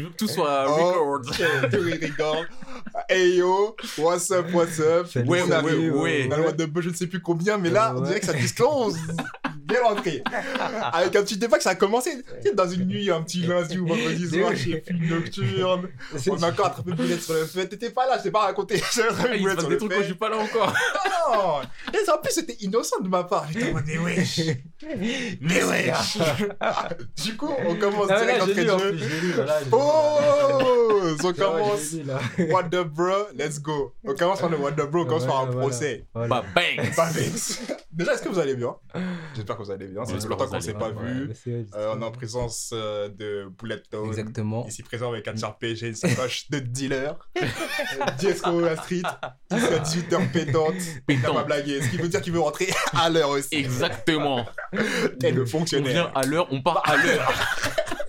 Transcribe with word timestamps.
Je 0.00 0.04
veux 0.06 0.10
que 0.12 0.16
tout 0.16 0.28
soit 0.28 0.64
Oh, 0.66 1.12
record. 1.12 1.20
tout 1.70 1.88
est 1.88 2.06
record. 2.06 2.44
Hey 3.06 3.36
yo, 3.36 3.76
what's 3.98 4.30
up, 4.30 4.46
what's 4.54 4.80
up? 4.80 5.06
Ouais, 5.26 5.42
On 5.42 5.64
ouais, 5.64 5.90
ouais. 5.90 6.26
Dans 6.26 6.38
le 6.38 6.44
What 6.44 6.52
the 6.52 6.66
Buzz, 6.66 6.84
je 6.84 6.88
ne 6.90 6.94
sais 6.94 7.06
plus 7.06 7.20
combien, 7.20 7.58
mais 7.58 7.68
là, 7.68 7.92
on 7.94 8.00
dirait 8.00 8.20
que 8.20 8.24
ça 8.26 8.32
disclose. 8.32 8.96
Bien. 9.70 9.80
Avec 10.92 11.16
un 11.16 11.22
petit 11.22 11.36
débat 11.36 11.56
que 11.56 11.62
ça 11.62 11.70
a 11.70 11.74
commencé 11.74 12.10
tu 12.42 12.48
sais, 12.48 12.54
dans 12.54 12.68
une 12.68 12.84
nuit, 12.86 13.10
un 13.10 13.22
petit 13.22 13.40
lundi 13.42 13.78
ou 13.78 13.86
vendredi 13.86 14.28
soir, 14.28 14.54
chez 14.56 14.82
Film 14.86 15.06
Nocturne. 15.08 15.88
On 16.28 16.42
a 16.42 16.50
encore 16.50 16.66
attrapé 16.66 16.92
Boulette 16.92 17.22
sur 17.22 17.34
le 17.34 17.44
fait. 17.46 17.66
T'étais 17.68 17.90
pas 17.90 18.06
là, 18.06 18.18
je 18.18 18.24
t'ai 18.24 18.30
pas 18.30 18.40
raconté. 18.40 18.76
Attrapé 18.82 19.30
Ah, 19.34 19.38
Boulette 19.38 19.60
sur 19.60 19.68
des 19.68 19.74
le 19.74 19.78
trucs 19.78 19.92
quand 19.92 20.00
je 20.00 20.04
suis 20.04 20.14
pas 20.14 20.28
là 20.28 20.36
encore. 20.38 20.72
Non 21.32 21.60
Et 21.94 22.10
en 22.10 22.18
plus, 22.18 22.32
c'était 22.32 22.56
innocent 22.60 23.00
de 23.00 23.08
ma 23.08 23.22
part. 23.24 23.46
J'étais 23.52 23.70
en 23.70 23.74
mode, 23.74 23.84
mais 23.86 23.98
wesh 23.98 24.40
Mais 25.40 25.62
wesh 25.62 26.18
Du 27.24 27.36
coup, 27.36 27.52
on 27.66 27.76
commence 27.76 28.08
Ah, 28.10 28.20
direct 28.24 28.46
lu 28.46 28.54
de 28.54 28.68
jeu. 28.68 28.96
plus, 28.96 29.32
voilà, 29.32 29.58
Oh 29.70 30.18
On 31.22 31.32
commence. 31.32 31.94
What 32.50 32.64
the 32.64 32.82
bro, 32.84 33.26
let's 33.36 33.60
go. 33.60 33.94
On 34.04 34.14
commence 34.14 34.40
par 34.40 34.50
le 34.50 34.56
What 34.56 34.72
the 34.72 34.90
bro, 34.90 35.02
on 35.02 35.06
commence 35.06 35.26
par 35.26 35.40
un 35.42 35.46
procès. 35.46 36.06
Bah, 36.14 36.44
bang 36.54 36.80
vexé. 37.12 37.60
Déjà, 37.92 38.14
est-ce 38.14 38.22
que 38.22 38.28
vous 38.28 38.38
allez 38.38 38.54
bien? 38.54 38.74
J'espère 39.34 39.56
que 39.60 39.64
vous 39.66 39.70
allez 39.70 39.86
bien. 39.86 40.02
J'espère 40.04 40.30
longtemps 40.30 40.46
qu'on 40.46 40.56
vous 40.56 40.60
s'est 40.62 40.74
pas 40.74 40.90
Ouais, 40.90 41.12
vu. 41.12 41.30
c'est- 41.34 41.66
Euh, 41.76 41.94
on 41.94 42.02
est 42.02 42.04
en 42.04 42.10
présence 42.10 42.70
euh, 42.72 43.08
de 43.08 43.48
Bullet 43.60 43.80
Town. 43.90 44.08
Exactement. 44.08 44.66
Ici 44.66 44.82
présent 44.82 45.10
avec 45.12 45.26
un 45.28 45.36
char 45.36 45.56
PG, 45.58 45.88
une 45.88 45.94
sacoche 45.94 46.48
de 46.50 46.58
dealer. 46.58 47.16
Diesco 48.18 48.64
à 48.64 48.76
Street. 48.76 49.02
Ici 49.52 49.66
à 49.74 49.78
18h 49.78 50.32
pétante. 50.32 50.74
Il 51.08 51.20
n'a 51.20 51.32
pas 51.32 51.44
blagué. 51.44 51.80
Ce 51.82 51.88
qui 51.88 51.96
veut 51.96 52.08
dire 52.08 52.20
qu'il 52.20 52.32
veut 52.32 52.40
rentrer 52.40 52.68
à 52.92 53.08
l'heure 53.10 53.30
aussi. 53.30 53.48
Exactement. 53.52 54.46
Tel 55.18 55.34
le 55.34 55.42
On 55.42 55.44
vient 55.44 55.46
fonctionnaire. 55.46 56.12
à 56.14 56.24
l'heure, 56.24 56.46
on 56.50 56.62
part 56.62 56.82
à 56.88 56.96
l'heure. 56.96 57.32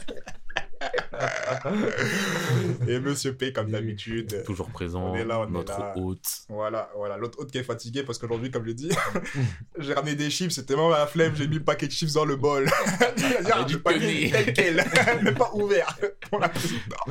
Et 2.88 3.00
Monsieur 3.00 3.36
P, 3.36 3.54
comme 3.54 3.72
d'habitude. 3.72 4.44
Toujours 4.44 4.70
présent. 4.70 5.12
On 5.12 5.16
est 5.16 5.26
là, 5.26 5.40
on 5.40 5.48
est 5.48 5.52
notre 5.52 5.80
là. 5.80 5.94
hôte. 5.98 6.26
Voilà, 6.50 6.90
voilà. 6.96 7.18
L'autre 7.18 7.40
autre 7.40 7.52
qui 7.52 7.58
est 7.58 7.64
fatigué 7.64 8.04
parce 8.04 8.18
qu'aujourd'hui, 8.18 8.52
comme 8.52 8.66
je 8.66 8.72
dis, 8.72 8.90
j'ai 9.78 9.94
ramené 9.94 10.16
des 10.16 10.30
chips, 10.30 10.52
c'était 10.52 10.74
vraiment 10.74 10.90
la 10.90 11.08
flemme, 11.08 11.36
j'ai 11.36 11.48
mis 11.48 11.56
le 11.56 11.64
paquet 11.64 11.88
de 11.88 11.92
chips 11.92 12.14
dans 12.14 12.26
le 12.26 12.36
bol. 12.36 12.70
C'est-à-dire, 13.18 13.56
Avec 13.56 13.68
du 13.68 13.80
paquet 13.80 14.32
tel 14.32 14.54
quel, 14.54 15.24
même 15.24 15.36
pas 15.36 15.52
ouvert. 15.54 15.98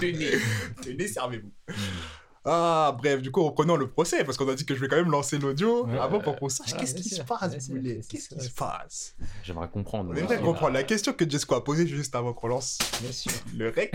Tenez. 0.00 0.32
Tenez, 0.82 1.08
servez-vous. 1.08 1.52
Ah, 2.44 2.96
bref, 2.96 3.20
du 3.20 3.30
coup, 3.30 3.42
reprenons 3.44 3.76
le 3.76 3.88
procès 3.88 4.24
parce 4.24 4.38
qu'on 4.38 4.48
a 4.48 4.54
dit 4.54 4.64
que 4.64 4.74
je 4.74 4.80
vais 4.80 4.88
quand 4.88 4.96
même 4.96 5.10
lancer 5.10 5.38
l'audio 5.38 5.84
Ouais. 5.86 5.98
avant 5.98 6.20
pour 6.20 6.36
qu'on 6.38 6.48
sache 6.48 6.70
Ah, 6.74 6.78
qu'est-ce 6.78 6.94
qui 6.94 7.08
se 7.08 7.20
passe, 7.22 7.68
Boulet. 7.68 8.00
Qu'est-ce 8.08 8.28
qui 8.30 8.40
se 8.40 8.50
passe? 8.50 9.14
J'aimerais 9.42 9.68
comprendre. 9.68 10.10
On 10.12 10.16
aimerait 10.16 10.40
comprendre 10.40 10.72
la 10.72 10.82
question 10.82 11.12
que 11.12 11.28
Jesco 11.28 11.54
a 11.54 11.62
posée 11.62 11.86
juste 11.86 12.14
avant 12.14 12.32
qu'on 12.32 12.48
lance 12.48 12.78
Bien 13.02 13.12
sûr. 13.12 13.32
le 13.56 13.68
rec. 13.68 13.94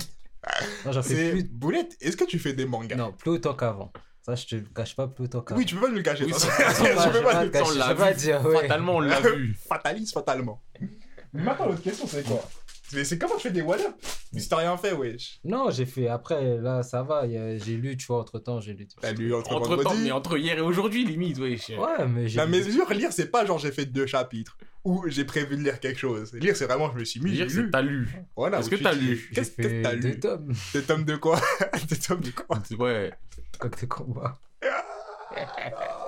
Non, 0.86 0.92
j'en 0.92 1.02
fais 1.02 1.16
C'est 1.16 1.32
plus. 1.32 1.44
Boulette, 1.46 1.98
est-ce 2.02 2.16
que 2.16 2.24
tu 2.26 2.38
fais 2.38 2.54
des 2.54 2.68
mangas? 2.68 2.96
Non, 2.96 3.12
plus 3.12 3.32
autant 3.32 3.56
qu'avant. 3.56 3.92
Ça, 4.22 4.36
je 4.36 4.46
te 4.46 4.56
le 4.56 4.62
cache 4.76 4.96
pas 4.96 5.08
plus 5.08 5.24
autant 5.26 5.42
qu'avant. 5.42 5.60
Oui, 5.60 5.66
tu 5.66 5.74
peux 5.74 5.82
pas 5.82 5.90
nous 5.90 5.96
le 5.96 6.02
cacher. 6.04 6.26
Oui, 6.26 6.34
ça. 6.34 6.48
Je 6.70 7.10
peux 7.18 7.24
pas 7.24 7.44
le 7.44 7.50
cacher, 7.50 7.66
on 7.68 7.74
je 7.74 7.80
l'a 7.80 7.96
pas 7.96 8.12
vu. 8.12 8.18
dire, 8.20 8.46
ouais. 8.46 8.62
Fatalement, 8.62 8.96
on 8.98 9.00
l'a 9.00 9.20
vu. 9.22 9.56
Fatalise 9.68 10.12
fatalement. 10.14 10.62
Mais 11.34 11.42
maintenant, 11.44 11.66
l'autre 11.68 11.82
question, 11.82 12.06
c'est 12.08 12.24
quoi? 12.24 12.48
C'est 12.90 13.04
c'est 13.04 13.18
comment 13.18 13.36
tu 13.36 13.42
fais 13.48 13.52
des 13.52 13.62
one-up 13.62 13.96
Si 14.38 14.48
t'as 14.48 14.58
rien 14.58 14.78
fait, 14.78 14.94
wesh. 14.94 15.40
Non, 15.44 15.70
j'ai 15.72 15.86
fait. 15.86 16.08
Après, 16.08 16.58
là, 16.58 16.84
ça 16.84 17.02
va. 17.04 17.26
il 17.26 17.32
y 17.34 17.38
a- 17.38 17.58
J'ai 17.58 17.78
lu, 17.78 17.98
tu 17.98 18.06
vois, 18.06 18.20
entre 18.20 18.38
temps, 18.40 18.60
j'ai 18.60 18.74
lu. 18.74 18.88
T'as 19.02 19.12
lu 19.12 19.34
entre, 19.34 19.52
Entre 19.54 19.70
temps, 19.70 19.76
vendredi. 19.84 20.02
mais 20.04 20.12
entre 20.12 20.38
hier 20.38 20.58
et 20.58 20.62
aujourd'hui, 20.62 21.04
limite, 21.06 21.38
wesh. 21.40 21.70
Ouais, 21.70 22.08
mais 22.08 22.28
j'ai. 22.28 22.38
La 22.38 22.46
lu- 22.46 22.52
mesure, 22.52 22.90
lire, 22.94 23.12
c'est 23.12 23.32
pas 23.32 23.46
genre 23.46 23.58
j'ai 23.60 23.72
fait 23.72 23.86
deux 23.86 24.06
chapitres 24.06 24.58
ou 24.84 25.04
j'ai 25.08 25.26
prévu 25.26 25.58
de 25.58 25.64
lire 25.64 25.80
quelque 25.80 26.00
chose. 26.00 26.32
Lire, 26.34 26.56
c'est 26.56 26.66
vraiment 26.66 26.92
je 26.94 27.00
me 27.00 27.04
suis 27.06 27.20
mis, 27.20 27.34
j'ai 27.36 27.46
Dire 27.46 27.56
que 27.56 27.62
lu. 27.62 27.72
t'as 27.72 27.82
lu. 27.82 28.08
Voilà, 28.36 28.60
Est-ce 28.60 28.68
où 28.68 28.72
que 28.72 28.76
tu 28.76 28.84
t'as 28.84 28.94
dis, 28.96 29.08
lu? 29.08 29.28
j'ai 29.30 29.36
Qu'est-ce 29.36 29.52
fait 29.52 29.64
que 29.64 29.82
t'as 29.84 29.96
deux 29.96 30.10
lu 30.10 30.20
tomes. 30.20 30.54
Des 30.74 30.82
tomes 30.84 31.06
de 31.06 31.16
quoi? 31.16 31.40
Des 31.90 31.98
tomes 31.98 32.22
de 32.22 32.32
quoi? 32.32 32.62
Ouais. 32.78 33.12
Coq 33.58 33.82
de 33.82 33.86
combat. 33.88 34.40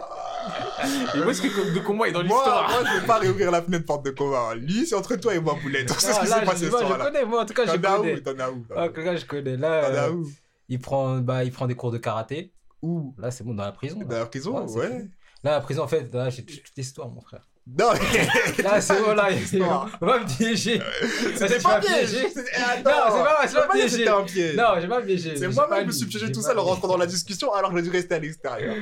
Et 1.15 1.19
où 1.19 1.29
est-ce 1.29 1.41
que 1.41 1.73
de 1.73 1.79
combat 1.79 2.07
est 2.07 2.11
dans 2.11 2.23
Moi, 2.23 2.37
l'histoire 2.37 2.69
moi, 2.69 2.79
je 2.93 2.99
vais 2.99 3.05
pas 3.07 3.17
réouvrir 3.19 3.51
la 3.51 3.61
fenêtre 3.61 3.85
porte 3.85 4.05
de 4.05 4.11
combat. 4.11 4.55
Lui, 4.55 4.85
c'est 4.85 4.95
entre 4.95 5.15
toi 5.15 5.33
et 5.35 5.39
moi, 5.39 5.55
Boulette. 5.61 5.89
Sait 5.99 6.11
ce 6.13 6.17
Ah, 6.19 6.23
qui 6.23 6.29
là, 6.29 6.39
s'est 6.39 6.45
passé 6.45 6.59
je, 6.59 6.65
ce 6.65 6.69
moi, 6.71 6.79
je 6.81 6.85
soir-là. 6.87 7.05
connais, 7.05 7.25
moi, 7.25 7.41
en 7.41 7.45
tout 7.45 7.53
cas, 7.53 7.65
je 7.65 7.71
T'en 7.77 7.93
as 7.93 7.97
connais. 7.97 8.13
où 8.15 8.19
T'en 8.19 8.39
as 8.39 8.51
où 8.51 8.65
Ah, 8.75 8.83
en 8.83 8.87
tout 8.89 8.93
cas, 9.03 9.15
je 9.15 9.25
connais. 9.25 9.57
Là, 9.57 9.81
T'en 9.89 9.95
as 9.95 10.07
euh, 10.09 10.11
où 10.11 10.29
il, 10.69 10.79
prend, 10.79 11.17
bah, 11.17 11.43
il 11.43 11.51
prend 11.51 11.67
des 11.67 11.75
cours 11.75 11.91
de 11.91 11.97
karaté. 11.97 12.51
Où? 12.81 13.13
Là, 13.17 13.31
c'est 13.31 13.43
bon, 13.43 13.53
dans 13.55 13.63
la 13.63 13.71
prison. 13.71 13.99
Dans 13.99 14.07
Là, 14.09 14.19
la 14.19 14.25
prison 14.27 14.59
Ouais, 14.65 14.87
c'est. 14.89 14.89
Là, 15.43 15.51
la 15.51 15.61
prison, 15.61 15.83
en 15.83 15.87
fait, 15.87 16.13
là, 16.13 16.29
j'ai 16.29 16.43
toute 16.45 16.63
toute 16.63 16.75
l'histoire, 16.77 17.09
mon 17.09 17.21
frère. 17.21 17.47
Non, 17.79 17.89
Là, 18.63 18.81
c'est 18.81 18.99
bon, 19.03 19.13
là, 19.13 19.29
il 19.29 19.59
va 19.59 20.19
me 20.19 20.25
piéger. 20.37 20.81
C'était 21.35 21.57
Tu 21.57 21.63
pas 21.63 21.69
m'as 21.75 21.79
piège 21.79 22.09
piégé. 22.11 22.29
C'était- 22.29 22.41
Non, 22.83 22.91
c'est 23.11 23.23
pas, 23.23 23.37
c'est 23.43 23.47
je 23.49 23.53
peux 23.61 23.67
pas 23.67 23.73
piégé. 23.73 23.89
c'était 23.89 24.07
un 24.09 24.23
piège. 24.23 24.55
Non, 24.55 24.63
j'ai 24.81 24.87
pas 24.87 25.01
piégé. 25.01 25.35
C'est 25.35 25.47
moi-même 25.49 25.81
qui 25.81 25.87
me 25.87 25.91
suis 25.91 26.05
piégé 26.07 26.31
tout 26.31 26.41
seul 26.41 26.57
en 26.57 26.63
rentrant 26.63 26.87
dans 26.87 26.97
la 26.97 27.05
discussion 27.05 27.53
alors 27.53 27.71
que 27.71 27.77
j'ai 27.77 27.83
dû 27.83 27.89
rester 27.89 28.15
à 28.15 28.19
l'extérieur. 28.19 28.73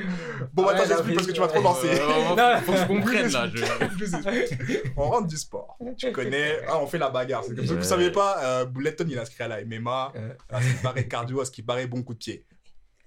Bon, 0.54 0.66
Ah 0.68 0.70
attends, 0.76 0.84
j'explique 0.86 1.14
parce 1.16 1.26
que 1.26 1.32
tu 1.32 1.40
vas 1.40 1.48
trop. 1.48 1.58
Euh, 1.84 2.34
Non. 2.36 2.60
Faut 2.64 2.72
que 2.72 2.78
je 2.78 2.84
comprenne 2.86 3.28
là. 3.32 3.48
je- 3.52 4.06
Je. 4.06 4.78
On 4.96 5.02
rentre 5.08 5.26
du 5.26 5.36
sport. 5.36 5.76
Tu 5.98 6.12
connais. 6.12 6.60
Ah, 6.68 6.78
on 6.80 6.86
fait 6.86 6.98
la 6.98 7.10
bagarre. 7.10 7.42
C'est 7.46 7.54
comme 7.54 7.66
ça 7.66 7.74
que 7.74 7.78
vous 7.78 7.84
savez 7.84 8.10
pas, 8.12 8.38
euh, 8.44 8.64
Bouletton, 8.66 9.04
il 9.08 9.16
est 9.16 9.20
inscrit 9.20 9.42
à 9.44 9.48
la 9.48 9.62
MMA. 9.64 10.12
Euh. 10.16 10.28
À 10.50 10.62
ce 10.62 10.68
qui 10.68 10.74
paraît 10.82 11.06
cardio, 11.08 11.40
à 11.40 11.44
ce 11.44 11.50
qui 11.50 11.62
paraît 11.62 11.86
bon 11.86 12.02
coup 12.02 12.14
de 12.14 12.18
pied. 12.18 12.44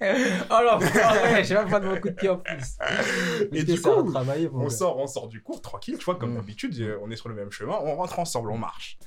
Oh 0.02 0.06
ouais, 1.34 1.44
j'ai 1.44 1.54
même 1.56 1.70
pas 1.70 1.80
de 1.80 1.88
mon 1.88 2.00
coup 2.00 2.10
de 2.10 2.14
pied 2.16 2.30
en 2.30 2.38
plus. 2.38 2.78
Et 3.52 3.64
du 3.64 3.82
coup, 3.82 3.90
On 3.90 4.04
gars. 4.64 4.70
sort, 4.70 4.98
on 4.98 5.08
sort 5.08 5.28
du 5.28 5.42
cours 5.42 5.62
tranquille, 5.62 5.98
tu 5.98 6.06
vois, 6.06 6.16
comme 6.16 6.34
Mm. 6.34 6.38
d'habitude, 6.38 6.80
euh, 6.82 6.98
on 7.04 7.12
est 7.12 7.16
sur 7.18 7.28
le 7.30 7.36
même 7.36 7.52
chemin, 7.52 7.78
on 7.84 7.96
rentre 7.96 8.18
ensemble, 8.20 8.50
on 8.52 8.58
marche. 8.58 8.98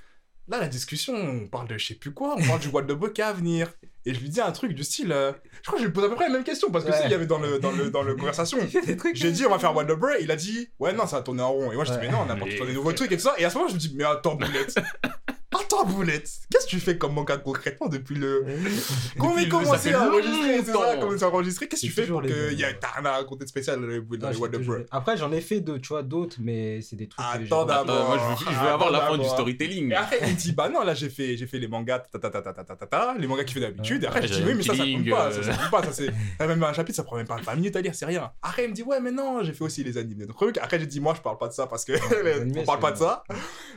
Là, 0.49 0.59
la 0.59 0.67
discussion, 0.69 1.15
on 1.15 1.47
parle 1.47 1.69
de 1.69 1.79
je 1.79 1.87
sais 1.87 1.95
plus 1.95 2.13
quoi, 2.13 2.35
on 2.37 2.43
parle 2.45 2.59
du 2.61 2.69
What 2.69 2.83
the 2.83 2.93
Book 2.93 3.19
à 3.21 3.33
venir. 3.33 3.73
Et 4.05 4.13
je 4.13 4.21
lui 4.21 4.29
dis 4.29 4.41
un 4.41 4.51
truc 4.51 4.73
du 4.75 4.83
style. 4.83 5.13
euh, 5.13 5.33
je 5.63 5.67
crois 5.69 5.75
que 5.79 5.83
je 5.83 5.87
lui 5.87 5.93
pose 5.95 6.05
à 6.05 6.09
peu 6.09 6.17
près 6.17 6.27
la 6.27 6.33
même 6.33 6.43
question, 6.45 6.71
parce 6.73 6.85
que 6.85 6.91
Ouais. 6.91 7.01
s'il 7.01 7.11
y 7.11 7.15
avait 7.15 7.27
dans 7.27 7.39
le, 7.39 7.61
dans 7.61 7.71
le, 7.71 7.91
dans 7.91 8.03
le 8.03 8.17
conversation. 8.17 8.59
Il 8.61 8.67
fait 8.69 8.85
des 8.85 8.97
trucs. 8.97 9.15
J'ai 9.15 9.31
dit, 9.31 9.47
on 9.47 9.51
va 9.51 9.61
faire 9.61 9.75
What 9.75 9.85
the 9.85 9.93
Break. 9.93 10.19
Il 10.21 10.31
a 10.33 10.37
dit, 10.37 10.69
ouais, 10.81 10.93
non, 10.93 11.07
ça 11.07 11.17
va 11.19 11.23
tourner 11.23 11.43
en 11.43 11.53
rond. 11.53 11.71
Et 11.71 11.77
moi, 11.77 11.85
je 11.85 11.93
dis, 11.93 11.97
Ouais. 11.99 12.07
mais 12.07 12.13
non, 12.13 12.19
on 12.27 12.29
a 12.29 12.33
apporté 12.35 12.59
Mais- 12.61 12.67
des 12.67 12.73
nouveaux 12.75 12.93
trucs 12.93 13.13
et 13.13 13.17
tout 13.17 13.23
ça. 13.23 13.35
Et 13.39 13.45
à 13.45 13.51
ce 13.51 13.57
moment, 13.57 13.69
je 13.69 13.75
me 13.75 13.79
dis, 13.79 13.95
mais 13.97 14.03
attends, 14.05 14.35
Boulette. 14.35 14.75
Toi, 15.73 15.85
Boulette, 15.85 16.31
qu'est-ce 16.51 16.67
que 16.67 16.71
tu 16.71 16.81
fais 16.81 16.99
comme 16.99 17.15
manga 17.15 17.39
concrètement 17.39 17.89
depuis 17.89 18.15
le. 18.15 18.45
Comment 19.19 19.37
on 19.39 19.49
commencé 19.49 19.95
à 19.95 20.03
enregistrer 20.03 21.01
commencé 21.01 21.25
à 21.25 21.29
enregistrer. 21.29 21.67
Qu'est-ce 21.67 21.81
que 21.81 21.87
tu 21.87 21.93
fais 21.93 22.07
pour 22.07 22.21
qu'il 22.21 22.59
y 22.59 22.63
ait 22.63 22.79
un 22.83 23.11
raconté 23.11 23.47
spécial 23.47 23.81
dans 23.81 23.87
les 23.87 23.99
Wonderbread 23.99 24.87
Après, 24.91 25.17
j'en 25.17 25.33
ai 25.33 25.41
fait 25.41 25.61
deux, 25.61 25.79
tu 25.79 25.89
vois, 25.89 26.03
d'autres, 26.03 26.37
mais 26.41 26.83
c'est 26.83 26.97
des 26.97 27.09
trucs. 27.09 27.25
Attends 27.27 27.65
d'abord. 27.65 28.37
Je 28.39 28.55
veux 28.55 28.69
avoir 28.69 28.91
la 28.91 29.01
fin 29.01 29.17
du 29.17 29.25
storytelling. 29.25 29.95
Il 30.27 30.37
dit, 30.37 30.53
bah 30.53 30.69
non, 30.69 30.85
là, 30.85 30.93
j'ai 30.93 31.09
fait 31.09 31.39
j'ai 31.39 31.47
fait 31.47 31.59
les 31.59 31.69
mangas, 31.69 32.01
ta 32.01 32.19
ta 32.19 32.29
ta 32.29 32.43
ta 32.43 32.53
ta 32.53 32.77
ta 32.77 33.15
les 33.19 33.27
mangas 33.27 33.45
qu'il 33.45 33.55
fait 33.55 33.61
d'habitude. 33.61 34.05
Après, 34.05 34.27
je 34.27 34.35
dis, 34.35 34.43
oui, 34.45 34.53
mais 34.55 34.63
ça, 34.63 34.75
ça 34.75 34.83
euh. 34.83 34.93
compte 34.93 35.09
pas. 35.09 35.33
Ça 35.33 35.41
compte 35.41 35.71
pas. 35.71 35.93
Ça, 36.39 36.47
même 36.47 36.63
un 36.63 36.73
chapitre, 36.75 36.97
ça 36.97 37.03
prend 37.03 37.17
même 37.17 37.27
pas 37.27 37.37
20 37.37 37.55
minutes 37.55 37.77
à 37.77 37.81
lire, 37.81 37.95
c'est 37.95 38.05
rien. 38.05 38.31
Après, 38.43 38.65
il 38.65 38.69
me 38.69 38.75
dit, 38.75 38.83
ouais, 38.83 39.01
mais 39.01 39.11
non, 39.11 39.43
j'ai 39.43 39.55
fait 39.55 39.65
aussi 39.65 39.83
les 39.83 39.97
animés 39.97 40.27
de 40.27 40.33
trucs. 40.33 40.59
Après, 40.59 40.79
j'ai 40.79 40.87
dit, 40.87 41.01
moi, 41.01 41.15
je 41.17 41.23
parle 41.23 41.39
pas 41.39 41.49
de 41.49 41.55
ça 41.55 41.67
parce 41.67 41.87
que 41.87 41.93
on 42.59 42.65
parle 42.65 42.81
pas 42.81 42.93
de 42.93 42.99
ça. 42.99 43.25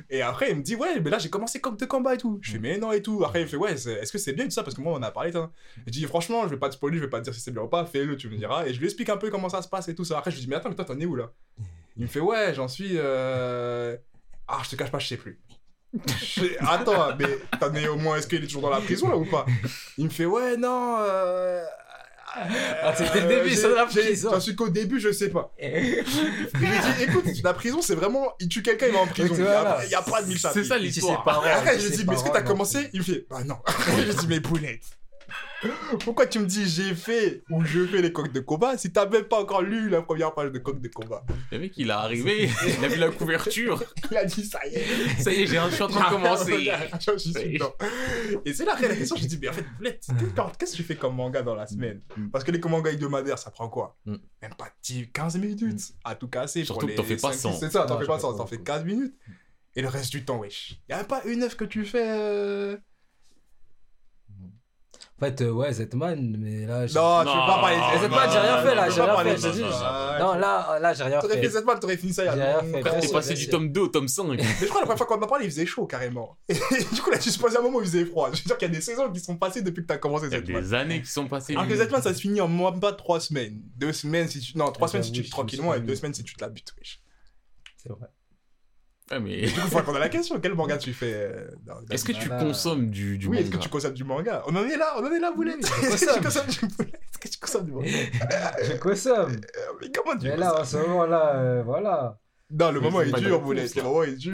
Et 0.09 0.21
après, 0.21 0.51
il 0.51 0.57
me 0.57 0.61
dit, 0.61 0.75
ouais, 0.75 0.99
mais 0.99 1.09
là, 1.09 1.19
j'ai 1.19 1.29
commencé 1.29 1.61
comme 1.61 1.77
de 1.85 1.89
combat 1.89 2.15
et 2.15 2.17
tout. 2.17 2.39
Je 2.41 2.51
fais, 2.51 2.59
mais 2.59 2.77
non 2.77 2.91
et 2.91 3.01
tout. 3.01 3.23
Après, 3.23 3.41
il 3.41 3.43
me 3.43 3.47
fait, 3.47 3.57
ouais, 3.57 3.73
est-ce 3.73 4.11
que 4.11 4.17
c'est 4.17 4.33
bien 4.33 4.45
tout 4.45 4.51
ça? 4.51 4.63
Parce 4.63 4.75
que 4.75 4.81
moi, 4.81 4.93
on 4.93 5.01
a 5.01 5.11
parlé, 5.11 5.31
ça. 5.31 5.49
Je 5.85 5.91
dis, 5.91 6.03
franchement, 6.05 6.43
je 6.43 6.49
vais 6.49 6.59
pas 6.59 6.69
te 6.69 6.75
spoiler, 6.75 6.97
je 6.97 7.03
vais 7.03 7.09
pas 7.09 7.19
te 7.19 7.23
dire 7.23 7.33
si 7.33 7.39
c'est 7.39 7.51
bien 7.51 7.63
ou 7.63 7.67
pas, 7.67 7.85
fais-le, 7.85 8.17
tu 8.17 8.29
me 8.29 8.37
diras. 8.37 8.65
Et 8.65 8.73
je 8.73 8.79
lui 8.79 8.85
explique 8.85 9.09
un 9.09 9.17
peu 9.17 9.29
comment 9.29 9.49
ça 9.49 9.61
se 9.61 9.69
passe 9.69 9.87
et 9.87 9.95
tout 9.95 10.05
ça. 10.05 10.17
Après, 10.17 10.31
je 10.31 10.35
lui 10.35 10.43
dis, 10.43 10.49
mais 10.49 10.55
attends, 10.55 10.69
mais 10.69 10.75
toi, 10.75 10.85
t'en 10.85 10.99
es 10.99 11.05
où 11.05 11.15
là? 11.15 11.31
Il 11.97 12.03
me 12.03 12.07
fait, 12.07 12.19
ouais, 12.19 12.53
j'en 12.53 12.67
suis, 12.67 12.91
euh... 12.95 13.95
ah, 14.47 14.59
je 14.63 14.69
te 14.71 14.75
cache 14.75 14.91
pas, 14.91 14.99
je 14.99 15.07
sais 15.07 15.17
plus. 15.17 15.39
Attends, 16.59 17.15
mais 17.17 17.39
t'en 17.57 17.73
es 17.73 17.87
au 17.87 17.95
moins, 17.95 18.17
est-ce 18.17 18.27
qu'il 18.27 18.43
est 18.43 18.47
toujours 18.47 18.63
dans 18.63 18.69
la 18.69 18.81
prison 18.81 19.07
là 19.07 19.15
ou 19.15 19.25
pas? 19.25 19.45
Il 19.97 20.05
me 20.05 20.09
fait, 20.09 20.25
ouais, 20.25 20.57
non. 20.57 20.97
Euh... 20.99 21.63
Ah, 22.83 22.93
c'était 22.95 23.19
le 23.21 23.25
euh, 23.25 23.37
début, 23.37 23.49
j'ai- 23.49 23.55
c'est 23.55 23.69
la 23.75 23.85
prison. 23.85 24.29
J'en 24.31 24.39
suis 24.39 24.55
qu'au 24.55 24.69
début, 24.69 24.99
je 24.99 25.11
sais 25.11 25.29
pas. 25.29 25.53
Je 25.61 25.67
lui 25.67 26.67
ai 26.67 26.79
dit, 26.97 27.03
écoute, 27.03 27.25
la 27.43 27.53
prison, 27.53 27.81
c'est 27.81 27.95
vraiment, 27.95 28.33
il 28.39 28.47
tue 28.49 28.61
quelqu'un, 28.61 28.87
il 28.87 28.93
va 28.93 28.99
en 28.99 29.07
prison. 29.07 29.33
Il 29.35 29.89
y 29.89 29.95
a- 29.95 30.01
pas 30.01 30.21
de 30.21 30.27
mille 30.27 30.39
C'est 30.39 30.63
ça 30.63 30.77
l'histoire. 30.77 31.23
pas, 31.23 31.41
Et 31.45 31.51
après, 31.51 31.79
je 31.79 31.87
lui 31.87 31.97
dis, 31.97 32.05
mais 32.07 32.13
est-ce 32.15 32.23
que 32.23 32.29
t'as 32.29 32.41
commencé? 32.41 32.89
Il 32.93 32.99
me 32.99 33.05
fait, 33.05 33.25
bah 33.29 33.43
non. 33.45 33.55
je 33.97 34.03
lui 34.03 34.15
dis, 34.15 34.27
mais 34.27 34.39
poulette. 34.41 34.83
Pourquoi 36.03 36.27
tu 36.27 36.39
me 36.39 36.45
dis 36.45 36.67
j'ai 36.67 36.93
fait 36.95 37.43
ou 37.49 37.63
je 37.65 37.85
fais 37.85 38.01
les 38.01 38.11
coques 38.13 38.31
de 38.31 38.39
combat? 38.39 38.77
Si 38.77 38.91
t'as 38.91 39.07
même 39.07 39.23
pas 39.25 39.41
encore 39.41 39.61
lu 39.61 39.89
la 39.89 40.01
première 40.01 40.33
page 40.33 40.51
de 40.51 40.59
coques 40.59 40.81
de 40.81 40.87
combat 40.89 41.23
Le 41.51 41.59
mec, 41.59 41.73
il 41.77 41.87
est 41.89 41.91
arrivé, 41.91 42.49
il 42.79 42.85
a 42.85 42.87
vu 42.87 42.99
la 42.99 43.09
couverture. 43.09 43.81
Il 44.11 44.17
a 44.17 44.25
dit 44.25 44.45
ça 44.45 44.59
y 44.67 44.75
est. 44.75 45.21
Ça 45.21 45.31
y 45.33 45.41
est, 45.41 45.47
j'ai 45.47 45.57
un- 45.57 45.69
je 45.69 45.75
suis 45.75 45.83
en 45.83 45.87
train 45.87 46.09
de 46.11 46.15
commencer. 46.21 46.71
Je 46.99 47.17
suis 47.17 47.33
dedans. 47.53 47.73
Et 48.45 48.53
c'est 48.53 48.65
là 48.65 48.73
après 48.73 48.87
la 48.89 48.95
question, 48.95 49.15
je 49.15 49.25
dis, 49.25 49.39
mais 49.41 49.49
en 49.49 49.53
fait, 49.53 49.65
qu'est-ce 50.59 50.71
que 50.73 50.77
tu 50.77 50.83
fais 50.83 50.95
comme 50.95 51.15
manga 51.15 51.41
dans 51.41 51.55
la 51.55 51.65
semaine? 51.67 52.01
Parce 52.31 52.43
que 52.43 52.51
les 52.51 52.59
mangas 52.59 52.91
hebdomadaires, 52.91 53.39
ça 53.39 53.51
prend 53.51 53.69
quoi? 53.69 53.97
Mm. 54.05 54.15
Même 54.41 54.53
pas 54.57 54.69
10, 54.83 55.11
15 55.11 55.37
minutes 55.37 55.93
à 56.03 56.15
tout 56.15 56.27
casser. 56.27 56.65
Surtout 56.65 56.85
que 56.87 56.91
les 56.91 56.95
t'en 56.95 57.03
fais 57.03 57.15
pas 57.17 57.31
5, 57.33 57.51
100. 57.53 57.59
C'est 57.59 57.71
ça, 57.71 57.85
t'en 57.85 57.99
fais 57.99 58.05
pas 58.05 58.15
fais 58.15 58.21
100, 58.21 58.31
pas 58.33 58.37
t'en 58.37 58.45
fais 58.47 58.57
beaucoup. 58.57 58.71
15 58.71 58.85
minutes. 58.85 59.15
Et 59.75 59.81
le 59.81 59.87
reste 59.87 60.11
du 60.11 60.23
temps, 60.23 60.37
wesh. 60.39 60.79
Y 60.89 60.93
a 60.93 61.03
pas 61.03 61.21
une 61.25 61.43
œuvre 61.43 61.57
que 61.57 61.65
tu 61.65 61.85
fais. 61.85 62.77
En 65.21 65.25
fait, 65.25 65.41
euh, 65.41 65.51
ouais, 65.51 65.71
Zetman, 65.71 66.35
mais 66.37 66.65
là. 66.65 66.87
j'ai- 66.87 66.95
Non, 66.95 67.19
tu 67.21 67.27
veux 67.27 67.33
pas 67.33 67.59
parler 67.61 67.77
de 67.77 68.01
Zetman, 68.01 68.29
j'ai 68.31 68.37
rien 68.39 68.57
fait 68.63 68.75
là, 68.75 68.89
j'ai 68.89 69.01
rien 69.01 69.17
fait, 69.23 69.37
je 69.37 69.47
te 69.47 69.53
dis. 69.53 69.61
non, 69.61 70.33
là, 70.35 70.79
là, 70.79 70.93
j'ai 70.93 71.03
rien 71.03 71.19
T'aurais 71.19 71.35
fait 71.35 71.41
fait. 71.43 71.49
Zetman, 71.49 71.79
t'aurais 71.79 71.97
fini 71.97 72.13
ça 72.13 72.23
il 72.23 72.25
y 72.25 72.29
a 72.29 72.35
J'ai 72.35 72.41
rien 72.41 72.53
longtemps. 72.61 72.67
fait, 72.73 72.81
Frère, 72.81 72.99
t'es 73.01 73.07
passé 73.09 73.33
du 73.33 73.47
tome 73.49 73.71
2 73.71 73.81
au 73.81 73.87
tome 73.87 74.07
5. 74.07 74.23
Mais 74.37 74.43
je 74.43 74.65
crois 74.65 74.81
la 74.81 74.85
première 74.87 74.97
fois 74.97 75.07
qu'on 75.07 75.15
en 75.15 75.21
a 75.23 75.27
parlé, 75.27 75.45
il 75.45 75.51
faisait 75.51 75.65
chaud 75.65 75.85
carrément. 75.85 76.37
Et 76.49 76.53
du 76.53 77.01
coup, 77.01 77.09
là, 77.11 77.17
tu 77.17 77.29
supposes 77.31 77.55
un 77.55 77.61
moment 77.61 77.77
où 77.77 77.81
il 77.81 77.87
faisait 77.87 78.05
froid. 78.05 78.29
Je 78.33 78.39
veux 78.41 78.45
dire 78.45 78.57
qu'il 78.57 78.67
y 78.67 78.71
a 78.71 78.75
des 78.75 78.81
saisons 78.81 79.09
qui 79.11 79.19
sont 79.21 79.37
passées 79.37 79.61
depuis 79.61 79.81
que 79.83 79.87
t'as 79.87 79.97
commencé 79.97 80.25
Il 80.27 80.31
y 80.33 80.35
a 80.35 80.39
Zetman. 80.39 80.61
des 80.61 80.73
années 80.73 81.01
qui 81.01 81.09
sont 81.09 81.27
passées. 81.27 81.53
Alors 81.55 81.67
que 81.67 81.75
Zetman, 81.75 82.01
ça 82.01 82.13
se 82.13 82.19
finit 82.19 82.41
en 82.41 82.47
moins 82.47 82.71
pas 82.73 82.91
3 82.93 83.19
semaines. 83.21 83.61
2 83.77 83.93
semaines 83.93 84.27
si 84.27 84.39
tu. 84.41 84.57
Non, 84.57 84.71
3 84.71 84.87
Ah, 84.87 84.91
semaines 84.91 85.03
si 85.03 85.11
tu 85.11 85.21
te 85.21 85.27
je 85.27 85.31
tranquillement 85.31 85.71
me 85.71 85.77
et 85.77 85.79
2 85.79 85.91
mis. 85.93 85.97
semaines 85.97 86.13
si 86.13 86.23
tu 86.23 86.35
te 86.35 86.41
la 86.43 86.49
butes. 86.49 86.73
wesh. 86.77 86.99
C'est 87.77 87.89
vrai. 87.89 88.07
Ouais, 89.11 89.19
mais 89.19 89.41
Du 89.41 89.51
coup, 89.53 89.67
faut 89.67 89.77
répondre 89.77 89.97
à 89.97 89.99
la 89.99 90.09
question. 90.09 90.39
Quel 90.39 90.55
manga 90.55 90.77
tu 90.77 90.91
fais 90.93 91.13
euh, 91.13 91.47
dans- 91.63 91.75
dans- 91.75 91.87
est-ce 91.91 92.03
que 92.03 92.11
tu 92.11 92.27
Voilà. 92.27 92.43
consommes 92.43 92.89
du, 92.89 93.17
du 93.19 93.27
Oui, 93.27 93.37
est-ce 93.37 93.47
que 93.49 93.53
manga 93.55 93.63
tu 93.63 93.69
consommes 93.69 93.93
du 93.93 94.03
manga? 94.03 94.43
On 94.47 94.55
en 94.55 94.63
est 94.65 94.77
là, 94.77 94.95
on 94.97 95.05
en 95.05 95.11
est 95.11 95.19
là, 95.19 95.31
Boulette. 95.31 95.57
Oui, 95.61 95.69
je 95.83 95.87
Est-ce 95.93 96.05
que 96.05 96.13
tu 96.17 96.23
consomme. 96.23 96.45
consommes 96.45 96.47
du 96.47 96.59
manga? 96.79 96.91
Est-ce 97.11 97.19
que 97.19 97.27
tu 97.27 97.39
consommes 97.39 97.65
du 97.65 97.71
manga? 97.71 97.87
Je 98.63 98.73
consomme. 98.77 99.31
Euh, 99.57 99.73
Mais 99.81 99.91
comment 99.91 100.17
tu 100.17 100.27
Mais 100.27 100.37
là, 100.37 100.59
en 100.61 100.65
ce 100.65 100.77
moment-là, 100.77 101.35
euh, 101.35 101.63
voilà. 101.63 102.17
Non, 102.51 102.71
le 102.71 102.79
Mais 102.79 102.85
moment 102.85 102.99
c'est 102.99 103.09
est 103.09 103.11
dur, 103.21 103.41
course, 103.41 103.75
Le 103.75 103.81
moment 103.83 104.03
est 104.03 104.15
dur. 104.15 104.33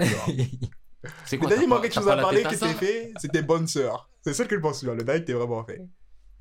C'est 1.26 1.36
Le 1.36 1.40
quoi 1.40 1.50
dernier 1.50 1.64
t'as 1.66 1.70
manga 1.70 1.82
pas- 1.82 1.88
que 1.88 1.94
tu 1.94 1.96
t'as 1.96 2.02
nous 2.02 2.08
pas 2.08 2.14
as 2.14 2.16
la 2.16 2.22
parlé 2.22 2.38
tête 2.38 2.46
à 2.46 2.50
qui 2.52 2.58
ça 2.58 2.68
t'es 2.68 2.74
fait, 2.74 3.14
c'était 3.20 3.42
Bonne 3.42 3.68
Sœur. 3.68 4.10
C'est 4.24 4.34
seul 4.34 4.48
que 4.48 4.56
je 4.56 4.62
pense. 4.62 4.84
Le 4.84 4.96
dernier 5.04 5.22
que 5.22 5.26
t'es 5.28 5.34
vraiment 5.34 5.64
fait. 5.66 5.82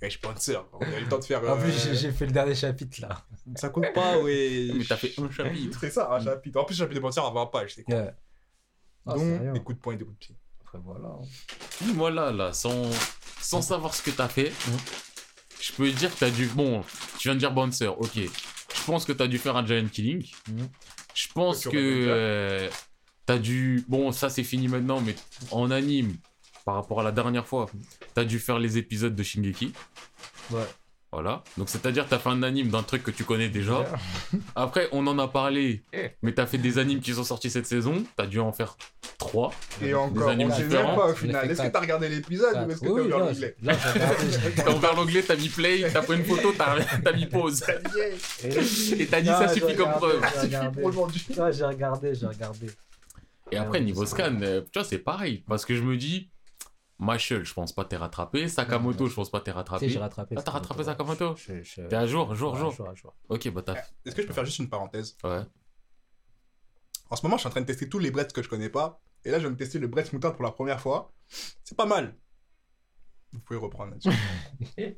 Et 0.03 0.07
je 0.07 0.11
suis 0.11 0.21
bonne 0.23 0.37
sœur. 0.39 0.67
On 0.73 0.81
a 0.81 0.99
eu 0.99 1.03
le 1.05 1.09
temps 1.09 1.19
de 1.19 1.25
faire. 1.25 1.43
En 1.49 1.59
plus, 1.59 1.87
euh, 1.87 1.95
j'ai- 1.95 2.11
fait 2.13 2.27
le 2.27 2.33
dernier 2.33 2.55
chapitre 2.55 3.03
là. 3.03 3.23
Ça 3.57 3.69
compte 3.69 3.93
pas, 3.95 4.19
ouais. 4.19 4.71
Mais 4.75 4.85
t'as 4.85 4.97
fait 4.97 5.13
un 5.19 5.31
chapitre. 5.31 5.79
C'est 5.81 5.91
ça, 5.91 6.11
un 6.13 6.25
chapitre. 6.25 6.59
En 6.59 6.65
plus, 6.65 6.79
le 6.79 6.85
chapitre 6.87 7.07
de 7.07 7.11
sœur 7.13 7.27
à 7.27 7.31
20 7.33 7.47
pages, 7.47 7.75
c'est 7.75 7.83
quoi 7.85 7.95
Ouais. 7.97 8.15
Ah, 9.07 9.15
Donc, 9.15 9.41
rien. 9.41 9.53
des 9.53 9.61
coups 9.63 9.77
de 9.77 9.83
poing 9.83 9.95
et 9.95 9.97
des 9.97 10.05
coups 10.05 10.19
de 10.19 10.25
pied. 10.27 10.37
Après, 10.63 10.79
voilà. 10.83 11.09
hein. 11.09 11.21
Dis-moi 11.83 12.11
là, 12.11 12.31
là, 12.31 12.53
sans, 12.53 12.91
sans 13.41 13.61
savoir 13.63 13.95
ce 13.95 14.03
que 14.03 14.11
t'as 14.11 14.29
fait, 14.29 14.53
je 15.61 15.73
peux 15.73 15.91
dire 15.91 16.13
que 16.15 16.19
t'as 16.21 16.31
dû. 16.31 16.47
Bon, 16.47 16.83
tu 17.19 17.29
viens 17.29 17.35
de 17.35 17.41
dire 17.41 17.53
bonne 17.53 17.73
sœur, 17.73 18.01
ok. 18.01 18.15
Je 18.17 18.85
pense 18.87 19.05
que 19.05 19.13
t'as 19.13 19.27
dû 19.27 19.37
faire 19.39 19.57
un 19.57 19.67
giant 19.67 19.87
killing. 19.89 20.27
Je 21.15 21.29
pense 21.35 21.65
que 21.67 21.77
euh, 21.77 22.71
t'as 23.27 23.39
dû. 23.39 23.85
Bon, 23.89 24.13
ça 24.13 24.31
c'est 24.31 24.45
fini 24.45 24.69
maintenant, 24.69 25.01
mais 25.01 25.15
en 25.51 25.71
anime, 25.71 26.17
par 26.65 26.75
rapport 26.75 27.01
à 27.01 27.03
la 27.03 27.13
dernière 27.13 27.47
fois, 27.47 27.67
t'as 28.15 28.25
dû 28.25 28.39
faire 28.39 28.59
les 28.59 28.79
épisodes 28.79 29.15
de 29.15 29.23
Shingeki. 29.23 29.73
Ouais. 30.51 30.67
Voilà. 31.13 31.43
Donc 31.59 31.69
c'est-à-dire 31.69 32.07
t'as 32.09 32.19
fait 32.21 32.29
un 32.29 32.43
anime 32.45 32.69
d'un 32.69 32.85
truc 32.85 33.03
que 33.03 33.11
tu 33.11 33.25
connais 33.25 33.49
déjà. 33.49 33.85
Après, 34.55 34.89
on 34.93 35.05
en 35.09 35.19
a 35.19 35.27
parlé, 35.27 35.83
mais 36.23 36.33
t'as 36.33 36.47
fait 36.47 36.59
des 36.59 36.79
animes 36.79 37.01
qui 37.01 37.13
sont 37.15 37.25
sortis 37.25 37.51
cette 37.51 37.67
saison. 37.67 38.05
T'as 38.17 38.27
dû 38.27 38.39
en 38.39 38.53
faire 38.53 38.77
trois. 39.19 39.51
Et 39.83 39.93
encore, 39.93 40.29
on 40.29 40.31
animes 40.31 40.53
sait 40.53 40.65
même 40.65 40.95
pas 40.95 41.09
au 41.09 41.15
final. 41.15 41.51
Est-ce 41.51 41.63
que 41.63 41.69
t'as 41.69 41.81
regardé 41.81 42.09
l'épisode 42.09 42.65
ou 42.65 42.71
est-ce 42.71 42.81
que 42.81 42.89
Oui, 42.89 43.09
t'as 43.11 43.19
là, 43.19 43.33
j'ai 43.33 43.47
regardé. 44.39 44.73
Ouvert 44.77 44.95
l'onglet, 44.95 45.23
t'as 45.23 45.37
mis 45.37 45.49
play, 45.49 45.91
t'as 45.93 46.03
pris 46.03 46.17
une 46.17 46.25
photo, 46.25 46.53
t'as 46.57 46.77
t'as 47.05 47.13
mis 47.13 47.27
pause. 47.27 47.65
Et 48.45 49.07
t'as 49.07 49.21
dit 49.21 49.31
Non, 49.31 49.39
ça 49.39 49.49
j'ai 49.49 49.61
suffit 49.61 49.75
comme 49.75 49.93
regardé, 49.93 50.19
preuve. 50.19 50.33
j'ai 50.35 50.47
regardé. 50.47 50.83
Aujourd'hui. 50.85 51.27
Ouais, 51.37 51.53
j'ai 51.53 51.65
regardé, 51.65 52.15
j'ai 52.15 52.27
regardé. 52.27 52.67
Et 53.51 53.57
après, 53.57 53.81
niveau 53.81 54.05
c'est 54.07 54.13
scan, 54.13 54.39
euh, 54.43 54.61
tu 54.61 54.79
vois, 54.79 54.85
c'est 54.89 54.99
pareil. 54.99 55.43
Parce 55.49 55.65
que 55.65 55.75
je 55.75 55.83
me 55.83 55.97
dis, 55.97 56.31
Marshall, 57.01 57.45
je 57.45 57.55
pense 57.55 57.73
pas 57.73 57.85
t'es 57.85 57.97
rattrapé. 57.97 58.47
Sakamoto, 58.49 59.07
je 59.09 59.15
pense 59.15 59.31
pas 59.31 59.41
t'es 59.41 59.51
rattrapé. 59.51 59.89
j'ai 59.89 59.99
rattrapé. 59.99 60.35
Ah, 60.39 60.43
t'as 60.43 60.51
rattrapé 60.53 60.85
Sakamoto 60.85 61.35
Je- 61.37 61.63
je- 61.63 61.83
T'es 61.89 61.97
à 61.97 62.07
jour, 62.07 62.35
jour, 62.35 62.53
Ouais, 62.53 62.59
jour. 62.59 62.71
jour, 62.73 62.89
à 62.89 62.95
jour. 62.95 63.15
Ok, 63.29 63.49
bah 63.51 63.63
t'as. 63.65 63.75
Est-ce 64.05 64.15
que 64.15 64.23
je 64.23 64.27
peux 64.27 64.35
faire 64.35 64.45
juste 64.45 64.59
une 64.59 64.69
parenthèse? 64.69 65.17
Ouais. 65.25 65.41
En 67.09 67.17
ce 67.17 67.23
moment, 67.25 67.37
je 67.37 67.41
suis 67.41 67.49
en 67.49 67.51
train 67.51 67.61
de 67.63 67.67
tester 67.67 67.89
tous 67.89 67.99
les 67.99 68.11
breads 68.11 68.29
que 68.33 68.43
je 68.43 68.49
connais 68.49 68.69
pas. 68.69 69.01
Et 69.25 69.31
là, 69.31 69.39
je 69.39 69.45
vais 69.45 69.51
me 69.51 69.57
tester 69.57 69.79
le 69.79 69.87
bread 69.89 70.13
moutarde 70.13 70.35
pour 70.37 70.45
la 70.45 70.53
première 70.53 70.81
fois. 70.81 71.13
C'est 71.65 71.77
pas 71.77 71.87
mal. 71.87 72.15
Vous 73.33 73.39
pouvez 73.41 73.59
reprendre 73.61 73.93
là-dessus. 73.93 74.11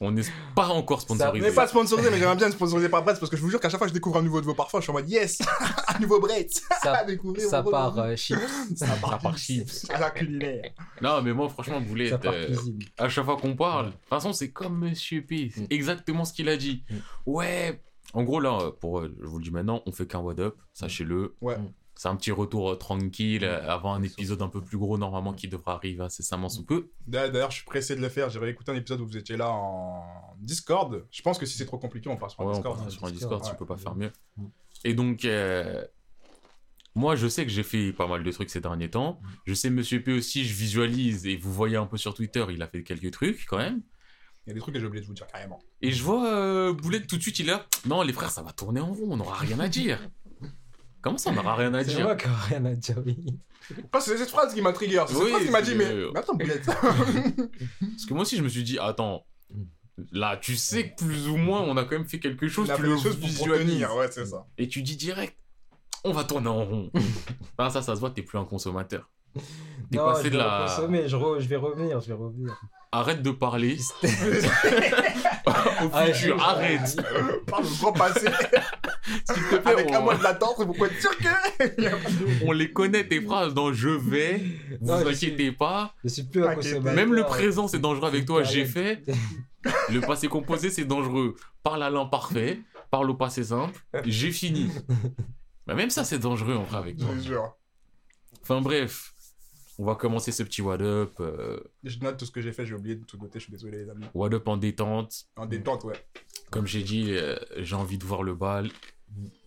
On 0.00 0.10
n'est 0.10 0.22
pas 0.54 0.68
encore 0.68 0.98
On 0.98 1.00
sponsorisé. 1.00 1.46
n'est 1.48 1.54
pas 1.54 1.66
sponsorisé, 1.66 2.10
mais 2.10 2.18
j'aimerais 2.18 2.36
bien 2.36 2.46
être 2.48 2.52
sponsorisé 2.54 2.88
par 2.88 3.02
Bread 3.02 3.18
parce 3.18 3.30
que 3.30 3.36
je 3.36 3.42
vous 3.42 3.50
jure 3.50 3.60
qu'à 3.60 3.68
chaque 3.70 3.78
fois 3.78 3.86
que 3.86 3.90
je 3.90 3.94
découvre 3.94 4.18
un 4.18 4.22
nouveau 4.22 4.40
de 4.40 4.46
vos 4.46 4.54
parfums, 4.54 4.76
je 4.76 4.82
suis 4.82 4.90
en 4.90 4.94
mode 4.94 5.08
yes 5.08 5.38
Un 5.88 5.98
nouveau 6.00 6.20
Bread 6.20 6.48
Ça, 6.82 7.04
découvrir. 7.04 7.48
ça 7.48 7.62
part 7.62 7.98
euh, 7.98 8.16
chips. 8.16 8.38
Ça 8.76 8.86
Ça 8.86 9.18
part 9.18 9.38
chips. 9.38 9.86
À 9.90 9.98
la 10.00 10.10
culinaire. 10.10 10.70
Non, 11.00 11.22
mais 11.22 11.32
moi, 11.32 11.48
franchement, 11.48 11.80
vous 11.80 11.86
voulez 11.86 12.10
part 12.10 12.32
euh, 12.34 12.54
à 12.98 13.08
chaque 13.08 13.24
fois 13.24 13.36
qu'on 13.36 13.56
parle, 13.56 13.86
de 13.86 13.90
toute 13.92 14.08
façon, 14.08 14.32
c'est 14.32 14.50
comme 14.50 14.78
Monsieur 14.78 15.22
P. 15.22 15.50
C'est 15.54 15.62
Mm. 15.62 15.66
exactement 15.70 16.24
ce 16.24 16.32
qu'il 16.34 16.48
a 16.48 16.56
dit. 16.56 16.84
Mm. 16.90 16.94
Ouais. 17.26 17.80
En 18.12 18.22
gros, 18.22 18.38
là, 18.40 18.70
pour, 18.80 19.00
euh, 19.00 19.14
je 19.20 19.26
vous 19.26 19.38
le 19.38 19.44
dis 19.44 19.50
maintenant, 19.50 19.82
on 19.86 19.92
fait 19.92 20.06
qu'un 20.06 20.18
What 20.20 20.38
Up, 20.38 20.56
sachez-le. 20.74 21.34
Ouais. 21.40 21.56
C'est 21.96 22.08
un 22.08 22.16
petit 22.16 22.32
retour 22.32 22.72
euh, 22.72 22.74
tranquille 22.76 23.44
euh, 23.44 23.68
avant 23.70 23.94
un 23.94 24.02
épisode 24.02 24.42
un 24.42 24.48
peu 24.48 24.60
plus 24.60 24.76
gros, 24.78 24.98
normalement, 24.98 25.32
qui 25.32 25.46
devra 25.48 25.74
arriver 25.74 26.02
incessamment 26.02 26.48
sous 26.48 26.64
peu. 26.64 26.90
D'ailleurs, 27.06 27.50
je 27.50 27.56
suis 27.58 27.64
pressé 27.64 27.94
de 27.94 28.00
le 28.00 28.08
faire. 28.08 28.30
J'ai 28.30 28.40
réécouté 28.40 28.72
un 28.72 28.74
épisode 28.74 29.00
où 29.00 29.06
vous 29.06 29.16
étiez 29.16 29.36
là 29.36 29.50
en 29.50 30.34
Discord. 30.38 31.06
Je 31.10 31.22
pense 31.22 31.38
que 31.38 31.46
si 31.46 31.56
c'est 31.56 31.66
trop 31.66 31.78
compliqué, 31.78 32.08
on 32.08 32.16
passe 32.16 32.32
sur 32.32 32.40
Ouais, 32.40 32.46
on 32.48 32.52
Discord. 32.54 32.80
ouais, 32.84 32.90
sur 32.90 33.04
un 33.04 33.10
Discord, 33.12 33.42
tu 33.42 33.50
ouais. 33.50 33.56
peux 33.56 33.66
pas 33.66 33.76
faire 33.76 33.94
mieux. 33.94 34.10
Et 34.84 34.94
donc, 34.94 35.24
euh, 35.24 35.84
moi, 36.96 37.14
je 37.16 37.26
sais 37.28 37.44
que 37.44 37.50
j'ai 37.52 37.62
fait 37.62 37.92
pas 37.92 38.06
mal 38.08 38.22
de 38.24 38.30
trucs 38.32 38.50
ces 38.50 38.60
derniers 38.60 38.90
temps. 38.90 39.20
Je 39.46 39.54
sais, 39.54 39.70
Monsieur 39.70 40.02
P 40.02 40.12
aussi, 40.12 40.44
je 40.44 40.52
visualise, 40.54 41.26
et 41.26 41.36
vous 41.36 41.52
voyez 41.52 41.76
un 41.76 41.86
peu 41.86 41.96
sur 41.96 42.12
Twitter, 42.14 42.44
il 42.50 42.60
a 42.62 42.66
fait 42.66 42.82
quelques 42.82 43.10
trucs 43.12 43.46
quand 43.46 43.58
même. 43.58 43.82
Il 44.46 44.50
y 44.50 44.52
a 44.52 44.54
des 44.54 44.60
trucs 44.60 44.74
que 44.74 44.80
j'ai 44.80 44.86
oublié 44.86 45.00
de 45.00 45.06
vous 45.06 45.14
dire 45.14 45.26
carrément. 45.26 45.58
Et 45.80 45.90
je 45.90 46.02
vois 46.02 46.28
euh, 46.28 46.72
Boulette 46.74 47.06
tout 47.06 47.16
de 47.16 47.22
suite, 47.22 47.38
il 47.38 47.48
est 47.48 47.52
là. 47.52 47.66
Non, 47.86 48.02
les 48.02 48.12
frères, 48.12 48.30
ça 48.30 48.42
va 48.42 48.52
tourner 48.52 48.80
en 48.80 48.92
rond, 48.92 49.06
on 49.12 49.16
n'aura 49.16 49.36
rien 49.36 49.58
à 49.60 49.68
dire. 49.68 49.98
Comment 51.04 51.18
ça, 51.18 51.30
on 51.30 51.34
n'aura 51.34 51.54
rien 51.54 51.72
à 51.74 51.84
C'est 51.84 51.90
dire 51.94 52.02
moi 52.04 52.16
qui 52.16 52.26
n'ai 52.26 52.34
rien 52.48 52.64
à 52.64 52.74
dire, 52.74 52.96
oui. 53.04 53.16
Parce 53.92 54.06
que 54.06 54.12
c'est 54.12 54.18
cette 54.18 54.30
phrase 54.30 54.54
qui 54.54 54.62
m'a 54.62 54.72
trigger. 54.72 55.04
C'est 55.06 55.14
Oui, 55.14 55.20
cette 55.20 55.30
phrase 55.32 55.44
qui 55.44 55.50
m'a 55.50 55.60
dit, 55.62 55.70
c'est- 55.70 55.76
mais. 55.76 55.94
Mais 56.12 56.18
attends, 56.18 56.34
Boulette. 56.34 56.64
Parce 56.66 58.06
que 58.08 58.14
moi 58.14 58.22
aussi, 58.22 58.36
je 58.38 58.42
me 58.42 58.48
suis 58.48 58.62
dit, 58.62 58.78
attends, 58.78 59.26
là, 60.12 60.36
tu 60.38 60.56
sais 60.56 60.90
que 60.90 61.04
plus 61.04 61.28
ou 61.28 61.36
moins, 61.36 61.60
on 61.60 61.76
a 61.76 61.84
quand 61.84 61.92
même 61.98 62.08
fait 62.08 62.18
quelque 62.18 62.48
chose, 62.48 62.70
On 62.70 62.72
a 62.72 62.76
tu 62.76 62.82
fait 62.82 62.88
le 62.88 62.96
des 62.96 63.02
choses 63.02 63.12
pour, 63.16 63.20
pour 63.20 63.28
visualises. 63.28 63.66
tenir. 63.72 63.94
Ouais, 63.96 64.08
c'est 64.10 64.24
ça. 64.26 64.46
Et 64.58 64.66
tu 64.66 64.82
dis 64.82 64.96
direct, 64.96 65.36
on 66.04 66.12
va 66.12 66.24
tourner 66.24 66.48
en 66.48 66.64
rond. 66.64 66.90
ah, 67.58 67.68
ça, 67.70 67.82
ça 67.82 67.94
se 67.94 68.00
voit, 68.00 68.10
t'es 68.10 68.22
plus 68.22 68.38
un 68.38 68.44
consommateur. 68.44 69.10
T'es 69.90 69.96
Non, 69.98 70.06
passé 70.06 70.24
je 70.24 70.28
de 70.28 70.32
vais 70.32 70.38
la. 70.38 70.66
consommer, 70.68 71.08
je, 71.08 71.16
re- 71.16 71.40
je 71.40 71.48
vais 71.48 71.56
revenir, 71.56 72.00
je 72.00 72.08
vais 72.08 72.14
revenir. 72.14 72.56
Arrête 72.96 73.22
de 73.22 73.32
parler 73.32 73.76
au 74.04 75.90
Ah, 75.92 76.06
futur, 76.12 76.40
arrête. 76.40 76.96
Parle 77.46 77.64
au 77.82 77.90
passé. 77.92 78.26
S'il 79.24 79.42
te 79.50 79.56
plaît, 79.56 79.72
Avec 79.72 79.90
on, 79.90 79.94
un 79.96 80.00
mois 80.00 80.14
de 80.16 80.22
latence, 80.22 80.60
vous 80.60 80.72
pouvez 80.72 80.90
être 80.90 81.00
sûr 81.00 81.10
que. 81.18 82.44
on 82.46 82.52
les 82.52 82.72
connaît 82.72 83.04
tes 83.04 83.20
phrases 83.20 83.52
dans 83.52 83.72
je 83.72 83.88
vais, 83.88 84.44
vous 84.80 84.86
Non, 84.86 85.04
inquiétez 85.04 85.50
pas. 85.50 85.92
Je 86.04 86.08
suis 86.08 86.22
plus. 86.22 86.44
Même 86.94 87.14
le 87.14 87.24
présent, 87.24 87.66
c'est 87.66 87.80
dangereux 87.80 88.06
avec 88.06 88.26
toi, 88.26 88.44
j'ai 88.44 88.64
fait. 88.64 89.02
Le 89.90 90.00
passé 90.00 90.28
composé, 90.28 90.70
c'est 90.70 90.84
dangereux. 90.84 91.34
Parle 91.64 91.82
à 91.82 91.90
l'imparfait, 91.90 92.60
parle 92.92 93.10
au 93.10 93.14
passé 93.14 93.42
simple, 93.42 93.80
j'ai 94.04 94.30
fini. 94.30 94.70
Mais 95.66 95.74
même 95.74 95.90
ça, 95.90 96.04
c'est 96.04 96.20
dangereux 96.20 96.54
en 96.54 96.62
vrai 96.62 96.78
avec 96.78 97.00
Je 97.00 97.32
toi. 97.32 97.58
Enfin 98.42 98.60
bref, 98.60 99.13
on 99.78 99.84
va 99.84 99.94
commencer 99.94 100.32
ce 100.32 100.42
petit 100.42 100.62
What 100.62 100.80
Up. 100.80 101.12
euh, 101.20 101.58
Je 101.82 101.98
note 101.98 102.16
tout 102.18 102.26
ce 102.26 102.30
que 102.30 102.40
j'ai 102.40 102.52
fait, 102.52 102.64
j'ai 102.66 102.74
oublié 102.74 102.96
de 102.96 103.04
tout 103.04 103.16
noter, 103.18 103.38
je 103.38 103.44
suis 103.44 103.52
désolé, 103.52 103.84
les 103.84 103.90
amis. 103.90 104.04
what 104.14 104.32
Up 104.32 104.46
en 104.48 104.56
détente. 104.56 105.24
En 105.36 105.46
détente, 105.46 105.84
ouais. 105.84 105.94
Comme 106.50 106.66
j'ai 106.66 106.82
dit, 106.82 107.12
euh, 107.12 107.36
j'ai 107.58 107.74
envie 107.76 107.98
de 107.98 108.04
voir 108.04 108.22
le 108.22 108.34
bal. 108.34 108.70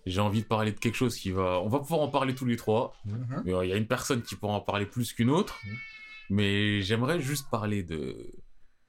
J'ai 0.06 0.22
envie 0.22 0.42
de 0.42 0.48
parler 0.48 0.72
de 0.72 0.80
quelque 0.80 0.96
chose 0.96 1.16
qui 1.18 1.32
va. 1.32 1.60
On 1.62 1.68
va 1.68 1.80
pouvoir 1.80 2.00
en 2.01 2.08
parler 2.08 2.34
tous 2.36 2.46
les 2.46 2.56
trois. 2.56 2.94
Mhm. 3.06 3.44
Mais 3.46 3.54
euh, 3.54 3.66
il 3.66 3.70
y 3.70 3.74
a 3.74 3.78
une 3.78 3.88
personne 3.88 4.22
qui 4.22 4.36
pourra 4.36 4.54
en 4.54 4.62
parler 4.62 4.86
plus 4.86 5.12
qu'une 5.13 5.30
autre. 5.30 5.60
Mais 6.30 6.82
j'aimerais 6.82 7.20
juste 7.20 7.50
parler 7.50 7.84
de 7.84 8.34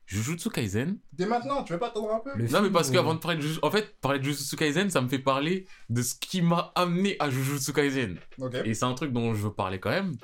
Jujutsu 0.06 0.50
Kaisen. 0.50 0.98
Dès 1.12 1.26
maintenant, 1.26 1.62
tu 1.64 1.72
veux 1.72 1.78
pas 1.78 1.88
attendre 1.88 2.12
un 2.12 2.20
peu? 2.20 2.30
Le 2.36 2.48
Non, 2.48 2.62
mais 2.62 2.70
parce 2.70 2.90
qu'avant 2.90 3.14
de 3.14 3.18
parler 3.20 3.36
de 3.36 3.42
Jujutsu... 3.42 3.60
En 3.64 3.70
fait, 3.70 3.96
parler 4.00 4.18
de 4.20 4.24
Jujutsu 4.24 4.56
Kaisen, 4.56 4.90
ça 4.90 5.00
me 5.00 5.08
fait 5.08 5.18
parler 5.18 5.66
de 5.90 6.02
ce 6.02 6.14
qui 6.14 6.40
m'a 6.42 6.72
amené 6.74 7.16
à 7.20 7.30
Jujutsu 7.30 7.72
Kaisen. 7.72 8.18
Et 8.64 8.74
c'est 8.74 8.84
un 8.84 8.94
truc 8.94 9.12
dont 9.12 9.34
je 9.34 9.42
veux 9.42 9.52
parler 9.52 9.78
quand 9.80 9.90
même. 9.90 10.16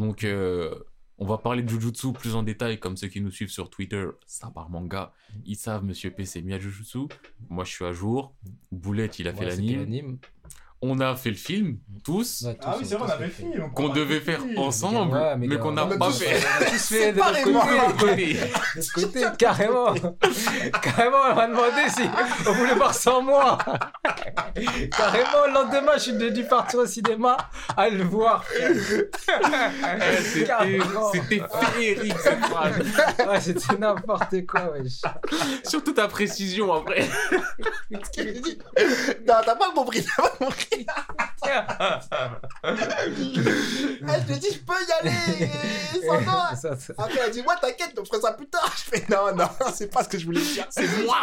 Donc, 0.00 0.24
euh, 0.24 0.74
on 1.18 1.26
va 1.26 1.36
parler 1.36 1.62
de 1.62 1.68
Jujutsu 1.68 2.14
plus 2.14 2.34
en 2.34 2.42
détail, 2.42 2.80
comme 2.80 2.96
ceux 2.96 3.08
qui 3.08 3.20
nous 3.20 3.30
suivent 3.30 3.50
sur 3.50 3.68
Twitter, 3.68 4.06
ça 4.26 4.50
par 4.50 4.70
manga. 4.70 5.12
Ils 5.44 5.56
savent, 5.56 5.84
Monsieur 5.84 6.10
P, 6.10 6.24
c'est 6.24 6.40
mis 6.40 6.54
à 6.54 6.58
Jujutsu. 6.58 7.00
Moi, 7.50 7.64
je 7.64 7.70
suis 7.72 7.84
à 7.84 7.92
jour. 7.92 8.34
Boulette, 8.72 9.18
il 9.18 9.28
a 9.28 9.34
fait 9.34 9.44
l'anime. 9.44 10.18
On 10.82 10.98
a 11.00 11.14
fait 11.14 11.28
le 11.28 11.36
film, 11.36 11.76
tous, 12.02 12.42
Ouais, 12.46 12.56
Ah 12.64 12.72
tous, 12.72 12.78
oui, 12.80 12.86
c'est 12.88 12.94
vrai, 12.94 13.06
on 13.06 13.12
avait 13.12 13.28
fait. 13.28 13.42
le 13.44 13.52
film. 13.52 13.70
qu'on 13.74 13.88
devait 13.90 14.20
faire 14.20 14.40
ensemble, 14.56 15.14
Ouais, 15.14 15.36
mais 15.36 15.58
qu'on 15.58 15.72
n'a 15.72 15.84
pas 15.84 16.10
fait. 16.10 16.40
On 16.60 16.62
a 16.64 16.70
tous 16.70 16.78
fait 16.88 17.12
de 17.12 17.18
notre 17.18 17.34
Séparément. 17.36 17.90
côté. 17.98 18.34
Côté. 18.34 18.36
De 18.76 18.80
ce 18.80 18.92
côté, 18.94 19.24
carrément. 19.38 19.92
carrément, 20.82 21.18
on 21.30 21.34
m'a 21.34 21.46
demandé 21.48 21.82
si 21.94 22.02
on 22.48 22.52
voulait 22.52 22.74
voir 22.76 22.94
sans 22.94 23.20
moi. 23.20 23.58
carrément, 24.96 25.46
le 25.48 25.52
lendemain, 25.52 25.92
je 25.96 26.00
suis 26.00 26.30
dû 26.32 26.44
partir 26.44 26.78
au 26.80 26.86
cinéma 26.86 27.36
à 27.76 27.90
le 27.90 28.02
voir. 28.04 28.42
Eh, 28.58 28.72
c'était 31.12 31.42
féerique 31.74 32.18
cette 32.20 32.44
phrase. 32.46 32.78
Ouais, 33.28 33.40
c'était 33.40 33.76
n'importe 33.78 34.46
quoi, 34.46 34.72
wesh. 34.72 35.02
Surtout 35.64 35.92
ta 35.92 36.08
précision 36.08 36.72
après. 36.72 37.06
Non, 37.90 39.34
t'as 39.44 39.54
pas 39.56 39.70
compris, 39.74 40.04
t'as 40.04 40.22
pas 40.22 40.30
compris. 40.30 40.68
Je 44.02 44.26
te 44.26 44.32
dis, 44.38 44.48
je 44.52 44.58
peux 44.60 44.74
y 44.74 44.92
aller 45.00 45.16
sans 46.06 46.22
toi. 46.24 46.50
Après, 46.98 47.20
elle 47.26 47.30
dit, 47.32 47.40
ouais, 47.40 47.54
t'inquiète, 47.60 47.98
on 47.98 48.04
fera 48.04 48.20
ça 48.20 48.32
plus 48.32 48.48
tard. 48.48 48.72
Je 48.76 48.82
fais, 48.98 49.04
non, 49.08 49.34
non, 49.34 49.48
c'est 49.74 49.88
pas 49.92 50.04
ce 50.04 50.08
que 50.08 50.18
je 50.18 50.26
voulais 50.26 50.40
dire. 50.40 50.66
C'est 50.70 50.86
moi 51.04 51.16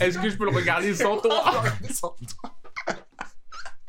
Est-ce 0.00 0.18
que 0.18 0.28
je 0.30 0.36
peux 0.36 0.44
le 0.44 0.56
regarder 0.56 0.94
sans 0.94 1.18
toi? 1.18 1.62
Sans 1.92 2.08
toi. 2.10 2.50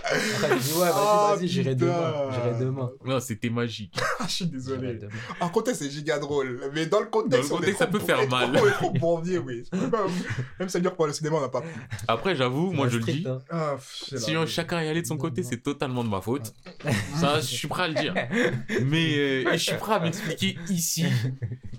Après, 0.10 0.56
il 0.56 0.60
dit, 0.62 0.72
ouais, 0.74 0.80
vas-y, 0.80 0.94
Oh, 0.96 1.36
vas-y, 1.36 1.48
j'irai 1.48 1.76
demain. 1.76 2.14
J'irai 2.32 2.60
demain. 2.60 2.92
Non, 3.06 3.20
c'était 3.20 3.50
magique. 3.50 3.96
Ah, 4.20 4.26
je 4.28 4.34
suis 4.34 4.46
désolé. 4.48 4.98
En 5.40 5.50
contexte, 5.50 5.84
c'est 5.84 5.92
giga 5.92 6.18
drôle. 6.18 6.60
Mais 6.74 6.88
dans 6.88 7.00
le 7.00 7.06
contexte, 7.06 7.50
Dans 7.50 7.58
le 7.60 7.62
on 7.62 7.64
est 7.68 7.72
contexte, 7.74 7.80
ça 7.80 7.88
peut 7.88 8.00
faire 8.00 8.28
mal. 8.30 8.52
Trop, 8.54 8.66
on 8.66 8.68
est 8.68 8.72
trop 8.74 8.92
bourbier, 8.92 9.38
oui. 9.38 9.64
Même 10.60 10.70
ça 10.70 10.80
veut 10.80 10.82
dire 10.82 10.96
pour 10.96 11.06
le 11.06 11.14
cinéma, 11.14 11.38
on 11.38 11.42
n'a 11.42 11.50
pas 11.50 11.62
pu. 11.62 11.68
Après, 12.08 12.36
j'avoue, 12.36 12.72
moi 12.72 12.88
je 12.90 12.98
le 12.98 13.04
dis. 13.04 13.24
hein. 13.28 13.38
Ah, 13.52 13.76
Si 13.80 14.34
chacun 14.48 14.80
est 14.82 14.88
allé 14.90 15.02
de 15.04 15.08
son 15.08 15.18
côté, 15.18 15.44
c'est 15.44 15.62
totalement 15.62 16.04
de 16.04 16.10
ma 16.10 16.22
faute. 16.22 16.54
Ça, 17.16 17.40
je 17.40 17.46
suis 17.46 17.68
prêt 17.68 17.84
à 17.84 17.88
le 17.90 17.94
dire. 17.94 18.14
Mais 18.86 19.18
euh, 19.18 19.52
je 19.54 19.58
suis 19.58 19.76
prêt 19.78 19.94
à 19.94 20.00
m'expliquer 20.00 20.58
ici. 20.70 21.06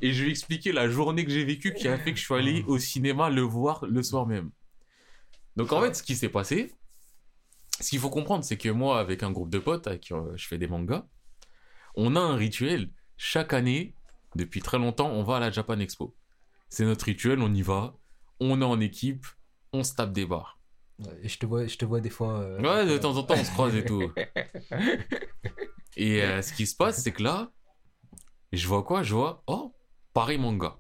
Et 0.00 0.12
je 0.12 0.24
vais 0.24 0.30
expliquer 0.30 0.70
la 0.72 0.88
journée 0.88 1.24
que 1.24 1.30
j'ai 1.32 1.44
vécue 1.44 1.74
qui 1.74 1.88
a 1.88 1.98
fait 1.98 2.12
que 2.12 2.18
je 2.18 2.24
suis 2.24 2.34
allé 2.34 2.64
au 2.68 2.78
cinéma 2.78 3.30
le 3.30 3.42
voir 3.42 3.84
le 3.86 4.02
soir 4.02 4.26
même. 4.26 4.50
Donc 5.56 5.72
en 5.72 5.80
fait, 5.80 5.94
ce 5.96 6.02
qui 6.04 6.14
s'est 6.14 6.28
passé, 6.28 6.72
ce 7.80 7.90
qu'il 7.90 7.98
faut 8.00 8.10
comprendre, 8.10 8.44
c'est 8.44 8.56
que 8.56 8.68
moi, 8.68 8.98
avec 9.00 9.22
un 9.22 9.30
groupe 9.30 9.50
de 9.50 9.58
potes 9.58 9.86
avec 9.86 10.00
qui 10.02 10.12
euh, 10.14 10.36
je 10.36 10.46
fais 10.46 10.58
des 10.58 10.66
mangas, 10.68 11.04
on 11.94 12.16
a 12.16 12.20
un 12.20 12.36
rituel. 12.36 12.90
Chaque 13.16 13.52
année, 13.52 13.94
depuis 14.36 14.60
très 14.62 14.78
longtemps, 14.78 15.10
on 15.10 15.22
va 15.22 15.36
à 15.36 15.40
la 15.40 15.50
Japan 15.50 15.78
Expo. 15.80 16.14
C'est 16.68 16.84
notre 16.84 17.06
rituel, 17.06 17.40
on 17.40 17.52
y 17.54 17.62
va, 17.62 17.94
on 18.40 18.60
est 18.60 18.64
en 18.64 18.80
équipe, 18.80 19.26
on 19.72 19.82
se 19.84 19.94
tape 19.94 20.12
des 20.12 20.26
bars. 20.26 20.58
Ouais, 20.98 21.20
je 21.28 21.38
te 21.38 21.46
vois, 21.46 21.66
je 21.66 21.76
te 21.76 21.84
vois 21.84 22.00
des 22.00 22.10
fois. 22.10 22.40
euh, 22.40 22.60
Ouais, 22.60 22.86
de 22.86 22.98
temps 22.98 23.16
en 23.16 23.22
temps, 23.22 23.34
on 23.38 23.44
se 23.44 23.50
croise 23.52 23.74
et 23.74 23.84
tout. 23.84 24.02
Et 25.96 26.22
euh, 26.22 26.42
ce 26.42 26.52
qui 26.52 26.66
se 26.66 26.76
passe, 26.76 27.02
c'est 27.02 27.12
que 27.12 27.22
là, 27.22 27.50
je 28.52 28.66
vois 28.68 28.82
quoi? 28.84 29.02
Je 29.02 29.14
vois, 29.14 29.42
oh, 29.46 29.74
Paris 30.12 30.38
Manga. 30.38 30.77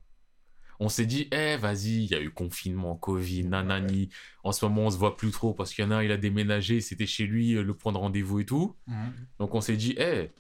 On 0.80 0.88
s'est 0.88 1.06
dit, 1.06 1.26
eh, 1.32 1.56
vas-y, 1.56 2.04
il 2.04 2.10
y 2.10 2.14
a 2.14 2.20
eu 2.20 2.30
confinement, 2.30 2.94
Covid, 2.94 3.44
nanani. 3.44 4.10
En 4.44 4.52
ce 4.52 4.64
moment, 4.64 4.82
on 4.86 4.90
se 4.90 4.96
voit 4.96 5.16
plus 5.16 5.30
trop 5.32 5.52
parce 5.52 5.74
qu'il 5.74 5.84
y 5.84 5.86
en 5.88 5.90
a 5.90 5.96
un, 5.96 6.02
il 6.04 6.12
a 6.12 6.16
déménagé, 6.16 6.80
c'était 6.80 7.06
chez 7.06 7.26
lui, 7.26 7.54
euh, 7.54 7.62
le 7.64 7.74
point 7.74 7.92
de 7.92 7.98
rendez-vous 7.98 8.38
et 8.40 8.44
tout. 8.46 8.76
Mhm. 8.86 9.12
Donc 9.40 9.54
on 9.56 9.60
s'est 9.60 9.76
dit, 9.76 9.96
eh, 9.98 10.30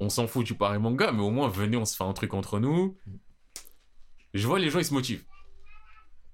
on 0.00 0.08
s'en 0.08 0.26
fout 0.26 0.46
du 0.46 0.54
Paris 0.54 0.78
Manga, 0.78 1.12
mais 1.12 1.20
au 1.22 1.30
moins, 1.30 1.48
venez, 1.48 1.76
on 1.76 1.84
se 1.84 1.96
fait 1.96 2.04
un 2.04 2.12
truc 2.14 2.32
entre 2.32 2.60
nous. 2.60 2.96
Je 4.34 4.46
vois 4.46 4.58
les 4.58 4.70
gens, 4.70 4.78
ils 4.78 4.84
se 4.84 4.94
motivent. 4.94 5.24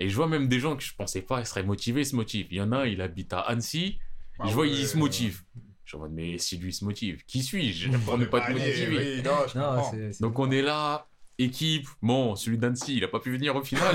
Et 0.01 0.09
je 0.09 0.17
vois 0.17 0.27
même 0.29 0.49
des 0.49 0.59
gens 0.61 0.77
que 0.77 0.83
je 0.83 0.95
pensais 0.95 1.23
pas, 1.23 1.41
ils 1.41 1.47
seraient 1.47 1.63
motivés, 1.63 2.03
ils 2.03 2.07
se 2.07 2.17
motivent. 2.17 2.47
Il 2.51 2.57
y 2.57 2.61
en 2.61 2.73
a 2.73 2.79
un, 2.79 2.87
il 2.87 3.01
habite 3.01 3.33
à 3.33 3.41
Annecy, 3.41 3.99
Ah 4.39 4.47
je 4.49 4.53
vois, 4.55 4.65
ouais, 4.65 4.71
il 4.71 4.87
se 4.87 4.97
motive. 4.97 5.43
Je 5.85 5.91
suis 5.91 5.97
en 5.97 6.01
mode, 6.01 6.13
mais 6.13 6.39
si 6.39 6.57
lui 6.57 6.73
se 6.73 6.85
motive, 6.85 7.25
qui 7.27 7.43
suis-je? 7.43 7.91
Bon, 7.91 7.99
pour 8.01 8.19
ne 8.19 8.25
mais 8.25 8.31
pas 8.31 8.41
te 8.41 8.47
allez, 8.47 8.55
motiver 8.59 9.17
oui, 9.17 9.23
non, 9.23 9.31
je 9.53 9.59
Non, 9.59 9.65
comprends. 9.77 9.91
c'est. 9.91 10.13
c'est- 10.13 10.23
Donc 10.23 10.39
on 10.39 10.51
est 10.51 10.63
là, 10.63 11.07
équipe. 11.39 11.89
Bon, 12.03 12.37
celui 12.37 12.59
d'Annecy, 12.59 12.97
il 12.97 13.05
a 13.05 13.09
pas 13.09 13.21
pu 13.21 13.33
venir 13.33 13.55
au 13.57 13.63
final. 13.63 13.95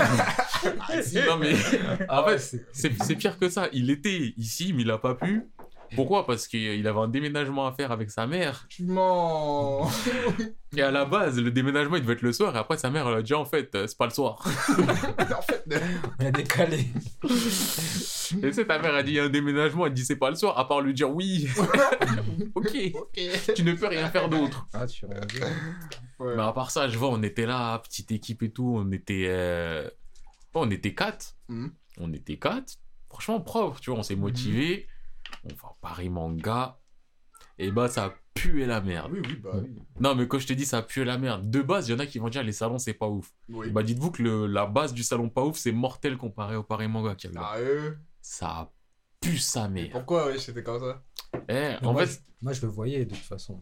non 1.26 1.36
mais 1.38 1.54
Ah 2.08 2.22
en 2.22 2.26
fait, 2.26 2.38
c'est- 2.38 2.66
c'est 2.72 3.02
c'est 3.02 3.16
pire 3.16 3.38
que 3.38 3.48
ça. 3.48 3.68
Il 3.72 3.90
était 3.90 4.34
ici, 4.36 4.72
mais 4.74 4.82
il 4.82 4.90
a 4.90 4.98
pas 4.98 5.14
pu. 5.14 5.42
Pourquoi? 5.96 6.24
Parce 6.24 6.46
qu'il 6.46 6.86
avait 6.86 7.00
un 7.00 7.08
déménagement 7.08 7.66
à 7.66 7.72
faire 7.72 7.90
avec 7.90 8.12
sa 8.12 8.24
mère. 8.28 8.66
Tu 8.68 8.84
mens. 8.84 9.90
Et 10.76 10.82
à 10.82 10.92
la 10.92 11.04
base, 11.04 11.40
le 11.40 11.50
déménagement, 11.50 11.96
il 11.96 12.02
devait 12.02 12.12
être 12.12 12.22
le 12.22 12.32
soir. 12.32 12.54
Et 12.54 12.58
après, 12.60 12.78
sa 12.78 12.90
mère, 12.90 13.08
elle 13.08 13.16
a 13.16 13.22
dit 13.22 13.34
en 13.34 13.44
fait, 13.44 13.74
euh, 13.74 13.88
c'est 13.88 13.98
pas 13.98 14.04
le 14.04 14.12
soir. 14.12 14.38
en 14.46 15.42
fait, 15.42 15.64
On 16.20 16.26
a 16.26 16.30
décalé. 16.30 16.86
Et 17.24 18.40
tu 18.40 18.52
sais, 18.52 18.64
ta 18.66 18.78
mère 18.78 18.94
a 18.94 19.02
dit 19.02 19.10
il 19.12 19.14
y 19.16 19.18
a 19.18 19.24
un 19.24 19.28
déménagement. 19.30 19.86
Elle 19.86 19.92
dit 19.94 20.04
c'est 20.04 20.14
pas 20.14 20.30
le 20.30 20.36
soir, 20.36 20.56
à 20.56 20.68
part 20.68 20.80
lui 20.80 20.94
dire 20.94 21.10
oui. 21.12 21.48
ok, 22.54 22.70
ok. 22.94 23.20
tu 23.56 23.64
ne 23.64 23.72
peux 23.72 23.88
rien 23.88 24.08
faire 24.10 24.28
d'autre. 24.28 24.68
Ah, 24.72 24.86
tu. 24.86 25.04
Ouais. 26.20 26.36
Mais 26.36 26.42
à 26.42 26.52
part 26.52 26.70
ça, 26.70 26.88
je 26.88 26.96
vois, 26.98 27.08
on 27.08 27.22
était 27.22 27.46
là, 27.46 27.78
petite 27.80 28.12
équipe 28.12 28.42
et 28.42 28.50
tout. 28.52 28.74
On 28.76 28.90
était, 28.92 29.24
euh, 29.28 29.88
bon, 30.52 30.66
on 30.66 30.70
était 30.70 30.94
quatre. 30.94 31.34
Mhm. 31.48 31.72
On 31.98 32.12
était 32.12 32.38
quatre. 32.38 32.74
Franchement, 33.08 33.40
propre, 33.40 33.80
tu 33.80 33.90
vois, 33.90 33.98
on 33.98 34.02
s'est 34.04 34.14
motivé. 34.16 34.86
On 35.44 35.48
va 35.54 35.74
Paris 35.80 36.08
Manga. 36.10 36.78
Et 37.58 37.70
bah, 37.70 37.88
ça 37.88 38.04
a 38.06 38.14
pué 38.34 38.64
la 38.66 38.76
Ah 38.76 38.80
merde. 38.80 39.10
oui, 39.12 39.20
oui, 39.26 39.36
bah 39.36 39.50
oui. 39.54 39.82
Non, 39.98 40.14
mais 40.14 40.26
quand 40.28 40.38
je 40.38 40.46
te 40.46 40.52
dis 40.52 40.64
ça 40.64 40.78
a 40.78 40.82
pué 40.82 41.04
la 41.04 41.18
merde, 41.18 41.50
de 41.50 41.60
base, 41.60 41.88
il 41.88 41.92
y 41.92 41.94
en 41.94 41.98
a 41.98 42.06
qui 42.06 42.18
vont 42.18 42.28
dire 42.28 42.42
les 42.42 42.52
salons, 42.52 42.78
c'est 42.78 42.94
pas 42.94 43.08
ouf. 43.08 43.32
Oui. 43.48 43.70
Bah, 43.70 43.82
dites-vous 43.82 44.10
que 44.12 44.22
le- 44.22 44.46
la 44.46 44.66
base 44.66 44.94
du 44.94 45.02
salon 45.02 45.28
pas 45.28 45.42
ouf, 45.44 45.56
c'est 45.58 45.72
mortel 45.72 46.16
comparé 46.16 46.56
au 46.56 46.62
Paris 46.62 46.88
Manga 46.88 47.14
qu'il 47.14 47.30
y 47.30 47.34
là. 47.34 47.52
Sérieux 47.54 47.98
Ça 48.22 48.48
a 48.48 48.72
pu 49.20 49.36
sa 49.38 49.68
Mais 49.68 49.82
mère. 49.84 49.92
pourquoi, 49.92 50.28
oui, 50.30 50.38
c'était 50.40 50.62
comme 50.62 50.80
ça? 50.80 51.02
Eh, 51.48 51.76
en 51.84 51.92
moi, 51.92 52.06
fait, 52.06 52.12
je, 52.14 52.18
moi, 52.42 52.52
je 52.52 52.62
le 52.62 52.68
voyais 52.68 53.04
de 53.04 53.14
toute 53.14 53.24
façon. 53.24 53.60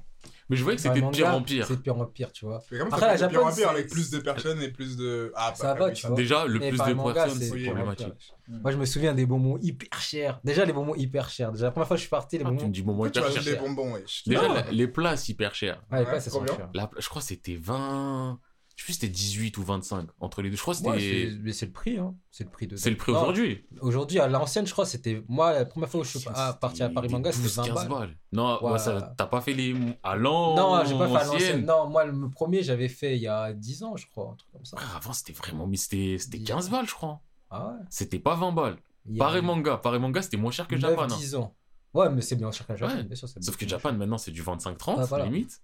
Mais 0.48 0.56
je 0.56 0.62
voyais 0.62 0.76
que 0.76 0.82
c'était 0.82 1.00
de 1.00 1.10
pire 1.10 1.28
en 1.28 1.42
pire. 1.42 1.66
C'est 1.66 1.76
de 1.76 1.80
pire 1.80 1.96
en 1.98 2.04
pire, 2.06 2.32
tu 2.32 2.44
vois. 2.46 2.62
Mais 2.70 2.80
Après, 2.80 3.00
ça 3.00 3.06
la 3.06 3.16
de 3.18 3.26
pire 3.28 3.46
en 3.46 3.52
pire 3.54 3.68
avec 3.70 3.88
plus 3.88 4.10
de 4.10 4.18
personnes 4.18 4.62
et 4.62 4.68
plus 4.68 4.96
de. 4.96 5.32
Ah, 5.34 5.52
Ça 5.54 5.74
bah, 5.74 5.80
va, 5.80 5.86
oui, 5.86 5.92
tu 5.94 6.02
ça- 6.02 6.08
vois. 6.08 6.16
Déjà, 6.16 6.46
le 6.46 6.58
plus 6.58 6.78
de 6.78 6.84
les 6.86 6.94
mangas, 6.94 7.14
personnes, 7.14 7.40
c'est 7.40 7.48
problématique. 7.64 8.06
pire. 8.16 8.34
Moi, 8.62 8.70
je 8.72 8.76
me 8.78 8.84
souviens 8.86 9.12
des 9.14 9.26
bonbons 9.26 9.58
hyper 9.60 10.00
chers. 10.00 10.40
Déjà, 10.42 10.64
les 10.64 10.72
bonbons 10.72 10.94
hyper 10.94 11.28
chers. 11.28 11.52
Déjà, 11.52 11.66
la 11.66 11.70
première 11.70 11.86
fois 11.86 11.96
que 11.96 11.98
je 11.98 12.04
suis 12.04 12.10
parti, 12.10 12.38
les 12.38 12.44
Ah, 12.44 12.48
tu 12.48 12.52
me 12.54 12.58
bonbons. 12.58 12.68
dis 12.70 12.82
bon, 12.82 12.92
Pourquoi 12.92 13.10
tu 13.10 13.18
hyper 13.20 13.32
cher. 13.42 13.42
des 13.44 13.58
bonbons, 13.60 13.92
wesh 13.92 14.22
Déjà, 14.26 14.48
Non. 14.48 14.54
la- 14.54 14.70
les 14.70 14.88
places 14.88 15.28
hyper 15.28 15.54
chères. 15.54 15.82
Ah, 15.90 15.98
les 15.98 16.04
Ouais, 16.04 16.10
places, 16.10 16.26
elles 16.28 16.32
sont 16.32 16.46
chères. 16.46 16.70
Je 16.98 17.08
crois 17.08 17.20
que 17.20 17.28
c'était 17.28 17.56
20. 17.56 18.40
Je 18.78 18.84
sais 18.84 18.86
plus, 18.86 18.92
c'était 18.92 19.08
18 19.08 19.58
ou 19.58 19.64
25 19.64 20.08
entre 20.20 20.40
les 20.40 20.50
deux. 20.50 20.56
Je 20.56 20.62
crois 20.62 20.72
que 20.72 20.78
c'était. 20.78 21.00
c'est- 21.32 21.38
mais 21.42 21.52
c'est 21.52 21.66
le 21.66 21.72
prix, 21.72 21.98
hein. 21.98 22.14
C'est 22.30 22.44
le 22.44 22.50
prix 22.50 22.68
de. 22.68 22.76
c'est 22.76 22.90
le 22.90 22.96
prix 22.96 23.10
aujourd'hui. 23.10 23.64
Aujourd'hui, 23.80 24.20
à 24.20 24.28
l'ancienne, 24.28 24.68
je 24.68 24.72
crois, 24.72 24.86
c'était. 24.86 25.24
Moi, 25.28 25.52
la 25.52 25.64
première 25.64 25.88
fois 25.88 26.00
où 26.00 26.04
je 26.04 26.16
suis 26.16 26.28
ah, 26.32 26.56
parti 26.60 26.84
à 26.84 26.88
Paris 26.88 27.08
Manga, 27.08 27.32
c'était 27.32 27.48
20 27.48 27.64
15 27.64 27.88
balles. 27.88 28.16
Non, 28.30 28.62
Ouais. 28.64 28.78
t'as 29.16 29.26
pas 29.26 29.40
fait 29.40 29.52
les. 29.52 29.74
À 30.04 30.14
l'an. 30.14 30.54
Non, 30.54 30.84
j'ai 30.86 30.96
pas 30.96 31.08
fait 31.08 31.16
à 31.16 31.24
l'ancienne. 31.24 31.34
ancienne. 31.34 31.66
Non, 31.66 31.88
moi, 31.88 32.04
le 32.04 32.30
premier, 32.30 32.62
j'avais 32.62 32.88
fait 32.88 33.16
il 33.16 33.22
y 33.22 33.26
a 33.26 33.52
10 33.52 33.82
ans, 33.82 33.96
je 33.96 34.06
crois, 34.06 34.30
un 34.30 34.36
truc 34.36 34.52
comme 34.52 34.64
ça. 34.64 34.76
Ah, 34.80 34.96
avant, 34.98 35.12
c'était 35.12 35.32
vraiment. 35.32 35.66
Mais 35.66 35.76
c'était 35.76 36.16
c'était 36.20 36.38
15 36.38 36.70
balles, 36.70 36.86
je 36.86 36.94
crois. 36.94 37.20
Ah 37.50 37.66
ouais. 37.70 37.74
C'était 37.90 38.20
pas 38.20 38.36
20 38.36 38.52
balles. 38.52 38.76
Pareil 39.18 39.42
manga. 39.42 39.76
Pareil 39.78 40.00
manga, 40.00 40.22
c'était 40.22 40.36
moins 40.36 40.52
cher 40.52 40.68
que 40.68 40.76
Japan. 40.78 41.02
hein. 41.02 41.16
10 41.18 41.34
ans. 41.34 41.52
Ouais, 41.94 42.10
mais 42.10 42.20
c'est 42.20 42.36
bien 42.36 42.52
cher 42.52 42.64
que 42.66 42.76
Japan, 42.76 43.02
bien 43.02 43.16
sûr. 43.16 43.28
Sauf 43.28 43.56
que 43.56 43.66
Japan, 43.66 43.92
maintenant, 43.94 44.18
c'est 44.18 44.30
du 44.30 44.42
25-30, 44.42 44.98
Ouais, 44.98 45.04
voilà. 45.06 45.24
limite. 45.24 45.60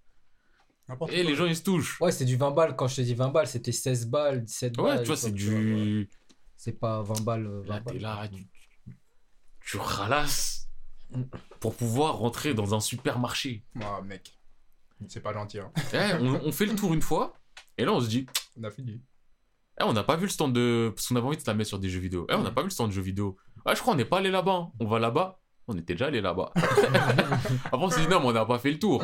N'importe 0.88 1.12
Et 1.12 1.16
quoi. 1.22 1.24
les 1.30 1.34
gens, 1.36 1.46
ils 1.46 1.56
se 1.56 1.62
touchent. 1.62 2.00
Ouais, 2.00 2.12
c'est 2.12 2.24
du 2.24 2.36
20 2.36 2.50
balles. 2.50 2.76
Quand 2.76 2.86
je 2.88 2.96
te 2.96 3.00
dis 3.00 3.14
20 3.14 3.28
balles, 3.28 3.46
c'était 3.46 3.72
16 3.72 4.06
balles, 4.08 4.44
17 4.44 4.76
balles. 4.76 4.84
Ouais, 4.86 4.98
tu 5.00 5.06
vois, 5.06 5.16
c'est 5.16 5.30
du. 5.32 6.08
C'est 6.56 6.78
pas 6.78 7.02
20 7.02 7.20
balles. 7.22 7.46
euh, 7.46 7.62
20 7.62 7.68
Là, 7.74 7.80
t'es 7.80 7.92
balles. 7.94 8.02
là, 8.02 8.28
tu, 8.28 8.46
tu 9.66 9.76
ralasses 9.78 10.68
pour 11.60 11.74
pouvoir 11.74 12.18
rentrer 12.18 12.54
dans 12.54 12.74
un 12.74 12.80
supermarché. 12.80 13.64
Ah, 13.80 14.00
mec. 14.04 14.36
C'est 15.08 15.20
pas 15.20 15.32
gentil, 15.32 15.58
hein. 15.58 15.70
Eh, 15.92 16.14
on, 16.20 16.46
on 16.46 16.52
fait 16.52 16.66
le 16.66 16.74
tour 16.76 16.94
une 16.94 17.02
fois, 17.02 17.34
et 17.76 17.84
là, 17.84 17.92
on 17.92 18.00
se 18.00 18.08
dit, 18.08 18.26
On 18.58 18.64
a 18.64 18.70
fini. 18.70 19.00
eh, 19.80 19.84
on 19.84 19.92
n'a 19.92 20.04
pas 20.04 20.16
vu 20.16 20.22
le 20.24 20.30
stand 20.30 20.52
de. 20.52 20.92
Parce 20.94 21.08
qu'on 21.08 21.16
avait 21.16 21.26
envie 21.26 21.36
de 21.36 21.42
se 21.42 21.46
la 21.46 21.54
mettre 21.54 21.68
sur 21.68 21.78
des 21.78 21.88
jeux 21.90 22.00
vidéo. 22.00 22.26
Eh, 22.30 22.34
on 22.34 22.42
n'a 22.42 22.50
pas 22.50 22.62
vu 22.62 22.68
le 22.68 22.70
stand 22.72 22.88
de 22.88 22.94
jeux 22.94 23.02
vidéo. 23.02 23.36
Ah, 23.66 23.74
je 23.74 23.80
crois 23.80 23.92
qu'on 23.94 23.98
n'est 23.98 24.04
pas 24.04 24.18
allé 24.18 24.30
là-bas. 24.30 24.68
On 24.80 24.86
va 24.86 24.98
là-bas. 24.98 25.40
On 25.66 25.76
était 25.78 25.94
déjà 25.94 26.06
allé 26.06 26.20
là-bas. 26.20 26.52
Après, 27.64 27.78
on 27.78 27.88
s'est 27.90 28.02
dit, 28.02 28.08
non, 28.08 28.20
mais 28.20 28.26
on 28.26 28.32
n'a 28.32 28.44
pas 28.44 28.58
fait 28.58 28.70
le 28.70 28.78
tour. 28.78 29.02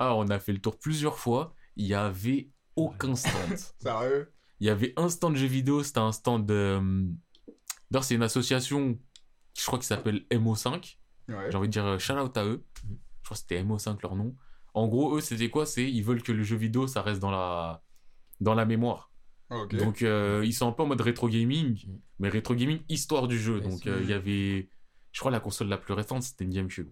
Ah, 0.00 0.14
on 0.16 0.28
a 0.28 0.38
fait 0.40 0.52
le 0.52 0.60
tour 0.60 0.78
plusieurs 0.78 1.18
fois. 1.18 1.54
Il 1.76 1.86
y 1.86 1.94
avait 1.94 2.48
aucun 2.74 3.14
stand. 3.14 3.56
Sérieux? 3.78 4.32
Il 4.58 4.66
y 4.66 4.70
avait 4.70 4.92
un 4.96 5.08
stand 5.08 5.34
de 5.34 5.38
jeux 5.38 5.46
vidéo, 5.46 5.82
c'était 5.82 6.00
un 6.00 6.12
stand 6.12 6.46
de. 6.46 6.76
hum, 6.78 7.16
D'ailleurs, 7.90 8.04
c'est 8.04 8.14
une 8.14 8.22
association, 8.22 8.98
je 9.58 9.64
crois, 9.66 9.78
qui 9.78 9.86
s'appelle 9.86 10.24
MO5. 10.30 10.96
Ouais. 11.28 11.50
J'ai 11.50 11.56
envie 11.56 11.68
de 11.68 11.72
dire 11.72 11.84
euh, 11.86 11.98
shout 11.98 12.14
out 12.14 12.36
à 12.36 12.44
eux. 12.44 12.64
Je 12.84 13.24
crois 13.24 13.36
que 13.36 13.40
c'était 13.40 13.62
MO5 13.62 13.98
leur 14.02 14.16
nom. 14.16 14.34
En 14.74 14.88
gros, 14.88 15.16
eux, 15.16 15.20
c'était 15.20 15.50
quoi? 15.50 15.66
C'est 15.66 15.88
ils 15.90 16.02
veulent 16.02 16.22
que 16.22 16.32
le 16.32 16.42
jeu 16.42 16.56
vidéo, 16.56 16.86
ça 16.86 17.02
reste 17.02 17.20
dans 17.20 17.30
la, 17.30 17.82
dans 18.40 18.54
la 18.54 18.64
mémoire. 18.64 19.12
Donc, 19.78 20.02
euh, 20.02 20.42
ils 20.44 20.52
sont 20.54 20.68
un 20.68 20.72
peu 20.72 20.84
en 20.84 20.86
mode 20.86 21.00
rétro 21.00 21.28
gaming, 21.28 21.74
Mm. 21.86 21.98
mais 22.20 22.28
rétro 22.28 22.54
gaming 22.54 22.80
histoire 22.88 23.26
du 23.26 23.38
jeu. 23.38 23.56
Ouais, 23.56 23.60
Donc, 23.68 23.86
euh, 23.86 23.98
il 24.02 24.08
y 24.08 24.12
avait. 24.12 24.70
Je 25.12 25.18
crois 25.18 25.32
la 25.32 25.40
console 25.40 25.66
la 25.68 25.76
plus 25.78 25.92
récente, 25.92 26.22
c'était 26.22 26.44
une 26.44 26.50
GameCube. 26.52 26.88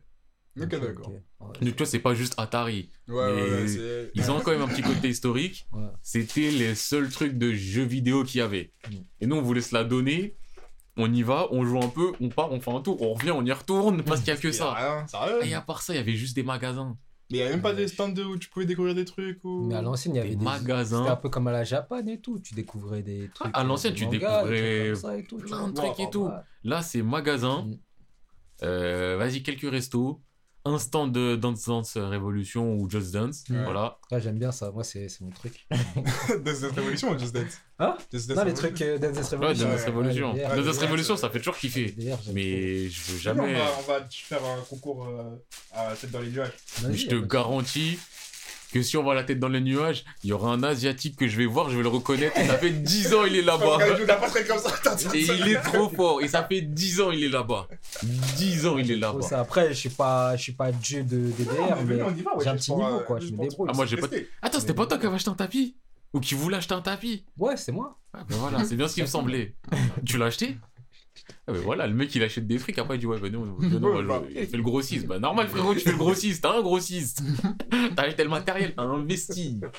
Ok, 0.60 0.68
d'accord. 0.80 1.10
Ouais. 1.10 1.20
Donc, 1.40 1.54
tu 1.60 1.72
vois, 1.72 1.86
c'est 1.86 1.98
pas 1.98 2.14
juste 2.14 2.34
Atari. 2.36 2.90
Ouais, 3.06 3.14
ouais, 3.14 3.50
ouais. 3.64 4.10
Ils 4.14 4.30
ont 4.30 4.40
quand 4.40 4.50
même 4.50 4.62
un 4.62 4.68
petit 4.68 4.82
côté 4.82 5.08
historique. 5.08 5.66
Ouais. 5.72 5.88
C'était 6.02 6.50
les 6.50 6.74
seuls 6.74 7.08
trucs 7.10 7.38
de 7.38 7.52
jeux 7.52 7.84
vidéo 7.84 8.24
qu'il 8.24 8.38
y 8.38 8.42
avait. 8.42 8.72
Mm. 8.90 8.94
Et 9.20 9.26
nous, 9.26 9.36
on 9.36 9.42
voulait 9.42 9.60
se 9.60 9.74
la 9.74 9.84
donner. 9.84 10.36
On 11.00 11.12
y 11.12 11.22
va, 11.22 11.46
on 11.52 11.64
joue 11.64 11.78
un 11.78 11.88
peu, 11.88 12.12
on 12.20 12.28
part, 12.28 12.50
on 12.50 12.60
fait 12.60 12.72
un 12.72 12.80
tour, 12.80 13.00
on 13.02 13.14
revient, 13.14 13.30
on 13.30 13.44
y 13.44 13.52
retourne 13.52 14.02
parce 14.02 14.18
qu'il 14.18 14.30
y 14.34 14.36
a 14.36 14.36
que 14.36 14.48
Y 14.48 14.50
a 14.50 14.52
ça. 14.52 14.72
rien, 14.72 15.06
sérieux 15.06 15.44
Et 15.46 15.54
à 15.54 15.60
part 15.60 15.80
ça, 15.80 15.92
il 15.94 15.96
y 15.96 16.00
avait 16.00 16.16
juste 16.16 16.34
des 16.34 16.42
magasins. 16.42 16.98
Mais 17.30 17.38
y 17.38 17.42
a 17.42 17.50
même 17.50 17.62
pas 17.62 17.72
des 17.72 17.86
stands 17.86 18.12
où 18.16 18.36
tu 18.36 18.48
pouvais 18.48 18.66
découvrir 18.66 18.96
des 18.96 19.04
trucs 19.04 19.44
ou. 19.44 19.66
Mais 19.68 19.76
à 19.76 19.82
l'ancienne, 19.82 20.14
il 20.14 20.18
y 20.18 20.20
avait 20.20 20.30
Des 20.30 20.36
des. 20.36 20.44
magasins. 20.44 20.98
C'était 21.00 21.10
un 21.12 21.16
peu 21.16 21.28
comme 21.28 21.46
à 21.46 21.52
la 21.52 21.62
Japan 21.62 22.04
et 22.06 22.18
tout. 22.20 22.40
Tu 22.40 22.54
découvrais 22.54 23.02
des 23.02 23.30
trucs. 23.32 23.50
à 23.54 23.62
l'ancienne, 23.62 23.94
tu 23.94 24.06
mangas, 24.06 24.42
des 24.44 24.50
découvrais 24.50 24.78
trucs 24.78 25.02
comme 25.02 25.10
ça 25.10 25.18
et 25.18 25.22
tout, 25.24 25.38
tu 25.38 25.44
plein 25.44 25.68
de 25.68 25.72
trucs 25.74 26.00
et 26.00 26.10
tout. 26.10 26.30
Là, 26.64 26.82
c'est 26.82 27.02
magasin. 27.02 27.62
Mm. 27.62 27.78
Euh, 28.64 29.16
Vas-y, 29.18 29.42
quelques 29.44 29.70
restos. 29.70 30.20
Instant 30.74 31.06
de 31.06 31.36
Dance 31.36 31.64
Dance 31.66 31.96
Revolution 31.96 32.74
ou 32.74 32.88
Just 32.88 33.12
Dance. 33.12 33.44
Ouais. 33.50 33.62
Voilà. 33.64 33.98
Ouais, 34.10 34.20
j'aime 34.20 34.38
bien 34.38 34.52
ça. 34.52 34.70
Moi, 34.70 34.84
c'est 34.84 35.08
c'est 35.08 35.22
mon 35.22 35.30
truc. 35.30 35.66
Dance 35.70 36.60
Dance 36.60 36.72
Revolution 36.76 37.10
ou 37.12 37.18
Just 37.18 37.34
Dance? 37.34 37.58
Hein? 37.78 37.96
Just 38.12 38.28
Dance 38.28 38.36
Non, 38.38 38.44
les 38.44 38.50
Revolution. 38.52 38.68
trucs 38.76 38.82
euh, 38.82 38.98
Dance 38.98 39.14
Dance 39.14 39.30
Ouais, 39.32 39.36
Revolution. 39.38 39.68
Dance 39.68 39.76
Dance 39.76 39.84
Ouais, 39.84 39.90
Revolution. 39.94 40.32
ouais, 40.32 40.42
Dance 40.42 40.50
ouais, 40.58 40.64
Dance 40.64 40.76
ouais, 40.78 40.82
Revolution, 40.84 41.14
ouais. 41.14 41.20
ça 41.20 41.30
fait 41.30 41.38
toujours 41.38 41.56
kiffer. 41.56 41.94
Mais 42.32 42.88
je 42.88 43.12
veux 43.12 43.18
jamais. 43.18 43.54
On 43.56 43.58
va, 43.58 43.70
on 43.78 43.82
va 44.00 44.08
faire 44.10 44.44
un 44.44 44.60
concours 44.68 45.06
euh, 45.06 45.36
à 45.74 45.94
tête 45.94 46.10
dans 46.10 46.20
les 46.20 46.30
nuages. 46.30 46.52
Mais 46.86 46.94
je 46.96 47.08
te 47.08 47.14
garantis 47.16 47.98
que 48.72 48.82
si 48.82 48.96
on 48.96 49.02
voit 49.02 49.14
la 49.14 49.24
tête 49.24 49.38
dans 49.38 49.48
les 49.48 49.60
nuages, 49.60 50.04
il 50.22 50.30
y 50.30 50.32
aura 50.32 50.52
un 50.52 50.62
Asiatique 50.62 51.16
que 51.16 51.26
je 51.26 51.36
vais 51.36 51.46
voir, 51.46 51.70
je 51.70 51.76
vais 51.76 51.82
le 51.82 51.88
reconnaître. 51.88 52.38
Et 52.38 52.46
ça 52.46 52.58
fait 52.58 52.70
10 52.70 53.14
ans 53.14 53.24
il 53.24 53.36
est 53.36 53.42
là-bas. 53.42 53.78
Et 55.14 55.20
il 55.20 55.48
est 55.48 55.60
trop 55.62 55.88
fort. 55.88 56.20
Et 56.22 56.28
ça 56.28 56.44
fait 56.44 56.60
10 56.60 57.00
ans 57.00 57.10
il 57.10 57.24
est 57.24 57.28
là-bas. 57.28 57.68
10 58.02 58.66
ans 58.66 58.78
il 58.78 58.90
est 58.90 58.96
là-bas. 58.96 59.22
ça. 59.22 59.40
Après, 59.40 59.68
je 59.68 59.74
suis 59.74 59.88
pas, 59.88 60.36
je 60.36 60.42
suis 60.42 60.52
pas 60.52 60.72
dieu 60.72 61.02
de 61.02 61.16
DDR, 61.30 61.76
mais 61.86 61.96
va, 61.96 62.12
j'ai 62.42 62.48
un 62.48 62.56
petit 62.56 62.72
niveau, 62.72 62.84
euh, 62.86 63.00
quoi. 63.00 63.20
Je 63.20 63.26
me 63.26 63.38
débrouille. 63.38 63.68
Ah, 63.70 63.74
moi, 63.74 63.86
j'ai 63.86 63.96
pas-. 63.96 64.08
Attends, 64.42 64.60
c'était 64.60 64.74
pas 64.74 64.86
toi 64.86 64.98
qui 64.98 65.06
avais 65.06 65.16
acheté 65.16 65.30
un 65.30 65.34
tapis? 65.34 65.76
Ou 66.14 66.20
qui 66.20 66.34
voulait 66.34 66.56
acheter 66.56 66.74
un 66.74 66.80
tapis? 66.80 67.24
Ouais, 67.38 67.56
c'est 67.56 67.72
moi. 67.72 67.98
Ah, 68.14 68.24
ben 68.28 68.36
voilà, 68.36 68.64
c'est 68.64 68.76
bien 68.76 68.88
ce 68.88 68.94
qui 68.94 69.02
me 69.02 69.06
semblait. 69.06 69.54
tu 70.06 70.16
l'as 70.18 70.26
acheté? 70.26 70.56
Ah 71.46 71.52
voilà, 71.52 71.86
le 71.86 71.94
mec 71.94 72.14
il 72.14 72.22
achète 72.22 72.46
des 72.46 72.58
frics, 72.58 72.78
après 72.78 72.96
il 72.96 72.98
dit 73.00 73.06
ouais, 73.06 73.18
bah. 73.20 73.28
jouer. 73.28 74.28
il 74.34 74.46
fait 74.46 74.56
le 74.56 74.62
grossiste. 74.62 75.06
Bah 75.06 75.18
normal 75.18 75.48
frérot, 75.48 75.74
tu 75.74 75.80
fais 75.80 75.92
le 75.92 75.98
grossiste, 75.98 76.42
t'as 76.42 76.58
un 76.58 76.62
grossiste. 76.62 77.22
T'as 77.96 78.02
acheté 78.04 78.22
le 78.22 78.30
matériel, 78.30 78.74
t'as 78.74 78.82
investi. 78.82 79.60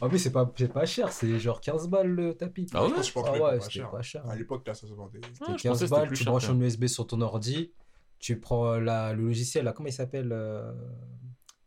En 0.00 0.08
plus, 0.08 0.18
c'est 0.18 0.32
pas, 0.32 0.52
c'est 0.56 0.72
pas 0.72 0.86
cher. 0.86 1.12
C'est 1.12 1.38
genre 1.38 1.60
15 1.60 1.88
balles 1.88 2.08
le 2.08 2.34
tapis. 2.34 2.66
Ah 2.74 2.84
ouais? 2.84 2.90
Je 3.00 3.12
pense 3.12 3.26
Ah 3.28 3.32
que 3.32 3.42
ouais, 3.42 3.58
pas 3.58 3.60
c'était 3.60 3.72
cher. 3.74 3.90
pas 3.90 4.02
cher. 4.02 4.26
À 4.28 4.34
l'époque, 4.34 4.66
là, 4.66 4.74
ça 4.74 4.88
se 4.88 4.92
vendait. 4.92 5.20
Ah, 5.22 5.28
C'était 5.32 5.58
je 5.58 5.62
15 5.62 5.62
pensais 5.62 5.84
que 5.84 5.86
c'était 5.88 6.00
balles, 6.00 6.12
tu 6.18 6.24
branches 6.24 6.50
un 6.50 6.60
USB 6.60 6.86
sur 6.86 7.06
ton 7.06 7.20
ordi, 7.20 7.72
tu 8.18 8.40
prends 8.40 8.74
la, 8.80 9.12
le 9.12 9.22
logiciel, 9.22 9.64
là, 9.64 9.72
comment 9.72 9.88
il 9.88 9.92
s'appelle 9.92 10.30
euh, 10.32 10.72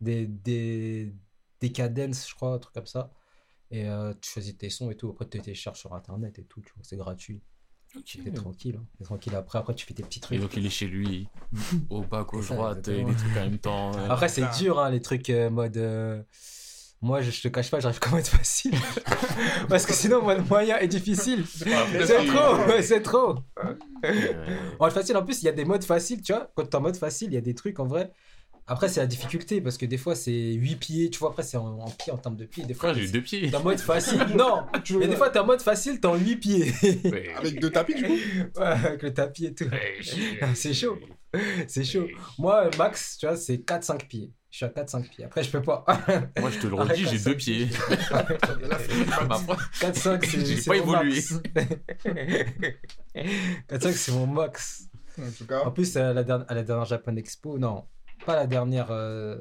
des, 0.02 0.28
des, 0.28 1.14
des 1.62 1.72
cadences, 1.72 2.28
je 2.30 2.36
crois, 2.36 2.54
un 2.54 2.60
truc 2.60 2.74
comme 2.74 2.86
ça. 2.86 3.14
Et 3.72 3.88
euh, 3.88 4.14
tu 4.20 4.30
choisis 4.32 4.58
tes 4.58 4.70
sons 4.70 4.90
et 4.92 4.96
tout. 4.96 5.10
Après, 5.10 5.28
tu 5.30 5.40
télécharges 5.40 5.80
sur 5.80 5.94
internet 5.94 6.38
et 6.40 6.44
tout, 6.44 6.60
tu 6.62 6.74
vois, 6.74 6.84
c'est 6.84 6.98
gratuit. 6.98 7.42
Ok. 7.98 8.20
T'es 8.24 8.32
tranquille. 8.32 8.76
Hein. 8.80 8.86
T'es 8.98 9.04
tranquille. 9.04 9.36
Après, 9.36 9.60
après, 9.60 9.74
tu 9.74 9.86
fais 9.86 9.94
tes 9.94 10.04
petits 10.04 10.20
Et 10.20 10.22
trucs. 10.22 10.40
donc 10.40 10.56
il 10.56 10.66
est 10.66 10.70
chez 10.70 10.86
lui, 10.88 11.28
au 11.90 12.02
bas, 12.04 12.24
gauche, 12.24 12.50
droite, 12.50 12.88
et 12.88 13.04
des 13.04 13.16
trucs 13.16 13.32
en 13.38 13.42
même 13.42 13.58
temps. 13.58 13.92
euh. 13.98 14.08
Après, 14.10 14.30
c'est 14.30 14.46
dur, 14.60 14.80
hein, 14.80 14.90
les 14.92 15.02
trucs 15.02 15.30
euh, 15.30 15.50
mode. 15.50 15.76
euh, 15.78 16.22
Moi, 17.02 17.22
je, 17.22 17.32
je 17.32 17.42
te 17.42 17.48
cache 17.48 17.72
pas, 17.72 17.80
j'arrive 17.80 18.00
quand 18.00 18.10
même 18.12 18.18
à 18.18 18.20
être 18.20 18.28
facile. 18.30 18.74
Parce 19.70 19.86
que 19.86 19.94
sinon, 19.94 20.22
mode 20.22 20.48
moyen 20.48 20.78
est 20.80 20.88
difficile. 20.88 21.46
C'est 21.48 21.66
trop, 22.28 22.56
ouais, 22.68 22.84
c'est 22.84 23.02
trop. 23.02 23.36
En 24.80 24.90
facile, 24.90 25.18
en 25.18 25.24
plus, 25.26 25.42
il 25.42 25.46
y 25.46 25.50
a 25.50 25.54
des 25.54 25.66
modes 25.66 25.84
faciles, 25.84 26.22
tu 26.22 26.32
vois. 26.34 26.52
Quand 26.56 26.66
t'es 26.66 26.76
en 26.76 26.82
mode 26.82 26.96
facile, 26.98 27.30
il 27.32 27.34
y 27.36 27.38
a 27.38 27.42
des 27.42 27.56
trucs 27.56 27.80
en 27.80 27.86
vrai. 27.88 28.12
Après, 28.72 28.88
c'est 28.88 29.00
la 29.00 29.08
difficulté 29.08 29.62
parce 29.62 29.80
que 29.80 29.86
des 29.88 29.98
fois, 29.98 30.14
c'est 30.14 30.32
8 30.54 30.76
pieds, 30.76 31.10
tu 31.10 31.18
vois. 31.18 31.30
Après, 31.32 31.42
c'est 31.42 31.58
en, 31.58 31.80
en 31.80 31.90
pieds, 31.90 32.14
en 32.14 32.18
termes 32.18 32.36
de 32.36 32.46
pieds. 32.46 32.64
Des 32.66 32.76
fois, 32.76 32.94
j'ai 32.94 33.06
eu 33.06 33.12
deux 33.12 33.24
pieds? 33.24 33.50
t'es 33.50 33.56
en 33.56 33.64
mode 33.64 33.80
facile. 33.80 34.20
Non, 34.38 34.64
mais 35.00 35.08
des 35.08 35.16
fois, 35.16 35.32
t'es 35.32 35.40
en 35.40 35.46
mode 35.48 35.62
facile, 35.62 36.00
t'es 36.00 36.06
en 36.06 36.16
8 36.16 36.36
pieds. 36.36 36.72
Ouais. 37.04 37.34
Avec 37.36 37.60
deux 37.60 37.72
tapis, 37.72 37.96
du 37.96 38.04
coup? 38.04 38.14
Ouais, 38.60 38.66
avec 38.66 39.02
le 39.02 39.12
tapis 39.12 39.48
et 39.48 39.56
tout. 39.56 39.66
Ouais, 39.66 39.98
C'est 40.54 40.74
chaud. 40.76 41.00
C'est 41.68 41.84
chaud. 41.84 42.08
Moi, 42.38 42.70
max, 42.78 43.18
tu 43.18 43.26
vois, 43.26 43.36
c'est 43.36 43.58
4-5 43.58 44.06
pieds. 44.08 44.32
Je 44.52 44.58
suis 44.58 44.66
à 44.66 44.70
4-5 44.70 45.10
pieds. 45.10 45.26
Après, 45.26 45.44
je 45.44 45.50
peux 45.50 45.62
pas. 45.64 45.84
Moi, 46.40 46.52
je 46.52 46.60
te 46.60 46.68
le 46.68 46.76
redis, 46.76 47.06
j'ai 47.06 47.18
4-5 47.18 47.24
deux 47.26 47.38
pieds. 47.38 47.70
Après, 48.12 48.38
4-5, 49.82 50.26
c'est 50.26 50.46
J'ai 50.46 50.62
pas 50.62 50.78
mon 50.86 51.02
évolué. 51.02 51.16
max. 51.16 51.42
4-5, 53.70 53.92
c'est 53.94 54.12
mon 54.12 54.28
max. 54.28 54.84
En 55.20 55.32
tout 55.38 55.46
cas. 55.46 55.62
En 55.62 55.72
plus, 55.72 55.96
à 55.98 56.14
la, 56.14 56.24
dernière, 56.24 56.46
à 56.50 56.54
la 56.54 56.64
dernière 56.64 56.86
Japan 56.86 57.16
Expo, 57.16 57.58
non, 57.60 57.86
pas 58.26 58.36
la 58.36 58.48
dernière. 58.48 58.88
euh, 58.92 59.40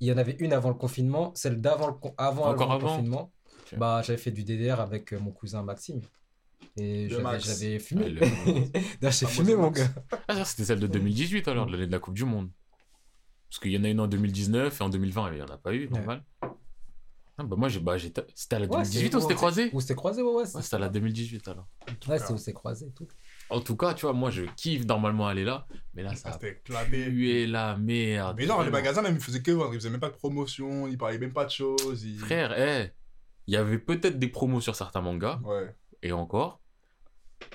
Il 0.00 0.08
y 0.08 0.12
en 0.12 0.16
avait 0.18 0.36
une 0.40 0.52
avant 0.52 0.68
le 0.70 0.74
confinement, 0.74 1.32
celle 1.34 1.60
d'avant 1.60 1.86
le, 1.88 1.92
con- 1.94 2.14
avant, 2.18 2.46
Encore 2.50 2.72
avant 2.72 2.80
le 2.88 2.88
confinement. 2.96 3.32
Bah, 3.76 4.02
j'avais 4.04 4.18
fait 4.18 4.30
du 4.32 4.44
DDR 4.44 4.80
avec 4.80 5.12
euh, 5.14 5.18
mon 5.20 5.30
cousin 5.30 5.62
Maxime. 5.62 6.00
Et 6.76 7.08
j'avais 7.08 7.78
fumé. 7.78 8.08
le- 8.10 8.20
j'ai 9.00 9.06
Ah, 9.06 9.10
fumé, 9.12 9.54
mon 9.54 9.70
gars. 9.70 9.88
Ah, 10.28 10.44
c'était 10.44 10.64
celle 10.64 10.80
de 10.80 10.86
2018 10.86 11.48
alors, 11.48 11.68
l'année 11.68 11.86
de 11.86 11.92
la 11.92 11.98
Coupe 11.98 12.14
du 12.14 12.24
Monde. 12.24 12.50
Parce 13.48 13.60
qu'il 13.60 13.72
y 13.72 13.78
en 13.78 13.84
a 13.84 13.88
une 13.88 14.00
en 14.00 14.06
2019 14.06 14.80
et 14.80 14.84
en 14.84 14.88
2020, 14.88 15.30
il 15.32 15.34
n'y 15.36 15.42
en 15.42 15.46
a 15.46 15.58
pas 15.58 15.74
eu, 15.74 15.88
normal. 15.88 16.22
Ah, 17.38 17.44
bah 17.44 17.56
moi, 17.56 17.68
j'ai, 17.68 17.80
bah, 17.80 17.96
j'étais- 17.98 18.24
c'était 18.34 18.56
à 18.56 18.58
la 18.58 18.66
Ouais, 18.66 18.72
2018 18.82 19.10
c'est- 19.10 19.16
ou 19.16 19.20
c'était 19.20 19.34
croisé 19.34 19.70
Ou 19.72 19.80
c'était 19.80 19.94
croisé, 19.94 20.22
ouais, 20.22 20.32
ouais. 20.34 20.46
c'était 20.46 20.74
à 20.76 20.78
la 20.78 20.88
2018 20.88 21.48
alors. 21.48 21.66
Ouais, 22.08 22.18
c'est 22.18 22.32
où 22.32 22.36
c'est 22.38 22.52
croisé 22.52 22.86
et 22.86 22.92
tout. 22.92 23.08
En 23.52 23.60
tout 23.60 23.76
cas, 23.76 23.94
tu 23.94 24.02
vois, 24.06 24.12
moi, 24.14 24.30
je 24.30 24.42
kiffe 24.56 24.84
normalement 24.86 25.26
aller 25.28 25.44
là, 25.44 25.66
mais 25.94 26.02
là, 26.02 26.10
ça 26.10 26.16
Ça 26.16 26.28
a 26.30 26.32
c'était 26.32 26.52
éclaté. 26.52 27.46
la 27.46 27.76
merde. 27.76 28.36
Mais 28.38 28.46
non, 28.46 28.60
les 28.62 28.70
magasins, 28.70 29.02
même, 29.02 29.14
ils 29.16 29.20
faisaient 29.20 29.42
que 29.42 29.50
vendre. 29.52 29.72
Ils 29.74 29.78
faisaient 29.78 29.90
même 29.90 30.00
pas 30.00 30.10
de 30.10 30.16
promotion, 30.16 30.86
ils 30.88 30.96
parlaient 30.98 31.18
même 31.18 31.32
pas 31.32 31.44
de 31.44 31.50
choses. 31.50 32.04
Ils... 32.04 32.18
Frère, 32.18 32.58
eh, 32.58 32.92
il 33.46 33.54
y 33.54 33.56
avait 33.56 33.78
peut-être 33.78 34.18
des 34.18 34.28
promos 34.28 34.60
sur 34.60 34.74
certains 34.74 35.00
mangas, 35.02 35.38
Ouais, 35.44 35.74
et 36.02 36.12
encore. 36.12 36.60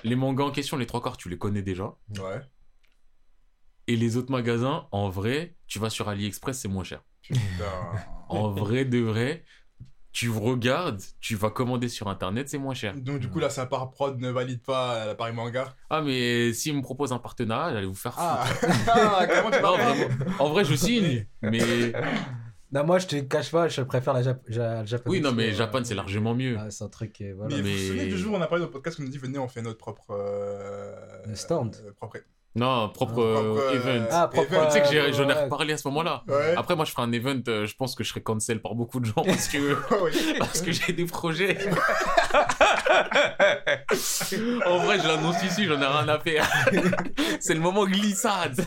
Les 0.04 0.16
mangas 0.16 0.44
en 0.44 0.50
question, 0.50 0.76
les 0.76 0.86
trois 0.86 1.02
quarts, 1.02 1.16
tu 1.16 1.28
les 1.28 1.38
connais 1.38 1.62
déjà. 1.62 1.94
ouais. 2.18 2.40
Et 3.86 3.96
les 3.96 4.16
autres 4.18 4.30
magasins, 4.30 4.86
en 4.92 5.08
vrai, 5.08 5.56
tu 5.66 5.78
vas 5.78 5.88
sur 5.88 6.08
AliExpress, 6.10 6.58
c'est 6.60 6.68
moins 6.68 6.84
cher. 6.84 7.02
Putain. 7.22 7.38
En 8.28 8.50
vrai 8.50 8.84
de 8.84 8.98
vrai, 8.98 9.44
tu 10.12 10.30
regardes, 10.30 11.00
tu 11.20 11.36
vas 11.36 11.50
commander 11.50 11.88
sur 11.88 12.08
internet, 12.08 12.48
c'est 12.48 12.58
moins 12.58 12.74
cher. 12.74 12.94
Donc, 12.96 13.18
du 13.20 13.28
coup, 13.28 13.38
là, 13.38 13.50
ça 13.50 13.66
part 13.66 13.90
prod 13.90 14.18
ne 14.18 14.30
valide 14.30 14.62
pas 14.62 15.06
la 15.06 15.14
Paris 15.14 15.32
Manga. 15.32 15.74
Ah, 15.90 16.00
mais 16.02 16.52
s'ils 16.52 16.74
me 16.76 16.82
proposent 16.82 17.12
un 17.12 17.18
partenariat, 17.18 17.72
j'allais 17.74 17.86
vous 17.86 17.94
faire 17.94 18.14
Ah, 18.18 18.44
foutre. 18.46 18.72
ah 18.92 19.26
comment 19.28 19.50
tu 19.50 19.56
Non, 19.56 19.62
parles 19.62 19.80
vraiment. 19.80 20.14
En 20.40 20.48
vrai, 20.50 20.64
je 20.64 20.74
signe. 20.74 21.26
Mais 21.42 21.92
Non, 22.72 22.84
moi, 22.84 22.98
je 22.98 23.06
te 23.06 23.16
cache 23.20 23.50
pas, 23.50 23.66
je 23.68 23.80
préfère 23.80 24.12
la 24.12 24.22
Jap 24.22 24.42
ja- 24.48 24.84
Japan 24.84 25.10
oui, 25.10 25.20
non, 25.22 25.32
mais 25.32 25.44
Expo, 25.48 25.58
Japan, 25.58 25.78
euh, 25.78 25.84
c'est 25.84 25.94
largement 25.94 26.34
mieux. 26.34 26.56
ouais, 26.56 26.70
c'est 26.70 26.84
un 26.84 26.88
truc, 26.88 27.18
euh, 27.22 27.32
voilà. 27.34 27.54
Mais, 27.56 27.62
vous 27.62 27.68
Mais- 27.68 27.74
vous 27.76 27.86
souvenez 27.86 28.06
du 28.06 28.18
jour 28.18 28.34
où 28.34 28.36
on 28.36 28.40
a 28.42 28.46
parlé 28.46 28.60
dans 28.60 28.66
le 28.66 28.72
podcast 28.72 28.96
qu'on 28.98 29.04
nous 29.04 29.08
dit 29.08 29.16
venez 29.16 29.38
on 29.38 29.48
fait 29.48 29.62
notre 29.62 29.78
propre 29.78 30.10
euh, 30.10 31.34
stand. 31.34 31.76
euh, 31.86 31.92
propre 31.92 32.18
Non, 32.54 32.88
propre 32.88 33.14
Ah, 33.18 33.20
euh, 33.20 33.34
propre, 33.54 33.60
euh, 33.60 33.74
event. 33.98 34.06
Ah, 34.10 34.28
propre. 34.28 34.52
Event, 34.52 34.66
Tu 34.66 34.72
sais 34.72 34.82
que 34.82 34.88
j'ai- 34.88 35.00
euh, 35.00 35.12
j'en 35.12 35.28
ai 35.28 35.32
reparlé 35.34 35.74
à 35.74 35.76
ce 35.76 35.86
moment-là. 35.88 36.24
ouais 36.26 36.54
Après, 36.56 36.74
moi, 36.74 36.84
je 36.84 36.90
ferai 36.90 37.02
un 37.02 37.12
event, 37.12 37.40
euh, 37.46 37.66
je 37.66 37.74
pense 37.76 37.94
que 37.94 38.02
je 38.02 38.08
serai 38.08 38.22
cancel 38.22 38.60
par 38.60 38.74
beaucoup 38.74 38.98
de 39.00 39.04
gens 39.04 39.22
parce 39.24 39.46
que, 39.48 39.58
Ouais. 40.02 40.38
parce 40.38 40.62
que 40.62 40.72
j'ai 40.72 40.92
des 40.92 41.04
projets. 41.04 41.58
en 44.66 44.78
vrai, 44.78 44.98
je 44.98 45.06
l'annonce 45.06 45.40
ici, 45.44 45.66
j'en 45.66 45.80
ai 45.80 45.86
rien 45.86 46.08
à 46.08 46.18
faire. 46.18 46.48
C'est 47.40 47.54
le 47.54 47.60
moment 47.60 47.84
glissade. 47.86 48.58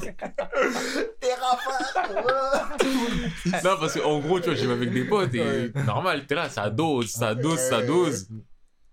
Non, 3.64 3.78
parce 3.80 4.00
qu'en 4.00 4.20
gros, 4.20 4.40
tu 4.40 4.46
vois, 4.46 4.56
j'y 4.56 4.66
vais 4.68 4.74
avec 4.74 4.92
des 4.94 5.04
potes 5.06 5.34
et 5.34 5.42
Ouais. 5.42 5.72
normal, 5.86 6.26
t'es 6.28 6.36
là, 6.36 6.50
ça 6.50 6.70
dose, 6.70 7.10
ça 7.10 7.36
dose, 7.36 7.60
ça 7.60 7.82
dose. 7.82 8.30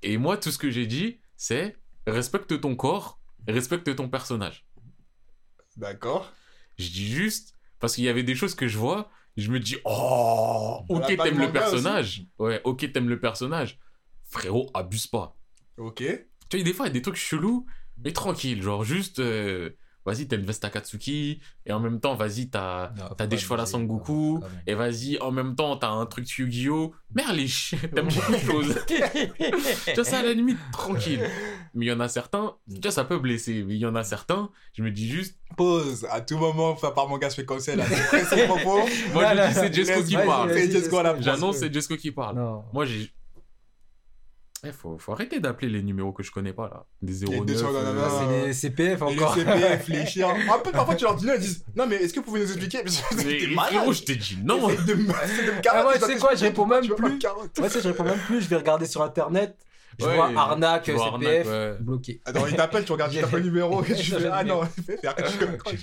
Et 0.03 0.16
moi, 0.18 0.37
tout 0.37 0.51
ce 0.51 0.59
que 0.59 0.70
j'ai 0.70 0.87
dit, 0.87 1.20
c'est 1.37 1.77
respecte 2.07 2.61
ton 2.61 2.74
corps, 2.74 3.20
respecte 3.46 3.94
ton 3.94 4.09
personnage. 4.09 4.64
D'accord. 5.79 6.33
Je 6.77 6.88
dis 6.88 7.09
juste, 7.09 7.55
parce 7.81 7.95
qu'il 7.95 8.05
y 8.05 8.09
avait 8.09 8.23
des 8.25 8.35
choses 8.35 8.55
que 8.55 8.69
je 8.69 8.77
vois, 8.79 9.11
je 9.37 9.51
me 9.51 9.61
dis, 9.61 9.77
oh, 9.85 10.81
ok, 10.88 11.07
t'aimes 11.07 11.38
le 11.38 11.53
personnage. 11.53 12.25
Ouais, 12.38 12.61
ok, 12.64 12.93
t'aimes 12.93 13.09
le 13.09 13.21
personnage. 13.21 13.79
Frérot, 14.25 14.71
abuse 14.75 15.07
pas. 15.07 15.37
Ok. 15.77 16.03
Tu 16.51 16.57
vois, 16.57 16.64
des 16.64 16.73
fois, 16.73 16.87
il 16.87 16.88
y 16.88 16.91
a 16.91 16.95
des 16.95 17.03
trucs 17.03 17.17
chelous, 17.17 17.64
mais 18.05 18.12
tranquille, 18.12 18.62
genre 18.62 18.85
juste, 18.85 19.21
euh, 19.21 19.71
vas-y, 20.09 20.27
t'as 20.27 20.37
une 20.37 20.44
veste 20.44 20.64
à 20.64 20.71
Katsuki, 20.71 21.40
et 21.66 21.73
en 21.73 21.81
même 21.81 22.01
temps, 22.01 22.14
vas-y, 22.14 22.49
t'as 22.49 22.92
t'as 23.16 23.27
des 23.27 23.37
cheveux 23.37 23.55
à 23.55 23.59
la 23.59 23.66
Sangoku, 23.66 24.40
et 24.66 24.75
vas-y, 24.75 25.18
en 25.21 25.31
même 25.31 25.55
temps, 25.55 25.77
t'as 25.77 25.90
un 25.90 26.07
truc 26.07 26.29
Yu-Gi-Oh! 26.29 26.94
Merde, 27.14 27.37
les 27.37 27.49
chiens, 27.49 27.79
t'aimes 27.94 28.09
beaucoup 28.09 28.33
de 28.33 28.38
choses. 28.38 28.79
tu 28.87 29.94
vois, 29.94 30.05
ça 30.05 30.18
à 30.18 30.23
la 30.23 30.33
limite, 30.33 30.59
tranquille. 30.73 31.21
Mais 31.75 31.87
il 31.87 31.88
y 31.88 31.92
en 31.92 32.01
a 32.01 32.09
certains, 32.09 32.57
tu 32.73 32.81
vois, 32.81 32.90
ça 32.90 33.05
peut 33.05 33.18
blesser, 33.18 33.64
mais 33.64 33.75
il 33.75 33.81
y 33.81 33.87
en 33.87 33.94
a 33.94 34.05
certains, 34.05 34.51
je 34.75 34.83
me 34.83 34.90
dis 34.90 35.09
juste, 35.09 35.38
Pause. 35.57 36.07
À 36.11 36.21
tout 36.21 36.37
moment, 36.37 36.71
enfin, 36.71 36.90
par 36.90 37.09
manga 37.09 37.31
se 37.31 37.37
fait 37.37 37.44
cancel. 37.44 37.81
Après 37.81 38.25
ses 38.25 38.47
propos. 38.47 38.81
moi 39.12 39.35
je 39.35 39.49
dis 39.49 39.55
c'est 39.55 39.75
Jesco 39.75 40.03
qui 40.05 40.14
parle. 40.14 40.53
C'est. 40.53 41.23
J'annonce 41.23 41.57
c'est 41.57 41.73
Jesco 41.73 41.97
qui 41.97 42.12
parle. 42.12 42.62
Moi 42.73 42.85
j'ai. 42.85 43.11
Eh, 44.64 44.73
faut, 44.73 44.99
faut 44.99 45.12
arrêter 45.12 45.38
d'appeler 45.40 45.68
les 45.68 45.83
numéros 45.83 46.12
que 46.12 46.23
je 46.23 46.31
connais 46.33 46.53
pas 46.53 46.68
là. 46.68 46.85
Des 47.01 47.25
09. 47.25 47.47
200, 47.47 47.66
non, 47.66 47.73
non, 47.73 47.79
euh, 47.79 47.94
Là, 47.94 48.09
non. 48.09 48.29
c'est 48.40 48.47
les 48.47 48.53
CPF 48.53 49.03
Et 49.03 49.05
les 49.14 49.16
encore. 49.16 49.35
CPF, 49.35 49.88
les 49.88 50.07
chiens. 50.12 50.29
Un 50.53 50.59
peu, 50.59 50.73
parfois, 50.73 50.94
tu 50.97 51.05
leur 51.05 51.14
dis 51.14 51.27
non, 51.27 51.35
ils 51.35 51.40
disent 51.40 51.64
Non, 51.77 51.87
mais 51.87 51.97
est-ce 51.97 52.12
que 52.12 52.18
vous 52.21 52.27
pouvez 52.27 52.40
nous 52.40 52.47
expliquer? 52.51 52.83
Parce 52.83 53.01
que 53.01 53.14
Mais 53.16 53.38
t'es 53.38 53.47
malade. 53.55 53.92
je 53.92 54.03
t'ai 54.03 54.16
dit 54.16 54.38
non. 54.42 54.66
De 54.68 54.73
me- 54.75 54.87
de 54.87 54.94
me 54.94 55.12
Ah, 55.12 55.61
carotter, 55.62 55.99
moi, 55.99 56.09
tu 56.09 56.12
sais 56.14 56.18
quoi, 56.18 56.35
je 56.35 56.44
réponds 56.44 56.66
même 56.66 56.87
plus. 56.88 57.18
Moi, 57.59 57.68
je 57.68 57.79
réponds 57.88 58.05
même 58.05 58.18
plus. 58.18 58.40
Je 58.42 58.49
vais 58.49 58.57
regarder 58.57 58.87
sur 58.87 59.03
internet. 59.03 59.57
Je 59.99 60.05
Ouais, 60.07 60.15
vois 60.15 60.31
arnaque, 60.37 60.89
vois 60.91 61.13
CPF, 61.13 61.47
arnaque, 61.47 61.47
ouais. 61.47 61.77
bloqué. 61.81 62.21
Attends, 62.25 62.47
il 62.47 62.55
t'appelle, 62.57 62.85
tu 62.85 62.93
regardes, 62.93 63.13
tu 63.13 63.21
tapes 63.21 63.33
le 63.33 63.41
numéro, 63.41 63.83
et 63.89 63.95
tu 63.95 64.13
fais, 64.13 64.29
ah 64.33 64.45
non, 64.45 64.61
tu 65.67 65.79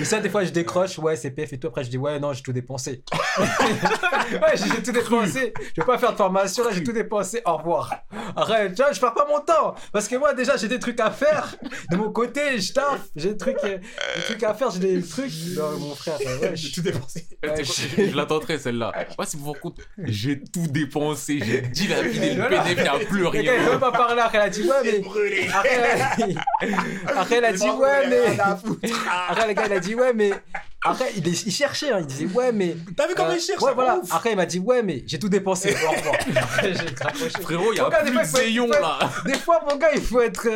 Et 0.00 0.04
ça, 0.04 0.20
des 0.20 0.28
fois, 0.30 0.44
je 0.44 0.50
décroche, 0.50 0.98
ouais, 0.98 1.16
CPF 1.16 1.52
et 1.52 1.58
tout. 1.58 1.68
Après, 1.68 1.84
je 1.84 1.90
dis, 1.90 1.98
ouais, 1.98 2.18
non, 2.18 2.32
j'ai 2.32 2.42
tout 2.42 2.52
dépensé. 2.52 3.02
ouais, 3.40 4.54
j'ai 4.56 4.82
tout 4.82 4.92
dépensé. 4.92 5.52
Je 5.76 5.80
vais 5.80 5.86
pas 5.86 5.98
faire 5.98 6.12
de 6.12 6.16
formation, 6.16 6.64
là, 6.64 6.70
j'ai 6.72 6.82
tout 6.82 6.92
dépensé. 6.92 7.42
Au 7.44 7.56
revoir. 7.56 7.94
Arrête, 8.34 8.74
tu 8.74 8.82
vois, 8.82 8.92
je 8.92 9.00
perds 9.00 9.14
pas 9.14 9.26
mon 9.28 9.40
temps. 9.40 9.74
Parce 9.92 10.08
que 10.08 10.16
moi, 10.16 10.34
déjà, 10.34 10.56
j'ai 10.56 10.68
des 10.68 10.78
trucs 10.78 11.00
à 11.00 11.10
faire. 11.10 11.56
De 11.90 11.96
mon 11.96 12.10
côté, 12.10 12.58
je 12.58 12.72
taffe. 12.72 13.08
J'ai 13.16 13.30
des 13.30 13.36
trucs, 13.36 13.56
euh, 13.64 13.78
des 13.78 14.22
trucs 14.24 14.42
à 14.42 14.54
faire, 14.54 14.70
j'ai 14.70 14.78
des 14.80 15.02
trucs. 15.02 15.32
Non, 15.56 15.78
mon 15.78 15.94
frère, 15.94 16.18
ouais, 16.20 16.52
J'ai 16.54 16.72
tout 16.72 16.82
dépensé. 16.82 17.26
Je- 17.42 18.16
la 18.16 18.26
tenterai 18.26 18.58
celle-là. 18.58 18.92
Moi, 19.18 19.26
si 19.26 19.36
vous 19.36 19.42
vous 19.44 19.48
rendez 19.50 19.60
compte, 19.60 19.80
j'ai 19.98 20.42
tout 20.42 20.66
dépensé, 20.68 21.40
j'ai 21.44 21.60
dilapidé 21.62 22.34
le 22.34 22.45
Voilà. 22.48 22.62
PDF, 22.62 22.76
il 22.78 22.82
n'y 22.82 22.88
a 22.88 22.98
plus 23.06 23.20
Le 23.20 23.30
gars, 23.30 23.40
il 23.40 23.48
veut 23.48 23.56
rien. 23.56 23.70
même 23.70 23.78
pas 23.80 23.92
parler. 23.92 24.20
Après, 24.20 24.38
elle 24.38 24.44
a 24.44 24.48
dit, 24.50 24.62
ouais, 24.62 24.76
mais. 24.84 24.98
brûlé. 25.00 25.48
Après, 25.54 25.68
elle 25.72 26.38
a- 27.16 27.20
Après, 27.20 27.36
elle 27.36 27.44
a 27.44 27.52
dit, 27.52 27.68
ouais, 27.68 28.08
mais. 28.08 28.38
Après, 29.28 29.46
le 29.48 29.52
gars, 29.54 29.62
il 29.66 29.72
a 29.72 29.80
dit, 29.80 29.94
ouais, 29.94 30.12
mais. 30.14 30.30
Après, 30.90 31.12
il, 31.16 31.52
cherchait, 31.52 31.92
hein, 31.92 31.98
il 32.00 32.06
disait, 32.06 32.26
ouais, 32.26 32.52
mais. 32.52 32.76
T'as 32.96 33.06
vu 33.06 33.14
comment 33.14 33.30
euh, 33.30 33.36
il 33.36 33.40
cherche 33.40 33.62
Ouais, 33.62 33.74
voilà. 33.74 34.00
Après, 34.10 34.32
il 34.32 34.36
m'a 34.36 34.46
dit, 34.46 34.58
ouais, 34.58 34.82
mais 34.82 35.02
j'ai 35.06 35.18
tout 35.18 35.28
dépensé. 35.28 35.74
Au 35.86 35.90
revoir. 35.90 36.14
Après, 36.36 36.72
j'ai 36.72 37.04
raccroché. 37.04 37.40
Frérot, 37.40 37.72
il 37.72 37.76
y 37.76 37.80
a 37.80 37.90
plus 37.90 38.12
fois, 38.26 38.40
de 38.40 38.80
là. 38.80 38.98
Des 39.26 39.34
fois, 39.34 39.60
mon 39.68 39.76
gars, 39.76 39.90
il 39.94 40.00
faut 40.00 40.20
être. 40.20 40.48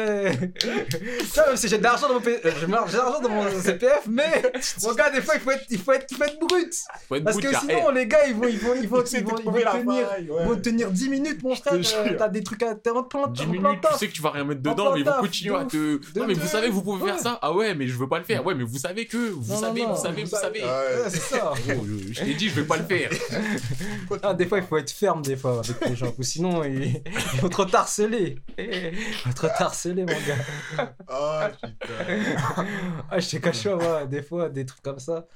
Ça, 1.33 1.47
même 1.47 1.57
si 1.57 1.69
j'ai 1.69 1.79
de 1.79 1.83
l'argent 1.83 2.09
dans 2.09 2.21
euh, 2.27 3.21
dans 3.23 3.29
mon 3.29 3.61
CPF, 3.61 4.07
mais 4.09 4.43
mon 4.83 4.95
gars, 4.95 5.11
des 5.11 5.23
fois, 5.23 5.35
il 5.37 5.41
faut 5.41 5.51
être, 5.51 5.65
il 5.71 5.79
faut 5.79 5.93
être, 5.93 6.07
il 6.11 6.17
faut 6.17 6.25
être 6.25 6.39
brut. 6.39 6.75
Faut 7.09 7.17
être 7.17 7.25
Parce 7.25 7.37
brut, 7.37 7.51
que 7.51 7.57
sinon, 7.59 7.91
les 7.91 8.07
gars, 8.07 8.27
ils 8.27 8.35
vont, 8.35 8.49
ils 8.49 8.59
vont, 8.59 8.75
ils 8.81 8.89
vont, 8.89 9.03
ils 9.05 9.25
vont, 9.25 9.37
ils 9.39 9.45
tenir, 9.45 10.09
faille, 10.09 10.31
ouais. 10.31 10.43
ils 10.43 10.49
vont 10.49 10.57
tenir 10.61 10.91
10 10.91 11.09
minutes, 11.09 11.43
mon 11.43 11.55
frère. 11.55 11.73
te 11.81 11.95
euh, 11.95 12.17
T'as 12.17 12.29
des 12.29 12.43
trucs 12.43 12.63
à. 12.63 12.75
T'es 12.75 12.91
en 12.91 13.03
plein, 13.03 13.25
eh, 13.27 13.33
10 13.33 13.43
en 13.43 13.45
plein 13.45 13.53
minutes, 13.53 13.87
tu 13.93 13.99
sais 13.99 14.09
que 14.09 14.13
tu 14.13 14.23
vas 14.23 14.31
rien 14.31 14.45
mettre 14.45 14.63
dedans, 14.63 14.93
mais 14.93 15.01
ils 15.01 15.07
vont 15.07 15.21
continuer 15.21 15.57
à 15.57 15.65
te. 15.65 16.01
Non, 16.19 16.27
mais 16.27 16.35
vous 16.35 16.49
savez, 16.49 16.69
vous 16.69 16.83
pouvez 16.83 17.05
faire 17.07 17.19
ça. 17.19 17.39
Ah 17.43 17.53
ouais, 17.53 17.75
mais 17.75 17.87
je 17.87 17.97
veux 17.97 18.09
pas 18.09 18.19
le 18.19 18.25
faire. 18.25 18.45
Ouais, 18.45 18.55
mais 18.55 18.65
vous 18.65 18.79
savez 18.79 19.07
que. 19.07 19.31
Vous 19.31 19.59
savez, 19.59 19.85
vous 19.85 19.97
savez, 19.97 20.20
vous 20.25 20.27
savez. 20.37 20.61
Ouais. 20.63 20.67
Ouais, 20.69 21.09
c'est 21.11 21.19
ça. 21.21 21.53
Oh, 21.71 21.85
je 21.87 22.13
je 22.13 22.21
t'ai 22.25 22.35
dit, 22.35 22.49
je 22.49 22.55
vais 22.61 22.67
pas 22.67 22.77
le 22.77 22.85
faire. 22.85 23.11
Ah, 24.23 24.35
des 24.35 24.47
fois, 24.47 24.59
il 24.59 24.65
faut 24.65 24.77
être 24.77 24.91
ferme, 24.91 25.23
des 25.23 25.37
fois, 25.37 25.61
avec 25.65 25.89
les 25.89 25.95
gens. 25.97 26.13
Ou 26.19 26.23
sinon, 26.23 26.65
ils, 26.65 27.01
ils 27.35 27.41
vont 27.41 27.49
trop 27.49 27.65
t'harceler. 27.65 28.39
Ils 28.59 28.91
vont 29.25 29.33
trop 29.33 29.49
t'harceler, 29.57 30.03
mon 30.05 30.07
gars. 30.07 30.95
Oh 31.09 31.41
putain. 31.53 32.67
Ah, 33.11 33.19
je 33.21 33.39
cache 33.39 33.65
pas, 33.65 33.77
moi, 33.77 34.07
des 34.07 34.23
fois, 34.23 34.49
des 34.49 34.67
trucs 34.67 34.83
comme 34.83 34.99
ça. 34.99 35.27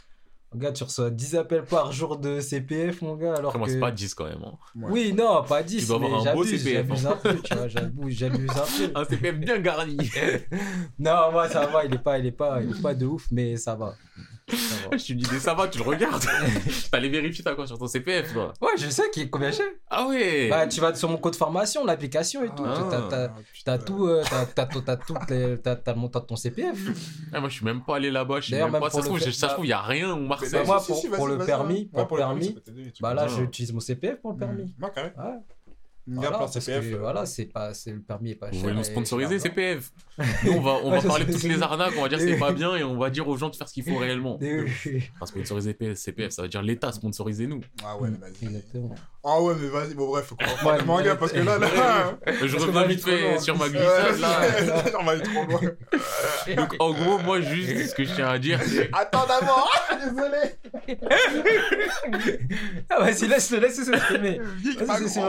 Mon 0.53 0.61
gars, 0.61 0.73
tu 0.73 0.85
reçois 0.85 1.11
10 1.11 1.35
appels 1.37 1.65
par 1.65 1.91
jour 1.91 2.17
de 2.17 2.39
CPF, 2.39 3.03
mon 3.03 3.17
gars, 3.17 3.35
alors 3.35 3.57
moi, 3.59 3.67
que... 3.67 3.73
c'est 3.73 3.81
pas 3.81 3.91
10 3.91 4.15
quand 4.15 4.27
même. 4.27 4.43
hein. 4.45 4.53
Ouais. 4.77 4.89
Oui, 4.91 5.13
non, 5.13 5.43
pas 5.43 5.65
10, 5.65 5.81
Tu 5.81 5.87
dois 5.87 5.97
avoir 5.97 6.29
un 6.29 6.33
beau 6.33 6.45
CPF, 6.45 6.63
j'abuse 6.87 7.07
hein. 7.07 7.11
un 7.13 7.17
peu, 7.17 7.37
tu 7.41 7.55
vois, 7.57 7.67
j'abuse, 7.69 8.17
j'abuse 8.17 8.51
un 8.51 8.55
peu. 8.55 8.93
Un 9.01 9.05
CPF 9.05 9.35
bien 9.37 9.59
garni. 9.59 9.97
Non, 10.99 11.33
moi, 11.33 11.49
ça 11.49 11.67
va, 11.67 11.85
il 11.85 11.95
est 11.95 11.99
pas, 11.99 12.19
il 12.19 12.27
est 12.27 12.31
pas, 12.33 12.61
il 12.63 12.71
est 12.71 12.83
pas 12.83 12.95
de 12.95 13.05
ouf, 13.07 13.27
mais 13.33 13.57
ça 13.57 13.75
va. 13.75 13.97
Je 14.93 14.97
te 15.07 15.13
dis, 15.15 15.25
ça 15.41 15.55
va, 15.55 15.69
tu 15.69 15.79
le 15.79 15.85
regardes. 15.85 16.23
T'allais 16.93 17.09
vérifier 17.09 17.43
t'as 17.43 17.55
quoi 17.55 17.67
sur 17.67 17.79
ton 17.79 17.87
CPF, 17.87 18.33
toi. 18.33 18.53
Ouais, 18.61 18.73
je 18.79 18.89
sais 18.91 19.11
qui, 19.11 19.29
combien 19.31 19.51
j'ai. 19.51 19.63
Ah 19.91 20.07
ouais. 20.07 20.49
Bah, 20.51 20.67
tu 20.67 20.81
vas 20.81 20.95
sur 20.95 21.09
mon 21.09 21.17
code 21.17 21.35
formation, 21.35 21.85
l'application 21.85 22.45
et 22.45 22.49
tout. 22.49 22.65
Ah. 22.67 22.87
T'as, 23.11 23.29
t'as- 23.65 23.79
tout, 23.79 24.07
euh, 24.07 24.23
t'as, 24.29 24.45
t'as, 24.47 24.97
tout- 24.97 25.15
les- 25.31 25.59
t'as, 25.59 25.77
t'as 25.77 25.95
le 25.95 25.99
montant 26.01 26.21
de 26.21 26.27
ton 26.27 26.37
CPF. 26.37 26.77
Ah, 27.33 27.41
moi, 27.41 27.49
je 27.49 27.55
suis 27.57 27.65
même 27.65 27.83
pas 27.83 27.97
allé 27.97 28.11
là-bas. 28.11 28.41
Je 28.41 28.55
même 28.55 28.71
pas. 28.71 28.81
Ça 28.83 28.87
se 28.89 28.91
pour 28.91 29.01
trouve, 29.05 29.19
le 29.19 29.25
fait- 29.33 29.47
trouve, 29.49 29.65
il 29.67 29.71
y 29.71 29.73
a 29.73 29.81
rien 29.81 30.13
au 30.13 30.17
Bah, 30.17 30.23
Marseille. 30.29 30.67
moi, 30.67 30.83
pour- 30.87 31.11
pour 31.11 31.27
le 31.29 31.39
permis, 31.39 31.87
pour 31.87 32.01
le 32.03 32.17
permis, 32.17 32.47
ça 32.47 32.53
peut 32.53 32.61
t'aider, 32.61 32.93
tu 32.93 33.03
Bah 33.03 33.15
là, 33.15 33.27
j'utilise 33.27 33.73
mon 33.73 33.81
CPF 33.81 34.21
pour 34.21 34.33
le 34.33 34.39
permis. 34.39 34.75
Ouais, 34.81 34.91
carré. 34.95 35.13
Ouais. 35.17 35.25
Viens 36.07 36.21
Voilà, 36.21 36.37
parce 36.39 36.53
CPF. 36.61 36.91
que, 36.91 36.95
euh, 36.97 36.99
voilà, 36.99 37.25
c'est 37.25 37.47
pas, 37.47 37.73
c'est 37.73 37.91
le 37.93 38.01
permis 38.03 38.33
est 38.33 38.35
pas 38.35 38.49
cher. 38.51 38.57
Vous 38.57 38.61
voulez 38.65 38.75
nous 38.75 38.85
sponsoriser. 38.85 39.39
CPF 39.39 39.91
Nous, 40.45 40.53
on 40.53 40.61
va, 40.61 40.79
on 40.85 40.91
va 40.97 41.03
parler 41.03 41.25
de 41.25 41.33
toutes 41.33 41.43
les 41.43 41.61
arnaques, 41.63 41.95
on 41.99 42.03
va 42.03 42.09
dire 42.09 42.21
c'est 42.21 42.37
pas 42.39 42.53
bien 42.53 42.77
et 42.77 42.85
on 42.85 42.97
va 42.99 43.11
dire 43.11 43.27
aux 43.29 43.37
gens 43.37 43.49
de 43.49 43.57
faire 43.57 43.69
ce 43.69 43.75
qu'il 43.75 43.85
faut 43.85 43.97
réellement. 43.97 44.39
Enfin, 44.41 45.27
sponsoriser 45.27 45.77
CPF, 45.95 46.31
ça 46.31 46.43
veut 46.43 46.49
dire 46.49 46.63
l'État, 46.63 46.93
sponsorisez-nous. 46.93 47.61
Ah 47.85 47.97
ouais, 47.99 48.09
mais 48.11 48.19
vas-y. 48.19 48.47
Exactement. 48.47 48.95
Ah 49.25 49.41
ouais, 49.41 49.55
mais 49.61 49.69
vas-y, 49.69 49.95
bon 49.95 50.09
bref, 50.09 50.27
faut 50.27 50.37
qu'on 50.37 50.45
Ouais, 50.45 50.51
parle 50.63 50.81
de 50.83 50.87
manga 50.87 51.17
parce 51.17 51.33
que 51.33 51.41
là, 51.41 51.59
là. 51.59 52.19
Je 52.47 52.57
reviens 52.57 52.85
vite 52.87 53.03
fait 53.05 53.39
sur 53.41 53.57
ma 53.57 53.65
Ouais, 53.65 53.71
glissade 53.71 54.19
là. 54.21 54.99
on 55.01 55.05
va 55.05 55.13
aller 55.13 55.23
trop 55.23 55.45
loin. 55.47 55.61
Donc 56.57 56.75
en 56.79 56.93
gros, 56.93 57.19
moi 57.19 57.41
juste 57.41 57.91
ce 57.91 57.95
que 57.95 58.05
je 58.05 58.15
tiens 58.15 58.29
à 58.29 58.39
dire, 58.39 58.61
c'est 58.63 58.91
Attends 58.93 59.27
d'abord, 59.27 59.71
ah, 59.91 59.97
désolé. 59.97 60.55
Ah, 62.91 63.01
vas-y, 63.01 63.27
laisse-le, 63.27 63.59
laisse-le 63.59 63.85
s'exprimer. 63.85 64.41
Vas-y, 64.87 65.09
c'est 65.09 65.21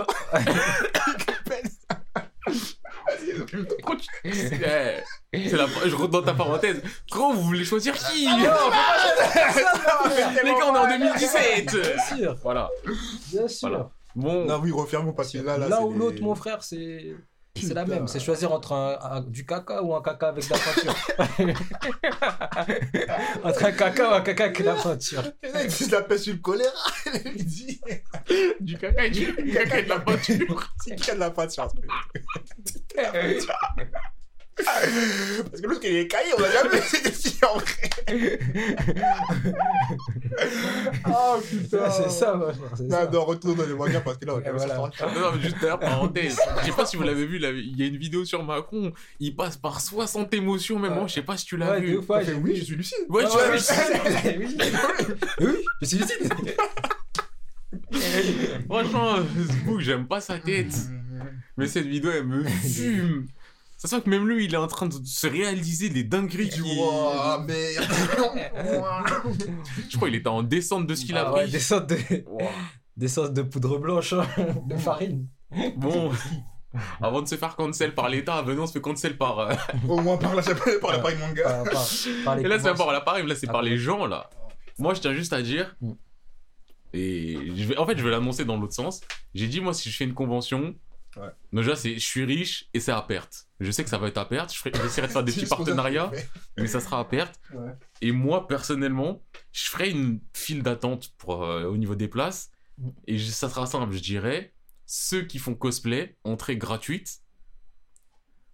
c'est 4.24 5.58
la... 5.58 5.68
je 5.86 5.96
rentre 5.96 6.12
dans 6.12 6.22
ta 6.24 6.34
parenthèse. 6.34 6.82
Gros, 7.12 7.34
vous 7.34 7.42
voulez 7.42 7.66
choisir 7.66 7.94
qui 7.94 8.26
Non, 8.28 8.46
pas 8.70 8.96
choisir 9.00 9.54
ça, 9.54 10.44
Les 10.44 10.52
gars, 10.52 10.72
on 10.72 10.76
est 10.76 10.80
en 10.80 10.88
2017 10.98 11.72
Bien 11.76 12.18
sûr, 12.18 12.38
Voilà. 12.44 12.70
bien 13.32 13.48
sûr. 13.48 13.70
Voilà. 13.70 13.90
Bon, 14.16 14.46
Non, 14.46 14.60
oui, 14.64 14.72
referme 14.72 15.14
parce 15.14 15.32
que 15.32 15.40
là, 15.40 15.58
là. 15.58 15.68
L'un 15.68 15.82
ou 15.82 15.92
l'autre, 15.94 16.22
mon 16.22 16.36
frère, 16.36 16.64
c'est. 16.64 17.16
C'est 17.58 17.74
la 17.74 17.86
même, 17.86 18.08
c'est 18.08 18.20
choisir 18.20 18.52
entre 18.52 18.74
un, 18.74 18.98
un- 19.02 19.22
du 19.22 19.46
caca 19.46 19.82
ou 19.82 19.96
un 19.96 20.02
caca 20.02 20.28
avec 20.28 20.44
de 20.46 20.54
la 20.54 20.60
peinture. 20.60 20.96
entre 23.44 23.66
un 23.66 23.72
caca 23.72 24.10
ou 24.10 24.14
un 24.14 24.22
caca 24.22 24.44
avec 24.46 24.60
de 24.60 24.64
la 24.66 24.74
peinture. 24.76 25.24
Les 25.42 25.52
mecs, 25.54 25.80
ils 25.80 25.90
l'appellent 25.90 26.20
sur 26.20 26.34
le 26.34 26.40
choléra. 26.40 26.72
Il 27.36 27.46
dit. 27.46 27.80
du 28.60 28.78
caca 28.78 29.06
et 29.06 29.10
du 29.10 29.34
caca 29.54 29.80
et 29.80 29.84
de 29.84 29.90
la 29.90 30.00
peinture. 30.00 30.74
C'est 30.84 30.96
qui 30.96 31.12
a 31.12 31.16
de 31.16 31.20
la 31.22 31.32
peinture 31.32 31.70
Parce 34.58 35.62
que 35.62 35.68
l'autre, 35.68 35.82
il 35.84 35.96
est 35.98 36.08
caillé, 36.08 36.32
on 36.38 36.42
l'a 36.42 36.50
jamais 36.52 36.82
filles 36.82 37.40
en 37.44 37.58
vrai. 37.58 37.90
Oh 41.08 41.38
putain. 41.50 41.90
c'est 41.90 42.10
ça, 42.10 42.38
frère, 42.38 42.56
c'est 42.76 42.84
Non, 42.84 42.90
ça. 42.98 43.10
non, 43.12 43.26
retourne 43.26 43.56
dans 43.58 43.66
les 43.66 43.74
mangas 43.74 44.02
parce 44.02 44.18
que 44.18 44.26
là, 44.26 44.34
on 44.36 44.40
va 44.40 44.52
voilà. 44.52 44.76
Non, 44.78 45.32
mais 45.36 45.42
juste 45.42 45.56
d'ailleurs, 45.62 45.80
parenthèse. 45.80 46.38
Je 46.62 46.66
sais 46.66 46.72
pas 46.72 46.86
si 46.86 46.98
vous 46.98 47.04
l'avez 47.10 47.26
vu, 47.26 47.38
il 47.38 47.78
y 47.78 47.84
a 47.84 47.88
une 47.88 47.98
vidéo 47.98 48.26
sur 48.26 48.44
Macron. 48.44 48.92
Il 49.20 49.36
passe 49.36 49.58
par 49.58 49.80
60 49.82 50.34
émotions, 50.34 50.80
même 50.80 50.94
moi, 50.94 51.08
je 51.08 51.14
sais 51.14 51.22
pas 51.22 51.38
si 51.38 51.46
tu 51.46 51.58
l'as 51.58 51.72
Ouais, 51.72 51.82
vu. 51.82 51.98
ouais, 51.98 52.26
j'ai 52.26 52.34
Oui, 52.34 52.52
vu. 52.54 52.58
je 52.60 52.64
suis 52.66 52.76
lucide. 52.76 52.98
Ouais, 53.10 53.24
Ouais, 53.24 53.30
tu 53.30 53.38
ouais, 53.38 53.48
l'as 53.48 54.32
vu. 54.32 54.48
oui. 54.48 54.58
oui, 55.42 55.58
je 55.82 55.86
suis 55.86 55.98
lucide. 55.98 56.30
Franchement, 58.70 59.16
Facebook, 59.36 59.80
j'aime 59.82 60.08
pas 60.08 60.22
sa 60.22 60.38
tête. 60.40 60.74
Mais 61.58 61.68
cette 61.68 61.86
vidéo, 61.88 62.12
elle 62.14 62.26
me 62.26 62.44
fume. 62.48 63.28
Ça 63.78 63.88
sent 63.90 64.02
que 64.02 64.10
même 64.10 64.28
lui, 64.28 64.46
il 64.46 64.54
est 64.54 64.58
en 64.58 64.68
train 64.68 64.88
de 64.88 64.96
se 65.04 65.28
réaliser 65.28 65.90
les 65.90 66.04
dingueries 66.04 66.50
qu'il... 66.50 66.64
vois, 66.64 67.44
merde. 67.46 67.86
Je 69.90 69.96
crois 69.98 70.08
qu'il 70.08 70.16
était 70.16 70.28
en 70.30 70.44
descente 70.44 70.88
de 70.88 70.96
ce 70.96 71.06
qu'il 71.06 71.18
a 71.18 71.26
Ah 71.28 71.34
ouais, 71.34 71.44
pris. 71.44 71.52
des 71.52 71.60
sortes 71.60 71.90
de, 71.90 71.98
Wow. 72.28 72.40
des 72.98 73.08
sortes 73.08 73.34
de 73.34 73.42
poudre 73.42 73.78
blanche, 73.78 74.14
hein, 74.14 74.26
de 74.68 74.78
farine. 74.78 75.28
Bon, 75.76 76.12
avant 77.02 77.22
de 77.22 77.28
se 77.28 77.36
faire 77.36 77.56
cancel 77.56 77.94
par 77.94 78.10
l'État, 78.10 78.42
venons 78.42 78.64
on 78.64 78.68
se 78.68 78.74
fait 78.74 78.82
cancel 78.82 79.18
par... 79.18 79.40
euh, 79.40 79.54
Au 79.90 80.00
moins 80.02 80.18
par 80.18 80.34
pas 80.36 80.42
par 80.82 80.92
l'appareil 80.94 81.18
manga. 81.18 81.44
Par- 81.44 81.64
par- 81.66 81.88
par 82.24 82.36
les 82.38 82.44
Et 82.44 82.48
là, 82.48 82.58
c'est 82.60 82.70
pas 82.70 82.76
par 82.76 82.92
l'appareil, 82.94 83.28
là, 83.28 83.36
c'est 83.36 83.50
Ah 83.50 83.52
par 83.52 83.62
bon. 83.62 83.68
les 83.68 83.78
gens, 83.78 84.06
là. 84.06 84.30
Moi, 84.80 84.94
je 84.94 85.02
tiens 85.02 85.14
juste 85.14 85.34
à 85.34 85.42
dire... 85.42 85.76
Mm. 85.82 85.92
Et 86.94 87.38
je 87.58 87.66
vais... 87.66 87.78
en 87.78 87.86
fait, 87.86 87.98
je 87.98 88.04
vais 88.04 88.12
l'annoncer 88.12 88.46
dans 88.46 88.58
l'autre 88.58 88.74
sens. 88.74 89.02
J'ai 89.34 89.48
dit, 89.48 89.60
moi, 89.60 89.74
si 89.74 89.90
je 89.92 89.98
fais 89.98 90.06
une 90.06 90.14
convention... 90.14 90.76
Ouais. 91.18 91.30
Déjà, 91.54 91.76
c'est 91.78 91.94
je 91.96 92.06
suis 92.06 92.26
riche 92.26 92.68
et 92.74 92.80
c'est 92.82 92.92
à 92.92 93.02
perte. 93.02 93.45
Je 93.60 93.72
sais 93.72 93.84
que 93.84 93.90
ça 93.90 93.98
va 93.98 94.08
être 94.10 94.18
à 94.18 94.26
perte. 94.28 94.54
Je 94.54 94.60
ferai- 94.60 94.72
J'essaierai 94.82 95.08
de 95.08 95.12
faire 95.14 95.24
des 95.24 95.32
C'est 95.32 95.42
petits 95.42 95.50
partenariats. 95.50 96.12
mais 96.58 96.68
ça 96.68 96.80
sera 96.82 97.00
à 97.00 97.06
perte. 97.06 97.40
Ouais. 97.54 97.72
Et 98.02 98.12
moi, 98.12 98.48
personnellement, 98.48 99.24
je 99.54 99.70
ferai 99.70 99.90
une 99.92 100.20
file 100.34 100.62
d'attente 100.64 101.14
pour, 101.18 101.44
euh, 101.46 101.64
au 101.66 101.78
niveau 101.78 101.96
des 101.96 102.08
places. 102.10 102.50
Mm. 102.78 102.90
Et 103.08 103.18
je- 103.18 103.32
ça 103.32 103.50
sera 103.50 103.66
simple, 103.66 103.94
je 103.94 104.02
dirais. 104.02 104.54
Ceux 104.86 105.24
qui 105.24 105.40
font 105.40 105.56
cosplay, 105.56 106.18
entrée 106.26 106.58
gratuite, 106.58 107.22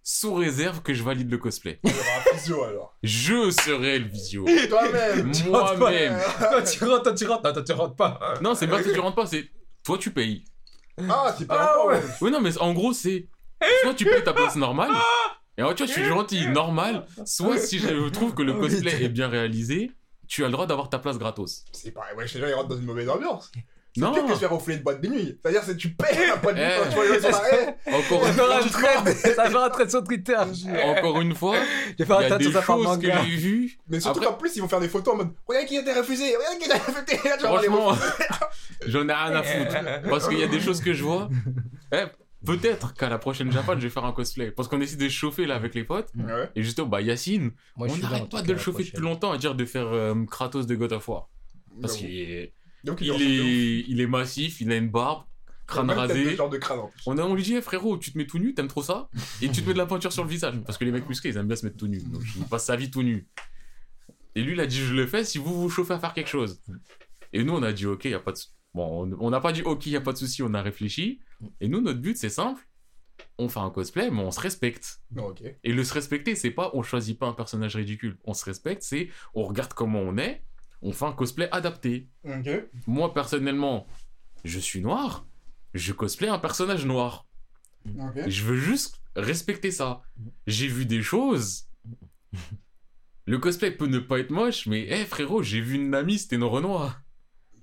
sous 0.04 0.34
réserve 0.34 0.82
que 0.82 0.94
je 0.94 1.02
valide 1.02 1.30
le 1.30 1.38
cosplay. 1.38 1.78
Il 1.84 1.90
y 1.90 1.94
aura 1.94 2.02
un 2.18 2.36
physio 2.36 2.64
alors. 2.64 2.96
Je 3.02 3.50
serai 3.50 3.98
le 4.00 4.08
visio. 4.08 4.44
Toi-même. 4.68 5.30
Moi-même. 5.48 6.18
Toi, 6.38 6.62
tu 6.62 6.84
rentres, 6.84 7.02
toi, 7.04 7.14
tu 7.14 7.26
rentres. 7.26 7.42
Non, 7.44 7.52
toi, 7.52 7.62
tu 7.62 7.72
rentres 7.72 7.96
pas. 7.96 8.34
Non, 8.40 8.54
c'est 8.54 8.66
pas 8.66 8.82
que 8.82 8.92
tu 8.92 8.98
rentres 8.98 9.14
pas, 9.16 9.26
c'est 9.26 9.48
toi 9.84 9.98
tu 9.98 10.10
payes. 10.12 10.44
Ah, 11.08 11.26
Ah 11.38 11.44
pas, 11.46 11.86
ouais. 11.86 11.94
ouais. 11.96 12.02
Oui, 12.20 12.30
non, 12.30 12.40
mais 12.40 12.56
en 12.58 12.72
gros, 12.72 12.92
c'est 12.92 13.28
soit 13.82 13.94
tu 13.94 14.04
payes 14.04 14.24
ta 14.24 14.32
place 14.32 14.56
normale, 14.56 14.90
et 15.58 15.60
alors, 15.60 15.74
tu 15.74 15.84
vois, 15.84 15.92
je 15.92 16.00
suis 16.00 16.08
gentil, 16.08 16.46
normal, 16.48 17.04
soit 17.26 17.58
si 17.58 17.78
je 17.78 18.08
trouve 18.08 18.34
que 18.34 18.42
le 18.42 18.54
cosplay 18.60 19.04
est 19.04 19.08
bien 19.08 19.28
réalisé, 19.28 19.90
tu 20.26 20.44
as 20.44 20.46
le 20.46 20.52
droit 20.52 20.66
d'avoir 20.66 20.88
ta 20.88 20.98
place 20.98 21.18
gratos. 21.18 21.64
C'est 21.72 21.90
pareil, 21.90 22.16
ouais, 22.16 22.24
les 22.24 22.40
gens 22.40 22.46
ils 22.46 22.54
rentrent 22.54 22.68
dans 22.68 22.78
une 22.78 22.86
mauvaise 22.86 23.08
ambiance. 23.08 23.52
C'est 23.94 24.00
Non, 24.00 24.14
pire 24.14 24.24
que 24.24 24.32
se 24.32 24.38
faire 24.38 24.50
refouler 24.50 24.78
de 24.78 24.82
boîte 24.82 25.02
de 25.02 25.08
nuit. 25.08 25.38
C'est-à-dire, 25.42 25.62
c'est 25.62 25.76
tu 25.76 25.90
payes 25.90 26.26
la 26.26 26.36
boîte 26.36 26.56
de 26.56 26.60
nuit 26.62 26.70
Eh. 26.74 26.80
quand 26.82 26.88
tu 26.88 26.94
vois 26.94 27.04
les 27.04 27.20
gens 27.20 27.28
encore 27.92 28.26
une 28.26 28.32
fois, 28.70 29.04
ça 29.34 29.50
fera 29.50 29.66
un 29.66 29.68
thread 29.68 29.90
sur 29.90 30.04
Twitter. 30.04 30.36
encore 30.84 31.20
une 31.20 31.34
fois, 31.34 31.56
il 31.98 32.06
y 32.08 32.10
un 32.10 32.32
a 32.32 32.38
des 32.38 32.50
choses 32.50 32.98
que 32.98 33.06
j'ai 33.12 33.36
vues. 33.36 33.78
Mais 33.90 34.00
surtout 34.00 34.20
qu'en 34.20 34.32
plus, 34.32 34.56
ils 34.56 34.60
vont 34.60 34.68
faire 34.68 34.80
des 34.80 34.88
photos 34.88 35.12
en 35.12 35.16
mode 35.18 35.34
Regarde 35.46 35.66
qui 35.66 35.76
a 35.76 35.82
été 35.82 35.92
refusé, 35.92 36.34
regarde 36.34 36.58
qui 36.58 36.70
a 36.72 36.76
été 36.76 36.84
refusé. 36.86 37.38
Franchement, 37.40 37.92
j'en 38.86 39.06
ai 39.06 39.12
rien 39.12 39.34
à 39.36 39.42
foutre. 39.42 39.74
Parce 40.08 40.26
qu'il 40.26 40.38
y 40.38 40.44
a 40.44 40.48
des 40.48 40.60
choses 40.60 40.80
que 40.80 40.94
je 40.94 41.02
vois. 41.02 41.28
Peut-être 42.44 42.94
qu'à 42.94 43.08
la 43.08 43.18
prochaine 43.18 43.50
Japan, 43.52 43.74
je 43.76 43.82
vais 43.82 43.90
faire 43.90 44.04
un 44.04 44.12
cosplay. 44.12 44.50
Parce 44.50 44.68
qu'on 44.68 44.80
essaie 44.80 44.96
de 44.96 45.08
chauffer 45.08 45.46
là 45.46 45.54
avec 45.54 45.74
les 45.74 45.84
potes. 45.84 46.10
Ouais. 46.16 46.50
Et 46.56 46.62
justement, 46.62 46.88
bah 46.88 47.00
Yacine, 47.00 47.52
Moi, 47.76 47.86
je 47.88 47.92
on 47.92 47.94
suis 47.94 48.02
là, 48.02 48.08
en 48.08 48.10
n'arrête 48.12 48.24
tout 48.28 48.36
pas 48.36 48.36
cas, 48.38 48.42
de 48.42 48.48
le 48.52 48.54
la 48.56 48.58
chauffer 48.62 48.72
prochaine. 48.78 48.92
depuis 48.92 49.02
longtemps 49.04 49.32
à 49.32 49.38
dire 49.38 49.54
de 49.54 49.64
faire 49.64 49.86
euh, 49.86 50.14
Kratos 50.26 50.66
de 50.66 50.74
God 50.74 50.92
of 50.92 51.08
War. 51.08 51.28
Parce 51.80 51.96
qu'il 51.96 52.10
est, 52.18 52.52
donc, 52.84 53.00
il 53.00 53.10
est, 53.10 53.84
il 53.88 54.00
est 54.00 54.06
massif, 54.06 54.60
il 54.60 54.70
a 54.72 54.76
une 54.76 54.90
barbe, 54.90 55.24
crâne 55.66 55.90
rasé. 55.90 56.34
genre 56.36 56.50
de 56.50 56.58
crâne 56.58 56.80
en 56.80 56.88
plus. 56.88 57.00
On, 57.06 57.16
a, 57.18 57.22
on 57.22 57.34
lui 57.34 57.42
dit, 57.42 57.54
Eh, 57.54 57.62
frérot, 57.62 57.96
tu 57.98 58.12
te 58.12 58.18
mets 58.18 58.26
tout 58.26 58.38
nu, 58.38 58.54
t'aimes 58.54 58.68
trop 58.68 58.82
ça? 58.82 59.08
Et 59.40 59.48
tu 59.48 59.62
te 59.62 59.66
mets 59.68 59.72
de 59.74 59.78
la 59.78 59.86
peinture 59.86 60.12
sur 60.12 60.24
le 60.24 60.28
visage. 60.30 60.54
Parce 60.66 60.76
que 60.78 60.84
les 60.84 60.90
mecs 60.92 61.08
musclés, 61.08 61.30
ils 61.30 61.36
aiment 61.36 61.46
bien 61.46 61.56
se 61.56 61.64
mettre 61.64 61.76
tout 61.78 61.86
nu. 61.88 61.98
Donc 62.00 62.22
il 62.36 62.44
passe 62.44 62.64
sa 62.66 62.76
vie 62.76 62.90
tout 62.90 63.02
nu. 63.02 63.26
Et 64.34 64.42
lui, 64.42 64.52
il 64.54 64.60
a 64.60 64.66
dit, 64.66 64.78
je 64.78 64.94
le 64.94 65.06
fais 65.06 65.24
si 65.24 65.38
vous 65.38 65.54
vous 65.60 65.68
chauffez 65.70 65.94
à 65.94 65.98
faire 65.98 66.12
quelque 66.14 66.28
chose. 66.30 66.60
Et 67.32 67.44
nous, 67.44 67.52
on 67.54 67.62
a 67.62 67.72
dit, 67.72 67.86
ok, 67.86 68.04
y 68.06 68.14
a 68.14 68.18
pas 68.20 68.32
de. 68.32 68.36
sou- 68.38 68.48
Bon, 68.74 69.10
on- 69.20 69.30
n'a 69.30 69.40
pas 69.40 69.52
dit, 69.52 69.62
ok, 69.62 69.86
y 69.86 69.96
a 69.96 70.00
pas 70.00 70.12
de 70.12 70.18
souci, 70.18 70.42
on 70.42 70.54
a 70.54 70.62
réfléchi. 70.62 71.20
Et 71.60 71.68
nous, 71.68 71.80
notre 71.80 72.00
but, 72.00 72.16
c'est 72.16 72.30
simple. 72.30 72.66
On 73.38 73.48
fait 73.48 73.60
un 73.60 73.70
cosplay, 73.70 74.10
mais 74.10 74.20
on 74.22 74.30
se 74.30 74.40
respecte. 74.40 75.00
Et 75.64 75.72
le 75.72 75.84
se 75.84 75.92
respecter, 75.94 76.34
c'est 76.34 76.50
pas 76.50 76.70
on 76.74 76.82
choisit 76.82 77.18
pas 77.18 77.26
un 77.26 77.32
personnage 77.34 77.76
ridicule. 77.76 78.16
On 78.24 78.34
se 78.34 78.44
respecte, 78.44 78.82
c'est 78.82 79.10
on 79.34 79.42
regarde 79.44 79.74
comment 79.74 80.00
on 80.00 80.16
est, 80.16 80.42
on 80.80 80.92
fait 80.92 81.04
un 81.04 81.12
cosplay 81.12 81.48
adapté. 81.52 82.08
Moi, 82.86 83.12
personnellement, 83.12 83.86
je 84.44 84.58
suis 84.58 84.80
noir, 84.80 85.26
je 85.74 85.92
cosplay 85.92 86.28
un 86.28 86.38
personnage 86.38 86.84
noir. 86.86 87.26
Je 88.28 88.42
veux 88.44 88.56
juste 88.56 89.00
respecter 89.16 89.70
ça. 89.70 90.02
J'ai 90.46 90.68
vu 90.68 90.86
des 90.86 91.02
choses. 91.02 91.66
Le 93.26 93.38
cosplay 93.38 93.70
peut 93.70 93.86
ne 93.86 93.98
pas 93.98 94.18
être 94.18 94.30
moche, 94.30 94.66
mais 94.66 94.82
hé 94.88 95.04
frérot, 95.04 95.42
j'ai 95.42 95.60
vu 95.60 95.74
une 95.76 95.90
Nami, 95.90 96.18
c'était 96.18 96.36
une 96.36 96.44
Renoir. 96.44 97.01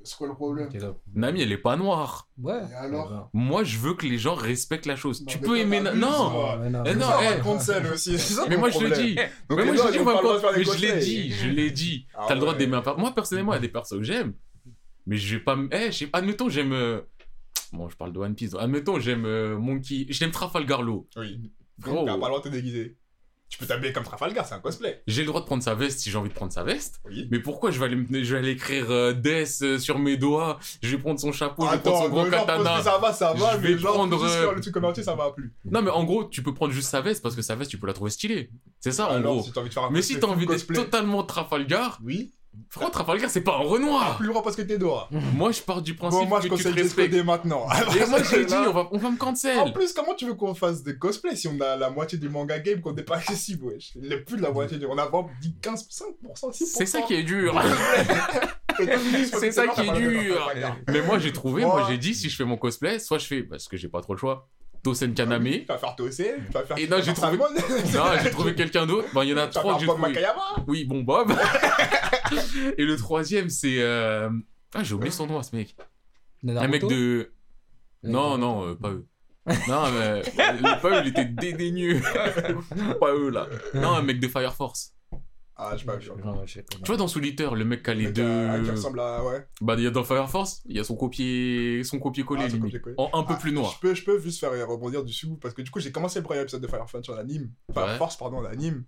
C'est 0.04 0.18
quoi 0.18 0.28
le 0.28 0.34
problème. 0.34 0.70
Nami, 1.14 1.42
elle 1.42 1.52
est 1.52 1.58
pas 1.58 1.76
noire. 1.76 2.28
Ouais. 2.38 2.60
Et 2.72 2.76
alors 2.76 3.12
Ouais. 3.12 3.18
Moi, 3.34 3.64
je 3.64 3.78
veux 3.78 3.94
que 3.94 4.06
les 4.06 4.18
gens 4.18 4.34
respectent 4.34 4.86
la 4.86 4.96
chose. 4.96 5.22
Non, 5.22 5.28
tu 5.28 5.40
peux 5.40 5.58
aimer. 5.58 5.82
Na- 5.82 5.94
Non! 5.94 6.60
Ouais, 6.60 6.70
non, 6.70 6.84
Eh 6.86 6.90
mais 6.90 6.96
non, 6.96 7.08
eh. 7.22 7.28
raconte 7.28 7.70
aussi. 7.94 8.18
Ça 8.18 8.46
Mais 8.50 8.58
moi, 8.58 8.70
je 8.70 8.80
le 8.80 8.92
dis. 8.92 9.16
Donc, 9.16 9.60
mais 9.60 9.66
moi, 9.66 9.76
je, 9.76 9.92
dis, 9.92 10.00
mais 10.56 10.64
je 10.64 10.82
l'ai 10.82 11.00
dit, 11.00 11.32
je 11.32 11.50
l'ai 11.50 11.72
dit. 11.72 12.08
Ah 12.16 12.26
T'as 12.28 12.34
le 12.36 12.40
droit 12.40 12.54
d'aimer 12.56 12.78
un. 12.86 12.94
Moi, 12.96 13.14
personnellement, 13.14 13.54
il 13.54 13.56
y 13.56 13.60
a 13.60 13.62
des 13.62 13.70
persos 13.70 13.98
que 13.98 14.04
j'aime. 14.04 14.34
Mais 15.06 15.18
je 15.18 15.36
vais 15.38 15.44
pas. 15.44 15.58
Eh, 15.72 15.88
je 15.88 15.98
sais- 15.98 16.10
admettons, 16.14 16.50
j'aime. 16.50 16.74
euh, 16.74 17.02
Bon, 17.74 17.88
je 17.90 17.96
parle 17.96 18.14
de 18.14 18.20
One 18.20 18.34
Piece. 18.36 18.56
Admettons, 18.58 19.00
j'aime 19.00 19.26
euh, 19.26 19.58
Monkey. 19.58 20.06
J'aime 20.10 20.32
Trafalgar 20.32 20.82
Law. 20.82 21.08
Oui. 21.18 21.52
Frérot. 21.82 22.06
T'as 22.06 22.12
pas 22.12 22.18
le 22.18 22.20
droit 22.28 22.40
de 22.40 22.44
te 22.44 22.50
déguiser. 22.50 22.98
Tu 23.50 23.58
peux 23.58 23.66
t'habiller 23.66 23.92
comme 23.92 24.04
Trafalgar, 24.04 24.46
c'est 24.46 24.54
un 24.54 24.60
cosplay. 24.60 25.02
J'ai 25.08 25.22
le 25.24 25.28
droit 25.28 25.42
de 25.42 25.46
prendre 25.48 25.64
sa 25.64 25.74
veste 25.74 26.00
si 26.00 26.12
j'ai 26.12 26.18
envie 26.20 26.30
de 26.30 26.34
prendre 26.36 26.54
sa 26.54 26.64
veste. 26.64 27.02
Oui. 27.06 27.28
Mais 27.32 27.40
pourquoi 27.40 27.72
je 27.72 27.80
vais 27.80 27.86
aller, 27.88 28.24
je 28.24 28.34
vais 28.34 28.38
aller 28.40 28.52
écrire 28.52 28.92
euh, 28.92 29.12
Death 29.12 29.58
euh, 29.64 29.80
sur 29.80 29.98
mes 29.98 30.18
doigts 30.18 30.60
Je 30.84 30.96
vais 30.96 31.02
prendre 31.02 31.20
son 31.20 31.32
chapeau, 31.32 31.66
je 31.66 31.72
vais 31.72 31.80
prendre 31.80 31.98
Attends, 31.98 32.10
son 32.10 32.16
genre 32.16 32.30
katana. 32.30 32.84
ça 32.84 32.98
va, 33.00 33.12
ça 33.12 33.34
va, 33.34 33.54
Je 33.58 33.58
mais 33.62 33.74
vais 33.74 33.78
genre, 33.80 33.94
prendre, 33.96 34.24
euh, 34.24 34.54
le 34.54 34.62
truc 34.62 34.74
comme 34.74 34.86
entier, 34.86 35.02
ça 35.04 35.16
va 35.16 35.32
plus. 35.32 35.52
Non, 35.66 35.82
mais 35.82 35.90
en 35.90 36.04
gros, 36.04 36.26
tu 36.26 36.44
peux 36.44 36.54
prendre 36.54 36.72
juste 36.72 36.90
sa 36.90 37.02
veste 37.02 37.24
parce 37.24 37.36
que 37.36 37.42
sa 37.42 37.56
veste, 37.56 37.72
tu 37.72 37.80
peux 37.80 37.88
la 37.88 37.94
trouver 37.94 38.12
stylée. 38.12 38.52
C'est 38.80 38.92
ça, 38.92 39.08
en 39.10 39.16
Alors, 39.16 39.34
gros. 39.38 39.44
si 39.44 39.52
t'as 39.52 39.62
envie 39.62 39.70
de 39.70 39.74
faire 39.74 39.84
un 39.84 39.90
Mais 39.90 40.04
si 40.04 40.20
t'as 40.20 40.28
envie 40.28 40.46
d'être 40.46 40.72
totalement 40.72 41.24
Trafalgar, 41.24 42.00
Oui. 42.04 42.32
Frérot, 42.70 42.90
Trafalgar, 42.92 43.30
c'est 43.30 43.42
pas 43.42 43.56
un 43.56 43.60
Renoir. 43.64 44.18
plus 44.18 44.26
le 44.26 44.32
droit 44.32 44.44
parce 44.44 44.56
que 44.56 44.62
t'es 44.62 44.78
dehors. 44.78 45.10
Moi, 45.36 45.52
je 45.52 45.62
pars 45.62 45.82
du 45.82 45.96
principe 45.96 46.22
Bon, 46.24 46.28
moi, 46.28 46.40
je 46.42 46.48
que 46.48 46.56
tu 46.56 46.64
te 46.64 46.68
conseille 46.70 46.84
respectes. 46.84 47.24
maintenant. 47.26 47.68
Et 47.96 48.06
moi, 48.08 48.20
j'ai 48.24 48.46
dit, 48.46 48.54
on 48.54 48.72
va, 48.72 48.88
on 48.92 48.98
va 48.98 49.10
me 49.12 49.18
cancel. 49.18 49.58
En 49.60 49.72
plus, 49.72 49.94
comment 49.94 50.14
tu 50.16 50.26
veux 50.26 50.34
qu'on 50.34 50.54
fasse 50.56 50.84
des 50.84 50.98
cosplays 50.98 51.36
si 51.36 51.48
on 51.48 51.60
a 51.62 51.76
la 51.76 51.90
moitié 51.90 52.18
du 52.18 52.30
manga 52.30 52.60
game 52.60 52.82
qu'on 52.82 52.94
n'est 52.94 53.04
pas 53.04 53.18
accessible, 53.18 53.66
wesh? 53.66 53.92
Il 54.02 54.12
est 54.12 54.22
plus 54.22 54.38
de 54.38 54.42
la 54.42 54.52
moitié 54.52 54.78
du... 54.78 54.86
On 54.86 54.98
a 54.98 55.06
vraiment 55.06 55.30
dit 55.42 55.56
15, 55.62 55.88
5%, 55.90 56.52
6%. 56.52 56.66
C'est 56.66 56.86
ça 56.86 57.02
qui 57.02 57.14
est 57.16 57.24
dur. 57.24 57.60
C'est 58.78 59.26
C'est 59.40 59.52
ça 59.52 59.68
qui 59.68 59.82
est 59.82 59.94
dur. 59.94 60.52
Mais 60.88 61.02
moi, 61.02 61.20
j'ai 61.20 61.32
trouvé, 61.32 61.64
Moi- 61.64 61.80
moi, 61.82 61.88
j'ai 61.90 61.98
dit, 61.98 62.14
si 62.16 62.30
je 62.30 62.36
fais 62.36 62.46
mon 62.46 62.58
cosplay, 62.58 63.00
soit 63.00 63.18
je 63.18 63.26
fais, 63.28 63.44
parce 63.44 63.68
que 63.68 63.78
j'ai 63.78 63.90
pas 63.90 64.02
trop 64.02 64.14
le 64.14 64.20
choix, 64.20 64.48
Tosen 64.84 65.14
Kaname. 65.14 65.44
Tu 65.52 65.66
vas 65.66 65.78
faire 65.78 65.96
Tossé, 65.96 66.36
tu 66.48 66.52
vas 66.54 66.64
faire. 66.64 66.78
Et 66.78 66.88
non, 66.88 66.98
j'ai 67.02 67.14
trouvé-. 67.14 67.38
Non, 67.94 68.06
j'ai 68.24 68.32
trouvé 68.32 68.56
quelqu'un 68.56 68.86
d'autre. 68.86 69.08
Bon, 69.14 69.22
il 69.24 69.30
y 69.30 69.34
en 69.34 69.38
a 69.38 69.48
Tu 69.48 69.56
vas 69.56 69.62
trois 69.62 69.74
que 69.76 69.82
j'ai 69.82 69.88
trouvé. 69.88 70.02
Makayama. 70.02 70.42
Oui, 70.68 70.86
bon, 70.86 71.02
Bob. 71.02 71.34
Et 72.78 72.84
le 72.86 72.96
troisième, 72.96 73.50
c'est. 73.50 73.82
euh, 73.82 74.30
Ah, 74.74 74.84
j'ai 74.84 74.94
oublié 74.94 75.12
son 75.12 75.28
nom, 75.28 75.42
ce 75.44 75.56
mec. 75.56 75.76
Un 76.48 76.68
mec 76.68 76.86
de. 76.88 77.32
Non, 78.04 78.38
non, 78.38 78.68
euh, 78.70 78.76
pas 78.76 78.90
eux. 78.92 79.06
Non, 79.68 79.90
mais. 79.92 80.22
euh, 80.40 80.76
pas 80.82 80.90
eux, 80.90 81.02
il 81.04 81.08
était 81.10 81.26
dédaigneux. 81.26 82.00
pas 83.00 83.14
eux, 83.14 83.30
là. 83.30 83.48
Non, 83.74 83.94
un 83.96 84.02
mec 84.04 84.20
de 84.20 84.28
Fire 84.28 84.54
Force. 84.54 84.94
Ah, 85.62 85.72
je 85.74 85.80
sais 85.80 85.86
pas, 85.86 86.00
je 86.00 86.10
Tu 86.62 86.86
vois, 86.86 86.96
dans 86.96 87.10
Solitaire, 87.10 87.54
le 87.54 87.66
mec 87.66 87.84
qui 87.84 87.90
a 87.90 87.94
les 87.94 88.12
deux. 88.14 88.64
Qui 88.64 88.72
ressemble 88.72 89.02
à. 89.02 89.22
Ouais. 89.26 89.46
Bah, 89.60 89.76
il 89.78 89.84
y 89.84 89.88
a 89.88 89.92
dans 89.92 90.06
Fire 90.06 90.30
Force, 90.30 90.62
il 90.66 90.78
y 90.78 90.80
a 90.80 90.86
son 90.86 90.96
copier, 90.96 91.84
son 91.84 92.00
copier-coller, 92.00 92.48
Ah. 92.48 92.92
En 92.98 93.10
un 93.20 93.24
peu 93.24 93.34
Ah, 93.36 93.40
plus 93.42 93.52
noir. 93.52 93.74
Je 93.76 93.80
peux, 93.80 93.94
je 93.94 94.06
peux 94.06 94.20
juste 94.20 94.40
faire 94.40 94.52
rebondir 94.68 95.04
dessus 95.04 95.28
parce 95.42 95.54
que 95.54 95.62
du 95.62 95.70
coup, 95.70 95.82
j'ai 95.82 95.92
commencé 95.92 96.20
le 96.20 96.24
premier 96.24 96.40
épisode 96.40 96.62
de 96.62 96.68
Fire 96.68 96.90
Force 96.90 97.04
sur 97.04 97.14
l'anime. 97.14 97.52
Fire 97.74 97.86
Ouais. 97.88 97.98
Force, 97.98 98.16
pardon, 98.16 98.40
l'anime. 98.40 98.86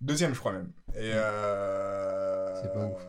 Deuxième, 0.00 0.34
je 0.34 0.38
crois 0.40 0.52
même. 0.52 0.72
Et 0.94 1.10
euh... 1.12 2.62
C'est 2.62 2.72
pas 2.72 2.86
ouf. 2.86 3.02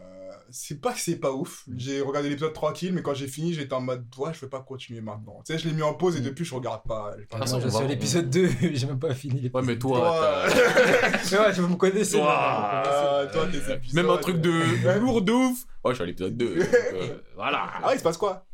C'est 0.49 0.79
pas 0.81 0.93
que 0.93 0.99
c'est 0.99 1.17
pas 1.17 1.31
ouf. 1.31 1.63
J'ai 1.75 2.01
regardé 2.01 2.29
l'épisode 2.29 2.53
tranquille, 2.53 2.93
mais 2.93 3.01
quand 3.01 3.13
j'ai 3.13 3.27
fini, 3.27 3.53
j'étais 3.53 3.73
en 3.73 3.81
mode, 3.81 4.05
ouais, 4.17 4.33
je 4.33 4.39
peux 4.39 4.49
pas 4.49 4.61
continuer 4.61 5.01
maintenant. 5.01 5.41
Tu 5.45 5.53
sais, 5.53 5.59
je 5.59 5.67
l'ai 5.67 5.73
mis 5.73 5.81
en 5.81 5.93
pause 5.93 6.15
et 6.17 6.21
depuis, 6.21 6.45
je 6.45 6.55
regarde 6.55 6.83
pas. 6.87 7.11
Ah, 7.31 7.45
ça, 7.45 7.57
Moi, 7.57 7.65
je 7.65 7.69
suis 7.69 7.83
à 7.83 7.87
l'épisode 7.87 8.29
2, 8.29 8.49
j'ai 8.73 8.87
même 8.87 8.99
pas 8.99 9.13
fini 9.13 9.41
l'épisode. 9.41 9.55
Ouais, 9.65 9.67
mais 9.73 9.79
toi, 9.79 9.99
Toi, 9.99 10.43
Mais 10.47 10.53
ouais, 10.57 11.21
je 11.31 11.31
me. 11.31 11.37
Toi, 11.37 11.51
je 11.51 11.61
me 11.61 11.75
connaissais. 11.75 12.19
Ah, 12.21 13.25
toi, 13.31 13.47
tes 13.47 13.57
épisodes. 13.73 13.95
même 13.95 14.09
un 14.09 14.17
truc 14.17 14.39
de 14.41 14.51
Ouais. 14.87 14.99
lourd 14.99 15.21
de 15.21 15.31
ouf. 15.31 15.59
Oh, 15.83 15.89
je 15.91 15.95
suis 15.95 16.03
à 16.03 16.05
l'épisode 16.07 16.37
2. 16.37 16.55
donc, 16.55 16.67
euh, 16.73 17.17
voilà. 17.35 17.69
Ah, 17.83 17.89
il 17.93 17.97
se 17.97 18.03
passe 18.03 18.17
quoi? 18.17 18.45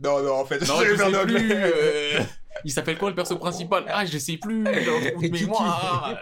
Non, 0.00 0.22
non, 0.22 0.34
en 0.40 0.44
fait, 0.44 0.58
Non, 0.66 0.74
je 0.84 0.96
perdu 0.96 1.14
sais 1.16 1.24
plus. 1.26 1.52
euh, 1.52 2.20
Il 2.64 2.70
s'appelle 2.72 2.96
quoi 2.98 3.10
le 3.10 3.14
perso 3.14 3.36
principal? 3.38 3.84
Ah, 3.88 4.04
je 4.06 4.16
sais 4.18 4.36
plus. 4.38 4.64
J'ai 4.64 5.28
de 5.28 5.32
mémoire. 5.32 6.18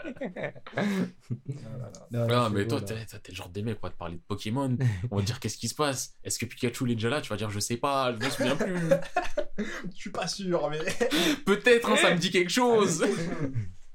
Non, 2.11 2.27
Ah, 2.31 2.51
mais 2.53 2.67
toi, 2.67 2.81
t'es 2.81 2.95
le 3.29 3.35
genre 3.35 3.49
des 3.49 3.63
mecs, 3.63 3.81
quoi, 3.81 3.91
de 3.91 3.95
parler 3.95 4.17
de 4.17 4.23
Pokémon. 4.27 4.77
On 5.11 5.17
va 5.17 5.23
dire 5.23 5.41
qu'est-ce 5.41 5.57
qui 5.59 5.69
se 5.69 5.75
passe? 5.75 6.15
Est-ce 6.25 6.39
que 6.39 6.47
Pikachu 6.47 6.85
il 6.87 6.93
est 6.93 6.95
déjà 6.97 7.09
là? 7.11 7.21
Tu 7.21 7.29
vas 7.31 7.37
dire 7.37 7.51
je 7.51 7.61
sais 7.61 7.77
pas, 7.77 8.13
je 8.13 8.25
me 8.25 8.31
souviens 8.31 8.57
plus. 8.57 8.77
Je 9.59 9.97
suis 9.97 10.11
pas 10.11 10.27
sûr, 10.27 10.69
mais. 10.71 10.79
Peut-être, 11.47 11.91
hein, 11.91 11.97
ça 11.97 12.13
me 12.15 12.19
dit 12.19 12.31
quelque 12.31 12.51
chose. 12.51 13.05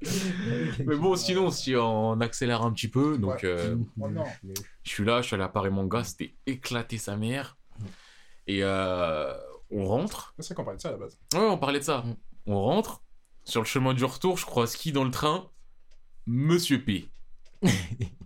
mais 0.86 0.96
bon, 0.96 1.16
sinon, 1.16 1.50
si 1.50 1.74
on 1.76 2.20
accélère 2.20 2.62
un 2.62 2.72
petit 2.72 2.88
peu, 2.88 3.18
donc 3.18 3.34
Ouais. 3.42 3.44
euh, 3.44 3.76
Oh 4.00 4.08
je 4.84 4.90
suis 4.90 5.04
là, 5.04 5.20
je 5.20 5.26
suis 5.26 5.34
allé 5.34 5.42
à 5.44 5.48
Paris 5.48 5.70
Manga, 5.70 6.04
c'était 6.04 6.34
éclaté 6.46 6.96
sa 6.98 7.16
mère. 7.16 7.56
Et 8.46 8.60
euh, 8.62 9.34
on 9.70 9.84
rentre. 9.84 10.34
C'est 10.38 10.48
vrai 10.48 10.54
qu'on 10.54 10.64
parlait 10.64 10.76
de 10.78 10.82
ça 10.82 10.88
à 10.88 10.92
la 10.92 10.98
base. 10.98 11.18
Ouais, 11.34 11.40
on 11.40 11.58
parlait 11.58 11.80
de 11.80 11.84
ça. 11.84 12.04
On 12.48 12.60
rentre. 12.62 13.02
Sur 13.44 13.60
le 13.62 13.66
chemin 13.66 13.94
du 13.94 14.04
retour, 14.04 14.36
je 14.38 14.44
crois, 14.46 14.66
ski 14.66 14.90
dans 14.92 15.04
le 15.04 15.10
train. 15.10 15.48
Monsieur 16.26 16.82
P. 16.82 17.08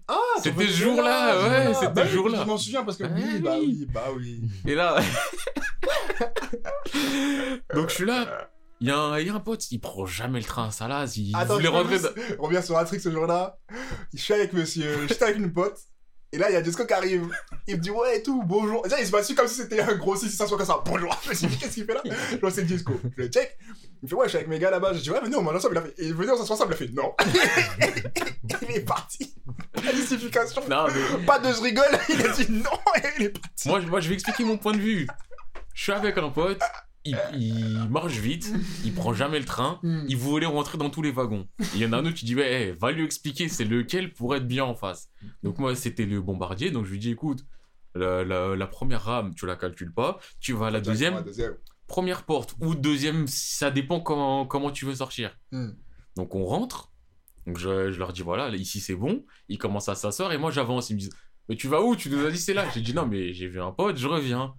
Ah, 0.09 0.19
C'était 0.43 0.67
ce 0.67 0.73
jour-là, 0.83 1.43
ouais, 1.69 1.75
c'était 1.75 1.93
bah 1.93 2.07
jour-là. 2.07 2.41
Je 2.43 2.47
m'en 2.49 2.59
souviens 2.59 2.83
parce 2.85 2.97
que 2.99 3.05
Ah 3.05 3.11
oui, 3.15 3.39
bah 3.41 3.57
oui. 3.61 3.87
bah 3.93 4.07
oui. 4.17 4.41
Et 4.67 4.75
là. 4.75 4.97
Donc 7.75 7.89
je 7.89 7.95
suis 7.95 8.05
là. 8.05 8.49
Il 8.81 8.89
y, 8.89 8.91
a 8.91 8.99
un- 8.99 9.19
il 9.21 9.27
y 9.29 9.31
a 9.31 9.35
un 9.35 9.41
pote, 9.41 9.71
il 9.71 9.79
prend 9.79 10.07
jamais 10.07 10.41
le 10.41 10.45
train 10.45 10.67
à 10.67 10.71
Salas. 10.73 11.15
Il 11.17 11.35
Attends, 11.37 11.55
voulait 11.55 11.69
rentrer. 11.69 11.99
revenir 12.39 12.65
sur 12.65 12.77
un 12.77 12.85
truc 12.85 13.01
ce 13.01 13.13
jour-là. 13.13 13.57
Je 14.13 14.21
suis 14.21 14.35
avec 14.35 14.53
monsieur, 14.53 15.07
j'étais 15.07 15.23
avec 15.25 15.37
une 15.37 15.53
pote. 15.53 15.79
Et 16.35 16.39
là, 16.39 16.49
il 16.49 16.55
y 16.55 16.57
a 16.57 16.65
Jesco 16.65 16.87
qui 16.87 16.95
arrive. 16.95 17.29
Il 17.67 17.77
me 17.77 17.81
dit, 17.81 17.91
ouais, 17.91 18.19
et 18.19 18.23
tout, 18.23 18.43
bonjour. 18.43 18.83
Déjà, 18.83 18.99
il 18.99 19.07
se 19.07 19.11
passe 19.11 19.31
comme 19.35 19.47
si 19.47 19.57
c'était 19.57 19.83
un 19.83 19.95
gros 19.97 20.17
6 20.17 20.31
600 20.31 20.49
comme 20.57 20.65
ça. 20.65 20.83
Bonjour. 20.85 21.15
Je 21.25 21.29
me 21.29 21.35
suis 21.35 21.47
dit, 21.47 21.59
qu'est-ce 21.59 21.75
qu'il 21.75 21.85
fait 21.85 21.93
là? 21.93 22.03
Je 22.31 22.37
vois, 22.39 22.51
c'est 22.51 22.67
Jesco. 22.67 22.99
Je 23.19 23.23
le 23.23 23.29
check. 23.29 23.59
Il 23.61 24.05
me 24.05 24.09
fait, 24.09 24.15
ouais, 24.15 24.25
je 24.25 24.29
suis 24.31 24.37
avec 24.39 24.49
mes 24.49 24.59
gars 24.59 24.71
là-bas. 24.71 24.95
Je 24.95 25.01
dis, 25.01 25.11
ouais, 25.11 25.21
venez, 25.21 25.37
on 25.37 25.43
mange 25.43 25.57
ensemble. 25.57 25.75
Il 25.75 25.79
a 25.79 25.83
fait, 25.83 25.95
et 25.99 26.13
venez, 26.13 26.33
on 26.33 26.39
s'assoit 26.39 26.57
ensemble. 26.57 26.73
Il 26.73 26.75
a 26.75 26.77
fait, 26.79 26.93
non. 26.95 27.15
il 28.71 28.77
est 28.77 28.81
parti. 28.81 29.35
La 29.85 29.93
justification. 29.93 30.63
Non, 30.71 30.87
mais 30.89 31.27
Pas 31.27 31.39
de 31.39 31.53
je 31.53 31.61
rigole. 31.61 31.85
Il 32.09 32.25
a 32.25 32.29
dit 32.29 32.47
non 32.51 32.71
et 32.97 33.09
il 33.19 33.25
est 33.27 33.39
parti. 33.39 33.69
moi, 33.69 34.01
je 34.01 34.09
vais 34.09 34.15
expliquer 34.15 34.45
mon 34.45 34.57
point 34.57 34.73
de 34.73 34.81
vue. 34.81 35.07
Je 35.75 35.83
suis 35.83 35.93
avec 35.93 36.17
un 36.17 36.31
pote. 36.31 36.61
Il, 37.05 37.19
il 37.37 37.89
marche 37.91 38.19
vite, 38.19 38.53
il 38.85 38.95
prend 38.95 39.13
jamais 39.13 39.41
le 39.41 39.45
train, 39.45 39.81
Hmm. 39.83 40.05
il 40.09 40.17
voulait 40.17 40.47
rentrer 40.47 40.79
dans 40.79 40.89
tous 40.89 41.03
les 41.03 41.11
wagons. 41.11 41.49
Il 41.75 41.81
y 41.81 41.87
en 41.87 41.93
a 41.93 41.97
un 41.99 42.07
autre 42.07 42.15
qui 42.15 42.25
dit 42.25 42.39
hey, 42.39 42.73
va 42.79 42.93
lui 42.93 43.05
expliquer 43.05 43.49
c'est 43.49 43.65
lequel 43.65 44.13
pour 44.13 44.37
être 44.37 44.47
bien 44.47 44.65
en 44.65 44.75
face. 44.77 45.09
Donc 45.43 45.59
moi 45.59 45.75
c'était 45.75 46.07
le 46.07 46.21
bombardier, 46.21 46.71
donc 46.71 46.85
je 46.87 46.93
lui 46.93 46.99
dis 47.01 47.11
écoute, 47.11 47.45
la, 47.97 48.25
la- 48.25 48.55
la 48.55 48.67
première 48.69 49.03
rame 49.03 49.35
tu 49.35 49.47
la 49.47 49.57
calcules 49.57 49.93
pas, 49.93 50.21
tu 50.41 50.53
vas 50.53 50.67
à 50.69 50.71
la 50.71 50.81
deuxième, 50.81 51.15
première 51.89 52.23
porte 52.25 52.55
ou 52.61 52.75
deuxième, 52.77 53.27
ça 53.27 53.71
dépend 53.73 53.99
comment, 54.01 54.47
comment 54.47 54.71
tu 54.71 54.85
veux 54.85 54.95
sortir. 54.95 55.37
Hmm. 55.51 55.71
Donc 56.17 56.35
on 56.37 56.45
rentre, 56.45 56.93
donc 57.49 57.59
je, 57.59 57.91
je 57.91 57.99
leur 57.99 58.13
dis 58.13 58.23
voilà, 58.23 58.49
là, 58.49 58.57
ici 58.57 58.79
c'est 58.79 58.95
bon, 58.95 59.25
ils 59.49 59.59
commencent 59.59 59.89
à 59.89 59.97
s'asseoir 59.97 60.33
et 60.33 60.39
moi 60.39 60.53
j'avance, 60.53 60.91
ils 60.91 60.95
me 60.95 61.01
disent 61.01 61.13
mais 61.49 61.57
tu 61.57 61.67
vas 61.67 61.83
où? 61.83 61.97
Tu 61.97 62.09
nous 62.11 62.25
as 62.25 62.31
dit 62.31 62.39
c'est 62.39 62.55
là. 62.55 62.65
J'ai 62.73 62.81
dit 62.81 62.95
non 62.95 63.07
mais 63.07 63.33
j'ai 63.33 63.49
vu 63.49 63.61
un 63.61 63.73
pote, 63.73 63.97
je 63.97 64.07
reviens. 64.07 64.55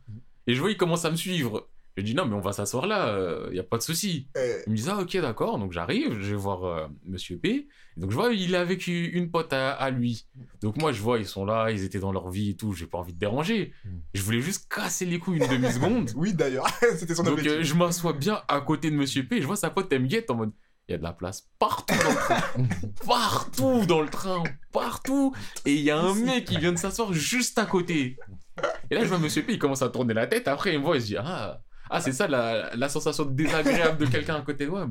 Et 0.45 0.53
je 0.53 0.59
vois 0.59 0.69
ils 0.71 0.75
commencent 0.75 1.05
à 1.05 1.11
me 1.11 1.15
suivre. 1.15 1.69
Je 1.95 2.01
lui 2.01 2.09
dis 2.09 2.15
non, 2.15 2.25
mais 2.25 2.33
on 2.35 2.39
va 2.39 2.53
s'asseoir 2.53 2.87
là, 2.87 3.39
il 3.51 3.55
y 3.55 3.59
a 3.59 3.63
pas 3.63 3.77
de 3.77 3.83
souci. 3.83 4.27
Eh, 4.35 4.63
Il 4.65 4.71
me 4.71 4.77
dit 4.77 4.85
ah 4.89 4.97
ok 4.99 5.15
d'accord, 5.17 5.59
donc 5.59 5.71
j'arrive, 5.73 6.19
je 6.19 6.31
vais 6.31 6.35
voir 6.35 6.63
euh, 6.65 6.87
Monsieur 7.05 7.37
P. 7.37 7.67
Et 7.95 7.99
donc 8.01 8.09
je 8.09 8.15
vois 8.15 8.33
il 8.33 8.55
est 8.55 8.57
avec 8.57 8.87
une 8.87 9.29
pote 9.29 9.53
à, 9.53 9.71
à 9.73 9.91
lui. 9.91 10.25
Donc 10.63 10.77
moi 10.77 10.91
je 10.91 11.01
vois 11.01 11.19
ils 11.19 11.27
sont 11.27 11.45
là, 11.45 11.69
ils 11.69 11.83
étaient 11.83 11.99
dans 11.99 12.11
leur 12.11 12.31
vie 12.31 12.49
et 12.49 12.55
tout, 12.55 12.73
j'ai 12.73 12.87
pas 12.87 12.97
envie 12.97 13.13
de 13.13 13.19
déranger. 13.19 13.73
Mm. 13.85 13.89
Je 14.15 14.21
voulais 14.23 14.41
juste 14.41 14.67
casser 14.73 15.05
les 15.05 15.19
couilles 15.19 15.37
une 15.37 15.47
demi 15.47 15.71
seconde. 15.71 16.09
Oui, 16.15 16.33
d'ailleurs, 16.33 16.67
c'était 16.97 17.13
son 17.13 17.21
donc 17.23 17.33
objectif. 17.33 17.59
euh, 17.59 17.63
je 17.63 17.75
m'assois 17.75 18.13
bien 18.13 18.41
à 18.47 18.59
côté 18.61 18.89
de 18.89 18.95
Monsieur 18.95 19.27
P. 19.27 19.39
Je 19.41 19.45
vois 19.45 19.55
sa 19.55 19.69
pote 19.69 19.87
elle 19.93 20.01
me 20.01 20.07
guette 20.07 20.31
en 20.31 20.35
mode 20.35 20.51
il 20.89 20.93
y 20.93 20.95
a 20.95 20.97
de 20.97 21.03
la 21.03 21.13
place 21.13 21.47
partout 21.59 21.93
dans 21.95 22.09
le 22.09 22.15
train, 22.15 22.41
partout 23.07 23.85
dans 23.85 24.01
le 24.01 24.09
train, 24.09 24.43
partout. 24.71 25.33
Et 25.65 25.75
il 25.75 25.81
y 25.81 25.91
a 25.91 25.97
un 25.99 26.13
mec 26.15 26.45
qui 26.45 26.57
vient 26.57 26.73
de 26.73 26.77
s'asseoir 26.77 27.13
juste 27.13 27.57
à 27.57 27.65
côté. 27.65 28.17
Et 28.89 28.95
là 28.95 29.03
je 29.03 29.07
vois 29.09 29.19
Monsieur 29.19 29.43
P. 29.43 29.53
Il 29.53 29.59
commence 29.59 29.81
à 29.81 29.89
tourner 29.89 30.13
la 30.13 30.27
tête. 30.27 30.47
Après 30.47 30.73
il 30.73 30.79
me 30.79 30.83
voit, 30.83 30.97
il 30.97 31.01
se 31.01 31.07
dit 31.07 31.17
ah 31.17 31.61
ah 31.93 32.01
c'est 32.01 32.11
ça 32.11 32.27
la, 32.27 32.75
la 32.75 32.89
sensation 32.89 33.23
désagréable 33.25 33.99
de 33.99 34.05
quelqu'un 34.07 34.35
à 34.35 34.41
côté 34.41 34.65
de 34.65 34.71
moi. 34.71 34.89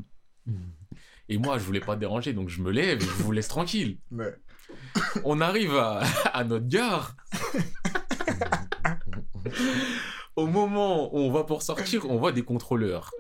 Et 1.29 1.39
moi, 1.39 1.59
je 1.59 1.65
voulais 1.65 1.81
pas 1.81 1.97
déranger, 1.97 2.33
donc 2.33 2.49
je 2.49 2.61
me 2.63 2.71
lève 2.71 2.99
et 2.99 3.05
je 3.05 3.23
vous 3.23 3.33
laisse 3.33 3.49
tranquille. 3.49 3.99
Ouais. 4.11 4.35
On 5.25 5.41
arrive 5.41 5.75
à, 5.77 6.01
à 6.33 6.45
notre 6.45 6.67
gare. 6.67 7.17
Au 10.37 10.47
moment 10.47 11.15
où 11.15 11.19
on 11.19 11.31
va 11.31 11.45
pour 11.45 11.63
sortir, 11.63 12.09
on 12.09 12.19
voit 12.19 12.33
des 12.33 12.43
contrôleurs. 12.43 13.11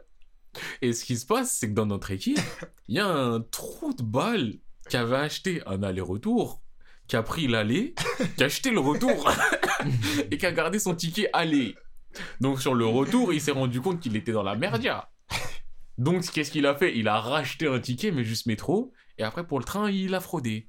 Et 0.81 0.93
ce 0.93 1.05
qui 1.05 1.17
se 1.17 1.27
passe, 1.27 1.53
c'est 1.53 1.69
que 1.69 1.75
dans 1.75 1.87
notre 1.87 2.11
équipe, 2.11 2.41
il 2.89 2.97
y 2.97 3.01
a 3.01 3.07
un 3.07 3.41
trou 3.41 3.93
de 3.95 4.03
balle 4.03 4.55
qui 4.89 4.97
avait 4.97 5.17
acheté 5.17 5.63
un 5.67 5.83
aller-retour, 5.83 6.63
qui 7.09 7.17
a 7.17 7.23
pris 7.23 7.47
l'aller, 7.49 7.95
qui 8.37 8.43
a 8.43 8.47
acheté 8.47 8.71
le 8.71 8.81
retour 8.81 9.31
et 10.31 10.39
qui 10.39 10.47
a 10.47 10.53
gardé 10.53 10.79
son 10.79 10.95
ticket 10.95 11.29
aller. 11.33 11.77
Donc 12.41 12.61
sur 12.61 12.75
le 12.75 12.87
retour, 12.87 13.33
il 13.33 13.41
s'est 13.41 13.53
rendu 13.53 13.81
compte 13.81 14.01
qu'il 14.01 14.17
était 14.17 14.33
dans 14.33 14.43
la 14.43 14.57
merdia. 14.57 15.11
Donc 15.99 16.23
qu'est-ce 16.31 16.51
qu'il 16.51 16.67
a 16.67 16.75
fait? 16.75 16.97
Il 16.97 17.09
a 17.09 17.21
racheté 17.21 17.67
un 17.67 17.79
ticket, 17.79 18.11
mais 18.11 18.25
juste 18.25 18.47
métro. 18.47 18.93
Et 19.19 19.23
après, 19.23 19.47
pour 19.47 19.59
le 19.59 19.65
train, 19.65 19.91
il 19.91 20.15
a 20.15 20.21
fraudé. 20.21 20.69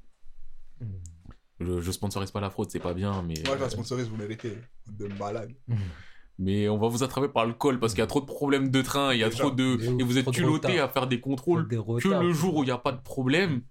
Je, 1.60 1.82
je 1.82 1.91
sponsorise 1.91 2.32
pas 2.32 2.41
la 2.41 2.49
fraude, 2.49 2.69
c'est 2.69 2.79
pas 2.79 2.93
bien, 2.93 3.23
mais, 3.23 3.36
Moi, 3.45 3.56
je 3.58 3.63
la 3.63 3.69
sponsorise, 3.69 4.10
vous 4.10 4.17
méritez. 4.17 4.58
De 4.88 5.08
malade. 5.08 5.53
mais 6.39 6.67
on 6.67 6.77
va 6.77 6.88
vous 6.88 7.03
attraper 7.03 7.29
par 7.29 7.45
le 7.45 7.53
col 7.53 7.79
parce 7.79 7.93
qu'il 7.93 8.01
y 8.01 8.03
a 8.03 8.08
trop 8.08 8.21
de 8.21 8.25
problèmes 8.25 8.69
de 8.69 8.82
train, 8.82 9.13
il 9.13 9.19
y 9.19 9.23
a 9.23 9.29
Déjà. 9.29 9.43
trop 9.43 9.51
de... 9.51 9.77
Et 9.99 10.03
vous 10.03 10.17
êtes 10.17 10.25
retard. 10.27 10.71
à 10.71 10.89
faire 10.89 11.08
des 11.08 11.19
contrôles 11.21 11.67
Des 11.67 11.77
que 11.77 12.21
le 12.21 12.34
jour 12.34 12.58
où 12.58 12.63
il 12.63 12.67
n'y 12.67 12.71
a 12.71 12.77
pas 12.77 12.91
de 12.91 13.01
problème. 13.01 13.62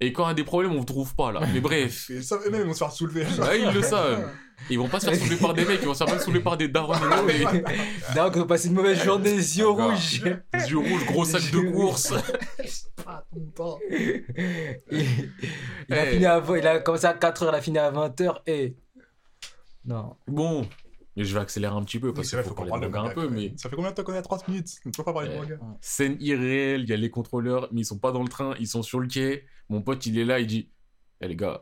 Et 0.00 0.12
quand 0.12 0.24
il 0.24 0.28
y 0.28 0.30
a 0.30 0.34
des 0.34 0.44
problèmes, 0.44 0.72
on 0.72 0.80
ne 0.80 0.84
trouve 0.84 1.14
pas 1.14 1.32
là. 1.32 1.40
Mais 1.52 1.60
bref, 1.60 2.10
Et 2.10 2.22
ça, 2.22 2.38
eux-mêmes, 2.46 2.62
ils 2.62 2.66
vont 2.66 2.72
se 2.72 2.78
faire 2.78 2.92
soulever. 2.92 3.24
Ouais, 3.40 3.60
ils 3.62 3.72
le 3.72 3.82
savent. 3.82 4.30
ils 4.70 4.78
vont 4.78 4.88
pas 4.88 5.00
se 5.00 5.06
faire 5.10 5.16
soulever 5.16 5.36
par 5.36 5.54
des 5.54 5.64
mecs, 5.64 5.80
ils 5.82 5.86
vont 5.86 5.94
se 5.94 6.04
faire 6.04 6.14
même 6.14 6.22
soulever 6.22 6.42
par 6.42 6.56
des 6.56 6.68
darons. 6.68 6.94
et 7.28 7.44
D'ailleurs, 8.14 8.30
qu'on 8.32 8.46
passe 8.46 8.64
une 8.64 8.72
mauvaise 8.74 9.02
journée, 9.02 9.30
les 9.36 9.58
yeux 9.58 9.68
Encore. 9.68 9.90
rouges. 9.90 10.22
yeux 10.22 10.78
rouges, 10.78 11.06
gros 11.06 11.24
sac 11.24 11.50
de 11.50 11.70
course. 11.72 12.14
Pas 13.04 13.24
content. 13.30 13.78
il, 13.90 14.24
il 14.90 15.94
a 15.94 16.06
Eh. 16.06 16.10
fini 16.12 16.26
à, 16.26 16.42
il 16.56 16.66
a 16.66 16.78
commencé 16.80 17.06
à 17.06 17.12
4h, 17.14 17.48
il 17.48 17.54
a 17.54 17.60
fini 17.60 17.78
à 17.78 17.90
20h 17.92 18.40
et. 18.46 18.76
Non. 19.84 20.16
Bon, 20.26 20.66
mais 21.14 21.24
je 21.24 21.34
vais 21.34 21.40
accélérer 21.40 21.74
un 21.74 21.82
petit 21.84 21.98
peu 21.98 22.08
Oui, 22.08 22.14
parce 22.14 22.28
c'est 22.28 22.36
qu'il 22.36 22.44
faut 22.44 22.50
faut 22.56 22.64
parler 22.64 22.86
de 22.86 22.90
manga 22.90 23.10
un 23.10 23.14
peu, 23.14 23.28
mais 23.28 23.52
Ça 23.58 23.68
fait 23.68 23.76
combien 23.76 23.90
de 23.90 23.94
temps 23.96 24.02
qu'on 24.04 24.14
est 24.14 24.18
à 24.18 24.22
30 24.22 24.48
minutes? 24.48 24.68
On 24.86 24.88
ne 24.88 24.94
peut 24.94 25.04
pas 25.04 25.12
parler 25.12 25.28
de 25.28 25.34
Eh. 25.34 25.38
manga. 25.40 25.58
scène 25.82 26.16
irréelle, 26.20 26.82
il 26.84 26.88
y 26.88 26.92
a 26.92 26.96
les 26.96 27.10
contrôleurs, 27.10 27.68
mais 27.72 27.82
ils 27.82 27.84
sont 27.84 27.98
pas 27.98 28.12
dans 28.12 28.22
le 28.22 28.28
train, 28.28 28.54
ils 28.58 28.66
sont 28.68 28.82
sur 28.82 28.98
le 29.00 29.08
quai. 29.08 29.44
Mon 29.68 29.82
pote, 29.82 30.06
il 30.06 30.18
est 30.18 30.24
là, 30.24 30.40
il 30.40 30.46
dit 30.46 30.70
Eh 31.20 31.28
les 31.28 31.36
gars, 31.36 31.60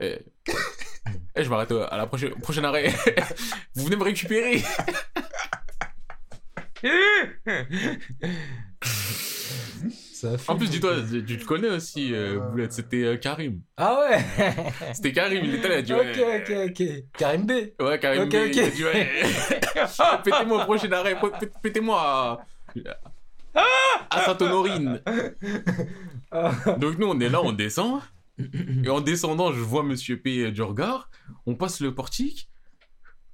eh, 0.00 0.18
eh, 1.34 1.44
je 1.44 1.48
m'arrête 1.50 1.72
euh, 1.72 1.86
à 1.90 1.96
la 1.96 2.06
prochaine, 2.06 2.30
prochaine 2.40 2.64
arrêt. 2.64 2.92
Vous 3.74 3.84
venez 3.84 3.96
me 3.96 4.04
récupérer. 4.04 4.62
Ça 10.12 10.28
En 10.48 10.56
plus, 10.56 10.70
dis-toi, 10.70 10.96
tu 11.26 11.36
te 11.36 11.44
connais 11.44 11.68
aussi, 11.68 12.14
euh, 12.14 12.38
Boulette, 12.38 12.72
c'était 12.72 13.02
euh, 13.04 13.16
Karim. 13.16 13.60
Ah 13.76 13.98
ouais 14.00 14.18
C'était 14.94 15.12
Karim, 15.12 15.44
il 15.44 15.56
était 15.56 15.68
là, 15.68 15.76
a 15.76 15.82
dit 15.82 15.92
Ok, 15.92 16.18
ok, 16.18 16.52
ok. 16.68 16.82
Karim 17.18 17.46
B. 17.46 17.50
Ouais, 17.82 17.98
Karim, 17.98 18.28
B, 18.28 18.32
il 18.32 18.60
a 18.60 18.64
ok. 18.66 18.72
dit 18.74 18.84
ouais. 18.84 19.10
Pétez-moi 20.24 20.62
au 20.62 20.64
prochain 20.64 20.92
arrêt, 20.92 21.14
pét- 21.14 21.50
pétez-moi 21.60 22.00
à. 22.00 22.46
à 24.10 24.24
Sainte-Honorine. 24.24 25.02
Ah. 26.30 26.52
Donc 26.78 26.98
nous, 26.98 27.08
on 27.08 27.18
est 27.20 27.28
là, 27.28 27.42
on 27.42 27.52
descend. 27.52 28.00
Et 28.84 28.88
en 28.88 29.00
descendant, 29.00 29.52
je 29.52 29.60
vois 29.60 29.82
Monsieur 29.82 30.20
P 30.20 30.50
du 30.50 30.62
regard. 30.62 31.10
On 31.46 31.54
passe 31.54 31.80
le 31.80 31.94
portique. 31.94 32.48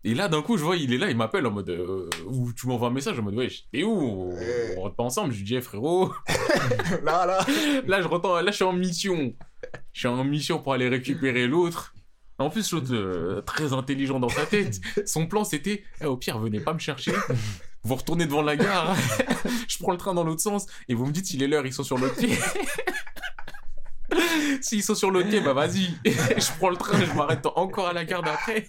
Et 0.05 0.15
là, 0.15 0.29
d'un 0.29 0.43
coup, 0.43 0.57
je 0.57 0.63
vois, 0.65 0.77
il 0.77 0.93
est 0.93 0.99
là, 0.99 1.11
il 1.11 1.17
m'appelle 1.17 1.47
en 1.47 1.51
mode. 1.51 1.71
euh, 1.71 2.09
ou 2.27 2.53
tu 2.53 2.67
m'envoies 2.69 2.89
un 2.89 2.93
message 2.93 3.19
en 3.19 3.23
mode, 3.23 3.35
ouais, 3.35 3.49
t'es 3.73 3.83
où? 3.83 4.31
Ouais. 4.33 4.75
On 4.77 4.83
rentre 4.83 4.97
pas 4.97 5.03
ensemble. 5.03 5.33
Je 5.33 5.39
lui 5.39 5.45
dis, 5.45 5.57
eh, 5.57 5.61
frérot. 5.61 6.13
Là, 7.05 7.27
là. 7.27 7.45
Là, 7.87 8.01
je 8.03 8.09
là, 8.45 8.51
je 8.51 8.55
suis 8.57 8.65
en 8.65 8.73
mission. 8.73 9.35
Je 9.93 9.99
suis 9.99 10.09
en 10.09 10.23
mission 10.25 10.61
pour 10.61 10.73
aller 10.73 10.89
récupérer 10.89 11.47
l'autre. 11.47 11.95
En 12.39 12.51
plus, 12.51 12.71
l'autre, 12.73 12.95
euh, 12.95 13.43
très 13.43 13.73
intelligent 13.73 14.21
dans 14.21 14.29
sa 14.29 14.47
tête, 14.47 14.81
son 15.07 15.27
plan 15.27 15.43
c'était 15.43 15.83
Eh, 16.01 16.05
au 16.07 16.17
pire, 16.17 16.39
venez 16.39 16.61
pas 16.61 16.73
me 16.73 16.79
chercher. 16.79 17.13
Vous 17.83 17.97
retournez 17.97 18.27
devant 18.27 18.43
la 18.43 18.57
gare, 18.57 18.95
je 19.69 19.79
prends 19.79 19.91
le 19.93 19.99
train 19.99 20.15
dans 20.15 20.23
l'autre 20.23 20.41
sens 20.43 20.67
et 20.89 20.95
vous 20.95 21.07
me 21.07 21.11
dites 21.13 21.27
s'il 21.27 21.43
est 21.43 21.49
l'heure, 21.49 21.67
ils 21.67 21.73
sont 21.73 21.83
sur 21.83 21.99
l'autre 21.99 22.15
pied. 22.17 22.37
S'ils 24.63 24.83
sont 24.83 24.95
sur 24.95 25.11
l'autre 25.11 25.29
pied, 25.29 25.41
bah 25.41 25.53
vas-y. 25.53 25.89
je 26.05 26.57
prends 26.59 26.71
le 26.71 26.77
train, 26.77 26.99
je 27.05 27.13
m'arrête 27.15 27.45
encore 27.47 27.89
à 27.89 27.93
la 27.93 28.05
gare 28.05 28.23
d'après. 28.23 28.69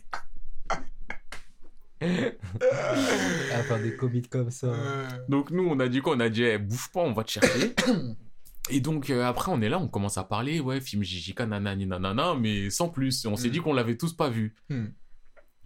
À 2.02 3.64
faire 3.64 3.82
des 3.82 3.96
commits 3.96 4.22
comme 4.24 4.52
ça. 4.52 4.68
Euh, 4.68 5.08
Donc 5.28 5.52
nous, 5.52 5.68
on 5.68 5.80
a 5.80 5.88
dit 5.88 6.02
quoi? 6.02 6.16
On 6.16 6.20
a 6.20 6.30
dit, 6.30 6.44
eh, 6.44 6.58
bouge 6.58 6.90
pas, 6.94 7.02
on 7.02 7.14
va 7.14 7.24
te 7.24 7.32
chercher. 7.32 7.76
Et 8.72 8.82
donc 8.82 9.10
euh, 9.10 9.26
après, 9.26 9.52
on 9.52 9.62
est 9.62 9.70
là, 9.70 9.80
on 9.80 9.88
commence 9.88 10.18
à 10.20 10.24
parler, 10.24 10.60
ouais, 10.60 10.80
film 10.80 11.04
JJK, 11.04 11.40
nanani, 11.42 11.88
nanana, 11.88 12.36
mais 12.36 12.70
sans 12.70 12.88
plus. 12.90 13.26
Et 13.26 13.28
on 13.28 13.36
s'est 13.36 13.48
Mm. 13.48 13.52
dit 13.52 13.60
qu'on 13.62 13.74
l'avait 13.74 13.98
tous 13.98 14.14
pas 14.14 14.30
vu. 14.30 14.54
Hmm. 14.70 14.88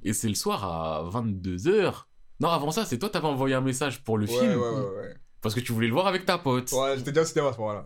Et 0.04 0.14
c'est 0.14 0.30
le 0.30 0.36
soir 0.36 0.64
à 0.64 1.04
22h. 1.10 2.06
Non, 2.40 2.50
avant 2.50 2.72
ça, 2.72 2.86
c'est 2.86 2.98
toi, 3.00 3.10
t'avais 3.10 3.28
envoyé 3.28 3.56
un 3.56 3.62
message 3.62 4.04
pour 4.04 4.18
le 4.18 4.26
Ouais, 4.26 4.32
film. 4.40 4.52
ouais, 4.54 4.70
ouais, 4.70 4.96
ouais. 4.98 5.14
Parce 5.42 5.54
que 5.54 5.60
tu 5.60 5.74
voulais 5.74 5.88
le 5.88 5.94
voir 5.94 6.08
avec 6.08 6.26
ta 6.26 6.38
pote. 6.38 6.72
Ouais, 6.72 6.96
j'étais 6.98 7.12
déjà 7.12 7.24
au 7.24 7.26
cinéma 7.26 7.50
à 7.50 7.54
ce 7.54 7.58
moment-là. 7.60 7.86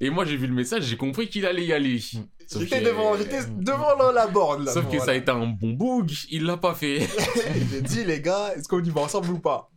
Et 0.00 0.10
moi, 0.10 0.24
j'ai 0.24 0.36
vu 0.36 0.46
le 0.46 0.52
message, 0.54 0.84
j'ai 0.84 0.96
compris 0.96 1.28
qu'il 1.28 1.46
allait 1.46 1.64
y 1.64 1.72
aller. 1.72 1.98
J'étais 1.98 2.80
que- 2.80 2.84
devant, 2.84 3.16
j'étais 3.16 3.40
devant 3.46 3.96
la, 4.12 4.26
borne 4.26 4.64
là. 4.64 4.72
Sauf 4.72 4.90
que 4.90 4.98
ça 4.98 5.12
a 5.12 5.14
été 5.14 5.30
un 5.30 5.46
bon 5.46 5.72
bug, 5.72 6.12
il 6.30 6.44
l'a 6.44 6.56
pas 6.58 6.74
fait. 6.74 7.00
J'ai 7.72 7.80
dit, 7.82 8.04
les 8.04 8.20
gars, 8.20 8.52
est-ce 8.54 8.68
qu'on 8.68 8.82
y 8.82 8.90
va 8.90 9.00
ensemble 9.02 9.30
ou 9.30 9.38
pas? 9.38 9.70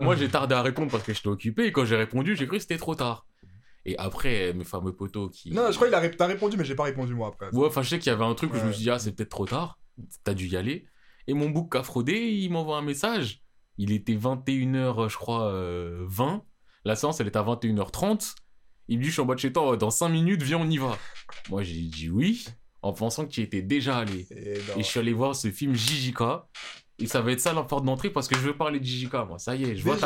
Moi, 0.00 0.16
j'ai 0.16 0.28
tardé 0.28 0.54
à 0.54 0.62
répondre 0.62 0.90
parce 0.90 1.04
que 1.04 1.12
j'étais 1.12 1.28
occupé. 1.28 1.66
Et 1.66 1.72
quand 1.72 1.84
j'ai 1.84 1.96
répondu, 1.96 2.36
j'ai 2.36 2.46
cru 2.46 2.56
que 2.56 2.62
c'était 2.62 2.78
trop 2.78 2.94
tard. 2.94 3.26
Et 3.84 3.96
après, 3.98 4.52
mes 4.52 4.64
fameux 4.64 4.92
potos 4.92 5.28
qui. 5.30 5.50
Non, 5.52 5.70
je 5.70 5.76
crois 5.76 5.92
a 5.94 5.98
ré- 6.00 6.10
t'as 6.10 6.26
répondu, 6.26 6.56
mais 6.56 6.64
j'ai 6.64 6.74
pas 6.76 6.84
répondu 6.84 7.14
moi 7.14 7.28
après. 7.28 7.50
Ouais, 7.52 7.66
enfin, 7.66 7.82
je 7.82 7.88
sais 7.90 7.98
qu'il 7.98 8.10
y 8.10 8.14
avait 8.14 8.24
un 8.24 8.34
truc 8.34 8.52
où 8.54 8.56
je 8.56 8.64
me 8.64 8.72
suis 8.72 8.84
dit, 8.84 8.90
ah, 8.90 8.98
c'est 8.98 9.12
peut-être 9.12 9.30
trop 9.30 9.46
tard. 9.46 9.78
T'as 10.24 10.34
dû 10.34 10.46
y 10.48 10.56
aller. 10.56 10.86
Et 11.26 11.34
mon 11.34 11.50
book 11.50 11.74
a 11.76 11.82
fraudé, 11.82 12.14
il 12.14 12.50
m'envoie 12.50 12.78
un 12.78 12.82
message. 12.82 13.42
Il 13.78 13.92
était 13.92 14.14
21h, 14.14 15.08
je 15.08 15.16
crois, 15.16 15.48
euh, 15.52 16.04
20. 16.08 16.42
La 16.84 16.96
séance, 16.96 17.20
elle 17.20 17.28
était 17.28 17.38
à 17.38 17.42
21h30. 17.42 18.34
Il 18.88 18.98
me 18.98 19.02
dit, 19.02 19.08
je 19.08 19.14
suis 19.14 19.22
en 19.22 19.26
bas 19.26 19.34
de 19.34 19.40
chez 19.40 19.52
toi, 19.52 19.76
dans 19.76 19.90
5 19.90 20.08
minutes, 20.08 20.42
viens, 20.42 20.58
on 20.58 20.68
y 20.68 20.78
va. 20.78 20.98
Moi, 21.48 21.62
j'ai 21.62 21.80
dit 21.80 22.10
oui, 22.10 22.44
en 22.82 22.92
pensant 22.92 23.24
que 23.24 23.30
tu 23.30 23.40
étais 23.40 23.62
déjà 23.62 23.98
allé. 23.98 24.26
Et 24.30 24.60
je 24.78 24.82
suis 24.82 25.00
allé 25.00 25.12
voir 25.12 25.34
ce 25.34 25.50
film 25.50 25.74
JJK. 25.74 26.22
Et 26.98 27.06
ça 27.06 27.20
va 27.20 27.32
être 27.32 27.40
ça 27.40 27.52
la 27.52 27.62
porte 27.62 27.84
d'entrée 27.84 28.10
parce 28.10 28.28
que 28.28 28.36
je 28.36 28.42
veux 28.42 28.56
parler 28.56 28.78
de 28.78 28.84
JJK, 28.84 29.14
moi. 29.26 29.38
Ça 29.38 29.56
y 29.56 29.64
est, 29.64 29.76
je 29.76 29.82
vois. 29.82 29.96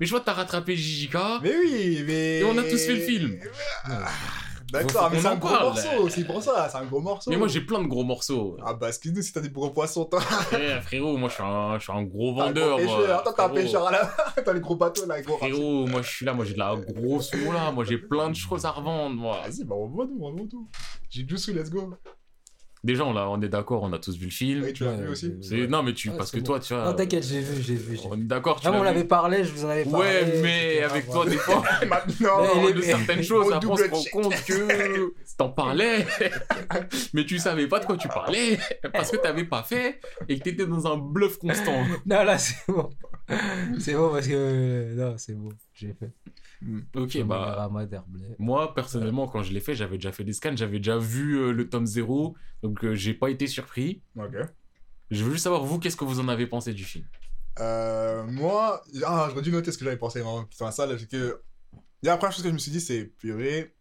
Mais 0.00 0.06
je 0.06 0.10
vois 0.10 0.20
que 0.20 0.26
t'as 0.26 0.32
rattrapé 0.32 0.76
JJK. 0.76 1.16
Mais 1.42 1.54
oui, 1.56 2.04
mais. 2.06 2.38
Et 2.38 2.44
on 2.44 2.56
a 2.56 2.62
tous 2.62 2.86
fait 2.86 2.94
le 2.94 3.00
film. 3.00 3.38
Ah, 3.84 4.08
D'accord, 4.72 5.10
mais 5.12 5.20
c'est 5.20 5.26
un 5.26 5.36
gros 5.36 5.48
parle. 5.48 5.64
morceau, 5.66 6.08
c'est 6.08 6.24
pour 6.24 6.42
ça, 6.42 6.68
c'est 6.68 6.78
un 6.78 6.84
gros 6.84 7.00
morceau. 7.00 7.30
Mais 7.30 7.36
moi, 7.36 7.46
j'ai 7.46 7.60
plein 7.60 7.80
de 7.80 7.86
gros 7.86 8.02
morceaux. 8.02 8.56
Ah 8.64 8.74
bah, 8.74 8.88
excuse-nous 8.88 9.22
si 9.22 9.32
t'as 9.32 9.40
des 9.40 9.50
gros 9.50 9.70
poissons, 9.70 10.04
toi. 10.06 10.20
Eh, 10.52 10.80
frérot, 10.80 11.16
moi, 11.16 11.28
je 11.28 11.34
suis 11.34 11.42
un, 11.42 11.78
je 11.78 11.84
suis 11.84 11.92
un 11.92 12.02
gros 12.02 12.40
un 12.40 12.46
vendeur. 12.46 12.78
gros 12.78 12.86
pêcheur. 12.86 13.22
Toi, 13.22 13.32
t'es 13.32 13.42
un 13.42 13.48
pêcheur 13.48 13.86
à 13.86 13.90
la 13.92 14.10
T'as 14.44 14.52
les 14.52 14.60
gros 14.60 14.76
bateaux 14.76 15.06
là, 15.06 15.20
gros. 15.22 15.38
Frérot, 15.38 15.86
moi, 15.86 16.02
je 16.02 16.10
suis 16.10 16.26
là, 16.26 16.34
moi, 16.34 16.44
j'ai 16.44 16.54
de 16.54 16.58
la 16.58 16.74
grosse 16.76 17.32
là. 17.34 17.70
Moi, 17.70 17.84
j'ai 17.84 17.98
plein 17.98 18.30
de 18.30 18.34
choses 18.34 18.64
à 18.64 18.70
revendre, 18.70 19.14
moi. 19.14 19.40
Vas-y, 19.44 19.64
bah 19.64 19.74
on 19.76 19.86
voit 19.86 20.06
tout, 20.06 20.18
on 20.20 20.32
voit 20.32 20.46
tout. 20.50 20.68
J'ai 21.10 21.26
Jutsu, 21.26 21.52
let's 21.52 21.70
go. 21.70 21.94
Déjà, 22.86 23.04
on, 23.04 23.42
est 23.42 23.48
d'accord, 23.48 23.82
on 23.82 23.92
a 23.92 23.98
tous 23.98 24.16
vu 24.16 24.26
le 24.26 24.30
film. 24.30 24.62
Oui, 24.62 24.72
tu 24.72 24.84
l'as 24.84 24.92
Ouais, 24.92 25.02
vu 25.02 25.08
aussi 25.08 25.34
Non, 25.68 25.82
mais 25.82 25.92
tu, 25.92 26.08
Ouais, 26.10 26.16
parce 26.16 26.30
que 26.30 26.38
bon. 26.38 26.44
toi, 26.44 26.60
tu 26.60 26.72
vois. 26.72 26.84
Non, 26.84 26.92
t'inquiète, 26.92 27.26
j'ai 27.26 27.40
vu, 27.40 27.60
j'ai 27.60 27.74
vu. 27.74 27.96
j'ai 27.96 28.08
On 28.08 28.14
est 28.14 28.18
d'accord, 28.18 28.60
tu 28.60 28.68
Ah, 28.68 28.70
mais 28.70 28.78
on 28.78 28.84
l'avait 28.84 29.02
parlé, 29.02 29.42
je 29.42 29.50
vous 29.50 29.64
en 29.64 29.70
avais 29.70 29.84
parlé. 29.84 30.06
Ouais, 30.06 30.40
mais 30.40 30.82
avec 30.84 31.10
toi, 31.10 31.26
des 31.26 31.36
fois, 31.36 31.64
Maintenant, 31.88 32.70
de 32.70 32.80
certaines 32.80 33.24
choses, 33.24 33.52
après, 33.52 33.68
on 33.68 33.76
se 33.76 33.90
rend 33.90 34.22
compte 34.22 34.44
que 34.44 35.12
t'en 35.36 35.48
parlais, 35.48 36.06
mais 37.12 37.26
tu 37.26 37.38
savais 37.38 37.66
pas 37.66 37.80
de 37.80 37.86
quoi 37.86 37.96
tu 37.96 38.06
parlais, 38.06 38.56
parce 38.92 39.10
que 39.10 39.16
t'avais 39.16 39.44
pas 39.44 39.64
fait, 39.64 40.00
et 40.28 40.38
que 40.38 40.44
t'étais 40.44 40.66
dans 40.66 40.86
un 40.86 40.96
bluff 40.96 41.38
constant. 41.38 41.82
Non, 42.06 42.22
là, 42.22 42.38
c'est 42.38 42.54
bon. 42.68 42.88
c'est 43.80 43.94
bon 43.94 44.10
parce 44.10 44.28
que. 44.28 44.94
Non, 44.94 45.18
c'est 45.18 45.34
bon, 45.34 45.48
j'ai 45.74 45.94
fait. 45.94 46.12
Ok, 46.94 47.10
Je 47.10 47.18
me 47.18 47.24
bah. 47.24 47.70
moi 48.38 48.74
personnellement, 48.74 49.28
quand 49.28 49.42
je 49.42 49.52
l'ai 49.52 49.60
fait, 49.60 49.74
j'avais 49.74 49.96
déjà 49.96 50.12
fait 50.12 50.24
des 50.24 50.32
scans, 50.32 50.56
j'avais 50.56 50.78
déjà 50.78 50.96
vu 50.96 51.38
euh, 51.38 51.52
le 51.52 51.68
tome 51.68 51.86
0, 51.86 52.34
donc 52.62 52.84
euh, 52.84 52.94
j'ai 52.94 53.14
pas 53.14 53.30
été 53.30 53.46
surpris. 53.46 54.02
Ok. 54.16 54.34
Je 55.10 55.24
veux 55.24 55.32
juste 55.32 55.44
savoir, 55.44 55.64
vous, 55.64 55.78
qu'est-ce 55.78 55.96
que 55.96 56.04
vous 56.04 56.18
en 56.18 56.28
avez 56.28 56.46
pensé 56.46 56.72
du 56.72 56.84
film? 56.84 57.04
Euh, 57.60 58.24
moi, 58.24 58.82
ah, 59.04 59.28
j'aurais 59.30 59.42
dû 59.42 59.50
noter 59.50 59.72
ce 59.72 59.78
que 59.78 59.84
j'avais 59.84 59.96
pensé 59.96 60.20
vraiment 60.20 60.44
putain 60.44 60.70
ça, 60.70 60.86
là, 60.86 60.96
c'est 60.98 61.08
que. 61.08 61.42
La 62.02 62.16
première 62.16 62.32
chose 62.32 62.42
que 62.42 62.50
je 62.50 62.54
me 62.54 62.58
suis 62.58 62.70
dit, 62.70 62.80
c'est 62.80 63.04
purée. 63.04 63.74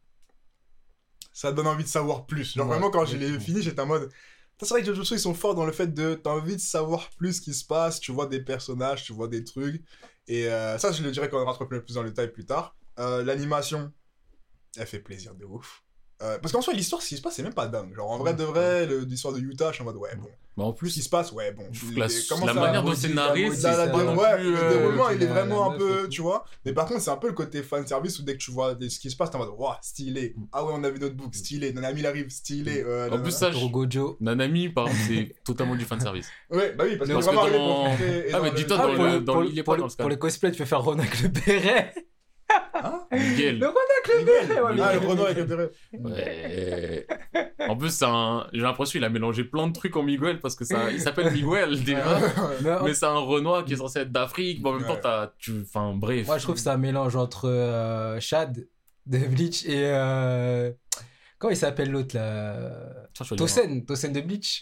Ça 1.34 1.52
donne 1.52 1.68
envie 1.68 1.84
de 1.84 1.90
savoir 1.90 2.26
plus. 2.26 2.56
Genre 2.56 2.66
Ouais, 2.66 2.74
vraiment, 2.74 2.90
quand 2.90 3.06
je 3.06 3.18
l'ai 3.18 3.40
fini, 3.40 3.62
j'étais 3.62 3.82
en 3.82 3.86
mode. 3.86 4.10
C'est 4.62 4.70
vrai 4.70 4.82
que 4.82 4.88
Jujutsu, 4.88 5.16
ils 5.16 5.20
sont 5.20 5.34
forts 5.34 5.56
dans 5.56 5.66
le 5.66 5.72
fait 5.72 5.88
de. 5.94 6.16
T'as 6.16 6.32
envie 6.32 6.56
de 6.56 6.62
savoir 6.62 7.10
plus 7.18 7.34
ce 7.34 7.42
qui 7.42 7.54
se 7.54 7.66
passe, 7.66 8.00
tu 8.00 8.12
vois 8.12 8.26
des 8.28 8.42
personnages, 8.42 9.04
tu 9.04 9.14
vois 9.14 9.28
des 9.28 9.44
trucs. 9.44 9.84
Et 10.28 10.48
euh, 10.48 10.78
ça, 10.78 10.92
je 10.92 11.04
le 11.04 11.12
dirais 11.12 11.30
quand 11.30 11.42
on 11.42 11.46
rentre 11.46 11.66
plus 11.66 11.94
dans 11.94 12.04
le 12.04 12.10
détail 12.10 12.32
plus 12.32 12.46
tard. 12.46 12.76
Euh, 13.00 13.24
L'animation, 13.24 13.92
elle 14.78 14.88
fait 14.88 15.00
plaisir 15.00 15.36
de 15.36 15.46
ouf. 15.46 15.85
Euh, 16.26 16.38
parce 16.42 16.52
qu'en 16.52 16.62
soi, 16.62 16.74
l'histoire, 16.74 17.02
ce 17.02 17.10
qui 17.10 17.18
se 17.18 17.22
passe, 17.22 17.36
c'est 17.36 17.44
même 17.44 17.54
pas 17.54 17.68
dingue. 17.68 17.94
Genre, 17.96 18.10
en 18.10 18.18
vrai 18.18 18.34
de 18.34 18.44
vrai, 18.44 18.86
le- 18.88 19.00
l'histoire 19.02 19.34
de 19.34 19.40
Utah, 19.40 19.70
je 19.70 19.76
suis 19.76 19.82
en 19.84 19.86
mode, 19.86 19.98
ouais, 19.98 20.16
bon. 20.18 20.28
Bah, 20.58 20.64
en 20.64 20.72
Ce 20.72 20.78
plus, 20.78 20.94
qui 20.94 21.02
se 21.02 21.10
passe, 21.10 21.32
ouais, 21.34 21.52
bon. 21.52 21.64
je 21.72 21.80
trouve 21.80 21.92
Il- 21.92 21.96
que 21.96 22.00
la, 22.00 22.08
comment 22.30 22.46
la 22.46 22.54
ça- 22.54 22.60
manière 22.62 22.84
dont 22.84 22.96
c'est 22.96 23.10
la 23.10 23.14
narré, 23.16 23.46
maudit, 23.46 23.58
c'est 23.62 23.68
la- 23.72 23.86
la- 23.86 23.92
pas 23.92 24.04
non 24.04 24.16
ouais, 24.16 24.36
plus, 24.38 24.52
le 24.52 24.58
euh, 24.58 24.70
déroulement, 24.70 25.10
il 25.10 25.22
est 25.22 25.26
vraiment 25.28 25.72
un 25.72 25.78
peu, 25.78 26.08
tu 26.10 26.22
vois. 26.22 26.46
Mais 26.66 26.72
par 26.74 26.86
contre, 26.88 27.02
c'est 27.02 27.12
un 27.12 27.18
peu 27.18 27.28
le 27.28 27.34
côté 27.34 27.62
fan 27.62 27.86
service 27.86 28.20
où 28.20 28.24
dès 28.24 28.34
que 28.34 28.38
tu 28.38 28.52
vois 28.52 28.74
des- 28.74 28.90
ce 28.90 29.00
qui 29.00 29.12
se 29.12 29.18
passe, 29.18 29.30
t'es 29.32 29.36
en 29.36 29.40
mode, 29.40 29.50
waouh, 29.58 29.74
stylé. 29.82 30.34
Ah 30.54 30.64
ouais, 30.66 30.72
on 30.74 30.84
a 30.86 30.90
vu 30.90 31.00
notre 31.00 31.16
book, 31.16 31.36
stylé. 31.36 31.74
Nanami, 31.74 32.00
il 32.00 32.08
arrive, 32.08 32.30
stylé. 32.30 32.84
euh, 32.86 33.10
En 33.12 33.20
plus, 33.20 33.32
ça, 33.32 33.52
je-. 33.52 33.58
Nanami, 34.22 34.70
par 34.70 34.88
exemple, 34.88 35.04
c'est 35.08 35.36
totalement 35.44 35.76
du 35.76 35.84
fanservice. 35.86 36.30
Ouais, 36.50 36.74
bah 36.74 36.86
oui, 36.88 36.96
parce 36.96 37.10
que 37.10 37.16
vraiment 37.16 37.42
arrivé 37.42 37.58
dans- 37.58 37.68
pour 37.76 37.84
profiter. 37.86 38.30
et 38.30 38.34
Ah, 38.34 38.40
mais 38.42 38.50
le- 38.52 38.56
dis-toi, 38.56 38.78
Ah, 38.80 38.88
dans 38.88 38.94
pour, 38.96 39.04
le- 39.04 39.12
le- 39.12 39.20
dans 39.20 39.34
pour 39.34 39.42
le- 39.42 39.48
le- 39.48 39.54
il 39.54 39.60
est 39.60 39.64
pas 39.64 39.66
pour 39.66 39.76
dans 39.76 39.84
le- 39.84 39.84
le 39.88 39.90
scan. 39.90 40.04
pour 40.04 40.10
les 40.10 40.18
cosplays, 40.18 40.52
tu 40.52 40.58
peux 40.60 40.66
faire 40.66 40.82
Ron 40.82 40.98
avec 41.00 41.22
le 41.22 41.28
béret. 41.28 41.94
Hein 42.74 43.06
Miguel. 43.12 43.60
Le 43.60 43.68
Ron 43.68 43.76
avec 43.76 44.20
le 44.20 44.26
béret, 44.26 44.62
ouais, 44.62 44.82
Ah, 44.82 44.94
le. 44.94 45.00
Renault 45.08 45.26
avec 45.26 45.38
le. 45.48 45.72
Ouais. 46.00 47.08
En 47.68 47.76
plus, 47.76 47.90
c'est 47.90 48.06
un... 48.06 48.48
j'ai 48.54 48.62
l'impression 48.62 48.92
qu'il 48.94 49.04
a 49.04 49.10
mélangé 49.10 49.44
plein 49.44 49.68
de 49.68 49.74
trucs 49.74 49.96
en 49.96 50.04
Miguel 50.04 50.40
parce 50.40 50.56
que 50.56 50.66
ça... 50.66 50.92
il 50.92 51.02
s'appelle 51.02 51.32
Miguel 51.32 51.84
déjà. 51.84 52.20
Mais, 52.62 52.70
Mais 52.84 52.94
c'est 52.94 53.06
un 53.06 53.18
Renoir 53.20 53.66
qui 53.66 53.74
est 53.74 53.78
censé 53.78 54.00
être 54.00 54.12
d'Afrique. 54.12 54.60
Mais 54.64 54.70
en 54.70 54.74
même 54.74 54.88
temps, 54.88 55.00
t'as. 55.02 55.32
Tu... 55.38 55.52
Enfin, 55.64 55.94
bref. 55.96 56.26
Moi, 56.28 56.38
je 56.38 56.44
trouve 56.44 56.56
que 56.56 56.62
c'est 56.62 56.70
un 56.70 56.78
mélange 56.78 57.16
entre 57.16 57.50
euh, 57.50 58.20
Chad 58.20 58.68
de 59.06 59.18
Bleach 59.20 59.66
et. 59.66 59.84
euh, 59.86 60.72
Comment 61.38 61.52
il 61.52 61.58
s'appelle 61.58 61.92
l'autre 61.92 62.16
là? 62.16 62.72
Tosen, 63.38 63.86
Tosen 63.86 64.14
de 64.14 64.22
Bleach. 64.22 64.62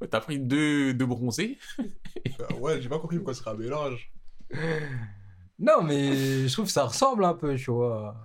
Ouais, 0.00 0.08
T'as 0.10 0.20
pris 0.20 0.38
deux, 0.40 0.92
deux 0.94 1.06
bronzés. 1.06 1.58
Ah 2.40 2.54
Ouais, 2.56 2.82
j'ai 2.82 2.88
pas 2.88 2.98
compris 2.98 3.16
pourquoi 3.18 3.34
ce 3.34 3.40
serait 3.40 3.52
un 3.52 3.56
mélange. 3.56 4.10
Non, 5.58 5.82
mais 5.82 6.46
je 6.48 6.52
trouve 6.52 6.66
que 6.66 6.72
ça 6.72 6.84
ressemble 6.84 7.24
un 7.24 7.34
peu, 7.34 7.54
tu 7.56 7.70
vois. 7.70 8.16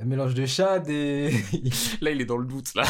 Un 0.00 0.04
mélange 0.04 0.34
de 0.34 0.46
Chad 0.46 0.88
et. 0.88 1.30
Là, 2.00 2.10
il 2.12 2.20
est 2.20 2.24
dans 2.26 2.36
le 2.36 2.46
doute. 2.46 2.72
Là. 2.74 2.84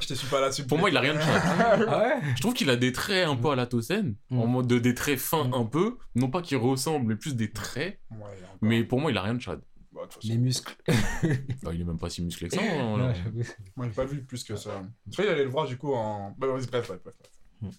Je 0.00 0.06
te 0.06 0.14
suis 0.14 0.26
pas 0.28 0.40
là-dessus. 0.40 0.64
Pour 0.66 0.78
moi, 0.78 0.88
il 0.88 0.96
a 0.96 1.00
rien 1.00 1.12
de 1.14 1.20
Chad. 1.20 1.42
ah 1.88 1.98
ouais 1.98 2.20
Je 2.36 2.40
trouve 2.40 2.54
qu'il 2.54 2.70
a 2.70 2.76
des 2.76 2.92
traits 2.92 3.26
un 3.28 3.36
peu 3.36 3.50
à 3.50 3.56
la 3.56 3.66
Tosen. 3.66 4.16
Mm. 4.30 4.38
En 4.38 4.46
mode 4.46 4.66
de, 4.66 4.78
des 4.78 4.94
traits 4.94 5.18
fins 5.18 5.44
Mm. 5.48 5.54
un 5.54 5.64
peu. 5.66 5.98
Non 6.14 6.30
pas 6.30 6.40
qu'il 6.40 6.56
ressemble, 6.56 7.06
mais 7.08 7.16
plus 7.16 7.36
des 7.36 7.52
traits. 7.52 8.00
Ouais, 8.10 8.16
encore. 8.18 8.56
Mais 8.62 8.84
pour 8.84 9.00
moi, 9.00 9.10
il 9.10 9.18
a 9.18 9.22
rien 9.22 9.34
de 9.34 9.40
Chad. 9.42 9.60
Bah, 9.92 10.02
Les 10.22 10.38
muscles. 10.38 10.74
Bah, 11.62 11.72
il 11.74 11.80
est 11.82 11.84
même 11.84 11.98
pas 11.98 12.08
si 12.08 12.22
musclé 12.22 12.48
que 12.48 12.54
ça. 12.54 12.62
hein. 12.62 13.12
Moi, 13.76 13.86
j'ai 13.88 13.92
pas 13.94 14.04
vu 14.06 14.22
plus 14.24 14.44
que 14.44 14.56
ça. 14.56 14.82
Je 15.08 15.12
croyais 15.12 15.30
d'aller 15.30 15.44
le 15.44 15.50
voir 15.50 15.66
du 15.66 15.76
coup 15.76 15.92
en. 15.92 16.34
Bah, 16.38 16.46
vas-y, 16.46 16.66
bref, 16.68 16.86
bref, 16.88 17.00
bref. 17.04 17.14
bref. 17.60 17.74
Hmm. 17.74 17.76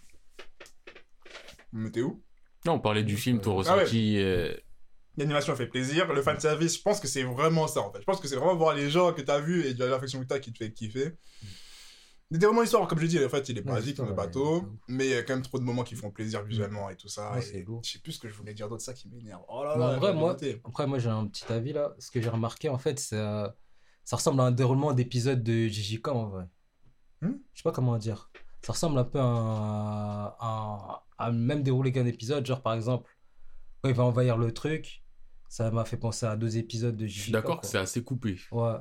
Mais 1.72 1.90
t'es 1.90 2.02
où? 2.02 2.22
Là, 2.66 2.74
on 2.74 2.80
parlait 2.80 3.04
du 3.04 3.16
film, 3.18 3.40
ton 3.42 3.62
Ah 3.62 3.76
ouais. 3.76 3.82
ressenti. 3.84 4.18
euh, 4.20 4.54
L'animation 5.18 5.56
fait 5.56 5.68
plaisir. 5.68 6.12
Le 6.14 6.22
fanservice, 6.22 6.78
je 6.78 6.82
pense 6.82 7.00
que 7.00 7.08
c'est 7.08 7.24
vraiment 7.24 7.68
ça 7.68 7.82
en 7.82 7.92
fait. 7.92 8.00
Je 8.00 8.06
pense 8.06 8.20
que 8.20 8.28
c'est 8.28 8.36
vraiment 8.38 8.56
voir 8.56 8.76
les 8.76 8.90
gens 8.90 9.12
que 9.14 9.22
t'as 9.22 9.40
vus 9.40 9.66
et 9.66 9.74
de 9.74 9.84
l'affection 9.86 10.20
que 10.22 10.26
t'as 10.26 10.40
qui 10.40 10.52
te 10.54 10.58
fait 10.60 10.72
kiffer. 10.72 11.14
A 12.32 12.38
vraiment 12.38 12.62
l'histoire, 12.62 12.88
comme 12.88 13.00
je 13.00 13.08
dis, 13.08 13.24
en 13.26 13.28
fait, 13.28 13.50
il 13.50 13.58
est 13.58 13.62
basique 13.64 13.98
dans 13.98 14.06
le 14.06 14.14
bateau, 14.14 14.64
mais 14.88 15.06
il 15.08 15.12
y 15.12 15.16
a 15.16 15.24
quand 15.24 15.34
même 15.34 15.42
trop 15.42 15.58
de 15.58 15.64
moments 15.64 15.84
qui 15.84 15.96
font 15.96 16.12
plaisir 16.12 16.44
visuellement 16.44 16.88
et 16.92 16.96
tout 16.96 17.08
ça. 17.08 17.32
Ouais, 17.32 17.40
et 17.40 17.42
c'est 17.42 17.64
lourd. 17.64 17.82
Je 17.84 17.94
sais 17.94 18.00
plus 18.00 18.12
ce 18.14 18.20
que 18.20 18.30
je 18.30 18.34
voulais 18.36 18.54
dire 18.54 18.70
d'autre, 18.70 18.84
ça 18.84 18.94
qui 18.94 19.10
m'énerve. 19.10 19.42
Oh 19.50 19.64
là 19.64 19.74
Mais 19.76 19.80
là, 19.80 19.86
en 19.88 19.98
vrai, 19.98 20.08
j'avais 20.10 20.20
moi, 20.20 20.38
après, 20.64 20.86
moi 20.88 21.00
j'ai 21.00 21.10
un 21.10 21.26
petit 21.26 21.52
avis 21.52 21.74
là. 21.74 21.96
Ce 21.98 22.12
que 22.12 22.22
j'ai 22.22 22.30
remarqué, 22.30 22.70
en 22.70 22.78
fait, 22.78 23.00
ça, 23.00 23.56
ça 24.06 24.16
ressemble 24.16 24.42
à 24.42 24.44
un 24.44 24.52
déroulement 24.52 24.94
d'épisodes 24.94 25.42
de 25.42 25.68
JJK 25.68 26.08
en 26.10 26.28
vrai. 26.28 26.44
Hmm? 27.22 27.34
Je 27.54 27.58
sais 27.60 27.64
pas 27.64 27.72
comment 27.72 27.98
dire. 27.98 28.30
Ça 28.62 28.74
ressemble 28.74 29.00
un 29.00 29.06
peu 29.06 29.20
à 29.20 29.24
un, 29.24 30.26
à 30.28 30.36
un- 30.40 31.00
à 31.20 31.32
même 31.32 31.62
déroulé 31.62 31.92
qu'un 31.92 32.06
épisode. 32.06 32.46
Genre, 32.46 32.62
par 32.62 32.74
exemple, 32.74 33.10
quand 33.82 33.90
il 33.90 33.96
va 33.96 34.04
envahir 34.04 34.38
le 34.38 34.52
truc, 34.52 35.04
ça 35.50 35.70
m'a 35.72 35.86
fait 35.86 35.98
penser 35.98 36.26
à 36.26 36.36
deux 36.36 36.58
épisodes 36.58 36.96
de 36.96 37.06
JJK. 37.06 37.16
Je 37.18 37.22
suis 37.22 37.32
d'accord 37.32 37.62
que 37.62 37.68
c'est 37.68 37.78
assez 37.78 38.04
coupé. 38.04 38.40
Ouais, 38.52 38.76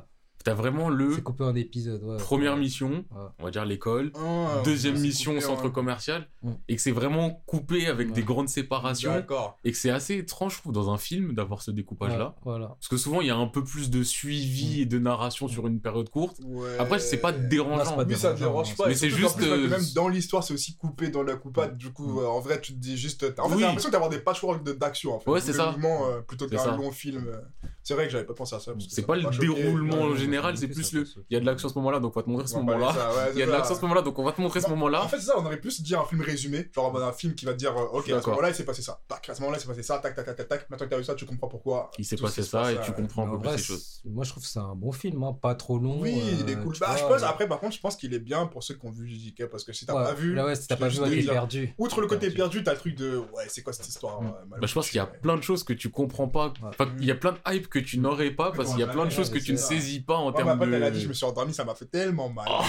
T'as 0.45 0.55
vraiment 0.55 0.89
le 0.89 1.15
c'est 1.15 1.23
coupé 1.23 1.45
en 1.45 1.55
épisodes. 1.57 2.03
Ouais. 2.03 2.17
première 2.17 2.57
mission, 2.57 2.91
Ouais. 2.91 3.27
on 3.41 3.45
va 3.45 3.51
dire 3.51 3.65
l'école, 3.65 4.13
Ah, 4.15 4.63
deuxième 4.65 4.99
mission 4.99 5.33
coupé, 5.33 5.45
centre 5.45 5.69
commercial, 5.69 6.29
Mm. 6.43 6.51
et 6.69 6.77
que 6.77 6.81
c'est 6.83 6.93
vraiment 6.93 7.43
coupé 7.47 7.87
avec 7.87 8.09
Ouais. 8.09 8.15
des 8.15 8.23
grandes 8.23 8.49
séparations, 8.49 9.13
D'accord. 9.13 9.59
et 9.65 9.73
que 9.73 9.77
c'est 9.77 9.91
assez 9.91 10.15
étrange, 10.17 10.55
je 10.55 10.61
trouve, 10.61 10.73
dans 10.73 10.91
un 10.91 10.97
film 10.97 11.35
d'avoir 11.35 11.61
ce 11.61 11.71
découpage-là. 11.73 12.27
Ouais, 12.27 12.33
voilà. 12.45 12.69
Parce 12.69 12.89
que 12.89 12.97
souvent, 12.97 13.21
il 13.21 13.27
y 13.27 13.31
a 13.31 13.37
un 13.37 13.49
peu 13.49 13.65
plus 13.65 13.91
de 13.91 14.03
suivi 14.05 14.81
et 14.83 14.87
de 14.87 14.99
narration 14.99 15.49
sur 15.49 15.67
une 15.67 15.81
période 15.81 16.09
courte. 16.09 16.39
Ouais. 16.45 16.69
Après, 16.79 16.99
c'est 17.01 17.19
pas 17.19 17.33
dérangeant. 17.33 17.97
pas 17.97 18.05
Oui, 18.05 18.17
ça 18.17 18.33
dérange 18.33 18.77
pas. 18.77 18.87
Mais 18.89 18.95
c'est 18.95 19.11
juste, 19.11 19.37
plus, 19.37 19.47
euh, 19.51 19.69
Même 19.69 19.83
dans 19.95 20.09
l'histoire, 20.09 20.45
c'est 20.45 20.55
aussi 20.55 20.77
coupé 20.77 21.09
dans 21.09 21.23
la 21.25 21.35
coupade. 21.35 21.77
Du 21.77 21.91
coup, 21.93 22.07
Mm. 22.07 22.19
euh, 22.21 22.29
en 22.29 22.41
vrai, 22.41 22.61
tu 22.61 22.73
te 22.75 22.79
dis 22.79 22.97
juste. 22.97 23.25
En 23.39 23.49
fait, 23.49 23.55
Oui. 23.55 23.61
j'ai 23.61 23.67
l'impression 23.67 23.91
d'avoir 23.91 24.09
des 24.11 24.19
patchwork 24.21 24.63
de- 24.63 24.73
d'action. 24.73 25.15
En 25.17 25.19
fait. 25.21 25.31
Ouais, 25.31 25.39
Ou 25.41 25.43
c'est 25.43 25.53
de 25.53 25.57
ça. 25.57 25.75
euh, 25.85 26.21
plutôt 26.23 26.47
C'est 26.49 26.57
qu'un 26.57 26.77
long 26.77 26.93
film. 26.93 27.25
euh. 27.27 27.41
C'est 27.83 27.95
vrai 27.95 28.05
que 28.05 28.13
j'avais 28.13 28.25
pas 28.27 28.35
pensé 28.35 28.55
à 28.55 28.61
ça. 28.61 28.73
C'est 28.89 29.07
pas 29.07 29.17
le 29.17 29.23
déroulement 29.39 29.97
Ouais, 29.97 30.03
en 30.03 30.11
ouais, 30.11 30.17
général, 30.29 30.57
c'est 30.57 30.69
plus 30.69 30.93
le. 30.93 31.05
Il 31.31 31.35
y 31.35 31.37
a 31.37 31.41
de 31.41 31.47
l'action 31.47 31.69
à 31.69 31.73
ce 31.73 31.79
moment-là, 31.79 32.01
donc 32.01 32.17
on 32.17 32.21
va 32.21 32.25
te 32.25 32.31
montrer 32.31 32.47
ce 32.47 32.57
moment-là. 32.57 32.95
Il 33.33 33.39
y 33.39 33.43
a 33.43 33.47
de 33.47 33.51
l'action 33.51 33.75
à 33.75 33.79
ce 33.79 33.83
moment-là, 33.83 34.03
donc 34.03 34.19
on 34.19 34.25
va 34.25 34.33
te 34.33 34.41
montrer 34.41 34.61
ce 34.61 34.67
Bah, 34.67 34.71
moment-là. 34.71 35.03
En 35.03 35.09
fait, 35.09 35.19
c'est 35.19 35.27
ça, 35.27 35.35
on 35.39 35.45
aurait 35.45 35.61
plus 35.61 35.81
dit 35.83 35.95
un 35.95 36.05
film 36.05 36.21
résumé, 36.21 36.71
genre 36.75 36.87
en 36.87 36.93
mode 36.93 37.03
un 37.03 37.13
film 37.13 37.35
qui 37.35 37.45
va 37.45 37.53
te 37.53 37.59
dire, 37.59 37.77
euh, 37.77 37.99
ok, 37.99 38.11
à 38.11 38.23
ce 38.23 38.29
moment-là, 38.29 38.49
il 38.51 38.55
s'est 38.55 38.65
passé 38.65 38.83
ça. 38.83 39.01
Tac, 39.09 39.29
à 39.29 39.35
ce 39.35 39.41
moment-là, 39.41 39.59
il 39.59 39.61
s'est 39.61 39.69
passé 39.69 39.83
ça, 39.83 39.99
tac, 39.99 40.15
tac, 40.15 40.25
tac, 40.25 40.37
tac, 40.37 40.49
tac. 40.49 40.71
Maintenant 40.71 40.87
que 40.87 40.91
t'as 40.91 40.99
vu 40.99 41.05
ça, 41.05 41.15
tu 41.15 41.25
comprends 41.27 41.49
pourquoi. 41.49 41.91
Il 41.99 42.05
s'est 42.05 42.17
passé 42.17 42.43
ça 42.43 42.73
et 42.73 42.81
tu 42.81 42.91
euh, 42.91 42.95
comprends 42.95 43.27
un 43.27 43.39
peu 43.39 43.49
plus 43.49 43.59
choses. 43.59 44.03
moi 44.05 44.25
je 44.25 44.31
trouve 44.31 44.43
que 44.43 44.49
c'est 44.49 44.59
un 44.59 44.75
bon 44.75 44.93
film, 44.93 45.23
hein, 45.23 45.37
pas 45.41 45.55
trop 45.55 45.79
long. 45.79 46.01
Oui, 46.01 46.21
il 46.41 46.51
est 46.51 46.57
euh, 46.57 46.63
cool. 46.63 46.77
Bah, 46.79 46.95
je 46.97 47.05
vois, 47.05 47.17
pense, 47.17 47.23
après, 47.23 47.49
par 47.49 47.61
contre, 47.61 47.75
je 47.75 47.81
pense 47.81 47.97
qu'il 47.97 48.15
est 48.15 48.19
bien 48.19 48.47
pour 48.47 48.63
ceux 48.63 48.75
qui 48.75 48.87
ont 48.87 48.91
vu 48.91 49.09
JJK, 49.09 49.47
parce 49.47 49.65
que 49.65 49.73
si 49.73 49.87
t'as 49.87 49.95
pas 49.95 50.15
vu. 50.15 50.41
Ouais, 50.41 50.55
si 50.55 50.67
t'as 50.67 50.77
pas 50.77 50.89
vu, 50.89 50.99
t'es 50.99 51.23
perdu. 51.27 51.75
Outre 51.79 52.01
le 52.01 52.07
côté 52.07 52.31
Perdu. 52.31 52.63
t'as 52.63 52.73
le 52.73 52.79
truc 52.79 52.95
de, 52.95 53.19
ouais, 53.19 53.45
c'est 53.49 53.63
quoi 53.63 53.73
cette 53.73 53.89
histoire 53.89 54.21
Bah, 54.21 54.59
je 54.63 54.73
pense 54.73 54.89
qu'il 54.91 54.99
y 54.99 55.01
a 55.01 55.07
plein 55.07 55.37
de 55.37 55.43
choses 55.43 55.65
que 55.65 55.73
tu 55.73 55.91
comprends 55.91 56.29
pas. 56.29 56.53
Il 56.99 57.05
y 57.05 57.11
a 57.11 57.15
plein 57.15 57.33
de 57.33 57.39
hype 57.49 57.69
que 57.69 57.79
tu 57.79 57.99
n'aurais 57.99 58.31
pas 58.31 58.53
parce 58.53 58.71
qu'il 58.71 58.81
y 58.81 58.83
a 58.83 58.89
plein 58.89 59.05
de 59.05 59.11
choses 59.11 59.31
que 59.31 59.39
tu 59.39 59.53
ne 59.53 59.57
saisis 59.57 60.01
pas 60.01 60.18
en 60.21 60.31
ma 60.31 60.37
termes 60.37 60.59
pote, 60.59 60.69
elle 60.73 60.83
a 60.85 60.91
dit, 60.91 60.99
je 61.01 61.05
de. 61.05 61.09
me 61.09 61.15
suis 61.15 61.25
endormi, 61.27 61.53
ça 61.55 61.65
m'a 61.65 61.75
fait 61.75 61.87
tellement 61.87 62.29
mal. 62.29 62.47
Oh. 62.51 62.63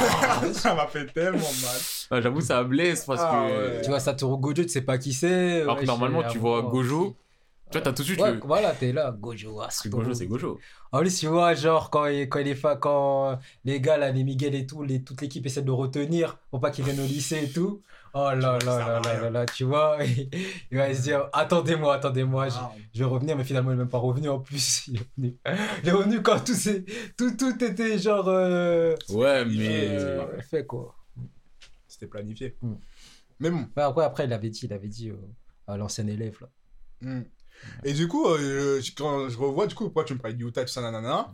ça 0.54 0.74
m'a 0.76 0.88
fait 0.88 1.06
tellement 1.08 1.38
mal. 1.40 1.76
Ah, 2.12 2.22
J'avoue, 2.22 2.42
ça 2.42 2.64
blesse 2.64 3.06
parce 3.06 3.22
Ah, 3.24 3.48
que. 3.50 3.76
ouais. 3.78 3.82
Tu 3.82 3.90
vois, 3.90 4.00
Satoru 4.00 4.38
Gojo, 4.40 4.64
tu 4.64 4.70
sais 4.70 4.82
pas 4.82 4.98
qui 4.98 5.14
c'est. 5.14 5.62
Alors 5.62 5.76
que 5.76 5.82
ouais, 5.82 5.86
normalement, 5.88 6.24
tu 6.24 6.38
vois 6.40 6.62
Gojo, 6.64 7.16
Tu 7.72 7.78
vois, 7.78 7.82
t'as 7.82 7.94
tout 7.94 8.02
de 8.02 8.08
suite 8.08 8.20
Ouais, 8.22 8.32
le. 8.34 8.40
voilà, 8.44 8.72
t'es 8.72 8.92
là, 8.92 9.12
Gojo. 9.12 9.62
ah, 9.62 9.70
que 9.84 9.90
Gojo, 9.90 10.14
c'est 10.14 10.26
Gojo. 10.28 10.60
En 10.92 11.00
plus, 11.02 11.20
tu 11.20 11.28
vois, 11.28 11.54
genre, 11.54 11.90
quand, 11.92 12.08
il, 12.08 12.28
quand, 12.28 12.40
il 12.40 12.48
est 12.48 12.56
fa- 12.56 12.76
quand 12.78 13.38
les 13.64 13.80
gars, 13.80 13.98
là, 13.98 14.12
les 14.12 14.24
Miguel 14.24 14.56
et 14.56 14.66
tout, 14.66 14.82
les, 14.84 15.04
toute 15.04 15.22
l'équipe 15.22 15.46
essaie 15.46 15.62
de 15.62 15.68
le 15.68 15.74
retenir 15.74 16.40
pour 16.50 16.60
pas 16.60 16.72
qu'il 16.72 16.84
vienne 16.84 17.00
au 17.00 17.06
lycée 17.06 17.44
et 17.44 17.50
tout. 17.52 17.82
Oh 18.14 18.30
là 18.32 18.36
là 18.36 18.58
là 18.66 19.00
là 19.04 19.22
là 19.22 19.30
là, 19.30 19.46
tu 19.46 19.64
vois, 19.66 19.98
il 20.72 20.78
va 20.78 20.94
se 20.94 21.02
dire, 21.02 21.30
attendez-moi, 21.34 21.96
attendez-moi, 21.96 22.50
je, 22.50 22.56
Ah, 22.58 22.74
je 22.94 23.00
vais 23.00 23.06
revenir, 23.10 23.36
mais 23.38 23.44
finalement, 23.44 23.70
il 23.72 23.74
n'est 23.76 23.80
même 23.84 23.90
pas 23.90 23.98
revenu 24.00 24.30
en 24.30 24.40
plus. 24.40 24.88
Il 24.88 24.96
est 24.96 25.02
revenu, 25.16 25.38
il 25.84 25.90
est 25.90 25.92
revenu 25.92 26.22
quand 26.22 26.40
tout, 26.44 26.54
s'est- 26.56 26.86
tout, 27.18 27.36
tout 27.38 27.64
était 27.64 27.98
genre. 28.00 28.28
Euh, 28.28 28.96
Ouais, 29.10 29.46
mais. 29.46 29.88
euh, 29.90 30.42
fait 30.42 30.66
quoi. 30.66 30.96
C'était 31.88 32.08
planifié. 32.08 32.56
Mm. 32.62 32.74
Mais 33.42 33.50
bon. 33.52 33.68
Ouais, 33.78 33.84
après, 33.84 34.04
après, 34.06 34.26
il 34.26 34.34
avait 34.34 34.50
dit, 34.50 34.62
il 34.64 34.74
avait 34.74 34.88
dit 34.88 35.10
euh, 35.10 35.16
à 35.68 35.78
l'ancien 35.78 36.08
élève, 36.08 36.38
là. 36.42 36.48
Mm. 37.02 37.22
Et 37.84 37.94
du 37.94 38.08
coup, 38.08 38.26
euh, 38.28 38.82
je- 38.82 38.92
quand 38.96 39.30
je 39.30 39.38
revois, 39.38 39.68
du 39.68 39.76
coup, 39.76 39.84
pourquoi 39.86 40.04
tu 40.06 40.14
me 40.14 40.20
parles 40.20 40.36
de 40.36 40.46
Utah, 40.46 40.64
tout 40.64 40.72
ça, 40.72 40.82
nanana. 40.82 41.28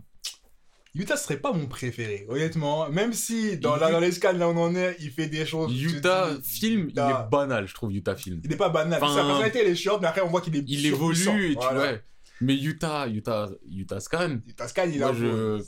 Utah 0.95 1.17
serait 1.17 1.37
pas 1.37 1.51
mon 1.51 1.67
préféré, 1.67 2.25
honnêtement. 2.29 2.89
Même 2.89 3.11
si 3.13 3.57
dans, 3.57 3.75
la, 3.75 3.91
dans 3.91 3.99
l'escale 3.99 4.37
là 4.37 4.47
où 4.47 4.51
on 4.51 4.57
en 4.57 4.75
est, 4.75 4.95
il 5.01 5.11
fait 5.11 5.27
des 5.27 5.45
choses. 5.45 5.71
Utah 5.81 6.33
dis, 6.33 6.49
film, 6.49 6.89
il 6.89 6.97
est 6.99 7.29
banal, 7.29 7.67
je 7.67 7.73
trouve, 7.73 7.91
Utah 7.91 8.15
film. 8.15 8.41
Il 8.43 8.51
est 8.53 8.57
pas 8.57 8.69
banal. 8.69 9.03
Enfin, 9.03 9.13
Sa 9.15 9.23
personnalité, 9.25 9.59
elle 9.59 9.67
est 9.71 9.75
chiante, 9.75 10.01
mais 10.01 10.07
après, 10.07 10.21
on 10.21 10.29
voit 10.29 10.41
qu'il 10.41 10.55
est. 10.55 10.63
Il 10.67 10.85
évolue 10.85 11.51
et 11.51 11.55
tu 11.55 11.61
Voilà. 11.61 11.81
ouais. 11.81 12.01
Mais 12.41 12.55
Utah, 12.57 13.07
Utah, 13.07 13.49
Utah 13.69 13.99
Scan, 13.99 14.39
Utah 14.47 14.67
Scan, 14.67 14.89
il 14.93 15.03
a. 15.03 15.13
je. 15.13 15.61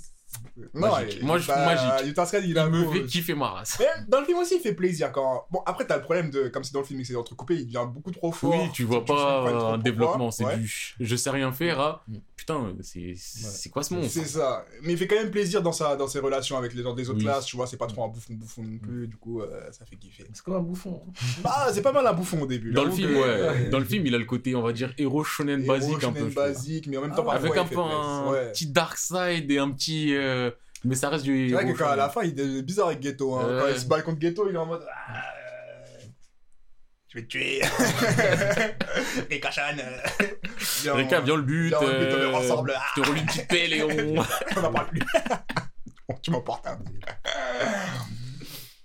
Non, 0.73 0.91
Magique. 0.91 1.21
Moi, 1.23 1.38
je- 1.38 1.43
Utah- 1.45 1.65
magique. 1.65 2.07
Utah 2.09 2.28
il 2.39 2.49
Il 2.49 2.57
a. 2.57 2.63
un 2.65 2.69
me 2.69 2.84
peu- 2.86 2.91
fait 2.93 3.05
kiffer 3.05 3.36
ma 3.36 3.47
race. 3.49 3.78
Mais 3.80 3.86
dans 4.07 4.19
le 4.19 4.25
film 4.25 4.39
aussi, 4.39 4.55
il 4.55 4.61
fait 4.61 4.73
plaisir 4.73 5.11
quand. 5.11 5.45
Bon, 5.51 5.59
après, 5.65 5.86
t'as 5.86 5.97
le 5.97 6.01
problème 6.03 6.30
de. 6.32 6.47
Comme 6.49 6.63
c'est 6.63 6.73
dans 6.73 6.80
le 6.82 6.86
film, 6.86 7.03
c'est 7.03 7.15
entrecoupé, 7.15 7.55
il 7.55 7.65
devient 7.65 7.86
beaucoup 7.91 8.11
trop 8.11 8.32
fort. 8.32 8.49
Oui, 8.55 8.69
tu 8.73 8.84
vois 8.84 9.05
pas 9.05 9.13
trop 9.53 9.65
un 9.67 9.78
développement, 9.78 10.32
c'est 10.32 10.45
Ouais. 10.45 10.57
du 10.57 10.95
je 10.99 11.15
sais 11.15 11.30
rien 11.30 11.51
faire 11.51 11.80
à 11.80 12.03
Mm. 12.07 12.17
putain, 12.36 12.73
c'est 12.82 13.13
c'est 13.15 13.69
quoi 13.69 13.84
ce 13.84 13.93
monstre? 13.93 14.11
C'est 14.11 14.25
ça. 14.25 14.65
Mais 14.82 14.93
il 14.93 14.97
fait 14.97 15.07
quand 15.07 15.15
même 15.15 15.32
plaisir 15.32 15.61
dans, 15.61 15.71
sa, 15.71 15.95
dans 15.95 16.07
ses 16.07 16.19
relations 16.19 16.57
avec 16.57 16.73
les 16.73 16.84
gens 16.84 16.93
des 16.93 17.09
autres 17.09 17.19
Oui. 17.19 17.23
classes, 17.25 17.45
tu 17.45 17.55
vois, 17.55 17.67
c'est 17.67 17.78
pas 17.78 17.88
trop 17.88 18.03
un 18.03 18.07
bouffon 18.09 18.34
bouffon 18.34 18.63
non 18.63 18.78
plus, 18.80 19.07
du 19.07 19.15
coup, 19.17 19.41
euh, 19.41 19.71
ça 19.71 19.86
fait 19.86 19.95
kiffer. 19.95 20.25
C'est 20.34 20.43
comme 20.43 20.55
un 20.55 20.59
bouffon. 20.61 21.01
Bah, 21.43 21.67
c'est 21.71 21.82
pas 21.82 21.91
mal 21.93 22.05
un 22.07 22.13
bouffon 22.13 22.41
au 22.41 22.47
début. 22.47 22.71
Dans 22.73 22.84
le 22.86 22.91
film, 22.91 23.15
ouais. 23.15 23.21
ouais. 23.21 23.69
Dans 23.69 23.80
le 23.80 23.86
film, 23.86 24.05
il 24.05 24.15
a 24.15 24.17
le 24.17 24.25
côté, 24.25 24.55
on 24.55 24.61
va 24.61 24.73
dire, 24.73 24.93
héros 24.97 25.23
shonen 25.23 25.65
basique 25.65 26.03
un 26.03 26.11
peu. 26.11 26.25
basique, 26.25 26.88
mais 26.88 26.97
en 26.97 27.01
même 27.01 27.13
temps, 27.15 27.28
Avec 27.30 27.55
un 27.55 27.65
peu 27.65 27.80
un 27.80 28.32
Ouais. 28.32 28.51
petit 28.51 28.67
dark 28.67 28.97
side 28.97 29.49
et 29.51 29.59
un 29.59 29.69
petit. 29.71 30.16
Euh, 30.18 30.51
Mais 30.84 30.95
ça 30.95 31.09
reste 31.09 31.24
du 31.24 31.49
C'est 31.49 31.55
vrai 31.55 31.72
que 31.72 31.78
quand 31.78 31.89
à 31.89 31.95
la 31.95 32.09
fin, 32.09 32.24
il 32.24 32.39
est 32.39 32.61
bizarre 32.61 32.88
avec 32.88 32.99
Ghetto. 32.99 33.36
Hein. 33.36 33.59
Quand 33.61 33.68
il 33.68 33.80
se 33.80 33.86
bat 33.86 34.01
contre 34.01 34.20
Ghetto, 34.20 34.49
il 34.49 34.55
est 34.55 34.59
en 34.59 34.65
mode. 34.65 34.86
Ah, 35.07 35.24
Je 37.09 37.18
vais 37.18 37.24
te 37.24 37.28
tuer. 37.28 37.61
Rika 39.30 39.51
Chan. 39.51 39.76
Viens, 40.82 40.93
Rika, 40.93 41.22
viens 41.22 41.36
le 41.36 41.41
but. 41.41 41.70
viens, 41.70 41.82
le 41.82 41.99
but, 41.99 42.13
on 42.13 42.18
euh, 42.18 42.32
est 42.32 42.36
ensemble. 42.36 42.74
Je 42.95 43.01
te 43.01 43.07
roule 43.07 43.18
une 43.18 43.26
petite 43.26 43.47
pelle 43.47 43.74
et 43.74 43.84
on. 43.84 44.61
n'en 44.61 44.74
parle 44.74 44.89
plus. 44.89 45.01
Bon, 46.07 46.15
tu 46.22 46.32
m'emportes. 46.32 46.68
Hein. 46.68 46.80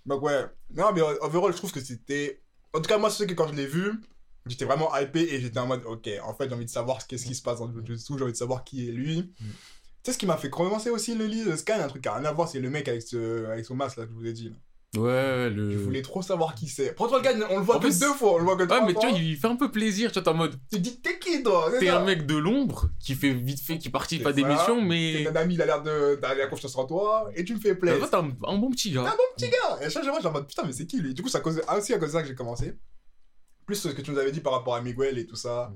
Donc 0.07 0.23
ouais. 0.23 0.45
Non, 0.75 0.93
mais 0.95 1.03
overall, 1.03 1.53
je 1.53 1.59
trouve 1.59 1.73
que 1.73 1.81
c'était... 1.81 2.43
En 2.73 2.81
tout 2.81 2.89
cas, 2.89 2.99
moi, 2.99 3.11
c'est 3.11 3.27
que 3.27 3.35
quand 3.35 3.49
je 3.49 3.55
l'ai 3.55 3.67
vu, 3.67 4.01
j'étais 4.47 4.65
vraiment 4.65 4.95
hypé 4.97 5.21
et 5.21 5.41
j'étais 5.41 5.59
en 5.59 5.67
mode, 5.67 5.83
ok, 5.85 6.09
en 6.25 6.35
fait, 6.35 6.49
j'ai 6.49 6.55
envie 6.55 6.65
de 6.65 6.71
savoir 6.71 7.07
qu'est-ce 7.07 7.27
qui 7.27 7.35
se 7.35 7.43
passe 7.43 7.59
dans 7.59 7.67
le 7.67 7.85
Jujutsu, 7.85 8.15
j'ai 8.17 8.25
envie 8.25 8.33
de 8.33 8.37
savoir 8.37 8.65
qui 8.65 8.89
est 8.89 8.93
lui. 8.93 9.33
Tu 9.39 9.45
sais 10.03 10.13
ce 10.13 10.19
qui 10.19 10.27
m'a 10.27 10.37
fait 10.37 10.51
commencer 10.51 10.91
aussi 10.91 11.15
le 11.15 11.27
lit, 11.27 11.45
le 11.45 11.57
scan, 11.57 11.81
un 11.81 11.89
truc 11.89 12.03
qui 12.03 12.09
a 12.09 12.15
rien 12.15 12.25
à 12.25 12.33
voir, 12.33 12.49
c'est 12.49 12.61
le 12.61 12.71
mec 12.71 12.89
avec, 12.89 13.03
ce, 13.03 13.47
avec 13.47 13.65
son 13.65 13.75
masque 13.75 13.99
là 13.99 14.05
que 14.07 14.11
je 14.11 14.15
vous 14.17 14.27
ai 14.27 14.33
dit. 14.33 14.49
Là. 14.51 14.57
Ouais, 15.01 15.49
le. 15.49 15.71
Je 15.71 15.79
voulais 15.79 16.03
trop 16.03 16.21
savoir 16.21 16.55
qui 16.55 16.69
c'est. 16.69 16.95
Pourtant, 16.95 17.17
le 17.17 17.23
gars, 17.23 17.33
on 17.49 17.57
le 17.61 17.65
voit 17.65 17.77
En 17.77 17.79
que 17.79 17.85
plus- 17.87 17.99
deux 17.99 18.13
fois, 18.13 18.35
on 18.35 18.39
le 18.39 18.45
voit 18.45 18.57
que 18.57 18.63
Ouais, 18.63 18.67
trois 18.67 18.81
mais 18.83 18.89
tu 18.93 19.01
fois. 19.01 19.09
vois, 19.09 19.19
il 19.19 19.37
fait 19.39 19.47
un 19.47 19.57
peu 19.57 19.71
plaisir. 19.71 20.11
Tu 20.13 20.19
vois, 20.19 20.23
t'es 20.23 20.29
en 20.29 20.35
mode. 20.35 20.53
Tu 20.71 20.77
te 20.77 20.83
dis, 20.83 21.01
t'es 21.01 21.19
qui 21.19 21.43
toi? 21.43 21.69
C'est 21.73 21.79
T'es 21.79 21.89
un 21.89 22.05
mec 22.05 22.27
de 22.27 22.37
l'ombre 22.37 22.91
qui 23.01 23.15
fait 23.15 23.33
vite 23.33 23.61
fait, 23.61 23.79
qui 23.79 23.89
participe 23.89 24.23
C'est 24.25 24.29
à 24.29 24.33
des 24.35 24.45
missions, 24.45 24.77
T'es 24.81 24.85
mais. 24.85 25.27
un 25.29 25.37
ami, 25.37 25.55
il 25.55 25.63
a 25.63 25.65
l'air 25.67 25.83
de. 25.83 26.19
T'as 26.21 26.35
la 26.35 26.47
confiance 26.47 26.77
en 26.77 26.85
toi 26.85 27.31
et 27.35 27.43
tu 27.43 27.55
me 27.55 27.59
fais 27.61 27.73
En 27.73 27.77
plaisir. 27.77 28.11
t'es 28.11 28.17
un, 28.17 28.29
un 28.47 28.59
bon 28.59 28.71
petit 28.71 28.91
Un 28.91 29.05
gars. 29.05 29.11
bon 29.17 29.23
petit 29.35 29.49
gars 29.49 29.79
Et 29.81 29.87
à 29.87 29.89
chaque 29.89 30.05
fois, 30.05 30.19
j'ai 30.21 30.29
en 30.29 30.33
mode 30.33 30.47
putain, 30.47 30.65
mais 30.67 30.73
c'est 30.73 30.85
qui 30.87 30.99
lui? 31.01 31.15
Du 31.15 31.23
coup, 31.23 31.31
cause 31.43 31.63
ah, 31.69 31.79
aussi 31.79 31.95
à 31.95 31.99
cause 31.99 32.09
de 32.09 32.13
ça 32.13 32.21
que 32.23 32.29
j'ai 32.29 32.35
commencé. 32.35 32.75
Plus 33.65 33.77
ce 33.77 33.89
que 33.89 34.03
tu 34.03 34.11
nous 34.11 34.19
avais 34.19 34.33
dit 34.33 34.41
par 34.41 34.53
rapport 34.53 34.75
à 34.75 34.83
Miguel 34.83 35.17
et 35.17 35.25
tout 35.27 35.37
ça. 35.37 35.73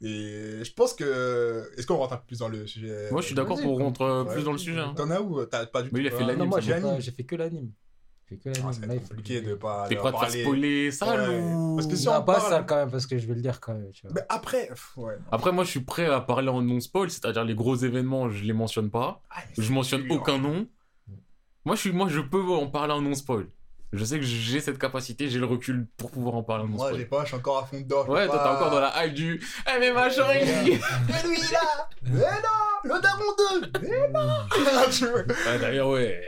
Et 0.00 0.62
je 0.64 0.72
pense 0.74 0.94
que. 0.94 1.70
Est-ce 1.76 1.86
qu'on 1.86 1.96
rentre 1.96 2.12
un 2.12 2.16
peu 2.18 2.26
plus 2.26 2.38
dans 2.38 2.48
le 2.48 2.66
sujet? 2.66 3.08
Moi, 3.10 3.20
je 3.20 3.26
suis 3.26 3.34
d'accord 3.34 3.60
quoi. 3.60 3.72
rentrer 3.84 4.04
euh, 4.04 4.24
Ouais. 4.24 4.34
plus 4.34 4.44
dans 4.44 4.52
le 4.52 4.58
sujet. 4.58 4.78
hein. 4.80 4.94
T'en 4.96 5.10
as 5.10 5.20
où 5.20 5.44
T'as 5.46 5.66
pas 5.66 5.82
du 5.82 5.90
Mais 5.92 5.98
tout. 6.00 6.04
il 6.04 6.06
a 6.06 6.10
fait 6.10 6.16
toi 6.18 6.26
l'anime, 6.28 6.38
Non, 6.44 6.46
moi 6.50 6.60
c'est 6.60 6.66
j'ai 6.66 6.80
pas- 6.80 7.16
fait 7.16 7.24
que 7.24 7.36
l'anime. 7.36 7.70
J'ai 8.30 8.36
fait 8.36 8.42
que 8.42 8.48
Ah, 8.50 8.52
l'anime. 8.58 8.72
c'est 8.72 8.94
il 8.94 9.00
faut 9.00 9.08
compliqué 9.08 9.40
de 9.40 9.54
pas. 9.54 9.86
T'es 9.88 9.94
de 9.96 10.00
prêt 10.00 10.08
à 10.10 10.12
te 10.12 10.18
faire 10.18 10.30
spoiler 10.44 10.90
ça 10.92 11.28
Ouais. 11.28 11.40
ou. 11.54 11.76
Parce 11.76 11.88
que 11.88 11.96
si 11.96 12.06
Non, 12.06 12.12
on 12.12 12.22
pas 12.22 12.34
parle- 12.34 12.50
ça 12.52 12.62
quand 12.62 12.76
même, 12.76 12.90
parce 12.92 13.06
que 13.06 13.18
je 13.18 13.26
vais 13.26 13.34
le 13.34 13.40
dire 13.40 13.58
quand 13.60 13.74
même. 13.74 13.90
Tu 13.90 14.02
vois. 14.06 14.12
Mais 14.14 14.22
après. 14.28 14.68
pff, 14.68 14.96
Ouais. 14.98 15.14
Après, 15.32 15.50
moi, 15.50 15.64
je 15.64 15.70
suis 15.70 15.80
prêt 15.80 16.06
à 16.06 16.20
parler 16.20 16.48
en 16.48 16.62
non-spoil, 16.62 17.10
c'est-à-dire 17.10 17.44
les 17.44 17.54
gros 17.56 17.74
événements, 17.74 18.30
je 18.30 18.44
les 18.44 18.52
mentionne 18.52 18.90
pas. 18.90 19.22
Ah, 19.30 19.38
mais 19.48 19.54
Je 19.56 19.62
c'est 19.68 19.72
mentionne 19.72 20.02
dur. 20.02 20.14
aucun 20.14 20.38
nom. 20.38 20.66
Moi, 21.64 21.74
je 21.74 21.80
suis, 21.80 21.92
moi, 21.92 22.08
je 22.08 22.20
peux 22.20 22.40
en 22.42 22.68
parler 22.68 22.92
en 22.92 23.00
non-spoil. 23.02 23.46
Je 23.92 24.04
sais 24.04 24.18
que 24.18 24.24
j'ai 24.24 24.60
cette 24.60 24.78
capacité, 24.78 25.30
j'ai 25.30 25.38
le 25.38 25.46
recul 25.46 25.86
pour 25.96 26.10
pouvoir 26.10 26.34
en 26.34 26.42
parler 26.42 26.64
Moi, 26.68 26.92
j'ai 26.94 27.06
pas, 27.06 27.22
je 27.22 27.28
suis 27.28 27.36
encore 27.36 27.58
à 27.58 27.66
fond 27.66 27.80
dedans. 27.80 28.06
Ouais, 28.06 28.26
toi, 28.26 28.38
t'es 28.38 28.48
encore 28.48 28.70
dans 28.70 28.80
la 28.80 29.06
hype 29.06 29.14
du. 29.14 29.42
Eh, 29.66 29.78
mais 29.80 29.92
machin, 29.92 30.26
il- 30.34 30.46
Mais 31.08 31.28
lui 31.28 31.38
là 31.50 31.88
Mais 32.02 32.20
non 32.20 32.94
Le 32.94 33.00
daron 33.00 33.60
2 33.62 33.88
Mais 33.88 34.08
non 34.10 35.24
Ah, 35.46 35.58
D'ailleurs, 35.58 35.88
ouais. 35.88 36.20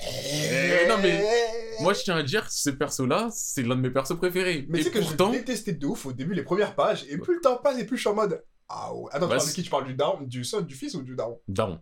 Eh, 0.00 0.86
non, 0.88 0.94
mais 1.02 1.24
Moi, 1.80 1.92
je 1.92 2.02
tiens 2.04 2.16
à 2.16 2.22
dire, 2.22 2.48
ce 2.50 2.70
perso-là, 2.70 3.28
c'est 3.32 3.62
l'un 3.62 3.74
de 3.74 3.80
mes 3.80 3.90
persos 3.90 4.16
préférés. 4.16 4.64
Mais 4.68 4.82
sais 4.84 4.90
que 4.92 5.00
pourtant, 5.00 5.32
je 5.32 5.38
détestais 5.38 5.72
de 5.72 5.86
ouf 5.86 6.06
au 6.06 6.12
début, 6.12 6.34
les 6.34 6.44
premières 6.44 6.76
pages, 6.76 7.04
et 7.10 7.18
plus 7.18 7.34
le 7.34 7.40
temps 7.40 7.56
passe, 7.56 7.78
et 7.80 7.84
plus 7.84 7.96
je 7.96 8.02
suis 8.02 8.10
en 8.10 8.14
mode. 8.14 8.44
Ah 8.68 8.94
ouais. 8.94 9.08
Attends, 9.10 9.26
tu 9.26 9.30
Bah, 9.30 9.36
parles 9.36 9.40
de 9.40 9.44
c'est- 9.48 9.54
qui? 9.54 9.62
Tu 9.64 9.70
parles 9.70 9.86
du 9.86 9.94
daron, 9.94 10.22
du 10.22 10.44
son, 10.44 10.60
du 10.60 10.74
fils 10.76 10.94
ou 10.94 11.02
du 11.02 11.16
daron? 11.16 11.40
Daron. 11.48 11.80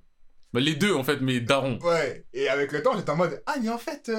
Bah, 0.54 0.60
les 0.60 0.74
deux, 0.76 0.94
en 0.94 1.04
fait, 1.04 1.20
mais 1.20 1.40
Daron. 1.40 1.78
Ouais. 1.82 2.24
Et 2.32 2.48
avec 2.48 2.72
le 2.72 2.82
temps, 2.82 2.96
j'étais 2.96 3.10
en 3.10 3.16
mode. 3.16 3.42
Ah, 3.44 3.56
mais 3.62 3.68
en 3.68 3.76
fait. 3.78 4.10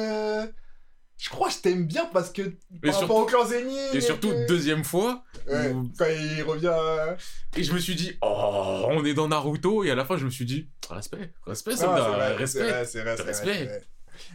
Euh, 1.18 1.24
Je 1.24 1.30
crois 1.30 1.48
que 1.50 1.54
je 1.56 1.60
t'aime 1.60 1.86
bien 1.88 2.06
parce 2.14 2.30
que. 2.32 2.42
Par 2.44 2.94
surtout- 2.94 3.00
rapport 3.00 3.18
au 3.18 3.26
clan 3.26 3.46
Zénith. 3.46 3.94
Et 3.94 4.02
surtout, 4.02 4.30
que- 4.30 4.48
deuxième 4.48 4.84
fois, 4.84 5.24
Ouais, 5.48 5.72
où- 5.72 5.92
quand 5.98 6.06
il 6.06 6.44
revient. 6.44 6.72
euh, 6.72 7.16
et 7.56 7.64
je 7.64 7.74
me 7.74 7.80
suis 7.80 7.96
dit, 7.96 8.14
oh, 8.22 8.86
on 8.90 9.04
est 9.06 9.14
dans 9.14 9.28
Naruto, 9.28 9.84
et 9.84 9.92
à 9.92 9.96
la 9.96 10.06
fin, 10.06 10.18
je 10.18 10.26
me 10.26 10.30
suis 10.30 10.46
dit, 10.46 10.70
respect, 10.90 11.32
respect, 11.46 11.76
soldat, 11.76 12.06
c'est 12.06 12.34
respect. 12.36 12.86
c'est 12.86 13.02
vrai, 13.02 13.16
Respect. 13.16 13.82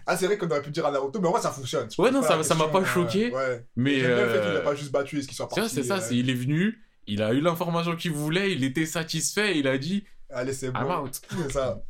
Ah, 0.06 0.16
c'est 0.16 0.26
vrai 0.26 0.38
qu'on 0.38 0.48
aurait 0.48 0.62
pu 0.62 0.70
dire 0.70 0.86
à 0.86 0.90
Naruto, 0.92 1.20
mais 1.20 1.26
en 1.28 1.32
vrai, 1.32 1.40
ça 1.42 1.50
fonctionne. 1.50 1.88
Ouais, 1.98 2.10
non, 2.10 2.22
ça- 2.22 2.42
ça 2.42 2.54
m'a 2.54 2.68
pas 2.68 2.84
choqué, 2.84 3.30
Ouais. 3.30 3.34
ouais. 3.34 3.66
Mais, 3.76 3.98
J'aime 4.00 4.14
bien 4.14 4.26
le 4.26 4.32
fait 4.32 4.40
qu'il 4.40 4.48
euh, 4.50 4.58
a 4.58 4.62
pas 4.62 4.74
juste 4.74 4.92
battu 4.92 5.18
et 5.18 5.22
ce 5.22 5.26
qu'il 5.28 5.36
soit 5.36 5.48
parti. 5.48 5.68
c'est 5.74 5.82
ça, 5.82 5.96
euh, 5.96 6.00
c'est, 6.00 6.16
il 6.16 6.30
est 6.30 6.34
venu, 6.34 6.78
il 7.08 7.20
a 7.22 7.32
eu 7.32 7.40
l'information 7.40 7.96
qu'il 7.96 8.12
voulait, 8.12 8.52
il 8.52 8.62
était 8.64 8.86
satisfait, 8.86 9.58
il 9.58 9.66
a 9.66 9.78
dit, 9.78 10.04
Allez, 10.30 10.52
c'est 10.52 10.70
bon. 10.70 10.80
I'm 10.80 10.90
out. 11.04 11.20
Ça. 11.52 11.82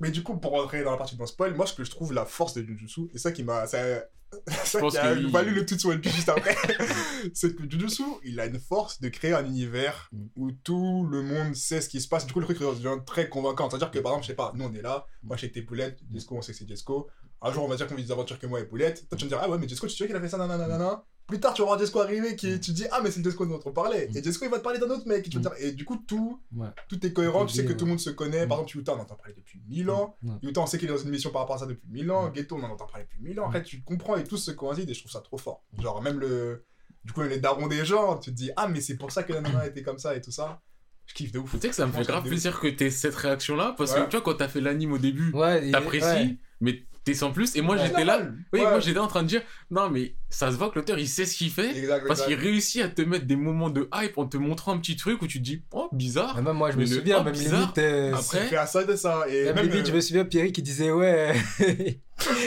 Mais 0.00 0.10
du 0.10 0.22
coup, 0.22 0.36
pour 0.36 0.52
rentrer 0.52 0.82
dans 0.82 0.90
la 0.90 0.96
partie 0.96 1.16
dans 1.16 1.26
spoil, 1.26 1.54
moi, 1.54 1.66
ce 1.66 1.74
que 1.74 1.84
je 1.84 1.90
trouve 1.90 2.12
la 2.12 2.24
force 2.24 2.54
de 2.54 2.62
Jujutsu, 2.62 3.08
et 3.14 3.18
ça 3.18 3.32
qui 3.32 3.42
m'a. 3.42 3.66
Ça, 3.66 3.78
ça 4.64 4.80
qui 4.80 4.98
a 4.98 5.14
valu 5.14 5.54
le 5.54 5.66
sur 5.78 5.92
le 5.92 6.02
juste 6.02 6.28
après, 6.28 6.56
c'est 7.34 7.54
que 7.54 7.62
Jujutsu, 7.70 8.02
il 8.24 8.40
a 8.40 8.46
une 8.46 8.58
force 8.58 9.00
de 9.00 9.08
créer 9.08 9.32
un 9.32 9.44
univers 9.46 10.10
Mm. 10.12 10.26
où 10.36 10.52
tout 10.52 11.06
le 11.10 11.22
monde 11.22 11.54
sait 11.54 11.80
ce 11.80 11.88
qui 11.88 12.00
se 12.00 12.08
passe. 12.08 12.26
Du 12.26 12.32
coup, 12.32 12.40
le 12.40 12.46
truc 12.46 12.58
devient 12.58 13.00
très 13.04 13.28
convaincant. 13.28 13.68
C'est-à-dire 13.68 13.90
que, 13.90 13.98
par 13.98 14.12
exemple, 14.12 14.24
je 14.24 14.28
sais 14.28 14.36
pas, 14.36 14.52
nous, 14.54 14.64
on 14.64 14.74
est 14.74 14.82
là, 14.82 15.06
moi, 15.22 15.36
t'es 15.36 15.62
Poulette, 15.62 16.00
Jesco, 16.12 16.36
on 16.36 16.42
sait 16.42 16.52
que 16.52 16.58
c'est 16.58 16.68
Jesco. 16.68 17.08
Un 17.42 17.52
jour, 17.52 17.64
on 17.64 17.68
va 17.68 17.76
dire 17.76 17.86
qu'on 17.86 17.94
vit 17.94 18.04
des 18.04 18.12
aventures 18.12 18.38
que 18.38 18.46
moi 18.46 18.60
et 18.60 18.64
Poulette. 18.64 19.08
Toi, 19.08 19.18
tu 19.18 19.24
vas 19.24 19.24
me 19.24 19.28
dire, 19.28 19.40
ah 19.42 19.50
ouais, 19.50 19.58
mais 19.58 19.68
Jesco, 19.68 19.86
tu 19.86 19.96
sais 19.96 20.06
qu'il 20.06 20.16
a 20.16 20.20
fait 20.20 20.28
ça, 20.28 20.38
nanana. 20.38 21.04
Plus 21.26 21.40
tard, 21.40 21.54
tu 21.54 21.62
vas 21.62 21.66
voir 21.66 21.78
Jesco 21.78 22.00
arriver, 22.00 22.36
qui, 22.36 22.60
tu 22.60 22.70
dis, 22.70 22.86
ah, 22.92 23.00
mais 23.02 23.10
c'est 23.10 23.18
le 23.20 23.24
Jesco 23.30 23.44
dont 23.46 23.58
on 23.64 23.72
parlait. 23.72 24.08
Et 24.14 24.22
Jesco, 24.22 24.44
il 24.44 24.50
va 24.50 24.58
te 24.58 24.62
parler 24.62 24.78
d'un 24.78 24.86
autre 24.90 25.08
mec. 25.08 25.26
Et, 25.26 25.30
tu 25.30 25.38
vas 25.40 25.50
te 25.50 25.56
dire, 25.56 25.66
et 25.66 25.72
du 25.72 25.84
coup, 25.84 25.96
tout, 25.96 26.40
Ouais. 26.54 26.68
tout 26.88 27.04
est 27.04 27.12
cohérent. 27.12 27.46
Tu 27.46 27.54
sais 27.56 27.64
que 27.64 27.70
Ouais. 27.70 27.76
tout 27.76 27.84
le 27.84 27.90
monde 27.90 28.00
se 28.00 28.10
connaît. 28.10 28.46
Mm. 28.46 28.48
Par 28.48 28.58
exemple, 28.58 28.76
Yuta, 28.78 28.94
on 28.94 29.00
entend 29.00 29.16
parler 29.16 29.34
depuis 29.36 29.60
1000 29.68 29.90
ans. 29.90 30.16
Ouais. 30.22 30.34
Yuta, 30.42 30.60
on 30.60 30.66
sait 30.66 30.78
qu'il 30.78 30.88
est 30.88 30.92
dans 30.92 30.98
une 30.98 31.10
mission 31.10 31.30
par 31.30 31.40
rapport 31.42 31.56
à 31.56 31.58
ça 31.58 31.66
depuis 31.66 31.88
1000 31.90 32.10
ans. 32.12 32.26
Ouais. 32.26 32.32
Ghetto, 32.32 32.54
on 32.56 32.62
en 32.62 32.70
entend 32.70 32.86
parler 32.86 33.04
depuis 33.04 33.20
1000 33.22 33.40
ans. 33.40 33.46
En 33.48 33.50
fait, 33.52 33.62
tu 33.64 33.82
comprends 33.82 34.16
et 34.16 34.22
tout 34.24 34.36
se 34.36 34.52
coïncide 34.52 34.88
et 34.88 34.94
je 34.94 35.00
trouve 35.00 35.10
ça 35.12 35.20
trop 35.20 35.38
fort. 35.38 35.64
Genre, 35.80 36.00
même 36.02 36.20
le. 36.20 36.64
Du 37.04 37.12
coup, 37.12 37.22
les 37.22 37.38
darons 37.38 37.66
des 37.68 37.84
gens, 37.84 38.18
tu 38.18 38.30
te 38.30 38.36
dis, 38.36 38.50
ah, 38.56 38.68
mais 38.68 38.80
c'est 38.80 38.96
pour 38.96 39.10
ça 39.12 39.22
que 39.24 39.32
la 39.32 39.40
nana 39.40 39.66
était 39.66 39.82
comme 39.82 39.98
ça 39.98 40.14
et 40.16 40.20
tout 40.20 40.32
ça. 40.32 40.60
Je 41.06 41.14
kiffe 41.14 41.30
de 41.32 41.38
ouf. 41.38 41.52
Tu 41.52 41.60
sais 41.60 41.68
que 41.68 41.74
ça 41.74 41.86
me 41.86 41.92
fait 41.92 42.02
grave 42.02 42.24
plaisir 42.24 42.58
que 42.60 42.66
t'aies 42.66 42.90
cette 42.90 43.14
réaction-là, 43.14 43.74
parce 43.78 43.92
Ouais. 43.92 44.00
que 44.04 44.04
tu 44.10 44.16
vois, 44.16 44.22
quand 44.22 44.34
t'as 44.34 44.48
fait 44.48 44.60
l'anime 44.60 44.92
au 44.92 44.98
début, 44.98 45.32
t'apprécies, 45.70 46.04
ouais. 46.04 46.36
mais 46.60 46.82
t'es 47.06 47.14
sans 47.14 47.30
plus, 47.30 47.54
et 47.56 47.62
moi 47.62 47.76
Ouais. 47.76 47.86
j'étais 47.86 48.04
là, 48.04 48.20
oui, 48.52 48.60
Ouais. 48.60 48.68
moi 48.68 48.80
j'étais 48.80 48.98
en 48.98 49.06
train 49.06 49.22
de 49.22 49.28
dire, 49.28 49.40
non 49.70 49.88
mais 49.88 50.16
ça 50.28 50.50
se 50.50 50.56
voit 50.56 50.68
que 50.70 50.74
l'auteur 50.74 50.98
il 50.98 51.06
sait 51.08 51.24
ce 51.24 51.36
qu'il 51.36 51.50
fait, 51.50 51.70
Exact, 51.78 52.04
parce 52.08 52.26
qu'il 52.26 52.34
réussit 52.34 52.82
à 52.82 52.88
te 52.88 53.00
mettre 53.02 53.26
des 53.26 53.36
moments 53.36 53.70
de 53.70 53.88
hype 53.94 54.18
en 54.18 54.26
te 54.26 54.36
montrant 54.36 54.72
un 54.74 54.78
petit 54.78 54.96
truc 54.96 55.22
où 55.22 55.26
tu 55.28 55.38
te 55.38 55.44
dis, 55.44 55.62
oh 55.72 55.88
bizarre, 55.92 56.34
Mais 56.36 56.42
Même 56.42 56.56
moi, 56.56 56.72
je 56.72 56.76
Mais 56.76 56.84
me 56.84 56.90
le 56.90 56.96
souviens, 56.96 57.18
oh, 57.20 57.22
même 57.24 57.32
bizarre. 57.32 57.60
limite. 57.60 57.78
euh, 57.78 58.12
Après- 58.14 58.46
fait 58.48 58.66
ça 58.66 58.82
de 58.84 58.96
ça. 58.96 59.24
Et 59.28 59.44
Même 59.44 59.54
même. 59.54 59.68
limite, 59.68 59.86
euh, 59.86 59.90
je 59.90 59.94
me 59.94 60.00
souviens 60.00 60.24
Pierre 60.24 60.50
qui 60.52 60.62
disait 60.62 60.90
ouais, 60.90 61.32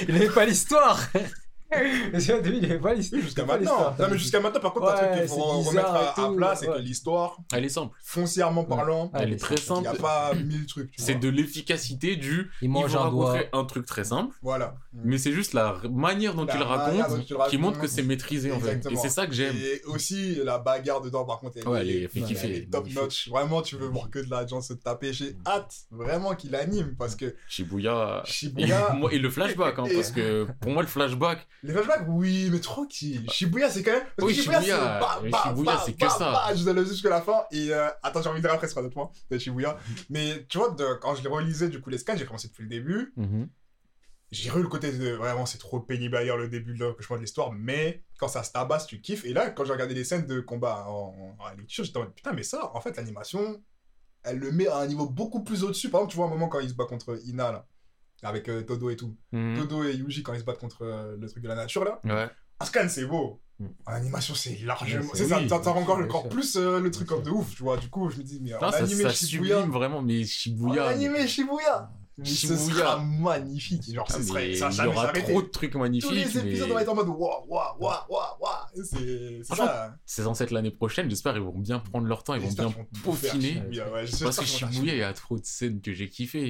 il 0.07 0.13
n'avait 0.13 0.29
pas 0.29 0.45
l'histoire. 0.45 0.99
Il 2.13 3.21
jusqu'à 3.21 3.45
maintenant. 3.45 3.95
Non, 3.99 4.07
mais 4.09 4.17
jusqu'à 4.17 4.39
maintenant, 4.39 4.59
par 4.59 4.73
contre, 4.73 4.87
un 4.87 4.93
Ouais, 4.95 5.07
truc 5.09 5.19
qu'il 5.19 5.27
faut 5.29 5.43
remettre 5.43 5.93
à, 5.93 6.33
plat, 6.35 6.55
c'est 6.55 6.65
que 6.67 6.79
l'histoire, 6.79 7.37
elle 7.53 7.65
est 7.65 7.69
simple. 7.69 7.95
foncièrement 8.03 8.63
parlant, 8.63 9.05
Ouais, 9.13 9.19
Elle 9.21 9.33
est 9.33 9.37
très 9.37 9.57
simple. 9.57 9.87
il 9.87 9.91
n'y 9.91 9.97
a 9.97 10.01
pas 10.01 10.33
mille 10.33 10.65
trucs. 10.65 10.91
C'est 10.97 11.15
de 11.19 11.29
l'efficacité 11.29 12.15
du, 12.15 12.49
Il 12.61 12.65
ils 12.65 12.69
mange 12.69 12.93
vont 12.95 13.01
un 13.01 13.09
doigt. 13.11 13.31
raconter 13.31 13.49
un 13.53 13.63
truc 13.65 13.85
très 13.85 14.03
simple, 14.03 14.35
Voilà. 14.41 14.75
mais 14.93 15.17
c'est 15.17 15.31
juste 15.31 15.53
la 15.53 15.77
manière 15.91 16.33
dont 16.35 16.45
La 16.45 16.53
tu 16.53 16.59
le 16.59 16.65
manière 16.65 16.85
racontes 17.05 17.17
dont 17.19 17.23
tu 17.23 17.33
le 17.33 17.49
qui 17.49 17.57
montre 17.57 17.79
que 17.79 17.87
c'est 17.87 18.03
maîtrisé 18.03 18.51
en 18.51 18.59
fait. 18.59 18.85
Et 18.89 18.95
c'est 18.95 19.09
ça 19.09 19.27
que 19.27 19.33
j'aime. 19.33 19.55
Et 19.55 19.81
aussi, 19.85 20.35
la 20.43 20.57
bagarre 20.57 21.01
dedans, 21.01 21.25
par 21.25 21.39
contre, 21.39 21.57
elle, 21.57 21.81
elle 21.81 21.89
est, 21.89 22.09
elle 22.43 22.69
top 22.69 22.87
notch. 22.93 23.29
Vraiment, 23.29 23.61
tu 23.61 23.75
veux 23.75 23.87
voir 23.87 24.09
que 24.09 24.19
de 24.19 24.29
la 24.29 24.45
gens 24.47 24.61
se 24.61 24.73
taper. 24.73 25.13
J'ai 25.13 25.35
hâte 25.45 25.75
vraiment 25.91 26.33
qu'il 26.35 26.55
anime 26.55 26.95
parce 26.97 27.15
que 27.15 27.35
Shibuya. 27.47 28.23
Et, 28.25 28.31
Shibuya. 28.31 28.97
et 29.11 29.19
le 29.19 29.29
flashback, 29.29 29.77
hein, 29.79 29.85
parce 29.93 30.11
que 30.11 30.47
pour 30.61 30.71
moi 30.71 30.81
le 30.81 30.87
flashback, 30.87 31.47
Les 31.63 31.73
flashbacks, 31.73 32.05
oui, 32.07 32.49
mais 32.51 32.59
tranquille. 32.59 33.29
Shibuya, 33.31 33.69
c'est 33.69 33.83
quand 33.83 33.91
même. 33.91 34.03
parce 34.15 34.27
Oui, 34.29 34.35
que 34.35 34.41
Shibuya, 34.41 34.61
c'est 34.61 34.69
bah, 34.71 35.21
bah, 35.29 35.43
Shibuya, 35.43 35.73
bah, 35.73 35.81
c'est 35.85 35.93
que 35.93 36.09
ça. 36.09 36.53
Je 36.55 36.63
vous 36.63 36.85
jusqu'à 36.85 37.09
la 37.09 37.21
fin. 37.21 37.43
Et 37.51 37.73
euh, 37.73 37.89
attends, 38.01 38.21
j'ai 38.21 38.29
envie 38.29 38.39
de 38.41 38.45
dire 38.47 38.53
après, 38.53 38.67
sera 38.67 38.81
d'autres 38.81 38.93
points 38.93 39.09
de 39.29 39.37
Shibuya. 39.37 39.77
Mais 40.09 40.45
tu 40.47 40.57
vois, 40.57 40.69
de- 40.71 40.93
quand 41.01 41.15
je 41.15 41.23
les 41.23 41.29
relisais, 41.29 41.67
du 41.69 41.81
coup, 41.81 41.89
les 41.89 41.97
scans, 41.97 42.15
j'ai 42.15 42.25
commencé 42.25 42.47
depuis 42.47 42.63
le 42.63 42.69
début. 42.69 43.13
J'ai 44.31 44.51
eu 44.51 44.61
le 44.61 44.67
côté 44.67 44.91
de 44.91 45.09
vraiment, 45.13 45.47
c'est 45.47 45.57
trop 45.57 45.79
pénible 45.79 46.15
lire 46.19 46.37
le 46.37 46.47
début 46.49 46.75
de 46.75 46.85
l'histoire. 47.19 47.51
Mais 47.51 48.03
quand 48.19 48.27
ça 48.27 48.43
se 48.43 48.51
tabasse, 48.51 48.85
tu 48.85 49.01
kiffes. 49.01 49.25
Et 49.25 49.33
là, 49.33 49.49
quand 49.49 49.65
j'ai 49.65 49.73
regardé 49.73 49.95
les 49.95 50.03
scènes 50.03 50.27
de 50.27 50.39
combat 50.39 50.85
en, 50.87 51.35
en 51.39 51.49
lecture, 51.57 51.83
j'étais 51.83 51.97
en 51.97 52.01
mode 52.01 52.13
putain, 52.13 52.33
mais 52.33 52.43
ça, 52.43 52.71
en 52.75 52.79
fait, 52.79 52.95
l'animation, 52.95 53.61
elle 54.23 54.37
le 54.37 54.51
met 54.51 54.67
à 54.67 54.77
un 54.77 54.85
niveau 54.87 55.07
beaucoup 55.09 55.43
plus 55.43 55.63
au-dessus. 55.63 55.89
Par 55.89 56.01
exemple, 56.01 56.11
tu 56.11 56.17
vois 56.17 56.27
un 56.27 56.29
moment 56.29 56.47
quand 56.47 56.59
il 56.59 56.69
se 56.69 56.75
bat 56.75 56.85
contre 56.85 57.19
Ina, 57.25 57.51
là, 57.51 57.67
avec 58.23 58.49
euh, 58.49 58.61
Todo 58.63 58.89
et 58.89 58.95
tout. 58.95 59.15
Mhm. 59.31 59.55
Todo 59.57 59.83
et 59.83 59.93
Yuji 59.93 60.23
quand 60.23 60.33
ils 60.33 60.39
se 60.39 60.45
battent 60.45 60.59
contre 60.59 60.83
euh, 60.83 61.15
le 61.19 61.27
truc 61.29 61.43
de 61.43 61.47
la 61.47 61.55
nature 61.55 61.83
là. 61.85 61.99
Ouais. 62.03 62.27
En 62.59 62.65
scan 62.65 62.87
c'est 62.89 63.05
beau. 63.05 63.41
Mm. 63.59 63.65
En 63.85 63.91
animation 63.93 64.35
c'est 64.35 64.57
largement. 64.63 65.11
C'est 65.13 65.27
ça, 65.27 65.39
ça, 65.47 65.71
rend 65.71 65.81
encore, 65.81 65.99
encore 65.99 66.29
plus 66.29 66.55
euh, 66.57 66.79
le 66.79 66.91
truc 66.91 67.07
comme 67.07 67.23
de 67.23 67.29
ouf, 67.29 67.55
tu 67.55 67.63
vois. 67.63 67.77
Du 67.77 67.89
coup 67.89 68.09
je 68.09 68.17
me 68.17 68.23
dis 68.23 68.39
mais 68.41 68.53
en 68.53 68.59
animé 68.69 69.03
ça 69.03 69.09
Shibuya. 69.11 69.55
sublime 69.57 69.71
vraiment, 69.73 70.01
mais 70.01 70.21
En 70.21 70.25
Shibuya. 70.25 70.87
animé 70.87 71.27
Shibuya. 71.27 71.89
Mais 72.17 72.25
ce 72.25 72.47
Shibuya. 72.47 72.57
sera 72.75 72.99
magnifique. 72.99 73.93
Genre 73.93 74.05
Ah, 74.09 74.13
ce 74.13 74.17
mais 74.19 74.23
serait. 74.25 74.49
il 74.51 74.57
Ça 74.57 74.67
va 74.69 74.83
y 74.83 74.87
aura 74.87 75.05
s'arrêter. 75.05 75.31
trop 75.31 75.41
de 75.41 75.47
trucs 75.47 75.71
Tous 75.71 75.79
magnifiques. 75.79 76.11
les 76.11 76.37
épisodes 76.37 76.67
mais 76.67 76.73
vont 76.73 76.79
être 76.79 76.89
en 76.89 76.95
mode 76.95 77.07
waouh 77.07 77.45
waouh 77.47 77.77
waouh 77.79 78.01
waouh. 78.09 78.83
C'est 78.83 79.43
ça. 79.55 79.95
C'est 80.05 80.23
censé 80.23 80.43
être 80.43 80.51
l'année 80.51 80.71
prochaine. 80.71 81.09
J'espère 81.09 81.31
qu'ils 81.33 81.41
vont 81.43 81.57
bien 81.57 81.79
prendre 81.79 82.07
leur 82.07 82.23
temps. 82.25 82.33
Ils 82.35 82.41
vont 82.41 82.51
bien 82.51 82.73
peaufiner. 83.05 83.63
Parce 84.21 84.37
que 84.37 84.45
Shibuya, 84.45 84.93
il 84.95 84.99
y 84.99 85.03
a 85.03 85.13
trop 85.13 85.37
de 85.39 85.45
scènes 85.45 85.79
que 85.81 85.93
j'ai 85.93 86.09
kiffé. 86.09 86.49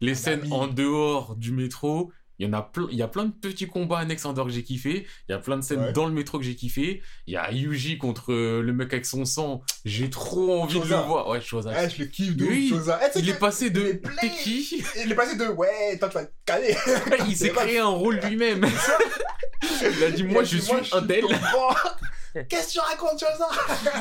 Les 0.00 0.14
scènes 0.14 0.42
oui. 0.44 0.48
en 0.52 0.66
dehors 0.66 1.36
du 1.36 1.52
métro, 1.52 2.10
il 2.38 2.46
y 2.46 2.48
en 2.48 2.54
a 2.54 2.62
plein, 2.62 2.86
il 2.90 2.96
y 2.96 3.02
a 3.02 3.08
plein 3.08 3.26
de 3.26 3.32
petits 3.32 3.66
combats 3.66 3.98
annexes 3.98 4.24
en 4.24 4.32
dehors 4.32 4.46
que 4.46 4.52
j'ai 4.52 4.62
kiffé. 4.62 5.06
Il 5.28 5.32
y 5.32 5.34
a 5.34 5.38
plein 5.38 5.58
de 5.58 5.62
scènes 5.62 5.80
Ouais. 5.80 5.92
dans 5.92 6.06
le 6.06 6.12
métro 6.14 6.38
que 6.38 6.44
j'ai 6.44 6.56
kiffé. 6.56 7.02
Il 7.26 7.34
y 7.34 7.36
a 7.36 7.52
Yuji 7.52 7.98
contre 7.98 8.32
euh, 8.32 8.62
le 8.62 8.72
mec 8.72 8.92
avec 8.94 9.04
son 9.04 9.26
sang. 9.26 9.60
J'ai 9.84 10.08
trop 10.08 10.62
envie 10.62 10.80
de 10.80 10.84
le 10.86 10.94
voir. 10.96 11.28
Ouais, 11.28 11.42
Choza. 11.42 11.70
Ouais, 11.70 11.90
je 11.90 11.98
le 11.98 12.06
kiffe 12.06 12.34
de 12.36 12.46
Oui. 12.46 12.72
Eh, 13.14 13.18
il 13.18 13.28
est 13.28 13.38
passé 13.38 13.68
de 13.68 14.00
t'es 14.20 14.30
qui? 14.42 14.82
Il 15.04 15.12
est 15.12 15.14
passé 15.14 15.36
de 15.36 15.48
ouais, 15.48 15.98
toi 15.98 16.08
tu 16.08 16.14
vas 16.14 16.24
te 16.24 16.32
caler. 16.46 16.74
Il 17.28 17.36
s'est 17.36 17.50
créé 17.50 17.78
un 17.78 17.88
rôle 17.88 18.16
lui-même. 18.20 18.64
il 19.98 20.04
a 20.04 20.10
dit 20.10 20.22
moi 20.22 20.42
je 20.42 20.56
suis 20.56 20.72
un 20.92 21.02
tel. 21.02 21.24
Qu'est-ce 22.48 22.68
que 22.68 22.72
tu 22.72 22.78
racontes, 22.78 23.18
ça 23.18 23.48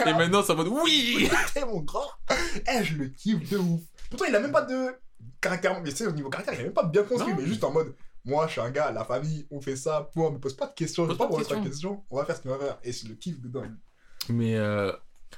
Et 0.08 0.14
maintenant, 0.14 0.44
c'est 0.44 0.54
en 0.54 0.56
mode 0.56 0.68
oui 0.68 1.28
T'es 1.54 1.66
mon 1.66 1.82
grand. 1.82 2.08
Eh, 2.72 2.84
je 2.84 2.96
le 2.96 3.08
kiffe 3.08 3.50
de 3.50 3.58
ouf. 3.58 3.82
Pourtant, 4.10 4.26
il 4.30 4.36
a 4.36 4.40
même 4.40 4.52
pas 4.52 4.62
de 4.62 4.96
caractère. 5.42 5.82
Mais 5.82 5.90
tu 5.90 5.98
sais, 5.98 6.08
au 6.08 6.12
niveau 6.12 6.30
caractère, 6.30 6.54
il 6.56 6.62
a 6.62 6.64
même 6.64 6.74
pas 6.74 6.84
bien 6.86 7.04
construit, 7.04 7.34
Non. 7.34 7.40
mais 7.40 7.46
juste 7.48 7.64
en 7.64 7.72
mode. 7.72 7.94
Moi, 8.26 8.46
je 8.48 8.52
suis 8.54 8.62
un 8.62 8.70
gars, 8.70 8.92
la 8.92 9.06
famille, 9.06 9.48
on 9.50 9.62
fait 9.62 9.78
ça, 9.78 10.10
point, 10.14 10.28
on 10.28 10.32
me 10.34 10.40
pose 10.40 10.54
pas 10.54 10.68
de 10.68 10.74
questions, 10.74 11.06
je 11.06 11.14
pas 11.14 11.28
pas 11.28 11.32
de 11.32 11.44
poser 11.44 11.60
de 11.62 11.64
questions, 11.66 12.04
on 12.12 12.18
va 12.18 12.26
faire 12.26 12.36
ce 12.36 12.42
qu'on 12.42 12.50
va 12.50 12.58
faire. 12.60 12.78
Et 12.84 12.92
je 12.92 13.08
le 13.08 13.16
kiffe 13.16 13.40
dedans. 13.40 13.64
Mais 14.28 14.56
euh, 14.58 14.92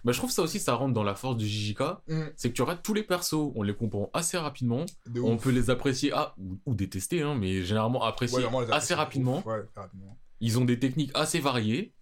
bah, 0.03 0.11
je 0.11 0.17
trouve 0.17 0.31
ça 0.31 0.41
aussi, 0.41 0.59
ça 0.59 0.73
rentre 0.73 0.93
dans 0.93 1.03
la 1.03 1.13
force 1.15 1.37
du 1.37 1.47
JJK. 1.47 1.81
Mm. 2.07 2.21
C'est 2.35 2.49
que 2.49 2.55
tu 2.55 2.61
regardes 2.63 2.81
tous 2.81 2.95
les 2.95 3.03
persos, 3.03 3.51
on 3.55 3.61
les 3.61 3.75
comprend 3.75 4.09
assez 4.13 4.37
rapidement. 4.37 4.85
De 5.05 5.21
On 5.21 5.37
peut 5.37 5.51
les 5.51 5.69
apprécier 5.69 6.11
ah, 6.13 6.33
ou, 6.39 6.57
ou 6.65 6.73
détester, 6.73 7.21
hein, 7.21 7.35
mais 7.35 7.61
généralement 7.63 8.03
apprécier 8.03 8.37
Ouais, 8.37 8.43
vraiment, 8.43 8.61
les 8.61 8.71
assez 8.71 8.95
rapidement. 8.95 9.37
ouf. 9.37 9.45
Ouais, 9.45 9.63
très 9.71 9.81
rapidement. 9.81 10.17
Ils 10.39 10.57
ont 10.57 10.65
des 10.65 10.79
techniques 10.79 11.11
assez 11.13 11.39
variées. 11.39 11.93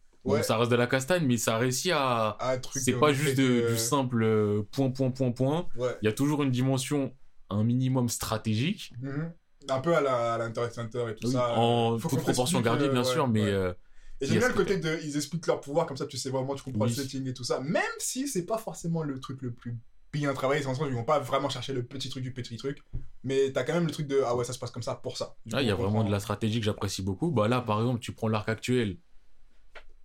Ça 0.44 0.58
reste 0.58 0.70
de 0.70 0.76
la 0.76 0.86
castagne, 0.88 1.26
mais 1.26 1.38
ça 1.38 1.58
réussit 1.58 1.92
à. 1.94 2.38
C'est 2.76 2.94
pas 2.94 3.12
juste 3.12 3.38
de- 3.38 3.70
du 3.72 3.78
simple 3.78 4.22
euh, 4.24 4.62
point, 4.72 4.92
point, 4.92 5.10
point, 5.12 5.32
point. 5.32 5.68
Il 6.02 6.06
y 6.06 6.08
a 6.08 6.14
toujours 6.14 6.44
une 6.44 6.52
dimension, 6.52 7.14
un 7.50 7.64
minimum 7.64 8.10
stratégique. 8.10 8.94
Mhm. 9.02 9.32
Un 9.70 9.80
peu 9.82 9.96
à 9.96 10.02
la, 10.02 10.34
à 10.36 10.70
Center 10.72 11.06
et 11.10 11.16
tout 11.16 11.28
Oui, 11.28 11.34
ça. 11.34 11.54
en 11.58 11.98
Faut 12.00 12.10
toute 12.10 12.22
proportion 12.22 12.62
gardée, 12.62 12.86
euh, 12.86 12.92
bien 12.92 13.04
ouais, 13.04 13.12
sûr, 13.12 13.28
mais. 13.28 13.42
ouais. 13.44 13.50
euh, 13.50 13.74
Et 14.22 14.26
j'aime 14.26 14.40
bien 14.40 14.48
le 14.48 14.54
côté 14.54 14.78
de. 14.78 15.00
Ils 15.04 15.16
expliquent 15.18 15.48
leur 15.48 15.62
pouvoir, 15.62 15.86
comme 15.86 15.98
ça 15.98 16.06
tu 16.06 16.18
sais 16.18 16.30
vraiment, 16.30 16.56
tu 16.56 16.64
comprends 16.64 16.86
Oui. 16.86 16.90
le 16.96 16.96
setting 16.96 17.28
et 17.28 17.34
tout 17.34 17.44
ça. 17.44 17.60
Même 17.60 17.84
si 18.00 18.28
c'est 18.28 18.46
pas 18.46 18.58
forcément 18.58 19.04
le 19.04 19.20
truc 19.20 19.42
le 19.42 19.52
plus 19.52 19.78
bien 20.12 20.34
travaillé, 20.34 20.62
c'est 20.64 20.68
en 20.68 20.88
ils 20.88 20.94
vont 20.96 21.04
pas 21.04 21.20
vraiment 21.20 21.50
chercher 21.50 21.72
le 21.74 21.84
petit 21.84 22.10
truc 22.10 22.24
du 22.24 22.34
petit 22.34 22.58
truc. 22.58 22.80
Mais 23.24 23.52
t'as 23.52 23.64
quand 23.64 23.74
même 23.74 23.86
le 23.86 23.92
truc 23.92 24.08
de. 24.08 24.22
Ah 24.26 24.36
ouais, 24.36 24.44
ça 24.46 24.54
se 24.54 24.60
passe 24.60 24.72
comme 24.72 24.82
ça 24.82 24.96
pour 24.96 25.18
ça. 25.18 25.36
Du 25.46 25.56
Ah, 25.56 25.62
il 25.62 25.68
y 25.68 25.72
a 25.72 25.76
vraiment 25.76 26.04
de 26.04 26.12
la 26.12 26.20
stratégie 26.20 26.60
que 26.60 26.66
j'apprécie 26.66 27.02
beaucoup. 27.04 27.30
Bah 27.32 27.48
là, 27.48 27.62
par 27.62 27.80
exemple, 27.80 28.00
tu 28.00 28.12
prends 28.14 28.28
l'arc 28.28 28.50
actuel, 28.50 28.98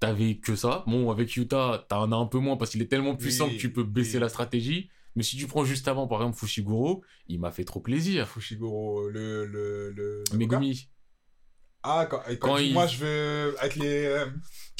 t'avais 0.00 0.36
que 0.36 0.56
ça. 0.56 0.84
Bon, 0.86 1.10
avec 1.10 1.32
Yuta, 1.34 1.86
t'en 1.88 2.10
as 2.12 2.16
un 2.16 2.26
peu 2.26 2.38
moins 2.38 2.56
parce 2.56 2.72
qu'il 2.72 2.82
est 2.82 2.86
tellement 2.88 3.16
puissant 3.16 3.48
que 3.48 3.56
tu 3.56 3.72
peux 3.72 3.84
baisser 3.84 4.18
la 4.18 4.28
stratégie. 4.28 4.90
Mais 5.16 5.22
si 5.22 5.36
tu 5.36 5.46
prends 5.46 5.64
juste 5.64 5.88
avant, 5.88 6.06
par 6.08 6.20
exemple, 6.20 6.38
Fushiguro, 6.38 7.04
il 7.28 7.40
m'a 7.40 7.52
fait 7.52 7.64
trop 7.64 7.80
plaisir. 7.80 8.28
Fushiguro, 8.28 9.08
le. 9.08 9.46
le, 9.46 9.90
le... 9.92 10.24
Megumi. 10.34 10.88
Ah, 11.86 12.06
quand, 12.10 12.22
quand, 12.26 12.36
Quand 12.40 12.56
il 12.56 12.72
moi 12.72 12.86
je 12.86 12.96
veux. 12.98 13.54
Avec 13.60 13.76
les. 13.76 14.06
euh, 14.06 14.24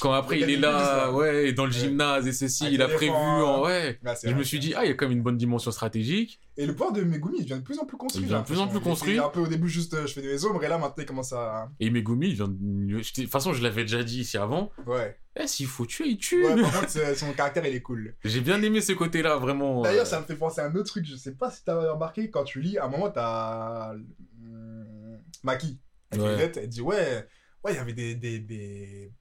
Quand 0.01 0.13
après 0.13 0.41
il 0.41 0.49
est 0.51 0.57
là, 0.57 0.73
là. 1.07 1.13
ouais, 1.13 1.53
dans 1.53 1.67
le 1.67 1.71
gymnase 1.71 2.27
et 2.27 2.33
ceci, 2.33 2.65
Avec 2.65 2.75
il 2.75 2.83
a 2.83 2.89
prévu, 2.89 3.13
en... 3.13 3.63
ouais. 3.63 3.99
là, 4.03 4.15
c'est 4.17 4.27
Je 4.29 4.33
vrai, 4.33 4.39
me 4.41 4.45
suis 4.45 4.59
dit, 4.59 4.73
ah, 4.75 4.85
il 4.85 4.89
y 4.89 4.91
a 4.91 4.95
quand 4.95 5.07
même 5.07 5.19
une 5.19 5.23
bonne 5.23 5.37
dimension 5.37 5.71
stratégique. 5.71 6.41
Et 6.57 6.65
le 6.67 6.73
pouvoir 6.73 6.93
de 6.93 7.03
Megumi, 7.03 7.37
il 7.41 7.43
devient 7.45 7.61
de 7.61 7.65
plus 7.65 7.79
en 7.79 7.85
plus 7.85 7.99
construit. 7.99 8.23
Il 8.25 8.29
devient 8.29 8.41
de 8.41 8.47
plus 8.47 8.59
en 8.59 8.69
plus 8.69 8.81
construit. 8.81 9.19
Un 9.19 9.29
peu 9.29 9.41
au 9.41 9.47
début 9.47 9.69
juste, 9.69 9.93
euh, 9.95 10.07
je 10.07 10.15
fais 10.15 10.23
des 10.23 10.45
ombres, 10.47 10.65
et 10.65 10.69
là 10.69 10.79
maintenant 10.79 10.95
il 10.99 11.07
commence 11.07 11.33
à. 11.35 11.69
Et 11.79 11.91
Megumi, 11.91 12.29
il 12.29 12.35
vient 12.35 12.49
de... 12.49 13.03
toute 13.03 13.31
façon, 13.31 13.53
je 13.53 13.63
l'avais 13.63 13.83
déjà 13.83 14.03
dit 14.03 14.21
ici 14.21 14.39
avant. 14.39 14.73
Ouais. 14.87 15.17
Eh, 15.39 15.47
s'il 15.47 15.67
faut 15.67 15.85
tuer, 15.85 16.07
il 16.09 16.17
tue. 16.17 16.43
Ouais, 16.45 16.61
par 16.63 16.73
contre, 16.81 17.17
son 17.17 17.33
caractère 17.35 17.67
il 17.67 17.75
est 17.75 17.83
cool. 17.83 18.15
J'ai 18.25 18.41
bien 18.41 18.63
aimé 18.63 18.81
ce 18.81 18.93
côté-là, 18.93 19.37
vraiment. 19.37 19.83
D'ailleurs, 19.83 20.03
euh, 20.03 20.07
ça 20.07 20.21
me 20.21 20.25
fait 20.25 20.37
penser 20.37 20.61
à 20.63 20.65
un 20.67 20.75
autre 20.75 20.89
truc, 20.91 21.05
je 21.07 21.17
sais 21.17 21.35
pas 21.35 21.51
si 21.51 21.65
t'as 21.65 21.93
remarqué, 21.93 22.31
quand 22.31 22.45
tu 22.45 22.61
lis, 22.61 22.79
à 22.79 22.87
un 22.87 22.89
moment 22.89 23.11
t'as. 23.11 23.93
hum, 23.93 25.19
Maki, 25.43 25.79
avec 26.15 26.23
Ouais. 26.23 26.31
les 26.31 26.37
lunettes, 26.37 26.57
elle 26.57 26.69
dit 26.69 26.81
ouais, 26.81 27.27
ouais, 27.65 27.73
il 27.73 27.77
y 27.77 27.79
avait 27.79 27.93
des. 27.93 28.15
des, 28.15 28.39
des, 28.41 29.13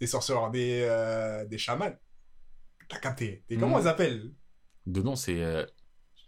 des 0.00 0.06
sorcières, 0.06 0.50
des, 0.50 0.82
euh, 0.88 1.44
des 1.46 1.58
chamans. 1.58 1.92
T'as 2.88 2.98
capté. 2.98 3.44
Et 3.48 3.56
comment 3.56 3.76
Mhm. 3.76 3.82
elles 3.82 3.88
appellent? 3.88 4.32
Dedans, 4.86 5.16
c'est. 5.16 5.42
euh, 5.42 5.64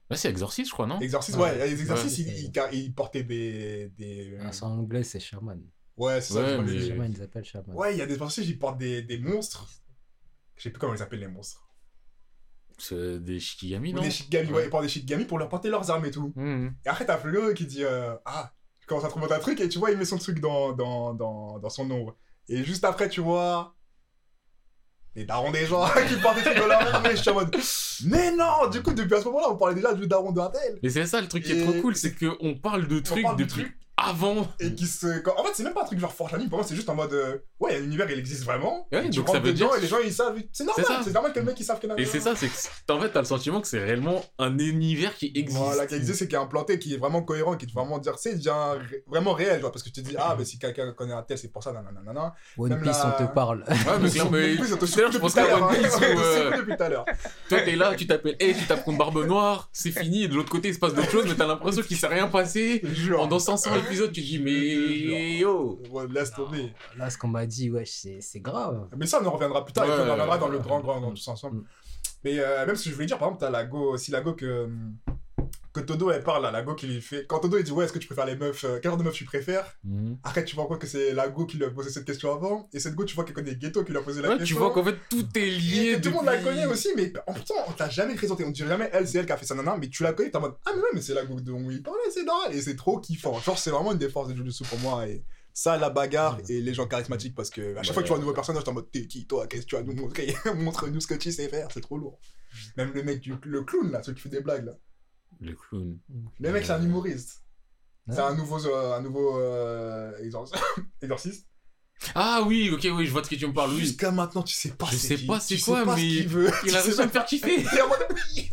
Là, 0.09 0.17
c'est 0.17 0.31
Exorcist, 0.31 0.69
je 0.69 0.73
crois, 0.73 0.87
non? 0.87 1.01
Exorcistes, 1.01 1.37
Ouais. 1.37 1.51
ouais, 1.51 1.67
les 1.69 1.81
exorcistes, 1.81 2.19
Ouais. 2.19 2.25
ils, 2.33 2.75
ils, 2.75 2.85
ils 2.85 2.95
portaient 2.95 3.25
des. 3.25 3.89
des... 3.99 4.39
Ah, 4.41 4.51
En 4.63 4.79
anglais, 4.79 5.03
c'est 5.03 5.19
shaman. 5.19 5.61
Ouais, 5.97 6.21
c'est 6.21 6.35
ça, 6.35 6.41
Ouais, 6.59 6.63
mais- 6.63 6.81
c'est- 6.81 6.89
Shaman, 6.91 7.13
ils 7.13 7.23
appellent 7.23 7.45
shaman. 7.45 7.75
Ouais, 7.77 7.93
il 7.95 7.99
y 7.99 8.03
a 8.03 8.07
des 8.07 8.17
sorciers 8.17 8.45
qui 8.45 8.55
portent 8.55 8.79
des, 8.79 9.03
des 9.03 9.19
monstres. 9.19 9.69
Je 10.55 10.63
sais 10.63 10.71
plus 10.71 10.79
comment 10.79 10.95
ils 10.95 11.03
appellent 11.03 11.19
les 11.21 11.27
monstres. 11.29 11.69
C'est 12.79 13.19
des 13.21 13.41
Shikigami, 13.41 13.93
Ou 13.93 13.97
non? 13.97 14.03
des 14.03 14.11
shikigami, 14.11 14.53
ouais, 14.53 14.65
ils 14.67 14.71
portent 14.71 14.85
des 14.85 14.89
shikigami 14.91 15.25
pour 15.25 15.39
leur 15.39 15.49
porter 15.49 15.71
leurs 15.71 15.91
armes 15.91 16.05
et 16.05 16.11
tout. 16.11 16.33
Mhm. 16.37 16.77
Et 16.85 16.89
après, 16.89 17.05
t'as 17.07 17.17
Fluo 17.19 17.53
qui 17.55 17.67
dit 17.67 17.83
euh, 17.85 18.15
Ah, 18.27 18.53
je 18.89 18.95
commence 19.09 19.31
à 19.31 19.37
un 19.37 19.39
truc, 19.41 19.61
et 19.61 19.69
tu 19.69 19.79
vois, 19.79 19.91
il 19.91 19.99
met 19.99 20.05
son 20.05 20.19
truc 20.19 20.41
dans, 20.41 20.73
dans, 20.73 21.15
dans, 21.15 21.59
dans 21.59 21.71
son 21.71 21.91
ombre. 21.91 22.17
Et 22.49 22.63
juste 22.63 22.85
après, 22.85 23.09
tu 23.09 23.21
vois. 23.21 23.75
Les 25.15 25.25
darons 25.25 25.51
des 25.51 25.67
gens 25.67 25.87
qui 26.09 26.17
portent 26.17 26.37
des 26.37 26.43
trucs 26.43 26.59
dans 26.59 26.67
leur 26.67 27.07
et 27.07 27.17
je 27.17 27.23
suis 27.23 27.31
en 27.31 27.35
mode 27.35 27.57
Mais 28.05 28.31
non 28.33 28.69
Du 28.71 28.83
coup, 28.83 28.93
depuis 28.93 29.15
à 29.15 29.21
ce 29.21 29.25
moment-là, 29.27 29.47
on 29.51 29.57
parlait 29.57 29.75
déjà 29.75 29.95
du 29.95 30.07
daron 30.07 30.31
d'un 30.31 30.51
tel. 30.51 30.79
Mais 30.83 30.91
c'est 30.91 31.07
ça 31.07 31.21
le 31.23 31.27
truc 31.29 31.43
qui 31.43 31.53
est 31.53 31.65
trop 31.65 31.73
cool, 31.81 31.97
c'est 31.97 32.15
qu'on 32.15 32.55
parle 32.55 32.87
de 32.87 32.99
On 32.99 33.03
trucs 33.03 33.23
parle 33.23 33.37
de 33.39 33.45
depuis 33.45 33.63
trucs, 33.63 33.79
avant. 33.97 34.47
et 34.61 34.75
qui 34.75 34.87
se. 34.87 35.19
quand- 35.21 35.35
En 35.39 35.45
fait, 35.45 35.51
c'est 35.55 35.63
même 35.63 35.73
pas 35.75 35.83
un 35.83 35.87
truc 35.87 35.99
genre 35.99 36.13
Forge 36.13 36.35
Anime, 36.35 36.49
pour 36.49 36.59
moi, 36.59 36.67
c'est 36.69 36.77
juste 36.77 36.89
en 36.89 36.95
mode 36.95 37.13
euh, 37.13 37.37
Ouais, 37.61 37.71
il 37.73 37.75
y 37.75 37.77
a 37.79 37.81
l'univers, 37.81 38.11
il 38.11 38.19
existe 38.19 38.45
vraiment. 38.45 38.87
Ouais, 38.93 39.09
tu 39.09 39.19
donc 39.19 39.29
ça 39.29 39.39
veut 39.39 39.53
dedans, 39.53 39.69
dire- 39.69 39.77
et 39.79 39.81
les 39.81 39.87
gens, 39.89 39.97
ils 40.05 40.13
savent. 40.13 40.37
C'est 40.53 40.65
normal, 40.65 40.85
c'est 41.05 41.13
normal 41.13 41.33
que 41.33 41.39
le 41.41 41.45
mec, 41.47 41.59
il 41.59 41.65
savent 41.65 41.81
qu'il 41.81 41.89
y 41.89 41.93
en 41.93 41.97
a 41.97 41.99
Et 41.99 42.05
c'est 42.05 42.21
ça, 42.21 42.35
c'est 42.37 42.49
que 42.49 42.93
en 42.93 43.01
fait, 43.01 43.11
t'as 43.11 43.21
le 43.21 43.25
sentiment 43.27 43.61
que 43.61 43.67
c'est 43.69 43.83
réellement 43.83 44.23
un 44.39 44.59
univers 44.59 45.15
qui 45.17 45.33
existe. 45.35 45.59
Voilà, 45.59 45.87
qui 45.87 45.95
existe 45.95 46.23
et 46.23 46.29
qui 46.29 46.35
est 46.35 46.39
implanté, 46.39 46.79
qui 46.79 46.95
est 46.95 46.99
vraiment 46.99 47.23
cohérent, 47.23 47.57
qui 47.57 47.67
te 47.67 47.73
vraiment 47.73 47.99
dire, 47.99 48.19
c'est 48.19 48.35
déjà 48.35 48.73
ré- 48.73 49.03
vraiment 49.07 49.33
réel, 49.33 49.61
genre, 49.61 49.73
parce 49.73 49.83
que 49.83 49.89
tu 49.91 50.03
te 50.03 50.09
dis, 50.09 50.17
ah, 50.19 50.37
mais 50.39 50.45
si 50.45 50.59
quelqu'un 50.59 50.93
connaît 50.93 51.15
un 51.15 51.23
tel, 51.23 51.39
c'est 51.39 51.49
pour 51.49 51.63
ça, 51.63 51.73
nanana. 51.73 52.35
One 52.59 52.69
Même 52.69 52.83
Piece, 52.83 52.99
la- 52.99 53.17
on 53.19 53.27
te 53.27 53.33
parle. 53.33 53.65
Ouais, 53.69 53.75
mais 54.01 54.11
clairement, 54.11 54.31
mais 54.33 54.59
En 54.59 54.63
je 54.63 54.69
secoue 54.69 54.77
pensais 54.81 54.97
depuis 55.07 55.53
à 55.53 55.57
tout 55.57 55.65
à 55.65 55.69
One 55.69 55.75
Piece 55.77 55.95
hein. 55.95 56.01
euh, 56.03 56.57
depuis 56.59 56.77
tout 56.77 56.83
à 56.83 56.89
l'heure. 56.89 57.05
toi 57.49 57.61
t'es 57.63 57.77
là, 57.77 57.95
tu 57.95 58.07
t'appelles, 58.07 58.37
hey, 58.41 58.55
tu 58.55 58.65
tapes 58.67 58.85
contre 58.85 58.99
Barbe 58.99 59.25
Noire, 59.27 59.69
c'est 59.73 59.91
fini, 59.91 60.25
et 60.25 60.29
de 60.29 60.35
l'autre 60.35 60.51
côté 60.51 60.69
il 60.69 60.75
se 60.75 60.79
passe 60.79 60.93
d'autres 60.95 61.11
choses, 61.11 61.25
mais 61.27 61.35
t'as 61.35 61.47
l'impression 61.47 61.83
qu'il 61.83 61.97
s'est 61.97 62.07
rien 62.07 62.29
passé. 62.29 62.81
Te 62.83 62.89
jure. 62.89 63.21
Pendant 63.87 63.95
500 63.95 64.05
épisodes, 64.07 64.13
tu 64.13 64.21
te 64.21 64.27
dis, 64.27 64.39
mais 64.39 65.39
yo, 65.39 65.81
Ouais, 65.91 66.07
laisse 66.09 66.33
tomber. 66.33 66.73
Là, 66.97 67.11
ce 67.11 67.19
qu'on 67.19 67.29
m'a 67.29 67.47
dit, 67.47 67.71
ouais, 67.71 67.85
c'est 67.85 68.21
c'est 68.21 68.41
grave. 68.41 68.89
Mais 68.97 69.07
ça, 69.07 69.21
on 69.23 69.27
en 69.27 69.31
reviendra 69.31 69.65
plus 69.65 69.73
tard, 69.73 69.85
et 69.85 69.89
Ouais, 69.89 69.95
puis 69.95 70.05
on 70.05 70.09
en 70.09 70.13
reviendra 70.13 70.39
dans 70.39 70.49
le 70.49 70.59
grand, 70.59 70.81
grand, 70.81 71.01
dans 71.01 71.13
tous 71.13 71.29
ensemble. 71.29 71.59
Mm. 71.59 71.65
Mais 72.25 72.39
euh, 72.39 72.67
même 72.67 72.77
ce 72.77 72.85
que 72.85 72.91
je 72.91 72.95
voulais 72.95 73.07
dire, 73.07 73.19
par 73.19 73.29
exemple, 73.29 73.41
t'as 73.41 73.51
la 73.51 73.65
go, 73.65 73.93
aussi 73.93 74.11
la 74.11 74.21
go 74.21 74.35
que, 74.35 74.69
que 75.81 75.87
Todo, 75.87 76.11
elle 76.11 76.23
parle, 76.23 76.43
là, 76.43 76.51
la 76.51 76.63
go 76.63 76.75
qui 76.75 76.87
lui 76.87 77.01
fait. 77.01 77.27
Quand 77.27 77.39
Todo, 77.39 77.59
il 77.59 77.65
dit, 77.65 77.71
ouais, 77.73 77.85
est-ce 77.85 77.93
que 77.93 77.99
tu 77.99 78.07
préfères 78.07 78.27
les 78.27 78.37
meufs, 78.37 78.65
euh, 78.65 78.79
quel 78.83 78.91
genre 78.91 78.99
de 78.99 79.05
meuf 79.05 79.15
tu 79.15 79.25
préfères? 79.25 79.77
Mhm. 79.85 80.19
Après, 80.25 80.45
tu 80.45 80.57
vois 80.57 80.67
quoi 80.67 80.79
que 80.79 80.87
c'est 80.87 81.13
la 81.13 81.29
go 81.29 81.47
qui 81.47 81.57
lui 81.57 81.65
a 81.65 81.71
posé 81.71 81.91
cette 81.91 82.05
question 82.05 82.33
avant, 82.35 82.69
et 82.73 82.81
cette 82.81 82.95
go, 82.95 83.05
tu 83.05 83.15
vois 83.15 83.25
qu'elle 83.25 83.35
connaît 83.35 83.55
Ghetto 83.55 83.85
qui 83.85 83.93
lui 83.93 83.99
a 83.99 84.03
posé 84.03 84.23
la 84.23 84.29
Ouais, 84.31 84.39
question. 84.39 84.57
tu 84.57 84.61
vois 84.61 84.73
qu'en 84.73 84.85
fait 84.85 84.97
tout 85.09 85.27
est 85.37 85.41
Et 85.41 85.51
lié. 85.59 86.01
tout 86.01 86.09
le 86.09 86.15
monde 86.17 86.27
la 86.27 86.39
connaît 86.39 86.67
aussi, 86.67 86.89
mais 86.97 87.13
en 87.27 87.33
pourtant, 87.35 87.55
on 87.69 87.73
t'a 87.73 87.89
jamais 87.89 88.15
présenté. 88.15 88.45
On 88.45 88.51
dirait 88.51 88.69
jamais 88.71 88.91
elle, 88.93 89.07
c'est 89.07 89.19
elle 89.19 89.27
qui 89.27 89.33
a 89.33 89.37
fait 89.37 89.47
ça, 89.47 89.55
nana, 89.55 89.77
mais 89.79 89.89
tu 89.89 90.03
la 90.03 90.13
connais, 90.13 90.31
t'es 90.31 90.37
en 90.37 90.41
mode 90.41 90.55
Ah, 90.65 90.71
mais 90.75 90.81
ouais, 90.83 90.89
mais 90.95 91.01
c'est 91.01 91.15
la 91.15 91.25
go 91.25 91.39
dont 91.41 91.71
il 91.71 91.83
parlait, 91.83 91.99
c'est 92.13 92.25
normal. 92.25 92.55
Et 92.55 92.61
c'est 92.63 92.77
trop 92.77 92.99
kiffant. 92.99 93.39
Genre, 93.41 93.59
c'est 93.59 93.71
vraiment 93.71 93.93
une 93.93 93.99
des 93.99 94.09
forces 94.09 94.29
de 94.29 94.35
Jujutsu 94.35 94.65
pour 94.65 94.79
moi. 94.81 95.07
Et 95.07 95.25
ça, 95.53 95.77
la 95.79 95.89
bagarre 95.91 96.39
et 96.49 96.61
les 96.61 96.75
gens 96.75 96.87
charismatiques, 96.87 97.35
parce 97.35 97.51
que 97.51 97.77
à 97.77 97.83
chaque 97.83 97.89
Ouais. 97.89 97.95
fois 97.95 98.03
que 98.03 98.07
tu 98.07 98.09
vois 98.09 98.17
un 98.19 98.21
nouveau 98.21 98.35
personnage, 98.35 98.65
t'es 98.65 98.71
en 98.71 98.75
mode 98.75 98.91
T'es 98.91 99.07
qui, 99.07 99.27
toi, 99.27 99.47
qu'est-ce 99.47 99.63
que 99.63 99.69
tu 99.69 99.77
vas 99.77 99.83
nous 99.83 99.95
montrer? 99.95 100.35
Montre-nous 100.55 101.01
ce 101.01 101.07
que 101.07 101.15
tu 101.15 101.33
sais 101.33 101.49
faire, 101.49 101.69
c'est 101.73 101.81
trop 101.81 101.97
lourd. 101.99 102.19
Même 102.77 102.93
le 102.95 103.03
mec, 103.03 103.21
du, 103.21 103.35
le 103.45 103.63
clown, 103.63 103.91
là, 103.91 104.03
celui 104.03 104.17
qui 104.17 104.23
fait 104.23 104.29
des 104.31 104.41
blagues, 104.41 104.65
là. 104.67 104.73
Le 105.41 105.55
clown. 105.55 105.99
Le 106.41 106.53
mec, 106.53 106.65
c'est 106.65 106.73
un 106.73 106.83
humoriste. 106.83 107.43
C'est 108.09 108.21
un 108.21 108.35
nouveau, 108.35 108.65
euh, 108.67 108.97
un 108.97 109.01
nouveau 109.01 109.39
euh, 109.41 110.13
exor- 110.23 110.53
exorciste. 111.03 111.47
Ah 112.15 112.43
oui, 112.47 112.71
ok, 112.71 112.87
oui, 112.95 113.07
je 113.07 113.11
vois 113.11 113.23
de 113.23 113.27
qui 113.27 113.37
tu 113.39 113.47
me 113.47 113.53
parles, 113.55 113.71
oui. 113.73 113.81
Jusqu'à 113.81 114.11
maintenant, 114.11 114.43
tu 114.43 114.55
sais 114.55 114.69
pas 114.71 114.87
Je 114.93 114.97
sais 114.97 115.17
qui, 115.17 115.27
pas 115.27 115.41
c'est 115.41 115.59
quoi, 115.59 115.81
sais 115.81 115.85
pas 115.87 115.97
ce 115.97 116.01
mais 116.03 116.21
veut. 116.27 116.51
Il 116.67 116.77
a 116.77 116.83
réussi 116.83 117.01
à 117.01 117.07
me 117.07 117.11
faire 117.11 117.25
kiffer. 117.25 117.65
T'es 117.71 117.81
en 117.83 117.89
mode 117.89 118.07
oui 118.13 118.51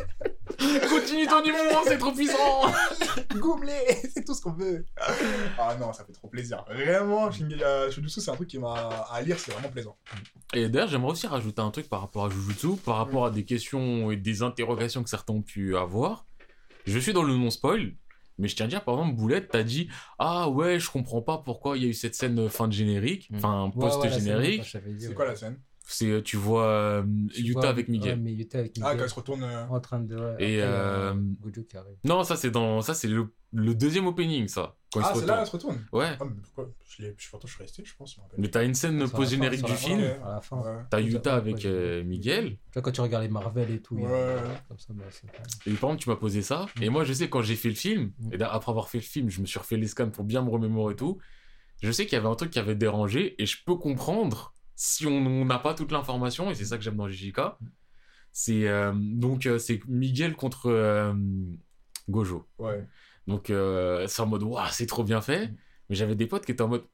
Continue 0.88 1.26
ton 1.26 1.44
humour, 1.44 1.82
c'est 1.84 1.98
trop 1.98 2.12
puissant. 2.12 2.62
Goumlet, 3.36 4.00
c'est 4.14 4.24
tout 4.24 4.34
ce 4.34 4.40
qu'on 4.40 4.52
veut. 4.54 4.84
Ah 5.58 5.76
non, 5.78 5.92
ça 5.92 6.04
fait 6.04 6.12
trop 6.12 6.28
plaisir. 6.28 6.64
Vraiment, 6.68 7.28
Shinge- 7.30 7.60
euh, 7.62 7.90
Jujutsu, 7.90 8.20
c'est 8.20 8.30
un 8.30 8.34
truc 8.34 8.48
qui 8.48 8.58
m'a 8.58 8.72
à 9.10 9.20
lire, 9.20 9.38
c'est 9.38 9.52
vraiment 9.52 9.68
plaisant. 9.68 9.96
Et 10.54 10.68
d'ailleurs, 10.68 10.88
j'aimerais 10.88 11.12
aussi 11.12 11.26
rajouter 11.26 11.60
un 11.60 11.70
truc 11.70 11.88
par 11.88 12.00
rapport 12.00 12.24
à 12.26 12.30
Jujutsu, 12.30 12.76
par 12.84 12.96
rapport 12.96 13.26
à 13.26 13.30
des 13.30 13.44
questions 13.44 14.10
et 14.10 14.16
des 14.16 14.42
interrogations 14.42 15.02
que 15.02 15.10
certains 15.10 15.34
ont 15.34 15.42
pu 15.42 15.76
avoir. 15.76 16.24
Je 16.84 16.98
suis 16.98 17.12
dans 17.12 17.22
le 17.22 17.34
non-spoil, 17.34 17.92
mais 18.38 18.48
je 18.48 18.56
tiens 18.56 18.66
à 18.66 18.68
dire, 18.68 18.84
par 18.84 18.98
exemple, 18.98 19.16
Boulette, 19.16 19.48
t'as 19.50 19.62
dit 19.62 19.88
Ah 20.18 20.48
ouais, 20.48 20.78
je 20.80 20.90
comprends 20.90 21.22
pas 21.22 21.38
pourquoi 21.38 21.76
il 21.76 21.82
y 21.84 21.86
a 21.86 21.88
eu 21.88 21.94
cette 21.94 22.14
scène 22.14 22.48
fin 22.48 22.68
de 22.68 22.72
générique, 22.72 23.30
Mm. 23.30 23.36
enfin 23.36 23.64
Ouais, 23.74 23.80
post-générique. 23.88 24.76
C'est 24.98 25.14
quoi 25.14 25.24
la 25.26 25.36
scène? 25.36 25.58
C'est, 25.86 26.10
euh, 26.10 26.22
tu 26.22 26.38
vois 26.38 26.64
euh, 26.66 27.02
Tu 27.34 27.52
vois, 27.52 27.68
avec 27.68 27.88
Ouais, 27.88 27.92
Miguel. 27.92 28.18
mais 28.20 28.32
Yuta 28.32 28.58
avec 28.60 28.74
Ah, 28.82 28.94
quand 28.96 29.02
elle 29.02 29.08
se 29.10 29.14
retourne. 29.14 29.42
euh, 29.42 29.66
En 29.68 29.80
train 29.80 30.00
de. 30.00 30.16
ouais, 30.16 30.36
Et, 30.38 30.62
après, 30.62 30.74
euh, 30.76 31.14
Gojo 31.42 31.62
qui 31.62 31.76
arrive. 31.76 31.96
Non, 32.04 32.24
ça 32.24 32.36
c'est 32.36 32.50
dans, 32.50 32.80
ça 32.80 32.94
c'est 32.94 33.06
le, 33.08 33.28
le 33.52 33.74
deuxième 33.74 34.06
opening, 34.06 34.48
ça. 34.48 34.76
Quand 34.90 35.00
il 35.00 35.06
Ah, 35.06 35.12
c'est 35.14 35.26
là, 35.26 35.38
elle 35.40 35.46
se 35.46 35.52
retourne 35.52 35.78
Ouais. 35.92 36.16
Ah, 36.18 36.24
mais 36.24 36.40
pourquoi? 36.42 36.70
Je, 36.88 37.02
l'ai- 37.02 37.14
je 37.18 37.28
je 37.42 37.46
suis 37.52 37.58
resté, 37.62 37.82
je 37.84 37.94
pense. 37.96 38.14
je 38.14 38.18
me 38.18 38.22
rappelle. 38.22 38.40
Mais 38.40 38.48
t'as 38.48 38.64
une 38.64 38.72
scène 38.74 39.06
post-générique 39.10 39.62
du 39.64 39.72
film. 39.74 40.00
fin, 40.00 40.26
À 40.26 40.34
la 40.36 40.40
fin. 40.40 40.56
Ouais. 40.62 40.82
T'as 40.88 41.02
ouais, 41.02 41.28
avec 41.28 41.66
euh, 41.66 42.02
Miguel. 42.02 42.56
Quand 42.72 42.90
tu 42.90 43.00
regardes 43.02 43.24
les 43.24 43.28
Marvel 43.30 43.70
et 43.70 43.80
tout. 43.82 43.98
il 43.98 44.06
a- 44.06 44.08
Ouais. 44.08 44.36
Comme 44.68 44.78
ça, 44.78 44.86
bah, 44.94 45.04
c'est 45.10 45.26
Et 45.70 45.74
par 45.74 45.90
exemple, 45.90 45.96
tu 46.02 46.08
m'as 46.08 46.16
posé 46.16 46.40
ça. 46.40 46.66
Mm. 46.78 46.82
Et 46.82 46.88
moi, 46.88 47.04
je 47.04 47.12
sais, 47.12 47.28
quand 47.28 47.42
j'ai 47.42 47.56
fait 47.56 47.68
le 47.68 47.74
film, 47.74 48.12
Mm. 48.20 48.32
et 48.32 48.36
là, 48.38 48.50
après 48.54 48.70
avoir 48.70 48.88
fait 48.88 48.98
le 48.98 49.02
film, 49.04 49.28
je 49.28 49.40
me 49.42 49.46
suis 49.46 49.58
refait 49.58 49.76
les 49.76 49.86
scans 49.88 50.08
pour 50.08 50.24
bien 50.24 50.40
me 50.42 50.48
remémorer 50.48 50.94
et 50.94 50.96
tout. 50.96 51.18
Je 51.82 51.92
sais 51.92 52.04
qu'il 52.06 52.14
y 52.14 52.18
avait 52.18 52.28
un 52.28 52.34
truc 52.36 52.50
qui 52.50 52.58
avait 52.58 52.74
dérangé. 52.76 53.34
Et 53.42 53.44
je 53.44 53.58
peux 53.66 53.74
comprendre 53.74 54.53
si 54.76 55.06
on 55.06 55.44
n'a 55.44 55.58
pas 55.58 55.74
toute 55.74 55.92
l'information. 55.92 56.50
Et 56.50 56.54
c'est 56.54 56.64
ça 56.64 56.76
que 56.76 56.82
j'aime 56.82 56.96
dans 56.96 57.08
JJK. 57.08 57.40
C'est 58.32 58.66
euh, 58.68 58.92
donc, 58.94 59.46
euh, 59.46 59.58
c'est 59.58 59.80
Miguel 59.86 60.34
contre 60.34 60.66
euh, 60.66 61.12
Gojo. 62.08 62.46
Ouais. 62.58 62.84
Donc, 63.26 63.50
euh, 63.50 64.06
c'est 64.08 64.22
en 64.22 64.26
mode, 64.26 64.42
waouh, 64.42 64.66
c'est 64.70 64.86
trop 64.86 65.04
bien 65.04 65.20
fait. 65.20 65.50
Mais 65.88 65.96
j'avais 65.96 66.14
des 66.16 66.26
potes 66.26 66.44
qui 66.44 66.52
étaient 66.52 66.62
en 66.62 66.68
mode, 66.68 66.84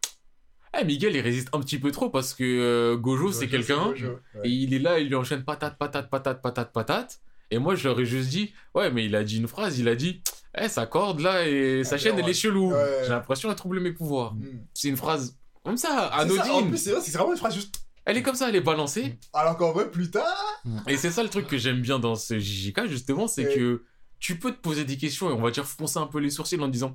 Eh, 0.79 0.85
Miguel, 0.85 1.17
il 1.17 1.21
résiste 1.21 1.49
un 1.53 1.61
petit 1.61 1.79
peu 1.79 1.91
trop 1.91 2.11
parce 2.11 2.35
que 2.35 2.95
Gojo, 2.97 3.33
c'est 3.33 3.49
quelqu'un. 3.49 3.89
Ouais. 3.89 4.19
Et 4.45 4.51
il 4.51 4.75
est 4.75 4.79
là, 4.79 4.99
il 4.99 5.09
lui 5.09 5.15
enchaîne 5.17 5.45
patate, 5.45 5.79
patate, 5.79 6.11
patate, 6.11 6.43
patate, 6.43 6.73
patate. 6.73 7.21
Et 7.51 7.59
moi, 7.59 7.75
je 7.75 7.89
leur 7.89 7.99
ai 7.99 8.05
juste 8.05 8.29
dit, 8.29 8.53
ouais, 8.77 8.91
mais 8.93 9.05
il 9.07 9.17
a 9.17 9.25
dit 9.25 9.39
une 9.39 9.49
phrase, 9.49 9.79
il 9.81 9.89
a 9.89 9.97
dit, 9.97 10.23
eh, 10.57 10.69
sa 10.69 10.87
corde 10.87 11.19
là 11.21 11.49
et 11.49 11.83
sa 11.83 11.97
Ah, 11.97 11.99
chaîne, 11.99 12.15
ouais. 12.17 12.23
elle 12.23 12.29
est 12.29 12.35
chelou. 12.35 12.73
J'ai 13.03 13.09
l'impression 13.09 13.49
d'être 13.49 13.59
troublé 13.59 13.81
mes 13.81 13.91
pouvoirs. 13.93 14.35
Mm. 14.35 14.45
C'est 14.75 14.89
une 14.89 14.97
phrase 14.97 15.40
comme 15.65 15.77
ça, 15.77 16.11
En 16.15 16.21
anodine. 16.21 16.69
plus, 16.69 16.79
c'est 16.79 16.93
vrai, 16.93 17.01
c'est 17.03 17.13
vraiment 17.17 17.33
une 17.33 17.39
phrase 17.39 17.55
juste. 17.55 17.75
Elle 18.07 18.17
est 18.17 18.23
comme 18.23 18.35
ça, 18.35 18.49
elle 18.49 18.57
est 18.57 18.61
balancée. 18.63 19.19
Alors 19.33 19.57
qu'en 19.57 19.73
vrai, 19.73 19.91
plus 19.91 20.11
tard. 20.11 20.63
Et 20.89 20.97
c'est 20.97 21.11
ça 21.11 21.23
le 21.23 21.29
truc 21.29 21.47
que 21.47 21.59
j'aime 21.59 21.81
bien 21.83 21.99
dans 21.99 22.15
ce 22.17 22.39
JJK, 22.39 22.87
justement, 22.87 23.29
c'est 23.29 23.43
Et- 23.43 23.55
que 23.55 23.85
tu 24.19 24.39
peux 24.39 24.53
te 24.53 24.59
poser 24.61 24.85
des 24.85 24.97
questions 24.97 25.31
et 25.31 25.33
on 25.33 25.41
va 25.41 25.51
dire 25.51 25.67
froncer 25.67 25.99
un 25.99 26.07
peu 26.07 26.19
les 26.19 26.31
sourcils 26.31 26.59
en 26.61 26.69
disant, 26.69 26.95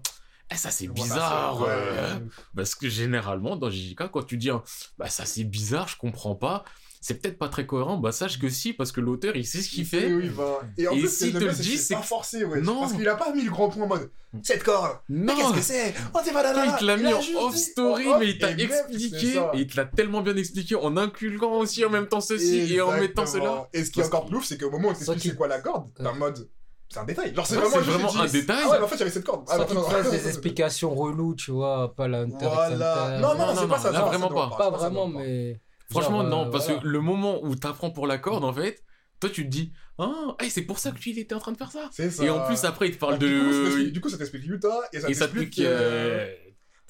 eh, 0.51 0.55
ça 0.55 0.69
c'est 0.71 0.87
Voilà, 0.87 1.03
bizarre. 1.03 1.61
ouais. 1.61 1.67
euh, 1.69 2.15
Parce 2.55 2.75
que 2.75 2.87
généralement, 2.89 3.55
dans 3.55 3.69
JJK, 3.69 4.09
quand 4.11 4.23
tu 4.23 4.37
dis, 4.37 4.49
hein, 4.49 4.63
bah 4.97 5.09
ça 5.09 5.25
c'est 5.25 5.43
bizarre, 5.43 5.87
je 5.87 5.97
comprends 5.97 6.35
pas, 6.35 6.63
c'est 7.01 7.21
peut-être 7.21 7.37
pas 7.37 7.49
très 7.49 7.65
cohérent, 7.67 7.97
bah 7.97 8.11
sache 8.11 8.39
que 8.39 8.49
si, 8.49 8.73
parce 8.73 8.91
que 8.91 8.99
l'auteur, 9.01 9.35
il 9.35 9.45
sait 9.45 9.61
ce 9.61 9.69
qu'il 9.69 9.85
fait. 9.85 10.11
Oui, 10.13 10.29
bah. 10.29 10.61
Et 10.77 10.87
en 10.87 10.93
Et 10.93 10.99
plus, 11.01 11.15
s'il 11.15 11.33
te 11.33 11.37
le 11.43 11.51
dit, 11.53 11.77
c'est 11.77 11.93
pas 11.95 12.01
forcé, 12.01 12.43
ouais. 12.45 12.61
Non. 12.61 12.79
Parce 12.81 12.93
qu'il 12.93 13.07
a 13.07 13.15
pas 13.15 13.31
mis 13.33 13.43
le 13.43 13.51
grand 13.51 13.69
point 13.69 13.83
en 13.83 13.87
mode. 13.87 14.11
Cette 14.43 14.63
corde. 14.63 14.97
Mais 15.07 15.33
Non 15.33 15.35
qu'est-ce 15.37 15.53
que 15.53 15.61
c'est? 15.61 15.93
Oh, 16.13 16.19
t'es 16.23 16.31
Toi, 16.31 16.43
il 16.65 16.75
te 16.79 16.83
l'a 16.83 16.97
mis 16.97 17.05
a 17.07 17.15
en 17.15 17.45
off 17.45 17.55
story, 17.55 18.05
mais 18.19 18.29
il 18.29 18.37
t'a 18.37 18.51
expliqué, 18.51 19.37
et 19.53 19.59
il 19.59 19.67
te 19.67 19.77
l'a 19.77 19.85
tellement 19.85 20.21
bien 20.21 20.35
expliqué 20.35 20.75
en 20.75 20.97
inculquant 20.97 21.53
aussi 21.53 21.85
en 21.85 21.89
même 21.89 22.07
temps 22.07 22.21
ceci 22.21 22.73
et 22.73 22.81
en 22.81 22.91
mettant 22.91 23.25
cela. 23.25 23.67
Et 23.71 23.83
ce 23.85 23.91
qui 23.91 24.01
est 24.01 24.05
encore 24.05 24.25
plus 24.25 24.37
ouf, 24.37 24.45
c'est 24.45 24.57
qu'au 24.59 24.69
moment 24.71 24.89
où 24.89 24.91
on 24.91 24.95
Soit 24.95 25.13
t'explique 25.13 25.21
qu'il- 25.21 25.31
c'est 25.31 25.37
quoi 25.37 25.47
la 25.47 25.59
corde, 25.61 25.89
t'es 25.95 26.05
en 26.05 26.15
mode. 26.15 26.49
C'est 26.95 27.01
un 27.01 27.03
détail. 27.03 27.35
Genre, 27.35 27.45
c'est 27.45 27.57
Ouais, 27.57 27.67
vraiment, 27.67 27.91
vraiment 27.91 28.07
tu 28.07 28.17
un 28.19 28.25
détail. 28.25 28.57
Ah 28.63 28.69
ouais, 28.69 28.77
mais 28.77 28.85
en 28.85 28.87
fait, 28.87 28.97
j'avais 28.97 29.11
cette 29.11 29.25
corde. 29.25 29.43
Ah, 29.49 29.51
Sans 29.51 29.57
bah, 29.59 29.65
qu'il 29.65 29.75
non, 29.75 30.11
des 30.11 30.27
explications 30.29 30.95
reloues, 30.95 31.35
tu 31.35 31.51
vois, 31.51 31.93
pas 31.93 32.07
la 32.07 32.23
Voilà. 32.23 33.19
Non, 33.19 33.35
non, 33.37 33.47
Non, 33.47 33.55
c'est 33.59 33.67
pas 33.67 33.79
ça. 33.79 33.91
là, 33.91 34.01
vraiment 34.03 34.29
pas. 34.29 34.55
Pas 34.57 34.69
vraiment, 34.69 35.07
mais. 35.07 35.59
Franchement, 35.91 36.21
genre, 36.21 36.29
non, 36.29 36.47
euh, 36.47 36.51
parce 36.51 36.67
que 36.67 36.73
le 36.83 37.01
moment 37.01 37.43
où 37.43 37.53
t'apprends 37.55 37.91
pour 37.91 38.07
la 38.07 38.17
corde, 38.17 38.45
en 38.45 38.53
fait, 38.53 38.81
toi 39.19 39.29
tu 39.29 39.43
te 39.43 39.49
dis, 39.49 39.71
ah, 39.99 40.35
hey, 40.39 40.49
c'est 40.49 40.61
pour 40.63 40.79
ça 40.79 40.91
que 40.91 40.97
il 41.05 41.19
était 41.19 41.35
en 41.35 41.39
train 41.39 41.51
de 41.51 41.57
faire 41.57 41.71
ça. 41.71 41.89
C'est 41.91 42.09
ça. 42.09 42.23
Et 42.23 42.29
en 42.29 42.45
plus, 42.47 42.63
après, 42.63 42.87
il 42.87 42.95
te 42.95 42.97
parle 42.97 43.15
ça 43.15 43.19
de. 43.19 43.89
Du 43.89 43.99
coup, 43.99 44.09
ça 44.09 44.17
t'explique 44.17 44.45
Utah 44.47 44.81
et 44.93 45.01
ça 45.01 45.09
Et 45.09 45.13
ça 45.13 45.27
t'explique 45.27 45.59
euh, 45.59 46.27
euh, 46.29 46.33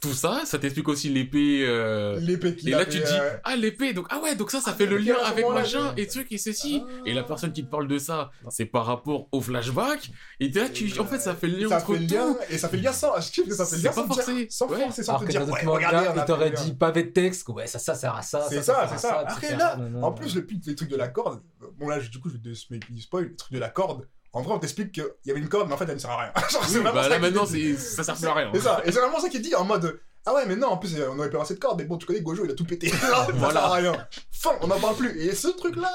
tout 0.09 0.13
ça, 0.13 0.41
ça 0.45 0.59
t'explique 0.59 0.87
aussi 0.87 1.09
l'épée. 1.09 1.65
euh, 1.67 2.19
l'épée 2.19 2.55
Et 2.65 2.69
là, 2.71 2.85
tu 2.85 2.99
te 3.01 3.05
dis, 3.07 3.13
euh, 3.19 3.37
ah, 3.43 3.55
l'épée, 3.55 3.93
donc, 3.93 4.05
ah 4.09 4.19
ouais, 4.21 4.35
donc 4.35 4.51
ça, 4.51 4.59
ça 4.61 4.71
Ah, 4.71 4.77
fait 4.77 4.85
le 4.85 4.97
lien 4.97 5.15
avec 5.23 5.47
machin, 5.49 5.93
et 5.97 6.05
truc, 6.07 6.27
et 6.31 6.37
ceci. 6.37 6.83
Ah. 6.85 7.01
Et 7.05 7.13
la 7.13 7.23
personne 7.23 7.51
qui 7.53 7.63
te 7.65 7.69
parle 7.69 7.87
de 7.87 7.97
ça, 7.97 8.29
c'est 8.49 8.65
par 8.65 8.85
rapport 8.85 9.27
au 9.31 9.41
flashback. 9.41 10.11
Et 10.39 10.49
là, 10.49 10.69
tu, 10.69 10.87
Et, 10.89 10.99
en 10.99 11.05
fait, 11.05 11.19
ça 11.19 11.33
fait 11.35 11.47
le 11.47 11.57
lien 11.57 11.69
ça 11.69 11.77
entre 11.77 11.93
fait 11.93 11.99
le 11.99 12.07
tout. 12.07 12.13
lien, 12.13 12.35
et 12.49 12.57
ça 12.57 12.69
fait 12.69 12.77
le 12.77 12.83
lien 12.83 12.93
sans. 12.93 13.19
Je 13.19 13.31
kiffe 13.31 13.47
que 13.47 13.53
ça 13.55 13.65
fait 13.65 13.75
le 13.77 13.81
C'est 13.81 13.87
lien 13.87 13.93
pas 13.93 14.01
sans 14.01 14.07
forcé. 14.07 14.33
dire. 14.35 14.45
Sans 14.49 14.67
Ouais. 14.67 14.79
forcer, 14.81 15.03
sans 15.03 15.13
Alors 15.13 15.25
te 15.25 15.31
dire, 15.31 15.47
ouais, 15.49 15.61
regardez, 15.65 16.19
on 16.21 16.25
t'aurait 16.25 16.49
le 16.49 16.55
dit 16.57 16.73
pavé 16.73 17.03
de 17.03 17.09
texte, 17.09 17.47
ouais, 17.49 17.67
ça, 17.67 17.79
ça 17.79 17.95
sert 17.95 18.15
à 18.15 18.21
ça. 18.21 18.45
C'est 18.49 18.61
ça 18.61 18.87
c'est 18.91 18.99
ça. 18.99 19.19
Après 19.27 19.55
là, 19.55 19.77
en 20.01 20.11
plus, 20.11 20.35
le 20.35 20.45
pit, 20.45 20.63
les 20.67 20.75
trucs 20.75 20.89
de 20.89 20.95
la 20.97 21.07
corde, 21.07 21.41
bon 21.79 21.87
là, 21.89 21.99
du 21.99 22.19
coup, 22.19 22.29
je 22.29 22.35
vais 22.37 22.79
te 22.79 22.99
spoil, 22.99 23.23
les 23.29 23.35
trucs 23.35 23.53
de 23.53 23.59
la 23.59 23.69
corde. 23.69 24.07
En 24.35 24.41
vrai, 24.41 24.53
on 24.53 24.59
t'explique 24.59 24.91
qu'il 24.91 25.05
y 25.25 25.31
avait 25.31 25.39
une 25.39 25.49
corde, 25.49 25.67
mais 25.67 25.73
en 25.73 25.77
fait, 25.77 25.85
elle 25.87 25.95
ne 25.95 25.99
sert 25.99 26.11
à 26.11 26.17
rien. 26.21 26.31
Genre, 26.51 26.61
Oui, 26.69 26.79
bah 26.83 26.91
ça 27.03 27.09
là, 27.09 27.19
maintenant, 27.19 27.45
dit. 27.45 27.75
ça 27.77 28.03
sert 28.03 28.15
plus 28.15 28.27
à 28.27 28.33
rien. 28.33 28.51
C'est 28.53 28.59
ça, 28.61 28.81
et 28.85 28.91
c'est 28.91 28.99
vraiment 28.99 29.19
ça 29.19 29.29
qu'il 29.29 29.41
dit 29.41 29.55
en 29.55 29.63
mode 29.63 29.99
Ah 30.25 30.33
ouais, 30.33 30.45
mais 30.45 30.55
non, 30.55 30.67
en 30.67 30.77
plus, 30.77 30.95
on 31.01 31.17
aurait 31.17 31.29
pu 31.29 31.35
avoir 31.35 31.47
cette 31.47 31.59
corde, 31.59 31.79
mais 31.79 31.85
bon, 31.85 31.97
tu 31.97 32.05
connais 32.05 32.21
Gojo, 32.21 32.45
il 32.45 32.51
a 32.51 32.53
tout 32.53 32.65
pété. 32.65 32.89
ça 32.89 33.27
Voilà. 33.33 33.53
sert 33.61 33.63
à 33.71 33.73
rien. 33.75 34.07
Fin, 34.31 34.51
on 34.61 34.67
n'en 34.67 34.79
parle 34.79 34.95
plus. 34.97 35.19
Et 35.21 35.33
ce 35.33 35.47
truc-là, 35.47 35.89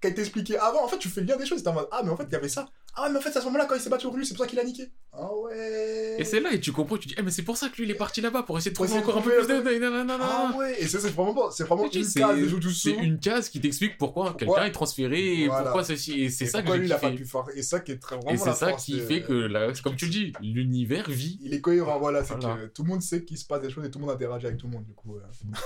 qui 0.00 0.08
a 0.08 0.10
été 0.10 0.20
expliqué 0.20 0.58
avant, 0.58 0.84
en 0.84 0.88
fait, 0.88 0.98
tu 0.98 1.08
fais 1.08 1.22
le 1.22 1.26
lien 1.28 1.36
des 1.36 1.46
choses. 1.46 1.62
T'es 1.62 1.68
en 1.68 1.72
mode 1.72 1.88
Ah, 1.90 2.02
mais 2.04 2.10
en 2.10 2.16
fait, 2.16 2.24
il 2.28 2.32
y 2.32 2.36
avait 2.36 2.48
ça. 2.50 2.66
Ah, 2.98 3.08
mais 3.10 3.18
en 3.18 3.20
fait, 3.20 3.36
à 3.36 3.40
ce 3.40 3.44
moment-là, 3.46 3.66
quand 3.66 3.74
il 3.74 3.80
s'est 3.80 3.90
battu 3.90 4.06
contre 4.06 4.18
lui, 4.18 4.26
c'est 4.26 4.34
pour 4.34 4.44
ça 4.44 4.48
qu'il 4.48 4.58
a 4.58 4.64
niqué. 4.64 4.90
Ah 5.12 5.34
ouais. 5.34 6.16
Et 6.18 6.24
c'est 6.24 6.40
là, 6.40 6.52
et 6.52 6.60
tu 6.60 6.72
comprends, 6.72 6.96
tu 6.96 7.08
dis, 7.08 7.14
eh, 7.18 7.22
mais 7.22 7.30
c'est 7.30 7.42
pour 7.42 7.56
ça 7.56 7.68
que 7.68 7.76
lui, 7.76 7.84
il 7.84 7.90
est 7.90 7.94
parti 7.94 8.20
là-bas, 8.20 8.42
pour 8.42 8.56
essayer 8.56 8.70
de 8.70 8.76
Pour 8.76 8.86
trouver 8.86 9.00
encore 9.00 9.18
un 9.18 9.22
peu 9.22 9.30
plus 9.36 9.46
de. 9.46 10.18
Ah 10.20 10.52
ouais, 10.56 10.80
et 10.80 10.88
ça, 10.88 10.98
c'est 11.00 11.10
vraiment 11.10 11.34
bon. 11.34 11.50
C'est 11.50 11.64
vraiment 11.64 11.84
une 11.84 11.90
case 11.90 12.14
de 12.14 12.70
C'est 12.70 12.92
une 12.92 13.18
case 13.18 13.48
qui 13.50 13.60
t'explique 13.60 13.98
pourquoi 13.98 14.34
quelqu'un 14.34 14.64
est 14.64 14.72
transféré 14.72 15.42
et 15.42 15.48
pourquoi 15.48 15.84
ceci. 15.84 16.22
Et 16.22 16.30
c'est 16.30 16.46
ça 16.46 16.62
que 16.62 16.72
lui, 16.72 16.86
il 16.86 16.92
a 16.92 16.98
pas 16.98 17.10
pu 17.10 17.24
faire. 17.24 17.44
Et 17.54 17.62
ça 17.62 17.80
qui 17.80 17.92
est 17.92 17.98
très 17.98 18.16
vraiment 18.16 18.30
Et 18.30 18.36
c'est 18.36 18.52
ça 18.52 18.72
qui 18.72 18.98
fait 19.00 19.22
que, 19.22 19.82
comme 19.82 19.96
tu 19.96 20.08
dis, 20.08 20.32
l'univers 20.40 21.08
vit. 21.08 21.38
Il 21.42 21.54
est 21.54 21.60
cohérent, 21.60 21.98
voilà, 21.98 22.24
c'est 22.24 22.38
que 22.38 22.66
tout 22.66 22.82
le 22.82 22.88
monde 22.88 23.02
sait 23.02 23.24
qu'il 23.24 23.38
se 23.38 23.44
passe 23.44 23.60
des 23.60 23.70
choses 23.70 23.84
et 23.84 23.90
tout 23.90 23.98
le 23.98 24.06
monde 24.06 24.14
interagit 24.14 24.46
avec 24.46 24.58
tout 24.58 24.66
le 24.66 24.72
monde, 24.72 24.84
du 24.84 24.94
coup. 24.94 25.16
euh, 25.16 25.20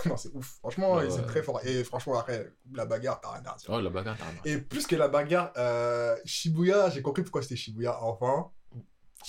non, 0.08 0.16
c'est 0.16 0.30
ouf. 0.34 0.58
Franchement, 0.58 1.00
c'est 1.00 1.20
ouais. 1.20 1.26
très 1.26 1.42
fort. 1.42 1.60
Et 1.64 1.84
franchement, 1.84 2.18
après, 2.18 2.52
la 2.74 2.86
bagarre, 2.86 3.20
t'as 3.20 3.30
rien 3.30 3.42
à 3.46 3.56
dire. 3.56 3.68
Oh, 3.68 3.80
la 3.80 3.90
bagarre, 3.90 4.16
t'as 4.18 4.24
rien. 4.24 4.56
Et 4.56 4.60
plus 4.60 4.86
que 4.86 4.96
la 4.96 5.08
bagarre, 5.08 5.52
euh, 5.56 6.16
Shibuya, 6.24 6.90
j'ai 6.90 7.02
compris 7.02 7.19
pourquoi 7.22 7.42
c'était 7.42 7.56
Shibuya, 7.56 8.02
enfin. 8.02 8.50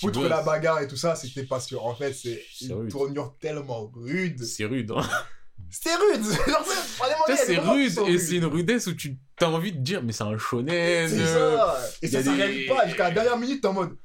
Outre 0.02 0.26
la 0.26 0.42
bagarre 0.42 0.80
et 0.80 0.88
tout 0.88 0.96
ça, 0.96 1.14
c'était 1.14 1.44
parce 1.44 1.66
que, 1.66 1.76
en 1.76 1.94
fait, 1.94 2.14
c'est 2.14 2.42
une 2.62 2.72
rude. 2.72 2.90
tournure 2.90 3.36
tellement 3.38 3.90
rude. 3.94 4.42
C'est 4.42 4.64
rude. 4.64 4.90
Hein. 4.90 5.02
C'est 5.70 5.94
rude! 5.94 6.24
C'est- 7.36 7.58
rude 7.58 7.98
et 8.08 8.18
c'est 8.18 8.36
une 8.36 8.44
rudesse 8.44 8.86
où 8.88 8.94
tu 8.94 9.16
as 9.40 9.48
envie 9.48 9.72
de 9.72 9.78
dire, 9.78 10.02
mais 10.02 10.12
c'est 10.12 10.24
un 10.24 10.36
shonen. 10.36 11.08
C'est 11.08 11.24
ça! 11.24 11.78
Et 12.02 12.08
ça 12.08 12.22
s'arrête 12.22 12.68
pas 12.68 12.86
jusqu'à 12.86 13.04
la 13.04 13.10
dernière 13.14 13.38
minute, 13.38 13.62
t'es 13.62 13.68
en 13.68 13.72
mode. 13.72 13.96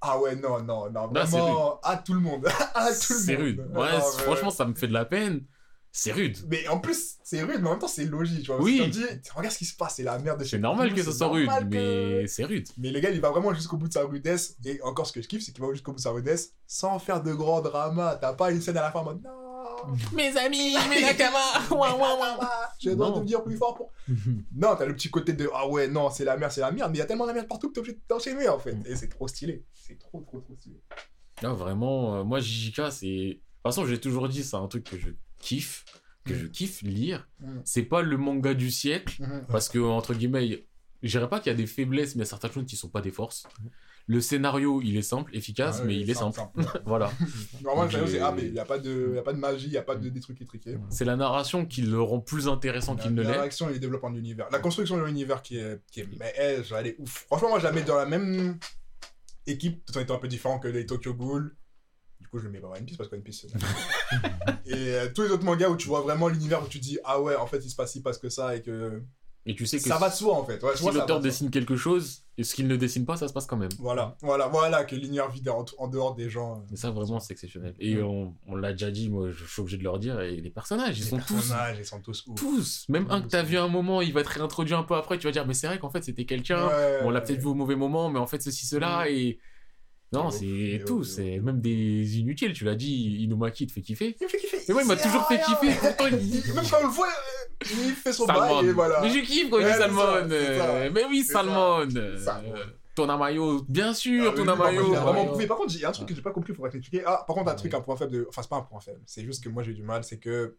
Ah 0.00 0.20
ouais, 0.20 0.36
non, 0.36 0.62
non, 0.62 0.90
non, 0.90 1.08
vraiment, 1.08 1.80
à 1.80 1.96
tout 1.96 2.14
le 2.14 2.20
monde. 2.20 2.46
à 2.74 2.92
tout 2.92 3.12
le 3.12 3.16
monde. 3.16 3.24
C'est 3.26 3.34
rude. 3.34 3.66
Ouais, 3.74 3.88
franchement, 4.18 4.50
ça 4.50 4.64
me 4.64 4.74
fait 4.74 4.86
de 4.86 4.92
la 4.92 5.04
peine. 5.04 5.44
C'est 5.98 6.12
rude. 6.12 6.36
Mais 6.50 6.68
en 6.68 6.78
plus, 6.78 7.14
c'est 7.24 7.42
rude, 7.42 7.56
mais 7.62 7.68
en 7.68 7.70
même 7.70 7.78
temps, 7.78 7.88
c'est 7.88 8.04
logique, 8.04 8.42
tu 8.42 8.48
vois. 8.48 8.60
Oui. 8.60 8.76
Parce 8.76 8.90
que 8.90 8.96
tu 8.96 9.00
te 9.00 9.12
dis, 9.14 9.30
regarde 9.34 9.54
ce 9.54 9.58
qui 9.58 9.64
se 9.64 9.74
passe, 9.74 9.94
c'est 9.94 10.02
la 10.02 10.18
merde 10.18 10.38
de 10.38 10.44
chez 10.44 10.50
C'est 10.50 10.58
normal 10.58 10.92
que 10.92 11.02
ça 11.02 11.10
soit 11.10 11.28
rude, 11.28 11.48
que- 11.48 12.20
mais 12.20 12.26
c'est 12.26 12.44
rude. 12.44 12.68
Mais 12.76 12.90
le 12.90 13.00
gars, 13.00 13.08
il 13.08 13.18
va 13.18 13.30
vraiment 13.30 13.54
jusqu'au 13.54 13.78
bout 13.78 13.88
de 13.88 13.94
sa 13.94 14.04
rudesse. 14.04 14.58
Et 14.66 14.78
encore, 14.82 15.06
ce 15.06 15.12
que 15.14 15.22
je 15.22 15.26
kiffe, 15.26 15.42
c'est 15.42 15.52
qu'il 15.52 15.64
va 15.64 15.72
jusqu'au 15.72 15.92
bout 15.92 15.96
de 15.96 16.02
sa 16.02 16.10
rudesse 16.10 16.52
sans 16.66 16.98
faire 16.98 17.22
de 17.22 17.32
grands 17.32 17.62
dramas. 17.62 18.16
T'as 18.16 18.34
pas 18.34 18.50
une 18.52 18.60
scène 18.60 18.76
à 18.76 18.82
la 18.82 18.90
fin 18.90 19.00
en 19.00 19.04
mode 19.04 19.22
non. 19.22 19.30
Mes 20.12 20.36
amis, 20.36 20.74
mes 20.90 21.00
nakama, 21.00 21.38
Je 22.78 22.90
dois 22.90 23.10
devenir 23.12 23.42
plus 23.42 23.56
fort 23.56 23.74
pour. 23.74 23.90
Non, 24.54 24.76
t'as 24.76 24.84
le 24.84 24.94
petit 24.94 25.10
côté 25.10 25.32
de 25.32 25.48
ah 25.54 25.66
ouais, 25.66 25.88
non, 25.88 26.10
c'est 26.10 26.26
la 26.26 26.36
merde, 26.36 26.52
c'est 26.52 26.60
la 26.60 26.72
merde. 26.72 26.90
Mais 26.90 26.98
il 26.98 27.00
y 27.00 27.04
a 27.04 27.06
tellement 27.06 27.24
de 27.24 27.28
la 27.28 27.34
merde 27.34 27.48
partout 27.48 27.68
que 27.68 27.72
t'es 27.72 27.80
obligé 27.80 27.98
d'enchaîner 28.06 28.48
en 28.48 28.58
fait. 28.58 28.74
Mm. 28.74 28.82
Et 28.86 28.96
c'est 28.96 29.08
trop 29.08 29.28
stylé. 29.28 29.64
C'est 29.72 29.98
trop, 29.98 30.20
trop, 30.20 30.40
trop 30.40 30.54
stylé. 30.56 30.76
Ah, 31.42 31.54
vraiment, 31.54 32.16
euh, 32.16 32.24
moi, 32.24 32.40
JJK, 32.40 32.82
c'est. 32.90 33.06
De 33.06 33.32
toute 33.32 33.42
façon, 33.62 33.86
j'ai 33.86 33.98
toujours 33.98 34.28
dit, 34.28 34.44
c'est 34.44 34.56
un 34.56 34.68
truc 34.68 34.84
que 34.84 34.98
je 34.98 35.08
kiffe, 35.46 35.84
que 36.24 36.32
Mm. 36.34 36.38
je 36.38 36.46
kiffe 36.46 36.82
lire. 36.82 37.28
Mm. 37.40 37.60
C'est 37.64 37.82
pas 37.84 38.02
le 38.02 38.16
manga 38.16 38.54
du 38.54 38.70
siècle, 38.70 39.22
parce 39.48 39.68
que, 39.68 39.78
entre 39.78 40.12
guillemets, 40.14 40.66
je 41.02 41.10
dirais 41.10 41.28
pas 41.28 41.38
qu'il 41.40 41.50
y 41.52 41.54
a 41.54 41.56
des 41.56 41.66
faiblesses, 41.66 42.14
mais 42.16 42.20
il 42.20 42.24
y 42.24 42.28
a 42.28 42.30
certaines 42.30 42.52
choses 42.52 42.66
qui 42.66 42.76
sont 42.76 42.88
pas 42.88 43.00
des 43.02 43.10
forces. 43.12 43.44
Le 44.08 44.20
scénario, 44.20 44.80
il 44.82 44.96
est 44.96 45.02
simple, 45.02 45.36
efficace, 45.36 45.78
Ah 45.80 45.84
mais 45.84 45.96
il 45.98 46.08
est 46.08 46.14
simple. 46.14 46.36
simple. 46.36 46.52
voilà. 46.86 47.10
Normalement, 47.62 47.84
le 47.84 47.90
scénario, 47.90 48.12
c'est 48.12 48.20
ah, 48.20 48.32
mais 48.36 48.44
il 48.46 48.52
n'y 48.52 48.58
a, 48.60 48.64
pas 48.64 48.78
de- 48.78 49.12
y 49.16 49.18
a 49.18 49.22
pas 49.22 49.32
de 49.32 49.38
magie, 49.38 49.66
il 49.66 49.70
n'y 49.72 49.76
a 49.76 49.82
pas 49.82 49.96
de, 49.96 50.08
des 50.08 50.20
trucs 50.20 50.40
étriqués. 50.40 50.78
C'est 50.90 51.04
la 51.04 51.16
narration 51.16 51.66
qui 51.66 51.82
le 51.82 52.00
rend 52.00 52.20
plus 52.20 52.46
intéressant 52.48 52.94
qu'il 52.96 53.14
ne 53.14 53.22
La 53.22 53.30
l'est. 53.32 53.38
réaction 53.40 53.68
et 53.68 53.72
le 53.74 53.78
développement 53.80 54.10
de 54.10 54.16
l'univers. 54.16 54.46
La 54.52 54.58
construction 54.60 54.96
de 54.96 55.02
l'univers 55.04 55.42
qui 55.42 55.58
est, 55.58 55.80
qui 55.92 56.00
est. 56.00 56.08
Mais 56.20 56.32
elle, 56.36 56.64
elle 56.78 56.86
est 56.86 56.96
ouf. 57.00 57.24
Franchement, 57.26 57.48
moi, 57.50 57.58
je 57.58 57.64
la 57.64 57.72
mets 57.72 57.82
dans 57.82 57.96
la 57.96 58.06
même 58.06 58.58
équipe, 59.46 59.84
tout 59.86 59.96
en 59.98 60.00
étant 60.00 60.14
un 60.16 60.18
peu 60.18 60.28
différent 60.28 60.58
que 60.60 60.68
les 60.68 60.86
Tokyo 60.86 61.12
Ghoul. 61.14 61.54
Coup, 62.36 62.42
je 62.42 62.46
le 62.46 62.52
mets 62.52 62.60
pas 62.60 62.68
One 62.68 62.84
Piece 62.84 62.96
parce 62.96 63.08
que 63.08 63.16
One 63.16 63.22
Piece, 63.22 63.46
c'est. 63.46 63.54
et 64.66 64.94
euh, 64.94 65.08
tous 65.14 65.22
les 65.22 65.30
autres 65.30 65.44
mangas 65.44 65.68
où 65.68 65.76
tu 65.76 65.88
vois 65.88 66.00
vraiment 66.02 66.28
l'univers 66.28 66.62
où 66.62 66.68
tu 66.68 66.78
dis, 66.78 66.98
ah 67.04 67.20
ouais, 67.20 67.36
en 67.36 67.46
fait, 67.46 67.58
il 67.64 67.70
se 67.70 67.76
passe 67.76 67.92
ci 67.92 68.02
parce 68.02 68.18
que 68.18 68.28
ça 68.28 68.54
et 68.56 68.62
que. 68.62 69.02
Et 69.48 69.54
tu 69.54 69.64
sais 69.64 69.78
que 69.78 69.84
Ça 69.84 69.96
va 69.96 70.08
de 70.10 70.14
soi, 70.14 70.34
en 70.34 70.44
fait. 70.44 70.60
Ouais, 70.64 70.76
si 70.76 70.84
l'auteur 70.90 71.20
dessine 71.20 71.50
quelque 71.50 71.76
chose, 71.76 72.24
et 72.36 72.42
ce 72.42 72.52
qu'il 72.52 72.66
ne 72.66 72.74
dessine 72.74 73.06
pas, 73.06 73.16
ça 73.16 73.28
se 73.28 73.32
passe 73.32 73.46
quand 73.46 73.56
même. 73.56 73.68
Voilà, 73.78 74.16
voilà, 74.20 74.48
voilà, 74.48 74.82
que 74.84 74.96
l'univers 74.96 75.30
vide 75.30 75.48
en, 75.50 75.64
en 75.78 75.86
dehors 75.86 76.16
des 76.16 76.28
gens. 76.28 76.56
euh, 76.68 76.74
Et 76.74 76.76
ça, 76.76 76.90
vraiment, 76.90 77.20
c'est 77.20 77.32
exceptionnel. 77.32 77.72
Et 77.78 78.02
on, 78.02 78.34
on 78.48 78.56
l'a 78.56 78.72
déjà 78.72 78.90
dit, 78.90 79.08
moi, 79.08 79.30
je 79.30 79.44
suis 79.44 79.60
obligé 79.60 79.78
de 79.78 79.84
leur 79.84 80.00
dire, 80.00 80.20
et 80.20 80.34
les 80.40 80.50
personnages, 80.50 80.98
ils 80.98 81.04
les 81.04 81.08
sont 81.10 81.18
tous 81.18 81.34
personnages, 81.34 81.76
ils 81.78 81.84
sont 81.86 82.00
tous 82.00 82.24
ouf. 82.26 82.34
tous. 82.40 82.86
Même 82.88 83.06
un 83.08 83.22
que 83.22 83.28
t'as 83.28 83.44
vu 83.44 83.56
un 83.56 83.68
moment, 83.68 84.02
il 84.02 84.12
va 84.12 84.24
te 84.24 84.30
réintroduire 84.30 84.80
un 84.80 84.82
peu 84.82 84.96
après, 84.96 85.16
tu 85.16 85.28
vas 85.28 85.32
dire, 85.32 85.46
mais 85.46 85.54
c'est 85.54 85.68
vrai 85.68 85.78
qu'en 85.78 85.90
fait, 85.90 86.02
c'était 86.02 86.24
quelqu'un. 86.24 86.66
Ouais, 86.66 86.98
on 87.04 87.10
l'a 87.10 87.20
peut-être 87.20 87.38
vu 87.40 87.46
au 87.46 87.54
mauvais 87.54 87.76
moment, 87.76 88.10
mais 88.10 88.18
en 88.18 88.26
fait, 88.26 88.42
ceci, 88.42 88.66
cela, 88.66 89.04
Mm. 89.04 89.08
et. 89.10 89.38
Non, 90.12 90.30
C'est 90.30 90.82
tout, 90.86 91.02
c'est 91.04 91.40
même 91.40 91.60
des 91.60 92.18
inutiles, 92.18 92.52
tu 92.52 92.64
l'as 92.64 92.76
dit, 92.76 93.22
Inumaki 93.24 93.64
il 93.64 93.66
te 93.66 93.72
fait 93.72 93.82
kiffer. 93.82 94.16
Il 94.20 94.24
me 94.24 94.28
fait 94.28 94.38
kiffer. 94.38 94.58
Mais 94.68 94.74
moi, 94.74 94.82
il 94.82 94.88
m'a 94.88 94.96
toujours 94.96 95.26
fait 95.26 95.40
kiffer, 95.40 95.74
pourtant, 95.80 96.06
il- 96.06 96.54
Même 96.54 96.64
quand 96.70 96.78
on 96.80 96.86
le 96.86 96.92
voit, 96.92 97.08
euh, 97.08 97.66
il 97.86 97.92
fait 97.94 98.12
son 98.12 98.24
bail 98.24 98.66
et 98.68 98.72
voilà. 98.72 99.00
Mais 99.02 99.10
je 99.10 99.18
kiffe 99.18 99.50
quand 99.50 99.58
il 99.58 99.66
dit 99.66 99.72
Salmon. 99.72 100.02
euh, 100.30 100.90
Mais 100.94 101.04
oui. 101.10 101.24
Salmon. 101.24 101.80
Euh, 101.96 102.64
Tonamayo, 102.94 103.62
bien 103.68 103.92
sûr, 103.92 104.32
Ah 104.34 104.40
oui, 104.40 104.46
par 104.46 104.56
contre, 104.56 104.56
Tonamayo. 104.70 104.88
il 104.92 104.96
a 104.96 105.00
vraiment 105.00 105.20
Ouais. 105.22 105.26
prouvé. 105.26 105.46
Par 105.46 105.56
contre, 105.58 105.74
il 105.74 105.80
y 105.80 105.84
a 105.84 105.88
un 105.88 105.92
truc 105.92 106.08
que 106.08 106.14
j'ai 106.14 106.22
pas 106.22 106.30
compris, 106.30 106.54
faudrait 106.54 106.70
t'expliquer. 106.70 107.04
Ah, 107.04 107.24
par 107.26 107.36
contre, 107.36 107.50
un 107.50 107.54
truc, 107.54 107.74
un 107.74 107.80
point 107.80 107.96
faible 107.96 108.12
de. 108.12 108.26
Enfin, 108.28 108.40
c'est 108.42 108.48
pas 108.48 108.56
un 108.56 108.62
point 108.62 108.80
faible, 108.80 109.00
c'est 109.06 109.22
juste 109.24 109.42
que 109.44 109.48
moi 109.50 109.62
j'ai 109.64 109.74
du 109.74 109.82
mal, 109.82 110.02
c'est 110.04 110.18
que. 110.18 110.56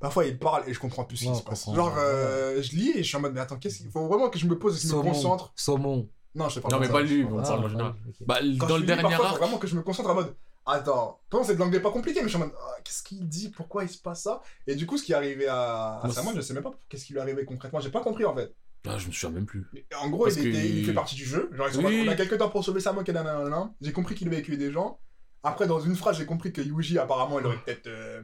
Parfois, 0.00 0.24
il 0.26 0.38
parle 0.38 0.62
et 0.68 0.72
je 0.74 0.78
comprends 0.80 1.04
plus 1.04 1.16
ce 1.16 1.24
qui 1.26 1.34
se 1.36 1.42
passe. 1.42 1.66
Genre, 1.74 1.94
euh, 1.98 2.62
je 2.62 2.70
lis 2.76 2.90
et 2.94 3.02
je 3.02 3.08
suis 3.08 3.16
en 3.16 3.20
mode, 3.20 3.34
mais 3.34 3.40
attends, 3.40 3.56
qu'est-ce 3.56 3.78
qu'il 3.78 3.90
faut 3.90 4.06
vraiment 4.08 4.30
que 4.30 4.38
je 4.38 4.46
me 4.46 4.56
pose 4.58 4.78
et 4.78 4.80
que 4.88 4.92
je 4.92 4.96
me 4.96 5.02
concentre 5.02 5.52
Saumon. 5.56 6.08
Non, 6.34 6.48
je 6.48 6.54
sais 6.54 6.60
pas. 6.60 6.68
Non, 6.68 6.78
mais 6.78 6.88
pas 6.88 7.00
lui, 7.02 7.24
on 7.24 7.38
Ah, 7.38 7.42
parle 7.42 7.58
en 7.60 7.62
ouais, 7.64 7.70
général. 7.70 7.94
Bah, 8.26 8.38
dans 8.68 8.76
le 8.76 8.84
dernier 8.84 9.14
arc, 9.14 9.38
vraiment 9.38 9.58
que 9.58 9.66
je 9.66 9.74
me 9.76 9.82
concentre 9.82 10.10
en 10.10 10.14
mode. 10.14 10.34
Attends, 10.66 11.18
pourtant 11.30 11.46
c'est 11.46 11.54
de 11.54 11.58
l'anglais 11.60 11.80
pas 11.80 11.90
compliqué, 11.90 12.20
mais 12.20 12.28
je 12.28 12.34
suis 12.34 12.36
en 12.36 12.46
mode, 12.46 12.54
ah, 12.60 12.76
qu'est-ce 12.84 13.02
qu'il 13.02 13.26
dit, 13.26 13.48
pourquoi 13.48 13.84
il 13.84 13.88
se 13.88 13.96
passe 13.98 14.22
ça? 14.24 14.42
Et 14.66 14.74
du 14.74 14.84
coup, 14.86 14.98
ce 14.98 15.04
qui 15.04 15.12
est 15.12 15.14
arrivé 15.14 15.46
à, 15.48 16.00
à 16.02 16.10
c'est- 16.10 16.20
je 16.36 16.40
sais 16.42 16.52
même 16.52 16.62
pas 16.62 16.72
qu'est-ce 16.90 17.06
qui 17.06 17.14
lui 17.14 17.18
est 17.18 17.22
arrivé 17.22 17.46
concrètement, 17.46 17.80
j'ai 17.80 17.90
pas 17.90 18.02
compris 18.02 18.26
en 18.26 18.34
fait. 18.34 18.54
ah, 18.86 18.98
je 18.98 19.06
me 19.06 19.12
souviens 19.12 19.30
même 19.30 19.46
plus. 19.46 19.66
Mais 19.72 19.86
En 19.98 20.08
gros, 20.10 20.28
il, 20.28 20.32
était- 20.38 20.50
que- 20.52 20.56
il 20.66 20.84
fait 20.84 20.92
partie 20.92 21.14
du 21.16 21.24
jeu. 21.24 21.48
Genre, 21.54 21.68
ils 21.68 21.74
sont 21.74 21.84
Oui. 21.84 22.04
on 22.06 22.10
a 22.10 22.14
quelques 22.14 22.36
temps 22.38 22.50
pour 22.50 22.62
sauver 22.64 22.80
Salmon 22.80 23.02
qui 23.02 23.10
est 23.10 23.14
nanana. 23.14 23.72
J'ai 23.80 23.92
compris 23.92 24.14
qu'il 24.14 24.28
avait 24.28 24.42
tué 24.42 24.56
des 24.58 24.70
gens. 24.70 25.00
Après, 25.42 25.66
dans 25.66 25.80
une 25.80 25.96
phrase, 25.96 26.18
j'ai 26.18 26.26
compris 26.26 26.52
que 26.52 26.60
Yuji, 26.60 26.98
apparemment, 26.98 27.40
il 27.40 27.46
aurait 27.46 27.58
peut-être. 27.64 27.86
euh, 27.86 28.22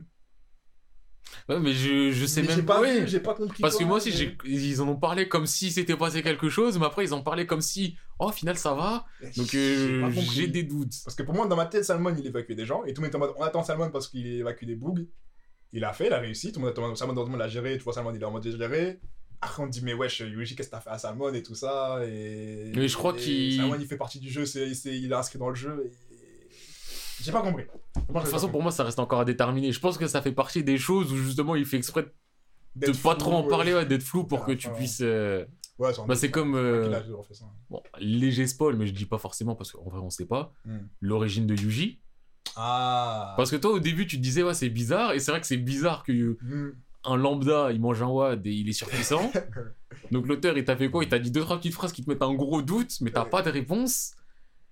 Ouais, 1.48 1.58
mais 1.60 1.72
je, 1.72 2.10
je 2.12 2.26
sais 2.26 2.42
Mais 2.42 2.48
même 2.48 2.64
pas 2.64 3.06
j'ai 3.06 3.20
pas 3.20 3.34
compris. 3.34 3.60
Parce 3.60 3.76
que 3.76 3.84
moi 3.84 3.96
aussi, 3.98 4.10
mais- 4.44 4.50
ils 4.50 4.80
en 4.80 4.88
ont 4.88 4.96
parlé 4.96 5.28
comme 5.28 5.46
si 5.46 5.70
c'était 5.70 5.96
passé 5.96 6.22
quelque 6.22 6.48
chose, 6.48 6.78
mais 6.78 6.86
après, 6.86 7.04
ils 7.04 7.12
en 7.14 7.22
parlaient 7.22 7.46
comme 7.46 7.60
si, 7.60 7.96
oh, 8.18 8.26
au 8.28 8.32
final, 8.32 8.56
ça 8.56 8.74
va. 8.74 9.04
Donc, 9.36 9.54
euh, 9.54 10.10
j'ai 10.32 10.46
des 10.46 10.62
doutes. 10.62 10.94
Parce 11.04 11.14
que 11.16 11.22
pour 11.22 11.34
moi, 11.34 11.46
dans 11.46 11.56
ma 11.56 11.66
tête, 11.66 11.84
Salmon, 11.84 12.14
il 12.16 12.26
évacue 12.26 12.52
des 12.52 12.66
gens. 12.66 12.84
Et 12.84 12.94
tout 12.94 13.02
le 13.02 13.06
monde 13.08 13.12
est 13.14 13.16
en 13.16 13.20
mode, 13.20 13.32
on 13.36 13.42
attend 13.42 13.62
Salmon 13.62 13.90
parce 13.90 14.08
qu'il 14.08 14.26
évacue 14.26 14.64
des 14.64 14.76
bugs. 14.76 15.04
Il 15.72 15.84
a 15.84 15.92
fait, 15.92 16.06
il 16.06 16.12
a 16.12 16.18
réussi. 16.18 16.52
Tout 16.52 16.60
le 16.60 16.66
monde 16.66 16.70
attend 16.78 16.94
Salmon, 16.94 17.14
tout 17.14 17.24
le 17.24 17.30
monde 17.30 17.40
l'a 17.40 17.48
géré. 17.48 17.76
Tu 17.78 17.84
vois, 17.84 17.92
Salmon, 17.92 18.12
il 18.14 18.20
est 18.20 18.24
en 18.24 18.30
mode 18.30 18.46
géré. 18.48 19.00
Après, 19.40 19.62
on 19.62 19.66
dit, 19.66 19.80
mais 19.82 19.92
wesh, 19.92 20.20
Yuji, 20.20 20.54
qu'est-ce 20.56 20.68
que 20.68 20.74
t'as 20.74 20.80
fait 20.80 20.90
à 20.90 20.96
Salmon 20.98 21.30
et 21.34 21.42
tout 21.42 21.54
ça 21.56 22.00
et... 22.06 22.72
Mais 22.74 22.88
je 22.88 22.96
crois 22.96 23.12
qu'il- 23.12 23.56
Salmon, 23.56 23.76
il 23.78 23.86
fait 23.86 23.96
partie 23.98 24.18
du 24.18 24.30
jeu, 24.30 24.46
c'est- 24.46 24.70
il 24.70 25.10
est 25.10 25.14
inscrit 25.14 25.38
dans 25.38 25.50
le 25.50 25.54
jeu. 25.54 25.84
et- 25.84 25.90
J'ai 27.20 27.32
pas 27.32 27.42
compris. 27.42 27.64
De 27.64 28.18
toute 28.20 28.28
façon, 28.28 28.48
pour 28.48 28.62
moi, 28.62 28.70
ça 28.72 28.84
reste 28.84 28.98
encore 28.98 29.20
à 29.20 29.24
déterminer. 29.24 29.72
Je 29.72 29.80
pense 29.80 29.98
que 29.98 30.06
ça 30.06 30.20
fait 30.22 30.32
partie 30.32 30.62
des 30.64 30.78
choses 30.78 31.12
où 31.12 31.16
justement, 31.16 31.54
il 31.54 31.64
fait 31.66 31.76
exprès 31.76 32.06
de 32.76 32.92
pas 33.02 33.14
trop 33.14 33.32
en 33.34 33.44
parler, 33.44 33.72
ouais, 33.74 33.86
d'être 33.86 34.02
flou 34.02 34.24
pour 34.24 34.44
que 34.44 34.52
tu 34.52 34.68
Ouais. 34.68 34.74
puisses. 34.74 35.00
euh, 35.02 35.44
Ouais, 35.78 35.92
c'est 35.92 36.06
Bah, 36.06 36.14
c'est 36.14 36.30
comme. 36.30 36.54
euh, 36.54 36.92
ça. 37.32 37.44
Bon, 37.70 37.82
léger 37.98 38.46
spoil, 38.46 38.76
mais 38.76 38.86
je 38.86 38.92
dis 38.92 39.06
pas 39.06 39.18
forcément 39.18 39.54
parce 39.56 39.72
qu'en 39.72 39.82
vrai, 39.84 39.98
on 39.98 40.10
sait 40.10 40.26
pas. 40.26 40.52
Hmm. 40.64 40.78
L'origine 41.00 41.46
de 41.46 41.54
Yuji. 41.56 41.98
Ah. 42.56 43.34
Parce 43.36 43.50
que 43.50 43.56
toi, 43.56 43.72
au 43.72 43.80
début, 43.80 44.06
tu 44.06 44.16
te 44.16 44.22
disais, 44.22 44.42
ouais, 44.42 44.54
c'est 44.54 44.68
bizarre. 44.68 45.12
Et 45.12 45.18
c'est 45.18 45.30
vrai 45.30 45.40
que 45.40 45.46
c'est 45.46 45.56
bizarre 45.56 46.02
que 46.04 46.36
Hmm. 46.42 46.72
un 47.04 47.16
lambda, 47.16 47.72
il 47.72 47.80
mange 47.80 48.02
un 48.02 48.06
WAD 48.08 48.46
et 48.46 48.52
il 48.52 48.68
est 48.68 48.72
surpuissant. 48.72 49.30
Donc 50.12 50.26
l'auteur, 50.28 50.56
il 50.56 50.64
t'a 50.64 50.76
fait 50.76 50.90
quoi? 50.90 51.02
Il 51.04 51.08
t'a 51.08 51.18
dit 51.18 51.30
deux, 51.30 51.40
trois 51.42 51.56
petites 51.58 51.74
phrases 51.74 51.92
qui 51.92 52.04
te 52.04 52.10
mettent 52.10 52.22
un 52.22 52.34
gros 52.34 52.62
doute, 52.62 52.92
mais 53.00 53.10
t'as 53.10 53.24
pas 53.24 53.42
de 53.42 53.50
réponse. 53.50 54.12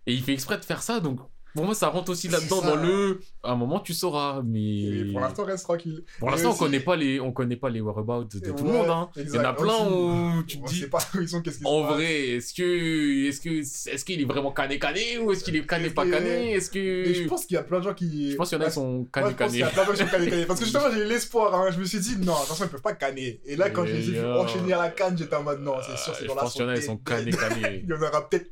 Et 0.06 0.14
il 0.14 0.22
fait 0.22 0.32
exprès 0.32 0.58
de 0.58 0.64
faire 0.64 0.82
ça. 0.82 1.00
Donc 1.00 1.20
pour 1.54 1.64
moi, 1.64 1.74
ça 1.74 1.88
rentre 1.88 2.10
aussi 2.12 2.28
là-dedans 2.28 2.62
dans 2.62 2.76
le. 2.76 3.20
À 3.42 3.52
un 3.52 3.56
moment, 3.56 3.80
tu 3.80 3.92
sauras. 3.94 4.42
Mais. 4.44 4.60
Et 4.82 5.04
pour 5.12 5.20
l'instant, 5.20 5.44
reste 5.44 5.64
tranquille. 5.64 6.04
Pour 6.18 6.30
l'instant, 6.30 6.48
on 6.48 6.52
aussi- 6.52 6.60
connaît 6.60 6.80
pas 6.80 6.96
les, 6.96 7.20
on 7.20 7.32
connaît 7.32 7.56
pas 7.56 7.68
les 7.70 7.80
whereabouts 7.80 8.24
de 8.24 8.38
tout 8.38 8.64
le 8.64 8.72
monde. 8.72 8.88
Hein. 8.88 9.10
Il 9.16 9.28
y 9.28 9.38
en 9.38 9.44
a 9.44 9.52
plein 9.52 9.74
Aussi, 9.74 9.92
où 9.92 10.42
tu 10.44 10.58
te 10.58 10.62
on 10.62 10.66
dis, 10.66 10.86
pas 10.86 10.98
où 11.14 11.20
ils 11.20 11.28
sont, 11.28 11.42
qu'est-ce 11.42 11.58
en 11.64 11.82
vrai, 11.82 12.28
est-ce 12.30 12.54
que, 12.54 13.28
est-ce 13.28 13.40
que, 13.40 13.60
est-ce 13.90 14.04
qu'il 14.04 14.20
est 14.20 14.24
vraiment 14.24 14.52
cané 14.52 14.78
cané 14.78 15.18
ou 15.18 15.32
est-ce 15.32 15.44
qu'il 15.44 15.56
est 15.56 15.66
cané 15.66 15.90
pas 15.90 16.04
que- 16.04 16.10
cané? 16.10 16.52
Est-ce 16.52 16.76
Et 16.78 17.14
je 17.14 17.22
que, 17.24 17.28
pense 17.28 17.46
qu'il 17.46 17.54
y 17.54 17.58
a 17.58 17.62
plein 17.62 17.78
de 17.80 17.84
gens 17.84 17.94
qui. 17.94 18.32
je 18.32 18.36
pense 18.36 18.48
qu'il 18.48 18.58
y 18.58 18.60
en 18.60 18.64
a 18.64 18.68
qui 18.68 18.74
sont 18.74 19.04
cané 19.12 19.26
qu'il 19.28 19.34
y 19.34 19.38
cané. 19.38 19.62
a 19.62 19.66
plein 19.68 19.82
de 19.82 19.86
gens 19.88 19.92
qui 19.92 19.98
sont 19.98 20.06
canés 20.06 20.30
canés. 20.30 20.46
Parce 20.46 20.58
que 20.60 20.64
justement, 20.66 20.86
j'ai 20.92 21.00
eu 21.00 21.08
l'espoir. 21.08 21.54
Hein. 21.54 21.70
Je 21.72 21.78
me 21.80 21.84
suis 21.84 22.00
dit, 22.00 22.16
non, 22.18 22.34
attention, 22.34 22.64
ils 22.64 22.70
peuvent 22.70 22.80
pas 22.82 22.94
canner. 22.94 23.40
Et 23.44 23.56
là, 23.56 23.70
quand 23.70 23.84
je 23.84 23.92
les 23.92 24.08
ai 24.08 24.12
vus 24.12 24.24
enchaîner 24.26 24.72
à 24.72 24.78
la 24.82 24.90
canne, 24.90 25.16
j'étais 25.18 25.36
en 25.36 25.42
mode, 25.42 25.60
non, 25.60 25.74
c'est 25.86 25.98
sûr, 25.98 26.26
dans 26.28 26.34
la 26.34 26.42
pense 26.42 26.52
qu'il 26.52 26.62
y 26.62 26.64
en 26.64 26.68
a 26.68 26.76
qui 26.76 26.82
sont 26.82 26.96
cané 26.96 27.30
cané. 27.30 27.80
Il 27.84 27.88
y 27.88 27.92
en 27.92 28.00
aura 28.02 28.28
peut-être 28.28 28.50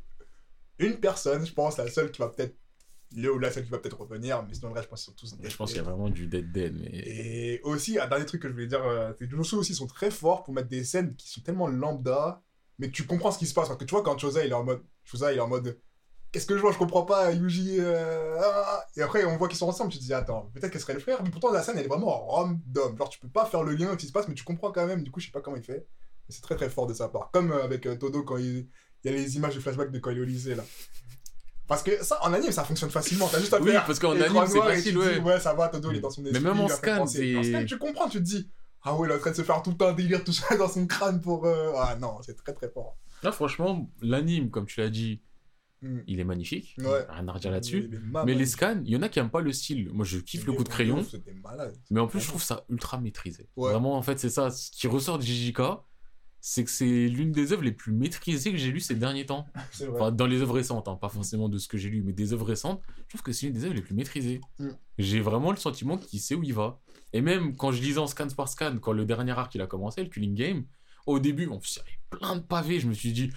une 0.79 0.95
personne, 0.97 1.45
je 1.45 1.53
pense, 1.53 1.77
la 1.77 1.87
seule 1.89 2.11
qui 2.11 2.21
va 2.21 2.29
peut-être. 2.29 2.55
Le 3.13 3.33
ou 3.33 3.39
la 3.39 3.51
seule 3.51 3.65
qui 3.65 3.69
va 3.69 3.79
peut-être 3.79 3.99
revenir, 3.99 4.41
mais 4.47 4.53
sinon, 4.53 4.69
le 4.69 4.75
reste, 4.75 4.85
je 4.85 4.89
pense 4.89 5.03
qu'ils 5.03 5.27
sont 5.27 5.35
tous. 5.37 5.49
Je 5.49 5.57
pense 5.57 5.71
qu'il 5.71 5.77
y 5.77 5.81
a 5.81 5.83
vraiment 5.83 6.09
du 6.09 6.27
dead 6.27 6.49
dead. 6.51 6.73
Mais... 6.79 6.89
Et 6.93 7.61
aussi, 7.63 7.99
un 7.99 8.07
dernier 8.07 8.25
truc 8.25 8.41
que 8.41 8.47
je 8.47 8.53
voulais 8.53 8.67
dire, 8.67 8.83
euh, 8.85 9.11
c'est 9.19 9.27
que 9.27 9.35
aussi 9.35 9.75
sont 9.75 9.87
très 9.87 10.11
forts 10.11 10.43
pour 10.43 10.53
mettre 10.53 10.69
des 10.69 10.85
scènes 10.85 11.13
qui 11.15 11.29
sont 11.29 11.41
tellement 11.41 11.67
lambda, 11.67 12.41
mais 12.79 12.87
que 12.87 12.93
tu 12.93 13.05
comprends 13.05 13.31
ce 13.31 13.37
qui 13.37 13.47
se 13.47 13.53
passe. 13.53 13.67
Parce 13.67 13.77
que 13.77 13.83
tu 13.83 13.93
vois, 13.93 14.01
quand 14.01 14.17
Chosa, 14.17 14.45
il 14.45 14.51
est 14.51 14.53
en 14.53 14.63
mode. 14.63 14.81
Chosa, 15.03 15.33
il 15.33 15.37
est 15.37 15.41
en 15.41 15.49
mode. 15.49 15.77
Qu'est-ce 16.31 16.45
que 16.45 16.55
je 16.55 16.61
vois? 16.61 16.71
Je 16.71 16.77
comprends 16.77 17.03
pas, 17.03 17.33
Yuji. 17.33 17.77
euh, 17.79 18.37
ah. 18.39 18.85
Et 18.95 19.01
après, 19.01 19.25
on 19.25 19.35
voit 19.35 19.49
qu'ils 19.49 19.57
sont 19.57 19.67
ensemble. 19.67 19.91
Tu 19.91 19.97
te 19.99 20.03
dis, 20.03 20.13
attends, 20.13 20.49
peut-être 20.53 20.71
qu'elle 20.71 20.79
serait 20.79 20.93
le 20.93 21.01
frère. 21.01 21.21
Mais 21.21 21.29
pourtant, 21.31 21.51
la 21.51 21.61
scène, 21.63 21.77
elle 21.77 21.85
est 21.85 21.89
vraiment 21.89 22.25
random. 22.27 22.97
Genre, 22.97 23.09
tu 23.09 23.19
peux 23.19 23.27
pas 23.27 23.43
faire 23.45 23.63
le 23.63 23.73
lien 23.73 23.97
qui 23.97 24.07
se 24.07 24.13
passe, 24.13 24.29
mais 24.29 24.35
tu 24.35 24.45
comprends 24.45 24.71
quand 24.71 24.87
même. 24.87 25.03
Du 25.03 25.11
coup, 25.11 25.19
je 25.19 25.25
sais 25.25 25.31
pas 25.33 25.41
comment 25.41 25.57
il 25.57 25.63
fait. 25.63 25.85
Mais 26.29 26.33
c'est 26.33 26.41
très 26.41 26.55
très 26.55 26.69
fort 26.69 26.87
de 26.87 26.93
sa 26.93 27.09
part. 27.09 27.29
Comme 27.33 27.51
euh, 27.51 27.61
avec 27.61 27.81
Todo, 27.99 28.23
quand 28.23 28.37
il... 28.37 28.69
il 29.03 29.11
y 29.11 29.13
a 29.13 29.17
les 29.17 29.35
images 29.35 29.55
de 29.55 29.59
flashback 29.59 29.91
de 29.91 29.99
quand 29.99 30.11
il 30.11 30.19
est 30.19 30.21
au 30.21 30.25
lycée, 30.25 30.55
là. 30.55 30.63
Parce 31.67 31.83
que 31.83 32.03
ça, 32.03 32.17
en 32.23 32.33
anime, 32.33 32.51
ça 32.51 32.63
fonctionne 32.65 32.89
facilement. 32.89 33.27
T'as 33.31 33.39
juste 33.39 33.53
à 33.53 33.61
Oui, 33.61 33.71
faire 33.71 33.85
parce 33.85 33.97
qu'en 33.99 34.11
anime, 34.11 34.43
c'est 34.47 34.59
facile, 34.59 34.91
dis, 34.93 34.97
ouais. 34.97 35.19
ouais, 35.19 35.39
ça 35.39 35.53
va, 35.53 35.69
Todo, 35.69 35.91
il 35.91 35.97
est 35.97 35.99
dans 36.01 36.09
son 36.09 36.21
Mais 36.21 36.29
esprit. 36.31 36.45
même 36.45 36.59
en 36.59 36.67
scan. 36.67 37.01
En 37.01 37.05
c'est- 37.07 37.43
scan, 37.43 37.65
tu 37.65 37.77
comprends, 37.77 38.09
tu 38.09 38.17
te 38.17 38.23
dis, 38.23 38.49
ah 38.83 38.95
ouais, 38.95 39.07
il 39.07 39.11
est 39.11 39.15
en 39.15 39.19
train 39.19 39.31
de 39.31 39.35
se 39.35 39.43
faire 39.43 39.61
tout 39.61 39.75
un 39.81 39.93
délire, 39.93 40.23
tout 40.23 40.33
ça 40.33 40.55
dans 40.57 40.67
son 40.67 40.85
crâne 40.87 41.21
pour. 41.21 41.45
euh, 41.45 41.71
Ah 41.77 41.95
non, 41.99 42.17
c'est 42.23 42.35
très 42.35 42.53
très 42.53 42.69
fort. 42.69 42.97
Là, 43.23 43.31
franchement, 43.31 43.89
l'anime, 44.01 44.49
comme 44.49 44.65
tu 44.65 44.79
l'as 44.81 44.89
dit, 44.89 45.21
Mm. 45.83 45.99
il 46.05 46.19
est 46.19 46.23
magnifique. 46.23 46.75
Ouais. 46.77 47.07
Rien 47.09 47.27
à 47.27 47.31
redire 47.31 47.49
là-dessus. 47.49 47.89
Mais 48.25 48.35
les 48.35 48.45
scans, 48.45 48.79
il 48.85 48.91
y 48.91 48.95
en 48.95 49.01
a 49.01 49.09
qui 49.09 49.17
aiment 49.17 49.31
pas 49.31 49.41
le 49.41 49.51
style. 49.51 49.89
Moi, 49.91 50.05
je 50.05 50.19
kiffe 50.19 50.45
le 50.45 50.53
coup 50.53 50.63
de 50.63 50.69
crayon. 50.69 50.99
ouf. 50.99 51.07
Mais 51.89 51.99
en 51.99 52.05
plus, 52.05 52.19
je 52.19 52.27
trouve 52.27 52.43
ça 52.43 52.65
ultra 52.69 52.99
maîtrisé. 52.99 53.49
Ouais. 53.55 53.71
Vraiment, 53.71 53.95
en 53.97 54.03
fait, 54.03 54.19
c'est 54.19 54.29
ça. 54.29 54.51
Ce 54.51 54.69
qui 54.69 54.85
ressort 54.87 55.17
de 55.17 55.23
JJK, 55.23 55.59
c'est 56.41 56.63
que 56.63 56.71
c'est 56.71 57.07
l'une 57.07 57.31
des 57.31 57.53
œuvres 57.53 57.63
les 57.63 57.71
plus 57.71 57.93
maîtrisées 57.93 58.51
que 58.51 58.57
j'ai 58.57 58.71
lues 58.71 58.79
ces 58.79 58.95
derniers 58.95 59.25
temps. 59.25 59.45
Vrai. 59.79 59.87
Enfin, 59.93 60.11
dans 60.11 60.25
les 60.25 60.41
œuvres 60.41 60.55
récentes, 60.55 60.87
hein, 60.87 60.97
pas 60.99 61.09
forcément 61.09 61.47
de 61.49 61.57
ce 61.57 61.67
que 61.67 61.77
j'ai 61.77 61.89
lu, 61.89 62.01
mais 62.03 62.13
des 62.13 62.33
œuvres 62.33 62.45
récentes, 62.45 62.81
je 63.03 63.09
trouve 63.09 63.21
que 63.21 63.31
c'est 63.31 63.45
l'une 63.45 63.55
des 63.55 63.65
œuvres 63.65 63.75
les 63.75 63.81
plus 63.81 63.93
maîtrisées. 63.93 64.41
Mm. 64.59 64.69
J'ai 64.97 65.19
vraiment 65.21 65.51
le 65.51 65.57
sentiment 65.57 65.97
qu'il 65.97 66.19
sait 66.19 66.35
où 66.35 66.43
il 66.43 66.53
va. 66.53 66.79
Et 67.13 67.21
même 67.21 67.55
quand 67.55 67.71
je 67.71 67.81
lisais 67.81 67.99
en 67.99 68.07
scan 68.07 68.27
par 68.35 68.47
scan, 68.47 68.77
quand 68.81 68.93
le 68.93 69.05
dernier 69.05 69.31
arc 69.31 69.53
il 69.55 69.61
a 69.61 69.67
commencé, 69.67 70.03
le 70.03 70.09
Killing 70.09 70.33
Game, 70.33 70.65
au 71.05 71.19
début, 71.19 71.43
y 71.43 71.47
avait 71.47 71.99
plein 72.09 72.35
de 72.35 72.41
pavés. 72.41 72.79
Je 72.79 72.87
me 72.87 72.93
suis 72.93 73.11
dit, 73.11 73.31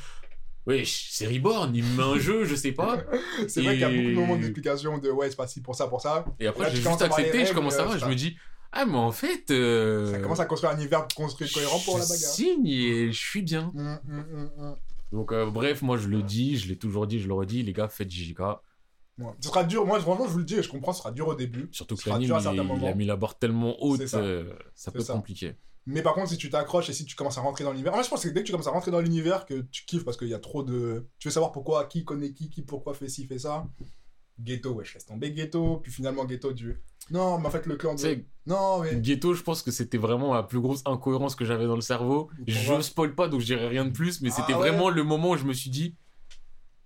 wesh, 0.67 1.09
c'est 1.11 1.27
Reborn, 1.27 1.75
il 1.75 1.85
me 1.85 1.97
met 1.97 2.03
un 2.03 2.19
jeu, 2.19 2.45
je 2.45 2.55
sais 2.55 2.73
pas. 2.73 2.99
C'est 3.49 3.63
vrai 3.63 3.73
qu'il 3.73 3.81
y 3.81 3.85
a 3.85 3.89
beaucoup 3.89 4.09
de 4.09 4.15
moments 4.15 4.37
d'explication 4.37 4.99
de 4.99 5.11
ouais, 5.11 5.29
c'est 5.31 5.37
pas 5.37 5.47
ci 5.47 5.61
pour 5.61 5.75
ça, 5.75 5.87
pour 5.89 6.01
ça. 6.01 6.25
Et 6.41 6.47
après, 6.47 6.71
j'ai 6.71 6.77
juste 6.77 7.03
accepté, 7.03 7.45
je 7.45 7.53
commence 7.53 7.77
à 7.77 7.83
euh, 7.83 7.87
voir, 7.87 7.99
je 7.99 8.07
me 8.07 8.15
dis, 8.15 8.37
ah, 8.75 8.85
mais 8.87 8.97
en 8.97 9.13
fait. 9.13 9.51
euh, 9.51 10.11
Ça 10.13 10.19
commence 10.21 10.41
à 10.41 10.47
construire 10.47 10.73
un 10.73 10.77
univers 10.77 11.07
construit 11.15 11.51
cohérent 11.51 11.79
pour 11.85 11.99
la 11.99 12.05
bagarre. 12.05 12.17
signe 12.19 12.67
et 12.67 13.13
je 13.13 13.19
suis 13.19 13.43
bien. 13.43 13.73
Hum, 13.77 13.99
hum, 14.09 14.51
hum. 14.59 14.77
Donc, 15.13 15.33
euh, 15.33 15.49
bref, 15.51 15.83
moi 15.83 15.97
je 15.97 16.09
le 16.09 16.23
dis, 16.23 16.57
je 16.59 16.69
l'ai 16.69 16.77
toujours 16.77 17.07
dit, 17.07 17.21
je 17.21 17.29
le 17.29 17.35
redis, 17.35 17.63
les 17.63 17.73
gars, 17.73 17.89
faites 17.89 18.11
JJK. 18.11 18.41
Ouais. 19.17 19.27
Ce 19.41 19.49
sera 19.49 19.63
dur, 19.63 19.87
moi 19.87 20.01
franchement 20.01 20.27
je 20.27 20.33
vous 20.33 20.39
le 20.39 20.45
dis, 20.45 20.61
je 20.61 20.69
comprends, 20.69 20.93
ce 20.93 20.99
sera 20.99 21.13
dur 21.13 21.29
au 21.29 21.35
début. 21.37 21.69
Surtout 21.71 21.95
que 21.95 22.09
l'anime, 22.11 22.37
il, 22.41 22.79
il 22.83 22.87
a 22.89 22.95
mis 22.95 23.05
la 23.07 23.15
barre 23.17 23.39
tellement 23.39 23.77
haute, 23.81 24.07
ça. 24.09 24.19
euh, 24.19 24.53
ça 24.75 24.91
peut 24.91 24.99
être 25.01 25.13
compliqué. 25.13 25.55
Mais 25.87 26.03
par 26.03 26.15
contre, 26.15 26.31
si 26.31 26.37
tu 26.39 26.49
t'accroches 26.51 26.89
et 26.89 26.93
si 26.95 27.05
tu 27.05 27.15
commences 27.15 27.37
à 27.39 27.43
rentrer 27.43 27.63
dans 27.63 27.71
l'univers, 27.71 27.93
en 27.93 27.99
fait, 27.99 28.05
je 28.05 28.09
pense 28.09 28.25
que 28.25 28.29
dès 28.31 28.41
que 28.41 28.47
tu 28.47 28.53
commences 28.53 28.67
à 28.67 28.71
rentrer 28.71 28.91
dans 28.91 29.01
l'univers, 29.03 29.45
que 29.45 29.61
tu 29.71 29.85
kiffes 29.85 30.03
parce 30.05 30.17
qu'il 30.17 30.29
y 30.29 30.35
a 30.35 30.39
trop 30.39 30.63
de. 30.65 31.07
Tu 31.19 31.29
veux 31.29 31.33
savoir 31.33 31.53
pourquoi, 31.53 31.85
qui 31.85 32.05
connaît 32.05 32.33
qui, 32.33 32.49
qui 32.51 32.63
pourquoi 32.63 32.95
fait 32.95 33.09
ci, 33.09 33.27
fait 33.27 33.39
ça. 33.39 33.67
Ghetto, 34.41 34.81
je 34.83 34.95
laisse 34.95 35.07
tomber 35.07 35.31
Ghetto, 35.31 35.79
puis 35.83 35.93
finalement 35.93 36.25
Ghetto, 36.25 36.53
du. 36.53 36.83
Non, 37.11 37.39
mais 37.39 37.47
en 37.47 37.51
fait, 37.51 37.67
le 37.67 37.77
clan 37.77 37.95
de. 37.95 38.25
Non, 38.47 38.81
mais. 38.81 38.97
Ghetto, 39.01 39.35
je 39.35 39.43
pense 39.43 39.63
que 39.63 39.71
c'était 39.71 39.99
vraiment 39.99 40.35
la 40.35 40.43
plus 40.43 40.61
grosse 40.61 40.83
incohérence 40.87 41.35
que 41.35 41.45
j'avais 41.45 41.67
dans 41.67 41.75
le 41.75 41.81
cerveau. 41.81 42.31
Je 42.47 42.81
spoil 42.81 43.15
pas, 43.15 43.29
donc 43.29 43.41
je 43.41 43.47
dirai 43.47 43.69
rien 43.69 43.85
de 43.85 43.91
plus, 43.91 44.21
mais 44.21 44.31
Ah 44.33 44.37
c'était 44.37 44.55
ouais 44.55 44.71
vraiment 44.71 44.91
le 44.91 45.03
moment 45.03 45.31
où 45.31 45.37
je 45.37 45.45
me 45.45 45.53
suis 45.53 45.71
dit, 45.71 45.95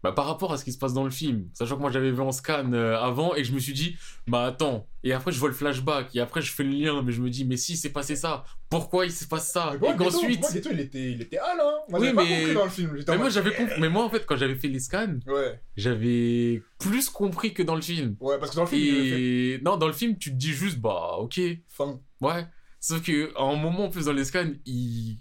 bah, 0.02 0.12
par 0.12 0.26
rapport 0.26 0.52
à 0.52 0.56
ce 0.58 0.64
qui 0.64 0.72
se 0.72 0.78
passe 0.78 0.92
dans 0.92 1.02
le 1.04 1.10
film, 1.10 1.48
sachant 1.52 1.76
que 1.76 1.80
moi 1.80 1.90
j'avais 1.90 2.12
vu 2.12 2.20
en 2.20 2.30
scan 2.32 2.72
euh, 2.72 2.96
avant, 2.96 3.34
et 3.34 3.42
je 3.42 3.52
me 3.52 3.58
suis 3.58 3.72
dit, 3.72 3.96
bah 4.28 4.44
attends, 4.46 4.86
et 5.02 5.12
après 5.12 5.32
je 5.32 5.38
vois 5.40 5.48
le 5.48 5.54
flashback, 5.54 6.14
et 6.14 6.20
après 6.20 6.40
je 6.40 6.52
fais 6.52 6.62
le 6.62 6.70
lien, 6.70 7.02
mais 7.02 7.10
je 7.12 7.20
me 7.20 7.30
dis, 7.30 7.44
mais 7.44 7.56
si 7.56 7.76
c'est 7.76 7.90
passé 7.90 8.14
ça, 8.14 8.44
pourquoi 8.70 9.06
il 9.06 9.12
se 9.12 9.26
passe 9.26 9.50
ça? 9.50 9.70
Mais 9.72 9.78
bon, 9.78 9.92
Et 9.92 9.96
qu'ensuite. 9.96 10.40
moi, 10.40 10.50
Ghetto, 10.52 10.70
il 10.72 10.80
était, 10.80 11.10
il 11.12 11.22
était 11.22 11.38
hal, 11.38 11.58
hein. 11.60 11.72
Moi, 11.88 12.00
Oui, 12.00 12.12
pas 12.12 12.22
mais- 12.22 12.36
compris 12.40 12.54
dans 12.54 12.64
le 12.64 12.70
film. 12.70 12.92
j'étais 12.96 13.10
en 13.10 13.14
Mais 13.14 13.18
moi 13.18 13.30
j'avais 13.30 13.54
compris, 13.54 13.80
mais 13.80 13.88
moi 13.88 14.04
en 14.04 14.10
fait 14.10 14.24
quand 14.24 14.36
j'avais 14.36 14.54
fait 14.54 14.68
les 14.68 14.78
scans, 14.80 15.16
Ouais, 15.26 15.60
j'avais 15.76 16.62
plus 16.78 17.08
compris 17.10 17.52
que 17.54 17.62
dans 17.64 17.74
le 17.74 17.82
film. 17.82 18.16
ouais, 18.20 18.38
parce 18.38 18.52
que 18.52 18.56
dans 18.56 18.62
le 18.62 18.68
film, 18.68 19.62
non, 19.64 19.76
dans 19.76 19.86
le 19.88 19.92
film, 19.92 20.16
tu 20.16 20.30
te 20.30 20.36
dis 20.36 20.52
juste, 20.52 20.78
bah 20.78 21.16
ok, 21.18 21.40
fin. 21.68 22.00
ouais. 22.20 22.46
Sauf 22.80 23.02
que 23.02 23.32
à 23.36 23.42
un 23.42 23.56
moment, 23.56 23.86
en 23.86 23.90
plus 23.90 24.04
dans 24.04 24.12
les 24.12 24.24
scans, 24.24 24.46
il... 24.64 25.18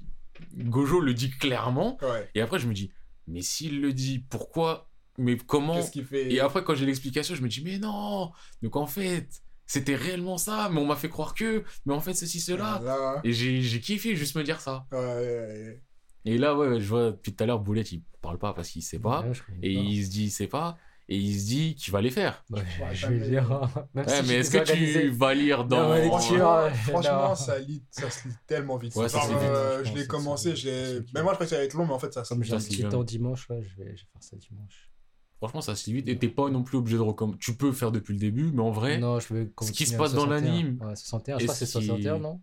Gojo 0.55 0.99
le 0.99 1.15
dit 1.15 1.31
clairement. 1.31 1.97
Ouais. 2.03 2.29
Et 2.35 2.41
après, 2.41 2.59
je 2.59 2.67
me 2.67 2.73
dis, 2.75 2.91
mais 3.27 3.41
s'il 3.41 3.81
le 3.81 3.93
dit, 3.93 4.19
pourquoi? 4.19 4.89
Mais 5.17 5.37
comment? 5.37 5.75
Qu'est-ce 5.75 5.91
qu'il 5.91 6.05
fait? 6.05 6.31
Et 6.31 6.39
après, 6.39 6.63
quand 6.63 6.75
j'ai 6.75 6.85
l'explication, 6.85 7.35
je 7.35 7.41
me 7.41 7.47
dis, 7.49 7.61
mais 7.63 7.79
non 7.79 8.31
Donc 8.61 8.75
en 8.75 8.87
fait, 8.87 9.29
c'était 9.65 9.95
réellement 9.95 10.37
ça, 10.37 10.69
mais 10.71 10.79
on 10.79 10.85
m'a 10.85 10.95
fait 10.95 11.09
croire 11.09 11.33
que, 11.33 11.63
mais 11.85 11.93
en 11.93 11.99
fait, 12.01 12.13
ceci, 12.13 12.39
cela. 12.39 12.79
Là, 12.83 13.21
Et 13.23 13.33
j'ai 13.33 13.61
j'ai 13.61 13.79
kiffé 13.81 14.15
juste 14.15 14.35
me 14.35 14.43
dire 14.43 14.61
ça. 14.61 14.85
ouais, 14.91 14.97
ouais, 14.99 15.05
ouais. 15.05 15.83
Et 16.25 16.37
là, 16.37 16.55
ouais, 16.55 16.79
je 16.79 16.87
vois 16.87 17.11
depuis 17.11 17.33
tout 17.33 17.43
à 17.43 17.47
l'heure, 17.47 17.59
Boulette, 17.59 17.91
il 17.91 18.03
parle 18.21 18.37
pas 18.37 18.53
parce 18.53 18.69
qu'il 18.69 18.83
sait 18.83 18.99
pas. 18.99 19.25
Et 19.61 19.73
pas. 19.73 19.81
il 19.81 20.05
se 20.05 20.09
dit, 20.09 20.25
il 20.25 20.31
sait 20.31 20.47
pas. 20.47 20.77
Et 21.09 21.15
il 21.17 21.39
se 21.39 21.45
dit 21.45 21.75
qu'il 21.75 21.93
va 21.93 22.01
les 22.01 22.09
faire. 22.11 22.43
Ouais, 22.49 22.59
Ouais, 22.81 22.93
je 22.93 23.07
vais 23.07 23.29
lire. 23.29 23.49
Même 23.93 24.05
Ouais, 24.05 24.21
si 24.21 24.27
mais 24.27 24.33
est-ce 24.35 24.51
que 24.51 24.63
tu 24.65 25.09
vas 25.11 25.33
lire 25.33 25.63
dans. 25.63 25.89
Non, 25.95 26.07
Franchement, 26.09 26.29
lecture, 26.31 26.49
euh, 26.51 26.69
franchement 26.89 27.27
non. 27.29 27.35
ça, 27.35 27.59
lit, 27.59 27.81
ça 27.91 28.09
se 28.09 28.27
lit 28.27 28.33
tellement 28.45 28.75
vite. 28.77 28.93
Ouais, 28.95 29.07
ça 29.07 29.21
euh, 29.31 29.83
je 29.85 29.93
l'ai 29.93 30.05
commencé, 30.05 30.55
j'ai... 30.57 30.99
vite. 30.99 31.09
Mais 31.13 31.23
moi, 31.23 31.31
je 31.33 31.37
pensais 31.37 31.45
que 31.45 31.49
ça 31.51 31.55
allait 31.55 31.65
être 31.65 31.75
long, 31.75 31.85
mais 31.85 31.93
en 31.93 31.99
fait, 31.99 32.13
ça 32.13 32.25
se 32.25 32.29
Comme 32.29 32.41
lit 32.43 32.49
j'ai 32.49 32.55
un 32.55 32.57
petit 32.59 32.83
temps 32.89 33.03
dimanche, 33.05 33.47
là, 33.47 33.55
je 33.61 33.67
vais, 33.81 33.95
je 33.95 34.03
vais 34.03 34.07
faire 34.11 34.21
ça 34.21 34.35
dimanche. 34.35 34.91
Franchement, 35.37 35.61
ça 35.61 35.75
se 35.75 35.85
lit 35.85 35.93
vite. 35.93 36.09
Et 36.09 36.17
t'es 36.17 36.27
pas 36.29 36.49
non 36.49 36.63
plus 36.63 36.77
obligé 36.77 36.97
de 36.97 37.01
recommencer. 37.03 37.37
Tu 37.39 37.55
peux 37.55 37.71
faire 37.71 37.91
depuis 37.93 38.13
le 38.13 38.19
début, 38.19 38.51
mais 38.51 38.61
en 38.63 38.71
vrai, 38.71 38.97
Non, 38.97 39.19
je 39.19 39.33
vais 39.33 39.49
ce 39.61 39.71
qui 39.71 39.85
se 39.85 39.95
passe 39.95 40.13
dans 40.13 40.25
61. 40.25 40.41
l'anime, 40.41 40.79
Ouais, 40.83 40.95
61, 40.95 41.37
et 41.37 41.39
je 41.39 41.45
crois 41.45 41.53
que 41.53 41.59
c'est 41.59 41.65
ce 41.67 41.77
qui- 41.79 41.85
61, 41.85 42.19
non? 42.19 42.41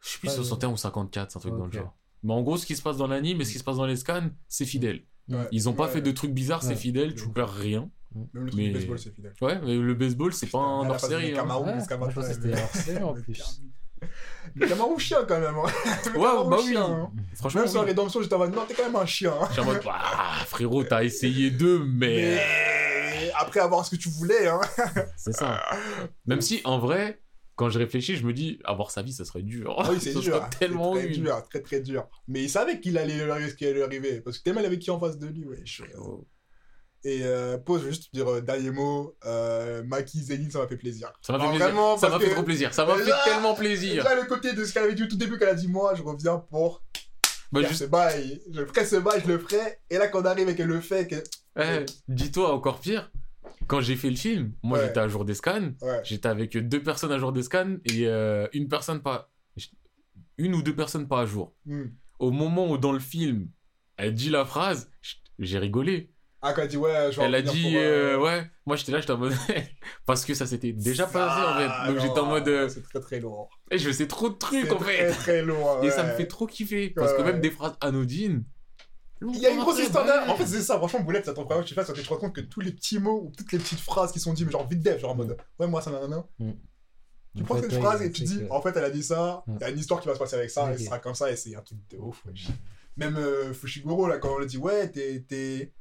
Je 0.00 0.08
sais 0.10 0.18
plus 0.20 0.28
Ouais, 0.28 0.34
61 0.34 0.70
ou 0.70 0.76
54, 0.76 1.32
c'est 1.32 1.36
un 1.38 1.40
truc 1.40 1.54
dans 1.54 1.66
le 1.66 1.72
genre. 1.72 1.96
Mais 2.22 2.32
en 2.32 2.42
gros, 2.42 2.56
ce 2.56 2.66
qui 2.66 2.76
se 2.76 2.82
passe 2.82 2.96
dans 2.96 3.06
l'anime 3.08 3.40
et 3.40 3.44
ce 3.44 3.52
qui 3.52 3.58
se 3.58 3.64
passe 3.64 3.76
dans 3.76 3.86
les 3.86 3.96
scans, 3.96 4.28
c'est 4.48 4.66
fidèle. 4.66 5.02
Ouais. 5.28 5.46
Ils 5.52 5.68
ont 5.68 5.72
pas 5.74 5.84
Ouais. 5.86 5.90
fait 5.92 6.00
de 6.00 6.10
trucs 6.10 6.32
bizarres, 6.32 6.62
c'est 6.62 6.70
Ouais. 6.70 6.76
fidèle, 6.76 7.14
tu 7.14 7.28
perds 7.28 7.52
rien. 7.52 7.88
Même 8.14 8.26
le 8.32 8.50
truc 8.50 8.54
Mais- 8.60 8.68
du 8.68 8.74
baseball, 8.74 8.98
c'est 8.98 9.14
fidèle. 9.14 9.34
Ouais, 9.42 9.58
mais 9.62 9.76
le 9.76 9.94
baseball, 9.94 10.32
c'est 10.32 10.46
pas 10.46 10.58
un 10.58 10.80
À 10.80 10.84
la 10.84 10.90
hors 10.94 11.00
face 11.00 11.10
série. 11.10 11.26
des 11.26 11.32
Hein. 11.32 11.46
Ouais, 12.16 12.34
c'était 12.34 12.60
hors 12.62 12.68
série 12.74 13.02
en 13.04 13.12
le 13.14 13.22
plus. 13.22 13.42
Le 14.54 14.66
Camarou 14.68 14.98
chien 14.98 15.18
quand 15.28 15.38
même. 15.40 15.54
hein. 15.56 15.68
Ouais, 16.14 16.20
bah 16.48 16.56
oui. 16.60 16.68
chien, 16.70 16.82
hein. 16.84 17.10
Franchement, 17.34 17.60
Même 17.62 17.70
sur 17.70 17.80
oui. 17.80 17.86
Rédemption, 17.88 18.22
j'étais 18.22 18.34
en 18.34 18.38
mode 18.38 18.54
non, 18.54 18.62
t'es 18.66 18.74
quand 18.74 18.84
même 18.84 18.96
un 18.96 19.04
chien. 19.06 19.32
hein. 19.40 19.46
J'étais 19.50 19.60
en 19.60 19.64
mode, 19.66 19.82
ah, 19.90 20.36
frérot, 20.46 20.84
t'as 20.84 21.02
essayé 21.04 21.50
d'eux, 21.50 21.84
mais. 21.84 22.38
Mais 23.20 23.30
après 23.38 23.60
avoir 23.60 23.84
ce 23.84 23.90
que 23.90 23.96
tu 24.00 24.08
voulais, 24.08 24.46
hein. 24.48 24.60
C'est 25.16 25.32
ça. 25.34 25.60
Même 26.26 26.40
si, 26.40 26.60
en 26.64 26.78
vrai, 26.78 27.20
quand 27.58 27.68
je 27.68 27.78
réfléchis, 27.78 28.16
je 28.16 28.24
me 28.24 28.32
dis, 28.32 28.58
avoir 28.64 28.90
sa 28.90 29.02
vie, 29.02 29.12
ça 29.12 29.24
serait 29.26 29.42
dur. 29.42 29.74
Ah 29.78 29.90
oui, 29.90 29.98
c'est 30.00 30.14
dur. 30.20 30.40
c'est 30.52 30.58
tellement 30.58 30.94
très 30.94 31.06
une. 31.08 31.22
dur, 31.24 31.42
très 31.50 31.60
très 31.60 31.80
dur. 31.80 32.06
Mais 32.28 32.42
il 32.44 32.48
savait 32.48 32.80
qu'il 32.80 32.96
allait 32.96 33.22
lui 33.22 33.30
arriver 33.30 33.50
ce 33.50 33.54
qui 33.54 33.64
allait 33.66 33.74
lui 33.74 33.82
arriver. 33.82 34.20
Parce 34.22 34.38
que 34.38 34.44
tellement 34.44 34.60
il 34.60 34.66
avait 34.66 34.78
qui 34.78 34.90
en 34.90 34.98
face 34.98 35.18
de 35.18 35.26
lui, 35.26 35.44
ouais. 35.44 35.62
Et 37.04 37.20
euh, 37.22 37.58
pause, 37.58 37.80
je 37.80 37.84
veux 37.86 37.90
juste 37.92 38.12
dire 38.12 38.28
euh, 38.28 38.40
dernier 38.40 38.70
mot. 38.70 39.16
Euh, 39.24 39.82
Maki 39.84 40.20
Zénith, 40.20 40.52
ça 40.52 40.58
m'a 40.58 40.66
fait 40.66 40.76
plaisir. 40.76 41.12
Ça 41.22 41.32
m'a 41.32 41.38
fait 41.40 41.48
plaisir. 41.50 41.66
vraiment, 41.66 41.96
ça 41.96 42.08
parce 42.08 42.18
m'a 42.18 42.24
fait 42.24 42.30
que- 42.30 42.34
trop 42.34 42.44
plaisir. 42.44 42.74
Ça 42.74 42.84
m'a 42.86 42.96
fait 42.96 43.12
tellement 43.24 43.54
plaisir. 43.54 44.02
Là, 44.02 44.14
le 44.16 44.24
côté 44.26 44.52
de 44.52 44.64
ce 44.64 44.72
qu'elle 44.72 44.84
avait 44.84 44.94
dit 44.94 45.04
au 45.04 45.06
tout 45.06 45.16
début, 45.16 45.38
qu'elle 45.38 45.48
a 45.50 45.54
dit 45.54 45.68
Moi, 45.68 45.94
je 45.94 46.02
reviens 46.02 46.38
pour 46.38 46.82
Bah, 47.52 47.60
faire 47.60 47.68
juste, 47.70 47.82
ce 47.82 47.86
bail. 47.88 48.40
Je 48.52 48.64
ferai 48.64 48.84
ce 48.84 48.96
bail, 48.96 49.22
je 49.24 49.28
le 49.32 49.38
ferai. 49.38 49.78
Et 49.90 49.96
là, 49.98 50.08
quand 50.08 50.22
on 50.22 50.24
arrive 50.24 50.48
et 50.48 50.56
qu'elle 50.56 50.66
le 50.66 50.80
fait, 50.80 51.06
que... 51.06 51.16
eh, 51.60 51.86
dis-toi 52.08 52.52
encore 52.52 52.80
pire. 52.80 53.10
Quand 53.66 53.80
j'ai 53.80 53.96
fait 53.96 54.10
le 54.10 54.16
film, 54.16 54.52
moi 54.62 54.78
Ouais. 54.78 54.86
j'étais 54.86 55.00
à 55.00 55.08
jour 55.08 55.24
des 55.24 55.34
scans. 55.34 55.72
Ouais. 55.82 56.00
J'étais 56.04 56.28
avec 56.28 56.56
deux 56.56 56.82
personnes 56.82 57.12
à 57.12 57.18
jour 57.18 57.32
des 57.32 57.42
scans 57.42 57.76
et 57.84 58.06
euh, 58.06 58.46
une 58.52 58.68
personne 58.68 59.02
pas. 59.02 59.30
Une 60.38 60.54
ou 60.54 60.62
deux 60.62 60.74
personnes 60.74 61.08
pas 61.08 61.20
à 61.22 61.26
jour. 61.26 61.54
Hmm. 61.66 61.86
Au 62.18 62.30
moment 62.30 62.70
où 62.70 62.78
dans 62.78 62.92
le 62.92 62.98
film, 63.00 63.48
elle 63.96 64.14
dit 64.14 64.30
la 64.30 64.44
phrase, 64.44 64.90
j'ai 65.38 65.58
rigolé. 65.58 66.12
Ah, 66.40 66.52
quand 66.52 66.62
elle 66.62 66.68
dit 66.68 66.76
Ouais, 66.76 67.10
je 67.10 67.20
Elle 67.20 67.34
a 67.34 67.42
dit, 67.42 67.62
pour, 67.72 67.80
euh, 67.80 68.14
euh, 68.14 68.18
ouais, 68.20 68.48
moi 68.64 68.76
j'étais 68.76 68.92
là, 68.92 69.00
j'étais 69.00 69.12
en 69.12 69.18
mode. 69.18 69.34
Parce 70.06 70.24
que 70.24 70.34
ça 70.34 70.46
s'était 70.46 70.72
déjà 70.72 71.06
passé 71.06 71.42
en 71.42 71.58
fait. 71.58 71.92
Donc 71.92 72.00
j'étais 72.00 72.20
en 72.20 72.26
mode. 72.26 72.46
euh, 72.48 72.68
C'est 72.68 72.82
très 72.84 73.00
très 73.00 73.18
lourd. 73.20 73.50
eh, 73.72 73.78
je 73.78 73.90
sais 73.90 74.06
trop 74.06 74.28
de 74.28 74.34
trucs 74.36 74.70
en 74.70 74.76
très 74.76 74.96
fait. 74.96 75.10
très 75.10 75.42
lourd. 75.42 75.80
Et 75.82 75.90
ça 75.90 76.04
me 76.04 76.12
fait 76.12 76.26
trop 76.28 76.46
kiffer. 76.46 76.90
Parce 76.90 77.12
que 77.14 77.22
même 77.22 77.40
des 77.40 77.50
phrases 77.50 77.76
anodines. 77.80 78.44
Il 79.20 79.36
y 79.38 79.46
a 79.46 79.50
une 79.50 79.58
grosse 79.60 79.78
histoire. 79.80 80.06
En 80.28 80.34
fait, 80.36 80.46
c'est 80.46 80.60
ça. 80.62 80.76
Franchement, 80.78 81.00
Boulette, 81.00 81.24
ça 81.26 81.34
t'en 81.34 81.46
je 81.62 81.68
sais 81.68 81.74
pas, 81.74 81.84
ça 81.84 81.92
te 81.92 82.08
rends 82.08 82.16
compte 82.16 82.34
que 82.34 82.40
tous 82.40 82.60
les 82.60 82.72
petits 82.72 82.98
mots 82.98 83.24
ou 83.26 83.32
toutes 83.36 83.50
les 83.52 83.58
petites 83.58 83.80
phrases 83.80 84.12
qui 84.12 84.20
sont 84.20 84.32
dites, 84.32 84.46
mais 84.46 84.52
genre 84.52 84.66
vite 84.68 84.82
dev, 84.82 84.98
genre 84.98 85.10
en 85.12 85.16
mode 85.16 85.36
Ouais, 85.58 85.66
moi 85.66 85.80
ça 85.82 85.90
nanana. 85.90 86.24
Tu 87.36 87.42
En 87.42 87.44
prends 87.44 87.60
cette 87.60 87.72
phrase 87.74 88.00
il 88.00 88.06
et 88.06 88.10
tu 88.12 88.22
dis 88.24 88.38
que- 88.40 88.50
En 88.52 88.60
fait, 88.62 88.76
elle 88.76 88.84
a 88.84 88.90
dit 88.90 89.02
ça, 89.02 89.42
il 89.46 89.52
Ouais. 89.54 89.58
y 89.60 89.64
a 89.64 89.70
une 89.70 89.78
histoire 89.78 90.00
qui 90.00 90.08
va 90.08 90.14
se 90.14 90.18
passer 90.18 90.36
avec 90.36 90.50
ça, 90.50 90.72
et 90.72 90.78
ce 90.78 90.84
sera 90.84 90.98
comme 90.98 91.14
ça, 91.14 91.30
et 91.30 91.36
c'est 91.36 91.54
un 91.54 91.60
truc 91.62 91.78
de 91.90 91.98
ouf. 91.98 92.24
Même 92.96 93.16
euh, 93.16 93.52
Fushiguro, 93.52 94.08
là, 94.08 94.18
quand 94.18 94.34
on 94.34 94.38
lui 94.38 94.46
dit 94.46 94.56
Ouais, 94.58 94.88
t'es- 94.90 95.24
t'es 95.28 95.72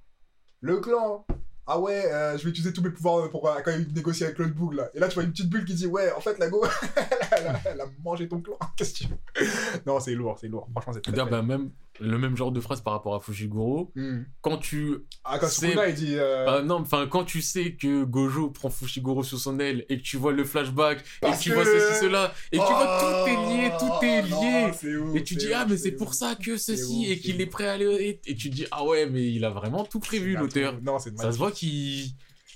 le 0.61 0.77
clan. 0.79 1.25
Ah 1.69 1.79
ouais, 1.79 2.05
euh, 2.11 2.37
je 2.37 2.43
vais 2.45 2.49
utiliser 2.51 2.71
tous 2.71 2.81
mes 2.81 2.91
pouvoirs 2.91 3.29
pour 3.29 3.49
euh, 3.49 3.59
quand 3.61 3.71
il 3.71 3.91
négocie 3.93 4.23
avec 4.23 4.37
l'autre 4.39 4.53
boug 4.53 4.73
là. 4.73 4.89
Et 4.93 4.99
là, 4.99 5.09
tu 5.09 5.15
vois 5.15 5.23
une 5.23 5.31
petite 5.31 5.49
bulle 5.49 5.65
qui 5.65 5.73
dit 5.73 5.85
Ouais, 5.85 6.11
en 6.13 6.21
fait, 6.21 6.37
la 6.39 6.47
go, 6.49 6.63
elle, 7.31 7.47
a, 7.47 7.59
elle 7.65 7.81
a 7.81 7.85
mangé 8.03 8.27
ton 8.29 8.39
clan. 8.39 8.57
Qu'est-ce 8.77 8.93
que 8.93 8.97
tu 8.99 9.07
veux 9.09 9.47
Non, 9.85 9.99
c'est 9.99 10.13
lourd, 10.15 10.37
c'est 10.39 10.47
lourd. 10.47 10.69
Franchement, 10.71 10.93
c'est 10.93 11.01
très. 11.01 11.11
Très- 11.11 11.25
bah, 11.29 11.41
même 11.41 11.71
le 11.99 12.17
même 12.17 12.35
genre 12.37 12.51
de 12.51 12.59
phrase 12.59 12.81
par 12.81 12.93
rapport 12.93 13.15
à 13.15 13.19
Fushiguro. 13.19 13.91
Hmm. 13.95 14.23
Quand 14.41 14.57
tu. 14.57 14.95
Ah, 15.23 15.37
quand 15.39 15.47
c'est- 15.47 15.67
Sukuna, 15.67 15.89
il 15.89 15.95
dit. 15.95 16.15
euh, 16.15 16.45
bah, 16.45 16.61
non, 16.61 16.75
enfin, 16.75 17.07
quand 17.09 17.23
tu 17.23 17.41
sais 17.41 17.73
que 17.75 18.03
Gojo 18.03 18.49
prend 18.49 18.69
Fushiguro 18.69 19.23
sous 19.23 19.37
son 19.37 19.59
aile 19.59 19.85
et 19.89 19.97
que 19.97 20.03
tu 20.03 20.17
vois 20.17 20.31
le 20.33 20.43
flashback 20.43 21.03
et 21.23 21.31
que 21.31 21.39
tu 21.41 21.49
que- 21.49 21.55
vois 21.55 21.65
ceci, 21.65 21.99
cela, 22.01 22.33
et 22.51 22.57
que 22.57 22.63
tu 22.65 22.71
vois 22.73 22.99
Oh, 22.99 23.25
tout 23.25 23.29
est 23.29 23.57
lié, 23.57 23.71
tout 23.79 24.05
est 24.05 24.21
lié. 24.23 25.17
Et 25.19 25.23
tu 25.23 25.35
dis, 25.35 25.53
ah, 25.53 25.65
mais 25.67 25.77
c'est 25.77 25.91
ouf. 25.93 25.97
pour 25.97 26.13
ça 26.13 26.35
que 26.35 26.57
ceci, 26.57 27.05
ouf, 27.05 27.09
et 27.11 27.19
qu'il 27.19 27.39
est 27.41 27.45
prêt 27.47 27.67
à 27.67 27.73
aller. 27.73 28.19
Et, 28.25 28.35
tu 28.35 28.49
dis, 28.49 28.65
ah 28.71 28.83
ouais, 28.85 29.07
mais 29.09 29.25
il 29.31 29.43
a 29.45 29.49
vraiment 29.49 29.83
tout 29.83 29.99
prévu, 29.99 30.35
l'auteur. 30.35 30.79
Non, 30.81 30.99
Ça 30.99 31.31
se 31.31 31.37
voit 31.37 31.51
qu'il 31.51 32.11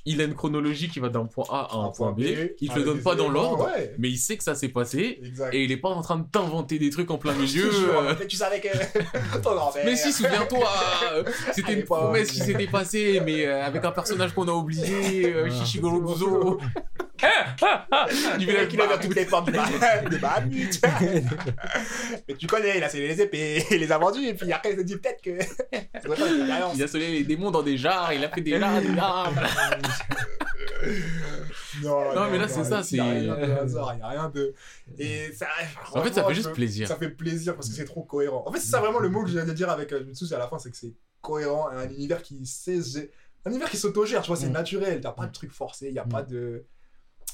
il 0.06 0.20
a 0.22 0.24
une 0.26 0.34
chronologie 0.36 0.90
qui 0.90 1.00
va 1.00 1.10
d'un 1.10 1.26
point 1.26 1.46
A 1.50 1.68
à 1.72 1.76
un, 1.78 1.90
point 1.90 2.12
B. 2.12 2.22
Il 2.60 2.70
te 2.70 2.78
le 2.80 2.84
donne 2.86 3.02
pas 3.02 3.16
dans 3.16 3.30
l'ordre, 3.30 3.66
Ouais, 3.66 3.94
mais 4.00 4.10
il 4.10 4.18
sait 4.18 4.38
que 4.38 4.44
ça 4.44 4.56
s'est 4.56 4.70
passé. 4.70 5.20
exact. 5.24 5.54
Et 5.54 5.64
il 5.64 5.72
est 5.72 5.78
pas 5.78 5.90
en 5.90 6.02
train 6.02 6.18
de 6.18 6.26
t'inventer 6.30 6.80
des 6.80 6.90
trucs 6.90 7.12
en 7.12 7.18
plein 7.18 7.34
milieu. 7.36 7.72
jure, 7.72 8.00
euh, 8.00 8.16
mais 8.20 8.28
tu 8.28 8.36
savais 8.38 8.60
que. 8.60 8.68
Mais 9.86 9.96
si, 9.96 10.12
souviens-toi, 10.12 10.70
euh, 11.14 11.24
c'était 11.54 11.74
une 11.74 11.84
promesse 11.84 12.32
qui 12.32 12.40
s'était 12.40 12.68
passée, 12.68 13.22
mais 13.26 13.46
euh, 13.46 13.64
avec 13.66 13.84
un 13.86 13.92
personnage 13.92 14.34
qu'on 14.34 14.48
a 14.48 14.52
oublié, 14.54 15.26
euh, 15.34 15.50
Ah. 15.52 15.80
Buzo. 15.82 16.60
Il 18.40 18.48
veut 18.48 18.66
qu'il 18.66 18.82
a 18.82 18.88
bah, 18.88 18.98
toutes 19.00 19.16
les 19.16 19.26
portes 19.26 19.46
du. 19.46 19.52
Des 20.10 20.18
barbites. 20.18 20.82
Mais 22.28 22.34
tu 22.36 22.48
connais, 22.48 22.78
il 22.78 22.84
a 22.84 22.90
scellé 22.90 23.08
les 23.10 23.22
épées, 23.22 23.64
il 23.70 23.78
les 23.78 23.92
a 23.92 23.98
vendues, 24.00 24.26
et 24.26 24.34
puis 24.34 24.52
après 24.52 24.72
il 24.72 24.78
s'est 24.78 24.84
dit 24.84 24.96
peut-être 24.98 25.22
que. 25.22 25.38
Il 26.76 26.84
a 26.84 26.88
soleil 26.88 27.12
les 27.20 27.24
démons 27.24 27.52
dans 27.52 27.62
des 27.62 27.78
jars, 27.78 28.12
il 28.14 28.24
a 28.26 28.30
fait 28.30 28.42
des 28.42 28.58
larmes, 28.58 28.82
des 28.82 28.96
larmes. 28.96 29.36
Non, 31.84 32.16
Non, 32.16 32.30
mais 32.32 32.38
là, 32.38 32.48
c'est 32.48 32.64
ça, 32.64 32.82
Il 32.92 32.98
y 32.98 33.00
a 33.00 33.04
c'est- 33.06 33.20
rien 33.22 33.36
de 33.38 33.52
hasard, 33.54 33.94
il 33.96 34.00
y 34.00 34.02
a 34.02 34.08
rien 34.10 34.30
de. 34.30 34.54
Et 34.98 35.32
ça. 35.34 35.48
En 35.94 36.02
fait, 36.04 36.14
ça 36.14 36.24
fait 36.26 36.34
juste 36.34 36.50
je- 36.50 36.54
plaisir. 36.54 36.88
Ça 36.88 36.96
fait 36.96 37.10
plaisir 37.10 37.56
parce 37.56 37.70
que 37.70 37.76
c'est 37.76 37.86
trop 37.86 38.04
cohérent. 38.04 38.44
En 38.46 38.52
fait, 38.52 38.60
c'est 38.60 38.70
ça 38.70 38.80
vraiment 38.80 39.00
le 39.00 39.10
mot 39.10 39.24
que 39.24 39.30
j'ai 39.30 39.40
à 39.40 39.46
dire 39.46 39.70
avec 39.70 39.92
euh, 39.94 40.04
Jutsu, 40.06 40.26
c'est 40.28 40.36
à 40.36 40.40
la 40.40 40.48
fin, 40.48 40.58
c'est 40.60 40.72
que 40.72 40.78
c'est 40.78 40.94
cohérent, 41.22 41.70
un 41.70 41.90
univers 41.90 42.22
qui 42.22 42.46
sait. 42.46 42.80
Un 43.46 43.50
univers 43.52 43.70
qui 43.70 43.78
s'autogère, 43.78 44.22
tu 44.22 44.28
vois, 44.28 44.38
c'est 44.38 44.50
Mm. 44.50 44.54
naturel, 44.54 45.00
n'y 45.00 45.06
a 45.06 45.12
pas 45.12 45.26
de 45.28 45.32
truc 45.32 45.52
forcé, 45.52 45.88
il 45.88 45.94
n'y 45.94 46.00
a 46.00 46.06
Mm. 46.06 46.10
pas 46.10 46.24
de. 46.24 46.66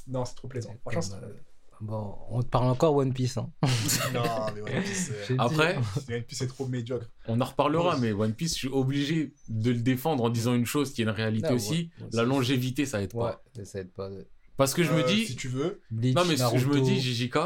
Non, 0.07 0.23
c'est 0.25 0.35
trop 0.35 0.47
plaisant. 0.47 0.73
Franchement, 0.89 1.17
Euh, 1.23 1.33
Bon, 1.81 2.15
on 2.31 2.41
te 2.41 2.47
parle 2.47 2.67
encore 2.67 2.95
One 2.95 3.13
Piece. 3.13 3.37
Hein. 3.37 3.51
Non, 4.13 4.23
mais 4.55 4.61
One 4.61 4.83
Piece, 4.83 5.11
dit, 5.29 5.35
Après, 5.37 5.77
euh, 5.77 5.79
One 6.15 6.23
Piece, 6.23 6.37
c'est 6.39 6.47
trop 6.47 6.65
médiocre. 6.67 7.07
on 7.27 7.39
en 7.39 7.45
reparlera, 7.45 7.97
mais 7.97 8.11
One 8.13 8.33
Piece, 8.33 8.53
je 8.53 8.57
suis 8.57 8.67
obligé 8.67 9.33
de 9.49 9.71
le 9.71 9.79
défendre 9.79 10.23
en 10.23 10.29
disant 10.29 10.55
une 10.55 10.65
chose 10.65 10.91
qui 10.93 11.01
est 11.01 11.05
une 11.05 11.09
réalité 11.11 11.47
Ah, 11.51 11.53
aussi. 11.55 11.89
Ouais, 12.01 12.07
La 12.13 12.23
longévité, 12.23 12.85
ça 12.85 13.01
aide 13.01 13.13
Ouais, 13.13 13.31
pas. 13.31 13.65
ça 13.65 13.79
aide 13.79 13.91
pas. 13.91 14.09
Parce 14.55 14.73
que 14.73 14.81
je 14.83 14.91
me 14.91 15.01
Euh, 15.03 15.07
dis, 15.07 15.27
Si 15.27 15.35
tu 15.35 15.49
veux. 15.49 15.81
Bleach, 15.91 16.15
non, 16.15 16.25
mais 16.25 16.35
ce 16.35 16.51
que 16.51 16.57
je 16.57 16.67
me 16.67 16.81
dis, 16.81 16.99
JJK, 16.99 17.37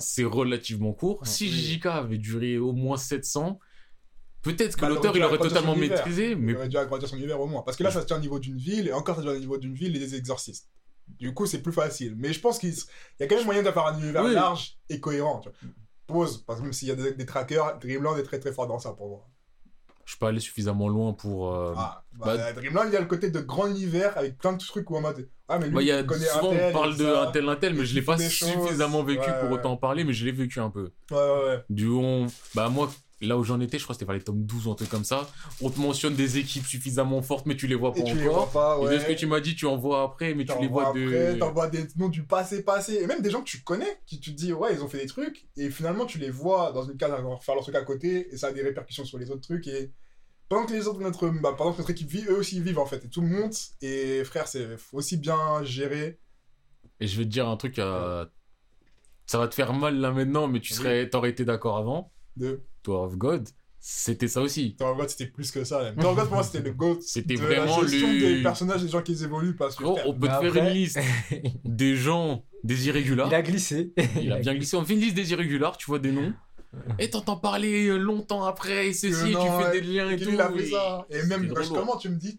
c'est 0.00 0.24
relativement 0.24 0.92
court. 0.92 1.26
Si 1.26 1.44
Oui. 1.44 1.50
JJK 1.50 1.86
avait 1.86 2.18
duré 2.18 2.58
au 2.58 2.72
moins 2.72 2.98
700, 2.98 3.58
peut-être 4.42 4.76
que 4.76 4.82
Bah, 4.82 4.90
l'auteur, 4.90 5.16
il 5.16 5.22
aurait 5.22 5.38
totalement 5.38 5.74
maîtrisé, 5.74 6.34
mais 6.34 6.52
Il 6.52 6.56
aurait 6.56 6.68
dû 6.68 6.76
agrandir 6.76 7.08
son 7.08 7.16
univers 7.16 7.40
au 7.40 7.46
moins. 7.46 7.62
Parce 7.62 7.78
que 7.78 7.84
là, 7.84 7.90
ça 7.90 8.02
se 8.02 8.06
tient 8.06 8.16
au 8.18 8.20
niveau 8.20 8.38
d'une 8.38 8.58
ville, 8.58 8.88
et 8.88 8.92
encore, 8.92 9.16
ça 9.16 9.22
se 9.22 9.26
tient 9.28 9.36
au 9.36 9.40
niveau 9.40 9.56
d'une 9.56 9.72
ville 9.74 9.96
et 9.96 9.98
des 9.98 10.14
exorcistes. 10.14 10.68
Du 11.18 11.34
coup, 11.34 11.46
c'est 11.46 11.62
plus 11.62 11.72
facile. 11.72 12.14
Mais 12.16 12.32
je 12.32 12.40
pense 12.40 12.58
qu'il 12.58 12.74
y 12.74 13.22
a 13.22 13.26
quand 13.26 13.36
même 13.36 13.44
moyen 13.44 13.62
d'avoir 13.62 13.88
un 13.88 13.98
univers 14.00 14.24
Oui. 14.24 14.34
large 14.34 14.78
et 14.88 15.00
cohérent. 15.00 15.40
tu 15.40 15.48
vois. 15.48 15.58
Pause, 16.06 16.44
parce 16.46 16.58
que 16.58 16.64
même 16.64 16.72
s'il 16.72 16.88
y 16.88 16.90
a 16.90 16.94
des, 16.96 17.12
des 17.14 17.26
trackers, 17.26 17.78
Dreamland 17.78 18.16
est 18.16 18.22
très 18.24 18.40
très 18.40 18.52
fort 18.52 18.66
dans 18.66 18.78
ça 18.78 18.92
pour 18.92 19.08
moi. 19.08 19.28
je 20.04 20.12
suis 20.12 20.18
pas 20.18 20.28
allé 20.28 20.40
suffisamment 20.40 20.88
loin 20.88 21.12
pour. 21.12 21.54
euh, 21.54 21.72
Ah, 21.76 22.04
bah, 22.12 22.36
bah- 22.36 22.52
Dreamland, 22.52 22.84
il 22.88 22.92
y 22.94 22.96
a 22.96 23.00
le 23.00 23.06
côté 23.06 23.30
de 23.30 23.40
grand 23.40 23.66
univers 23.68 24.16
avec 24.18 24.36
plein 24.38 24.52
de 24.54 24.58
trucs 24.58 24.90
où 24.90 24.96
en 24.96 25.00
mode. 25.02 25.28
Ah, 25.48 25.58
mais 25.58 25.66
lui, 25.66 25.74
bah, 25.74 25.82
il 25.82 25.86
y 25.88 25.92
a 25.92 26.02
souvent, 26.06 26.50
tel 26.50 26.70
on 26.70 26.72
parle 26.72 26.96
de 26.96 27.06
un 27.06 27.30
tel, 27.30 27.48
un 27.48 27.56
tel, 27.56 27.74
mais 27.74 27.84
je 27.84 27.94
l'ai 27.94 28.02
pas 28.02 28.16
choses. 28.16 28.28
suffisamment 28.28 29.02
vécu 29.04 29.20
Ouais, 29.20 29.40
pour 29.40 29.50
ouais. 29.50 29.54
autant 29.58 29.72
en 29.72 29.76
parler, 29.76 30.02
mais 30.04 30.12
je 30.12 30.24
l'ai 30.24 30.32
vécu 30.32 30.58
un 30.60 30.70
peu. 30.70 30.90
Ouais, 31.10 31.16
ouais, 31.16 31.44
ouais. 31.46 31.64
Du 31.70 31.88
on... 31.88 32.26
Bah, 32.54 32.68
moi, 32.68 32.90
là 33.26 33.36
où 33.38 33.44
j'en 33.44 33.60
étais, 33.60 33.78
je 33.78 33.84
crois 33.84 33.94
que 33.94 33.98
c'était 33.98 34.06
vers 34.06 34.14
les 34.18 34.22
tomes 34.24 34.44
12 34.44 34.66
ou 34.66 34.70
un 34.72 34.74
truc 34.74 34.88
comme 34.88 35.04
ça. 35.04 35.28
On 35.60 35.70
te 35.70 35.78
mentionne 35.78 36.14
des 36.14 36.38
équipes 36.38 36.64
suffisamment 36.66 37.20
fortes, 37.22 37.46
mais 37.46 37.56
tu 37.56 37.66
les 37.66 37.74
vois 37.74 37.92
pas 37.92 38.00
Et 38.00 38.04
tu 38.04 38.16
les 38.16 38.24
vois 38.24 38.42
encore. 38.42 38.50
pas, 38.50 38.78
Et 38.78 38.84
ouais. 38.86 38.94
de 38.94 38.98
ce 39.00 39.06
que 39.06 39.12
tu 39.12 39.26
m'as 39.26 39.40
dit, 39.40 39.54
tu 39.54 39.66
en 39.66 39.76
vois 39.76 40.02
après, 40.02 40.34
mais 40.34 40.44
tu 40.44 40.52
les 40.60 40.68
vois 40.68 40.88
après, 40.88 41.34
de. 41.34 41.38
T'en 41.38 41.52
vois 41.52 41.68
des 41.68 41.84
noms 41.96 42.08
du 42.08 42.24
passé 42.24 42.62
passé. 42.64 42.94
Et 42.94 43.06
même 43.06 43.20
des 43.22 43.30
gens 43.30 43.40
que 43.40 43.48
tu 43.50 43.62
connais, 43.62 44.00
qui 44.06 44.20
tu 44.20 44.30
te 44.32 44.36
dis, 44.36 44.52
ouais, 44.52 44.72
ils 44.74 44.82
ont 44.82 44.88
fait 44.88 44.98
des 44.98 45.06
trucs. 45.06 45.48
Et 45.56 45.70
finalement, 45.70 46.06
tu 46.06 46.18
les 46.18 46.30
vois 46.30 46.72
dans 46.72 46.84
une 46.84 46.96
case 46.96 47.12
à 47.12 47.16
faire 47.40 47.54
leur 47.54 47.62
truc 47.64 47.74
à 47.76 47.82
côté. 47.82 48.32
Et 48.32 48.36
ça 48.36 48.48
a 48.48 48.52
des 48.52 48.62
répercussions 48.62 49.04
sur 49.04 49.18
les 49.18 49.30
autres 49.30 49.42
trucs. 49.42 49.66
Et 49.68 49.92
pendant 50.48 50.66
que 50.66 50.72
les 50.72 50.88
autres, 50.88 51.00
notre, 51.00 51.28
bah, 51.28 51.54
pendant 51.56 51.72
que 51.72 51.78
notre 51.78 51.90
équipe 51.90 52.08
vit, 52.08 52.24
eux 52.28 52.38
aussi 52.38 52.56
ils 52.56 52.62
vivent 52.62 52.78
en 52.78 52.86
fait. 52.86 53.04
Et 53.04 53.08
tout 53.08 53.20
le 53.20 53.28
monde. 53.28 53.52
Et 53.82 54.24
frère, 54.24 54.48
c'est 54.48 54.66
aussi 54.92 55.16
bien 55.16 55.62
géré. 55.62 56.18
Et 57.00 57.06
je 57.06 57.16
vais 57.18 57.24
te 57.24 57.28
dire 57.30 57.48
un 57.48 57.56
truc, 57.56 57.78
euh, 57.78 58.26
ça 59.26 59.38
va 59.38 59.46
te 59.48 59.54
faire 59.54 59.72
mal 59.72 59.96
là 60.00 60.10
maintenant, 60.10 60.48
mais 60.48 60.60
tu 60.60 60.72
Oui. 60.72 60.78
serais, 60.78 61.08
t'aurais 61.08 61.30
été 61.30 61.44
d'accord 61.44 61.76
avant. 61.76 62.12
De... 62.36 62.62
Tower 62.82 63.06
of 63.06 63.16
God, 63.16 63.48
c'était 63.78 64.28
ça 64.28 64.40
aussi. 64.42 64.76
Tower 64.76 64.90
of 64.92 64.98
God, 64.98 65.08
c'était 65.08 65.26
plus 65.26 65.50
que 65.50 65.64
ça. 65.64 65.82
Même. 65.82 65.96
Tower 65.96 66.08
of 66.10 66.16
God, 66.16 66.24
pour 66.26 66.34
moi, 66.34 66.42
c'était 66.44 66.60
le 66.60 66.72
GOAT. 66.72 66.98
C'était 67.00 67.34
de 67.34 67.40
vraiment 67.40 67.80
la 67.80 67.86
gestion 67.88 68.12
le- 68.12 68.18
des 68.20 68.42
personnages, 68.42 68.82
des 68.82 68.88
gens 68.88 69.02
qui 69.02 69.12
évoluent. 69.12 69.56
Parce 69.56 69.76
que, 69.76 69.82
Gros, 69.82 69.96
frère, 69.96 70.08
on 70.08 70.14
peut 70.14 70.28
te 70.28 70.50
faire 70.52 70.56
une 70.66 70.72
liste 70.74 70.98
des 71.64 71.96
gens, 71.96 72.44
des 72.64 72.86
irrégulars. 72.88 73.28
Il 73.28 73.34
a 73.34 73.42
glissé. 73.42 73.92
Il 74.20 74.32
a 74.32 74.38
bien 74.38 74.54
glissé. 74.54 74.76
On 74.76 74.84
fait 74.84 74.94
une 74.94 75.00
liste 75.00 75.14
des 75.14 75.30
irrégulars, 75.32 75.76
tu 75.76 75.86
vois 75.86 75.98
des 75.98 76.12
noms. 76.12 76.32
Et 76.98 77.10
t'entends 77.10 77.36
parler 77.36 77.88
euh, 77.88 77.96
longtemps 77.96 78.44
après, 78.44 78.88
et 78.88 78.92
ceci, 78.92 79.10
Que 79.22 79.26
et 79.26 79.30
tu 79.30 79.32
non, 79.34 79.58
fais 79.58 79.64
ouais, 79.66 79.72
des 79.72 79.80
liens 79.80 80.10
et 80.10 80.16
tout. 80.16 80.30
il 80.30 80.40
a 80.40 80.52
fait 80.52 80.62
et- 80.62 80.70
ça 80.70 81.06
Et 81.10 81.22
même, 81.24 81.48
que 81.52 81.68
comment 81.68 81.96
tu 81.96 82.10
me 82.10 82.16
dis, 82.16 82.38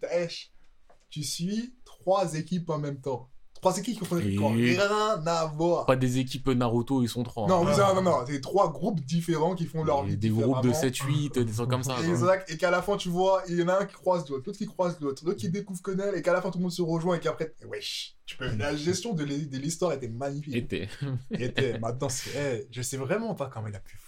tu 1.10 1.24
suis 1.24 1.74
trois 1.86 2.36
équipes 2.36 2.70
en 2.70 2.78
même 2.78 3.02
temps. 3.02 3.30
Trois 3.62 3.78
équipes 3.78 4.00
qui 4.02 4.34
Et- 4.34 4.40
ont 4.40 4.48
rien 4.50 4.90
à 5.28 5.46
voir. 5.56 5.86
Pas 5.86 5.96
des 5.96 6.18
équipes 6.18 6.48
Naruto, 6.50 7.04
ils 7.04 7.08
sont 7.08 7.22
trois. 7.22 7.48
Non, 7.48 7.62
hein. 7.62 7.68
oui, 7.70 7.76
ça, 7.76 7.94
non, 7.94 8.02
non, 8.02 8.18
c'est 8.28 8.42
trois 8.42 8.72
groupes 8.72 9.00
différents 9.02 9.54
qui 9.54 9.66
font 9.68 9.84
leur 9.84 10.04
Et 10.04 10.08
vie. 10.08 10.18
des 10.18 10.30
groupes 10.30 10.64
de 10.64 10.70
différemment. 10.70 10.90
7-8, 11.30 11.44
des 11.46 11.52
trucs 11.54 11.70
comme 11.70 11.84
ça. 11.84 11.96
Exact, 12.04 12.50
et 12.50 12.58
qu'à 12.58 12.72
la 12.72 12.82
fin, 12.82 12.98
tu 12.98 13.10
vois, 13.10 13.44
il 13.48 13.60
y 13.60 13.64
en 13.64 13.68
a 13.68 13.82
un 13.82 13.86
qui 13.86 13.94
croise 13.94 14.28
l'autre, 14.30 14.44
l'autre 14.48 14.58
qui 14.58 14.66
croise 14.66 15.00
l'autre, 15.00 15.24
l'autre 15.24 15.38
qui 15.40 15.50
découvre 15.50 15.80
Connell, 15.84 16.16
et 16.16 16.24
qu'à 16.24 16.34
la 16.34 16.42
fin, 16.42 16.50
tout 16.50 16.58
le 16.58 16.64
monde 16.64 16.72
se 16.72 16.82
rejoint, 16.82 17.16
et 17.18 17.20
qu'après, 17.20 17.54
wesh, 17.68 18.16
tu 18.26 18.36
peux... 18.36 18.50
la 18.56 18.76
gestion 18.76 19.14
de 19.14 19.24
l'hi- 19.24 19.46
de 19.46 19.58
l'histoire 19.60 19.94
était 19.94 20.10
magnifique. 20.10 20.56
Était. 20.56 20.90
Était, 21.32 21.78
maintenant, 21.78 22.10
c'est, 22.10 22.68
je 22.72 22.82
sais 22.82 22.98
vraiment 22.98 23.36
pas 23.36 23.46
comment 23.46 23.68
il 23.68 23.76
a 23.76 23.80
pu. 23.80 24.00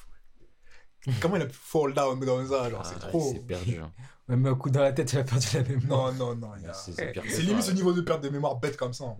Comment 1.21 1.35
il 1.35 1.41
a 1.41 1.45
pu 1.45 1.53
fall 1.61 1.93
down 1.93 2.19
comme 2.25 2.47
ça, 2.47 2.69
genre, 2.71 2.85
c'est 2.85 2.95
Ah, 3.03 3.07
trop. 3.07 3.31
C'est 3.33 3.45
perdu. 3.45 3.77
hein. 3.77 3.91
Même 4.29 4.45
un 4.45 4.55
coup 4.55 4.69
dans 4.69 4.79
la 4.81 4.93
tête, 4.93 5.09
tu 5.09 5.17
as 5.17 5.23
perdu 5.25 5.47
la 5.53 5.63
mémoire. 5.63 6.13
Non, 6.13 6.33
non, 6.33 6.35
non, 6.35 6.51
il 6.57 6.63
y 6.63 6.65
a- 6.65 6.73
C'est 6.73 7.11
que 7.11 7.41
limite 7.41 7.63
ce 7.63 7.71
niveau 7.71 7.91
de 7.91 7.99
perte 8.01 8.23
de 8.23 8.29
mémoire 8.29 8.55
bête 8.55 8.77
comme 8.77 8.93
ça. 8.93 9.13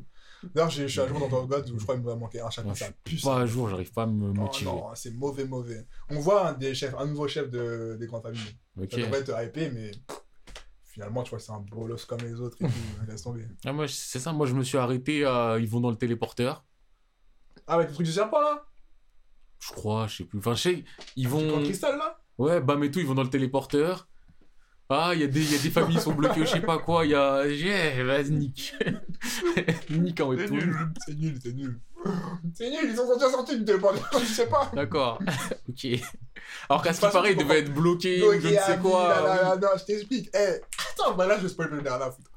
D'ailleurs, 0.54 0.70
je 0.70 0.86
suis 0.88 1.00
à 1.00 1.08
jour 1.08 1.20
dans 1.20 1.30
ton 1.30 1.46
God 1.46 1.70
où 1.70 1.78
je 1.80 1.84
crois 1.84 1.96
qu'il 1.96 2.04
me 2.04 2.10
va 2.10 2.16
manquer 2.16 2.42
un 2.42 2.50
chapitre. 2.50 2.76
Moi, 2.80 2.92
je 3.06 3.16
suis 3.16 3.22
pas 3.26 3.38
à 3.40 3.46
jour, 3.46 3.70
j'arrive 3.70 3.92
pas 3.94 4.04
à 4.04 4.08
me 4.08 4.30
Oh 4.30 4.34
motiver. 4.34 4.70
non, 4.72 4.90
c'est 4.96 5.12
mauvais, 5.14 5.46
mauvais. 5.46 5.86
On 6.10 6.20
voit 6.20 6.50
un, 6.50 6.54
des 6.54 6.74
chefs, 6.76 6.94
un 6.98 7.06
nouveau 7.06 7.28
chef 7.28 7.50
de, 7.50 7.98
des 8.00 8.08
grandes 8.08 8.24
familles. 8.24 8.42
Ok. 8.82 8.92
Ça 8.92 8.98
devrait 8.98 9.20
être 9.20 9.44
hypé, 9.44 9.70
mais 9.72 9.92
finalement, 10.84 11.24
tu 11.24 11.30
vois, 11.32 11.40
c'est 11.40 11.52
un 11.52 11.60
bolos 11.60 12.06
comme 12.06 12.20
les 12.22 12.40
autres 12.40 12.58
et 12.62 12.66
tout. 12.68 12.74
Laisse 13.08 13.22
tomber. 13.24 13.48
Ah, 13.66 13.74
moi, 13.74 13.88
c'est 13.88 14.20
ça, 14.20 14.32
moi 14.34 14.46
je 14.48 14.54
me 14.54 14.64
suis 14.64 14.78
arrêté 14.78 15.26
à. 15.26 15.58
Ils 15.60 15.68
vont 15.70 15.80
dans 15.80 15.92
le 15.92 15.98
téléporteur. 15.98 16.66
Ah, 17.68 17.76
avec 17.76 17.88
le 17.90 17.94
truc 17.94 18.06
du 18.06 18.12
serpent 18.14 18.42
là? 18.42 18.66
Je 19.60 19.72
crois, 19.72 20.08
je 20.08 20.18
sais 20.18 20.24
plus. 20.26 20.40
Enfin, 20.40 20.56
je 20.56 20.62
sais, 20.62 20.84
ils 21.16 21.24
Dans 21.30 21.38
vont. 21.38 21.58
le 21.60 21.64
cristal 21.64 21.98
là? 21.98 22.20
Ouais, 22.38 22.60
bam 22.60 22.84
et 22.84 22.92
tout, 22.92 23.00
ils 23.00 23.06
vont 23.08 23.14
dans 23.14 23.24
le 23.24 23.30
téléporteur. 23.30 24.10
Ah, 24.90 25.12
il 25.16 25.22
y, 25.22 25.24
a 25.24 25.28
des- 25.28 25.42
il 25.42 25.52
y 25.52 25.56
a 25.56 25.62
des 25.62 25.70
familles 25.72 25.96
qui 25.98 26.02
sont 26.04 26.14
bloquées, 26.14 26.42
ou 26.42 26.46
je 26.46 26.52
sais 26.52 26.62
pas 26.62 26.78
quoi. 26.78 27.06
Il 27.06 27.12
y 27.12 27.16
a. 27.16 27.46
Yeah, 27.48 28.04
vas-y, 28.04 28.32
nique. 28.32 28.74
nique 29.90 30.20
en 30.22 30.38
C'est 30.38 30.52
nul, 30.52 30.76
c'est 31.06 31.16
nul, 31.18 31.40
c'est 31.42 31.54
nul. 31.54 31.80
C'est 32.56 32.70
nul, 32.70 32.80
ils 32.90 32.96
sont 32.96 33.14
déjà 33.16 33.30
sortis 33.32 33.58
du 33.58 33.66
téléporteur, 33.66 34.10
je 34.20 34.26
sais 34.26 34.48
pas. 34.48 34.70
D'accord. 34.74 35.20
ok. 35.70 35.88
Alors 36.70 36.84
qu'à 36.84 36.94
ce 36.94 37.00
qui 37.02 37.08
paraît, 37.12 37.32
il 37.32 37.38
devait 37.38 37.60
être 37.60 37.74
bloqué, 37.74 38.20
Donc, 38.20 38.40
je 38.42 38.48
ne 38.50 38.54
sais 38.58 38.78
quoi. 38.82 39.08
Là, 39.08 39.22
là, 39.22 39.32
oui. 39.34 39.40
là, 39.50 39.56
non, 39.62 39.68
je 39.80 39.86
t'explique. 39.86 40.30
Eh, 40.36 40.62
attends, 40.92 41.14
bah 41.16 41.26
là, 41.26 41.38
je 41.42 41.48
spoil 41.48 41.70
le 41.72 41.82
dernier 41.82 42.06
foutre. 42.06 42.30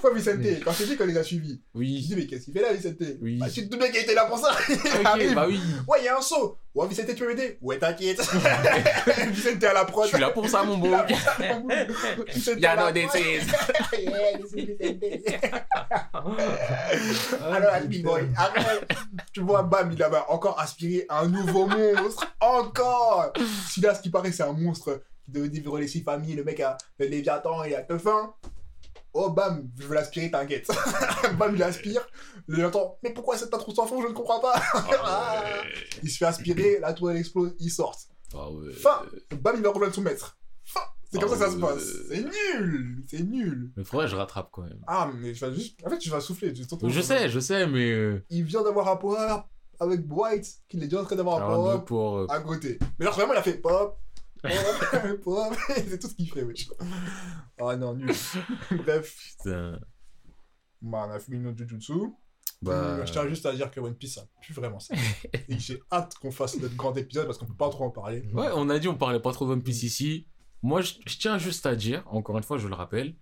Fois 0.00 0.12
Vicente, 0.14 0.36
quand 0.64 0.72
je 0.72 0.84
dit 0.84 0.96
qu'on 0.96 1.06
les 1.06 1.16
a 1.16 1.24
suivis, 1.24 1.60
je 1.74 1.78
Oui. 1.78 2.00
dis, 2.06 2.14
mais 2.16 2.26
qu'est-ce 2.26 2.44
qu'il 2.44 2.54
fait 2.54 2.60
là, 2.62 2.72
Vicente? 2.74 2.96
Oui. 3.22 3.38
Bah, 3.38 3.48
tu 3.50 3.64
te 3.64 3.70
doutes 3.70 3.80
bien 3.80 3.90
qu'il 3.90 4.02
était 4.02 4.14
là 4.14 4.26
pour 4.26 4.38
ça. 4.38 4.50
Il 4.68 5.06
arrive. 5.06 5.34
bah 5.34 5.46
oui. 5.48 5.58
Ouais, 5.88 5.98
il 6.00 6.04
y 6.04 6.08
a 6.08 6.16
un 6.18 6.20
saut. 6.20 6.58
Ouais, 6.74 6.86
Vicente, 6.86 7.06
tu 7.14 7.22
veux 7.24 7.28
m'aider? 7.28 7.58
Ouais, 7.62 7.78
t'inquiète. 7.78 8.20
Vicente, 9.30 9.64
à 9.64 9.72
la 9.72 9.84
prod. 9.86 10.04
Je 10.04 10.10
suis 10.10 10.20
là 10.20 10.30
pour 10.30 10.48
ça, 10.48 10.62
mon 10.62 10.76
beau. 10.76 10.90
Y'a 12.58 12.76
no 12.76 12.90
disease. 12.92 13.46
Yeah, 13.98 14.38
Vicente. 14.38 14.76
Alors, 17.42 17.80
Big 17.86 18.04
Boy. 18.04 18.28
Tu 19.32 19.40
vois, 19.40 19.62
bam, 19.62 19.90
il 19.92 20.02
avait 20.02 20.22
encore 20.28 20.58
aspiré 20.58 21.06
un 21.08 21.26
nouveau 21.28 21.66
monstre. 21.96 22.26
Encore. 22.40 23.32
Celui-là, 23.68 23.94
ce 23.94 24.02
qui 24.02 24.10
paraît, 24.10 24.32
c'est 24.32 24.42
un 24.42 24.52
monstre 24.52 25.02
qui 25.24 25.32
devait 25.32 25.48
vivre 25.48 25.78
les 25.78 25.88
six 25.88 26.02
familles. 26.02 26.34
Le 26.36 26.44
mec 26.44 26.60
a 26.60 26.76
le 26.98 27.06
Léviathan, 27.06 27.64
il 27.64 27.74
a 27.74 27.82
que 27.82 27.98
faim. 27.98 28.34
Oh, 29.12 29.30
bam, 29.30 29.70
je 29.78 29.86
veux 29.86 29.94
l'aspirer, 29.94 30.30
t'inquiète. 30.30 30.68
bam, 31.38 31.54
il 31.54 31.62
aspire. 31.62 32.06
Le 32.46 32.56
Léviathan, 32.56 32.98
mais 33.02 33.12
pourquoi 33.14 33.38
cette 33.38 33.50
trou 33.50 33.74
sans 33.74 33.86
fond? 33.86 34.02
Je 34.02 34.08
ne 34.08 34.12
comprends 34.12 34.40
pas. 34.40 34.60
Ah 34.74 35.42
ouais. 35.62 35.70
Il 36.02 36.10
se 36.10 36.18
fait 36.18 36.26
aspirer, 36.26 36.78
la 36.80 36.92
tour 36.92 37.10
elle 37.10 37.16
explose, 37.16 37.54
il 37.58 37.70
sort. 37.70 37.96
Ah 38.34 38.50
ouais. 38.50 38.72
Fin. 38.72 39.02
Bam, 39.40 39.56
il 39.56 39.62
va 39.62 39.70
rejoindre 39.70 39.94
son 39.94 40.02
maître. 40.02 40.36
Fin. 40.64 40.80
C'est 41.12 41.20
comme 41.20 41.30
Ah 41.32 41.36
ça 41.36 41.44
que 41.46 41.50
ça 41.50 41.56
se 41.56 41.60
passe? 41.60 41.84
C'est 42.08 42.22
nul. 42.58 43.04
C'est 43.06 43.22
nul. 43.22 43.72
Mais 43.76 43.84
faudrait 43.84 44.06
que 44.06 44.10
je 44.12 44.16
rattrape 44.16 44.48
quand 44.52 44.62
même. 44.62 44.80
Ah, 44.86 45.10
mais 45.14 45.34
je 45.34 45.44
vais 45.46 45.54
juste. 45.54 45.78
En 45.86 45.90
fait, 45.90 45.98
tu 45.98 46.10
vas 46.10 46.20
souffler. 46.20 46.52
tu 46.52 46.62
Je 46.88 47.00
sais, 47.00 47.28
je 47.28 47.40
sais, 47.40 47.66
mais. 47.66 47.90
Euh... 47.92 48.24
il 48.30 48.44
vient 48.44 48.62
d'avoir 48.64 48.88
un 48.88 48.96
power 48.96 49.36
avec 49.78 50.06
Bright, 50.06 50.46
qu'il 50.68 50.82
est 50.82 50.86
déjà 50.88 51.02
en 51.02 51.04
train 51.04 51.16
d'avoir 51.16 51.36
un 51.42 51.46
alors, 51.46 51.64
power 51.64 51.84
pour. 51.84 52.18
euh, 52.18 52.26
à 52.28 52.40
côté. 52.40 52.78
Mais 52.98 53.04
genre 53.04 53.14
vraiment, 53.14 53.34
il 53.34 53.38
a 53.38 53.42
fait 53.42 53.58
pop, 53.58 53.98
pop, 54.42 55.20
pop, 55.24 55.54
c'est 55.68 55.98
tout 55.98 56.08
ce 56.08 56.14
qu'il 56.14 56.30
fait, 56.30 56.42
wesh. 56.42 56.68
Ah 57.60 57.76
non, 57.76 57.94
nul. 57.94 58.10
Bref, 58.84 59.16
Putain. 59.38 59.78
bah, 60.80 61.06
on 61.08 61.12
a 61.12 61.18
fini 61.20 61.38
notre 61.38 61.58
Jujutsu. 61.58 61.92
Bah. 62.62 62.72
Euh, 62.72 63.06
Je 63.06 63.12
tiens 63.12 63.28
juste 63.28 63.44
à 63.44 63.52
dire 63.52 63.70
que 63.70 63.78
One 63.80 63.94
Piece, 63.94 64.14
ça 64.14 64.26
pue 64.40 64.54
vraiment 64.54 64.80
ça. 64.80 64.94
Et 65.48 65.58
j'ai 65.58 65.80
hâte 65.92 66.14
qu'on 66.14 66.30
fasse 66.30 66.58
notre 66.58 66.74
grand 66.74 66.96
épisode 66.96 67.26
parce 67.26 67.36
qu'on 67.36 67.44
peut 67.46 67.54
pas 67.54 67.68
trop 67.68 67.84
en 67.84 67.90
parler. 67.90 68.26
Ouais, 68.32 68.48
on 68.54 68.70
a 68.70 68.78
dit 68.78 68.88
on 68.88 68.96
parlait 68.96 69.20
pas 69.20 69.32
trop 69.32 69.46
de 69.46 69.52
One 69.52 69.62
Piece 69.62 69.82
ici. 69.82 70.26
Moi, 70.62 70.80
je, 70.80 70.94
je 71.06 71.18
tiens 71.18 71.38
juste 71.38 71.66
à 71.66 71.74
dire, 71.76 72.02
encore 72.06 72.36
une 72.36 72.42
fois, 72.44 72.58
je 72.58 72.66
le 72.68 72.74
rappelle, 72.74 73.14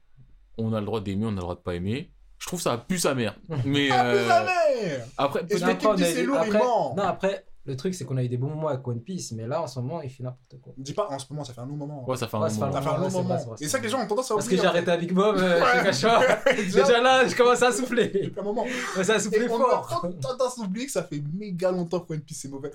on 0.58 0.72
a 0.72 0.80
le 0.80 0.86
droit 0.86 1.00
d'aimer, 1.00 1.26
on 1.26 1.28
a 1.28 1.32
le 1.32 1.36
droit 1.40 1.54
de 1.56 1.60
pas 1.60 1.74
aimer. 1.74 2.10
Je 2.38 2.46
trouve 2.46 2.60
ça 2.60 2.76
pue 2.78 2.98
sa 2.98 3.14
mère. 3.14 3.36
Mais 3.64 3.90
Ah, 3.90 4.04
plus 4.10 4.18
euh, 4.18 4.28
jamais 4.28 5.00
après, 5.16 5.40
Et 5.42 5.46
peut-être- 5.46 5.82
ce 5.82 5.96
dit 5.96 6.04
c'est 6.04 6.22
lourd, 6.24 6.36
après, 6.38 6.58
ment. 6.58 6.94
non, 6.96 7.02
après, 7.04 7.46
le 7.66 7.76
truc, 7.76 7.94
c'est 7.94 8.04
qu'on 8.04 8.18
a 8.18 8.22
eu 8.22 8.28
des 8.28 8.36
bons 8.36 8.50
moments 8.50 8.68
avec 8.68 8.86
One 8.86 9.00
Piece, 9.00 9.32
mais 9.32 9.46
là, 9.46 9.62
en 9.62 9.66
ce 9.66 9.78
moment, 9.80 10.02
il 10.02 10.10
fait 10.10 10.22
n'importe 10.22 10.60
quoi. 10.60 10.74
Dis 10.76 10.92
pas 10.92 11.08
en 11.10 11.18
ce 11.18 11.24
moment, 11.30 11.44
ça 11.44 11.54
fait 11.54 11.60
un 11.62 11.66
long 11.66 11.76
moment. 11.76 12.06
ouais, 12.08 12.16
ça 12.16 12.28
fait 12.28 12.36
un 12.36 12.40
Ouais, 12.42 12.50
fait 12.50 12.58
moment. 12.60 12.72
Ça 12.72 12.82
fait 12.82 12.88
un 12.88 12.98
long 12.98 13.08
c'est 13.10 13.22
vrai, 13.22 13.38
moment. 13.44 13.56
Et 13.60 13.68
ça 13.68 13.78
que 13.78 13.84
les 13.84 13.88
gens 13.88 14.02
ont 14.02 14.06
tendance 14.06 14.30
à 14.30 14.34
Parce 14.34 14.46
que 14.46 14.50
oublier. 14.50 14.60
j'ai 14.62 14.68
arrêté 14.68 14.90
avec 14.90 15.14
Bob, 15.14 15.36
euh, 15.38 15.60
Ouais. 15.62 15.66
je 15.76 15.78
te 15.78 15.84
cache 15.84 16.02
pas. 16.02 16.52
Déjà, 16.62 17.00
là, 17.00 17.26
je 17.26 17.34
commence 17.34 17.62
à 17.62 17.72
souffler. 17.72 18.08
depuis 18.08 18.34
un 18.38 18.42
moment. 18.42 18.64
Ouais, 18.96 19.04
Ça 19.04 19.14
a 19.14 19.18
soufflé 19.18 19.48
on 19.48 19.54
a 19.56 19.58
fort. 19.58 20.06
tendance 20.20 20.58
à 20.58 20.62
oublier 20.62 20.86
que 20.86 20.92
ça 20.92 21.04
fait 21.04 21.22
méga 21.32 21.70
longtemps 21.72 22.00
que 22.00 22.12
One 22.12 22.20
Piece 22.20 22.40
c'est 22.42 22.48
mauvais. 22.48 22.70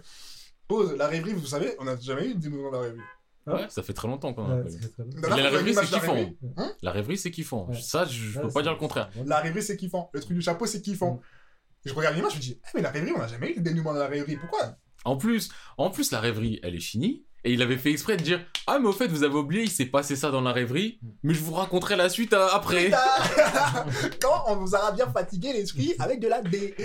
Pause, 0.68 0.96
la 0.98 1.08
rêverie, 1.08 1.34
vous 1.34 1.46
savez, 1.46 1.76
on 1.80 1.86
a 1.88 1.96
jamais 1.98 2.28
eu 2.28 2.34
des 2.36 2.50
moments 2.50 2.72
de 2.72 2.76
la 2.76 2.82
rêverie. 2.82 3.00
Ouais, 3.48 3.66
ça 3.70 3.82
fait 3.84 3.94
très 3.94 4.08
longtemps 4.08 4.34
qu'on 4.34 4.44
en 4.44 4.52
a 4.52 4.56
Ouais, 4.58 4.64
pas 4.64 4.70
eu. 5.04 5.10
Mais 5.16 5.30
la 5.30 5.50
rêverie, 5.50 5.74
c'est 5.74 5.86
kiffant. 5.86 6.14
rêverie. 6.14 6.38
Hein 6.58 6.72
La 6.82 6.92
rêverie, 6.92 7.18
c'est 7.18 7.32
kiffant. 7.32 7.68
Ouais. 7.68 7.76
Ça, 7.82 8.06
je, 8.06 8.12
je 8.12 8.38
Ouais, 8.40 8.46
peux 8.46 8.52
pas 8.54 8.62
dire 8.62 8.72
le 8.74 8.78
contraire. 8.78 9.10
La 9.26 9.40
rêverie, 9.40 9.64
c'est 9.64 9.78
kiffant. 9.78 10.10
Le 10.14 10.20
truc 10.22 10.36
du 10.36 10.42
chapeau, 10.42 10.66
c'est 10.66 10.82
kiffant. 10.82 11.16
Mm. 11.16 11.20
Et 11.86 11.90
je 11.90 11.94
regarde 11.96 12.16
l'image, 12.16 12.34
je 12.34 12.38
me 12.38 12.42
dis, 12.42 12.60
eh, 12.64 12.68
mais 12.76 12.82
la 12.82 12.92
rêverie, 12.92 13.12
on 13.16 13.22
a 13.22 13.28
jamais 13.28 13.52
eu 13.52 13.56
le 13.56 13.62
dénouement 13.62 13.94
de 13.94 14.00
la 14.00 14.08
rêverie. 14.08 14.38
Pourquoi? 14.38 14.76
En 15.06 15.16
plus, 15.18 15.50
en 15.78 15.90
plus, 15.90 16.12
la 16.12 16.20
rêverie, 16.20 16.60
elle 16.62 16.76
est 16.76 16.80
finie. 16.82 17.26
Et 17.44 17.54
il 17.54 17.62
avait 17.62 17.78
fait 17.78 17.92
exprès 17.92 18.18
de 18.18 18.24
dire 18.24 18.46
Ah, 18.68 18.80
mais 18.80 18.88
au 18.88 18.94
fait, 18.94 19.08
vous 19.08 19.24
avez 19.24 19.36
oublié, 19.36 19.64
il 19.64 19.70
s'est 19.70 19.86
passé 19.86 20.16
ça 20.16 20.30
dans 20.32 20.42
la 20.42 20.52
rêverie. 20.52 21.00
Mais 21.24 21.34
je 21.34 21.40
vous 21.42 21.54
raconterai 21.54 21.96
la 21.96 22.10
suite 22.10 22.34
euh, 22.34 22.48
après. 22.52 22.92
Quand 24.22 24.44
on 24.48 24.56
vous 24.58 24.76
aura 24.76 24.92
bien 24.92 25.10
fatigué 25.12 25.54
l'esprit 25.54 25.94
avec 26.00 26.20
de 26.20 26.28
la 26.28 26.42
D. 26.42 26.76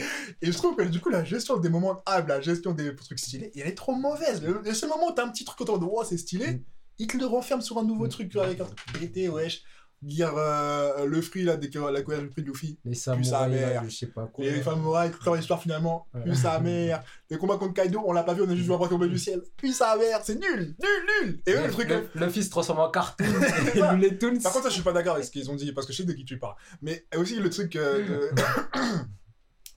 Et 0.42 0.52
je 0.52 0.56
trouve 0.56 0.76
que 0.76 0.82
du 0.82 1.00
coup, 1.00 1.08
la 1.10 1.24
gestion 1.24 1.56
des 1.56 1.68
moments 1.68 2.02
humbles, 2.06 2.28
la 2.28 2.40
gestion 2.40 2.72
des 2.72 2.94
trucs 2.94 3.18
stylés, 3.18 3.50
elle 3.56 3.66
est 3.66 3.74
trop 3.74 3.94
mauvaise. 3.94 4.42
Le, 4.42 4.60
le 4.64 4.74
seul 4.74 4.88
moment 4.88 5.08
où 5.08 5.12
t'as 5.12 5.24
un 5.24 5.28
petit 5.30 5.44
truc 5.44 5.60
autour 5.60 5.78
de 5.78 5.86
oh, 5.90 6.02
c'est 6.04 6.18
stylé, 6.18 6.44
Mm. 6.52 6.60
il 6.98 7.06
te 7.08 7.16
le 7.16 7.26
renferme 7.26 7.60
sur 7.60 7.78
un 7.78 7.84
nouveau 7.84 8.06
truc 8.08 8.34
avec 8.36 8.60
un 8.60 8.64
truc 8.64 8.78
pété, 9.00 9.28
wesh. 9.28 9.62
Dire 10.02 10.34
euh, 10.36 11.06
le 11.06 11.22
fruit 11.22 11.44
là, 11.44 11.56
dès 11.56 11.70
que 11.70 11.78
la 11.78 12.02
de 12.02 12.42
Luffy. 12.42 12.78
Les 12.84 12.94
sa 12.94 13.12
samouraïs, 13.12 13.30
là, 13.32 13.66
mère. 13.68 13.84
je 13.84 13.96
sais 13.96 14.08
pas 14.08 14.26
quoi. 14.26 14.44
Les 14.44 14.60
femmes 14.60 14.82
morales, 14.82 15.10
toute 15.12 15.24
leur 15.24 15.38
histoire 15.38 15.62
finalement. 15.62 16.06
Ouais. 16.12 16.20
Puis 16.24 16.36
sa 16.36 16.60
mère. 16.60 17.02
Les 17.30 17.38
combats 17.38 17.56
contre 17.56 17.72
Kaido, 17.72 18.02
on 18.04 18.12
l'a 18.12 18.22
pas 18.22 18.34
vu, 18.34 18.42
on 18.42 18.48
a 18.50 18.54
juste 18.54 18.66
vu 18.66 18.74
un 18.74 18.76
bras 18.76 18.88
tomber 18.88 19.08
du 19.08 19.18
ciel. 19.18 19.40
Puis 19.56 19.72
sa 19.72 19.96
mère, 19.96 20.20
c'est 20.22 20.34
nul, 20.38 20.74
nul, 20.82 21.06
nul. 21.22 21.42
Et 21.46 21.52
eux, 21.52 21.66
le 21.66 21.70
truc. 21.72 21.88
le, 21.88 22.06
le 22.14 22.28
fils 22.28 22.44
se 22.46 22.50
transforme 22.50 22.80
en 22.80 22.90
cartoon. 22.90 23.24
Les 23.98 24.18
toons. 24.18 24.38
Par 24.42 24.52
contre, 24.52 24.64
ça, 24.64 24.68
je 24.68 24.74
suis 24.74 24.82
pas 24.82 24.92
d'accord 24.92 25.14
avec 25.14 25.24
ce 25.24 25.30
qu'ils 25.30 25.50
ont 25.50 25.54
dit, 25.56 25.72
parce 25.72 25.86
que 25.86 25.92
je 25.94 25.98
sais 25.98 26.04
de 26.04 26.12
qui 26.12 26.26
tu 26.26 26.38
parles. 26.38 26.56
Mais 26.82 27.06
aussi, 27.16 27.36
le 27.36 27.48
truc. 27.48 27.74
euh, 27.76 28.30
de- 28.30 28.30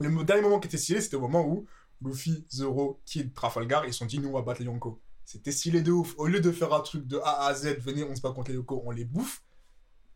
le 0.00 0.24
dernier 0.24 0.42
moment 0.42 0.60
qui 0.60 0.68
était 0.68 0.76
stylé, 0.76 1.00
c'était 1.00 1.16
au 1.16 1.20
moment 1.20 1.46
où 1.46 1.66
Luffy, 2.04 2.44
Zoro, 2.52 3.00
Kid, 3.06 3.32
Trafalgar, 3.34 3.86
ils 3.86 3.92
se 3.92 3.98
sont 4.00 4.06
dit, 4.06 4.18
nous, 4.18 4.28
on 4.28 4.34
va 4.34 4.42
battre 4.42 4.60
les 4.60 4.66
Yonko. 4.66 5.00
C'était 5.24 5.52
stylé 5.52 5.82
de 5.82 5.90
ouf. 5.92 6.14
Au 6.16 6.26
lieu 6.26 6.40
de 6.40 6.52
faire 6.52 6.72
un 6.72 6.80
truc 6.80 7.06
de 7.06 7.18
A 7.18 7.46
à 7.46 7.54
Z, 7.54 7.78
venez, 7.80 8.04
on 8.04 8.14
se 8.14 8.20
bat 8.20 8.30
contre 8.32 8.50
les 8.50 8.56
Yonko, 8.56 8.82
on 8.86 8.90
les 8.90 9.04
bouffe. 9.04 9.42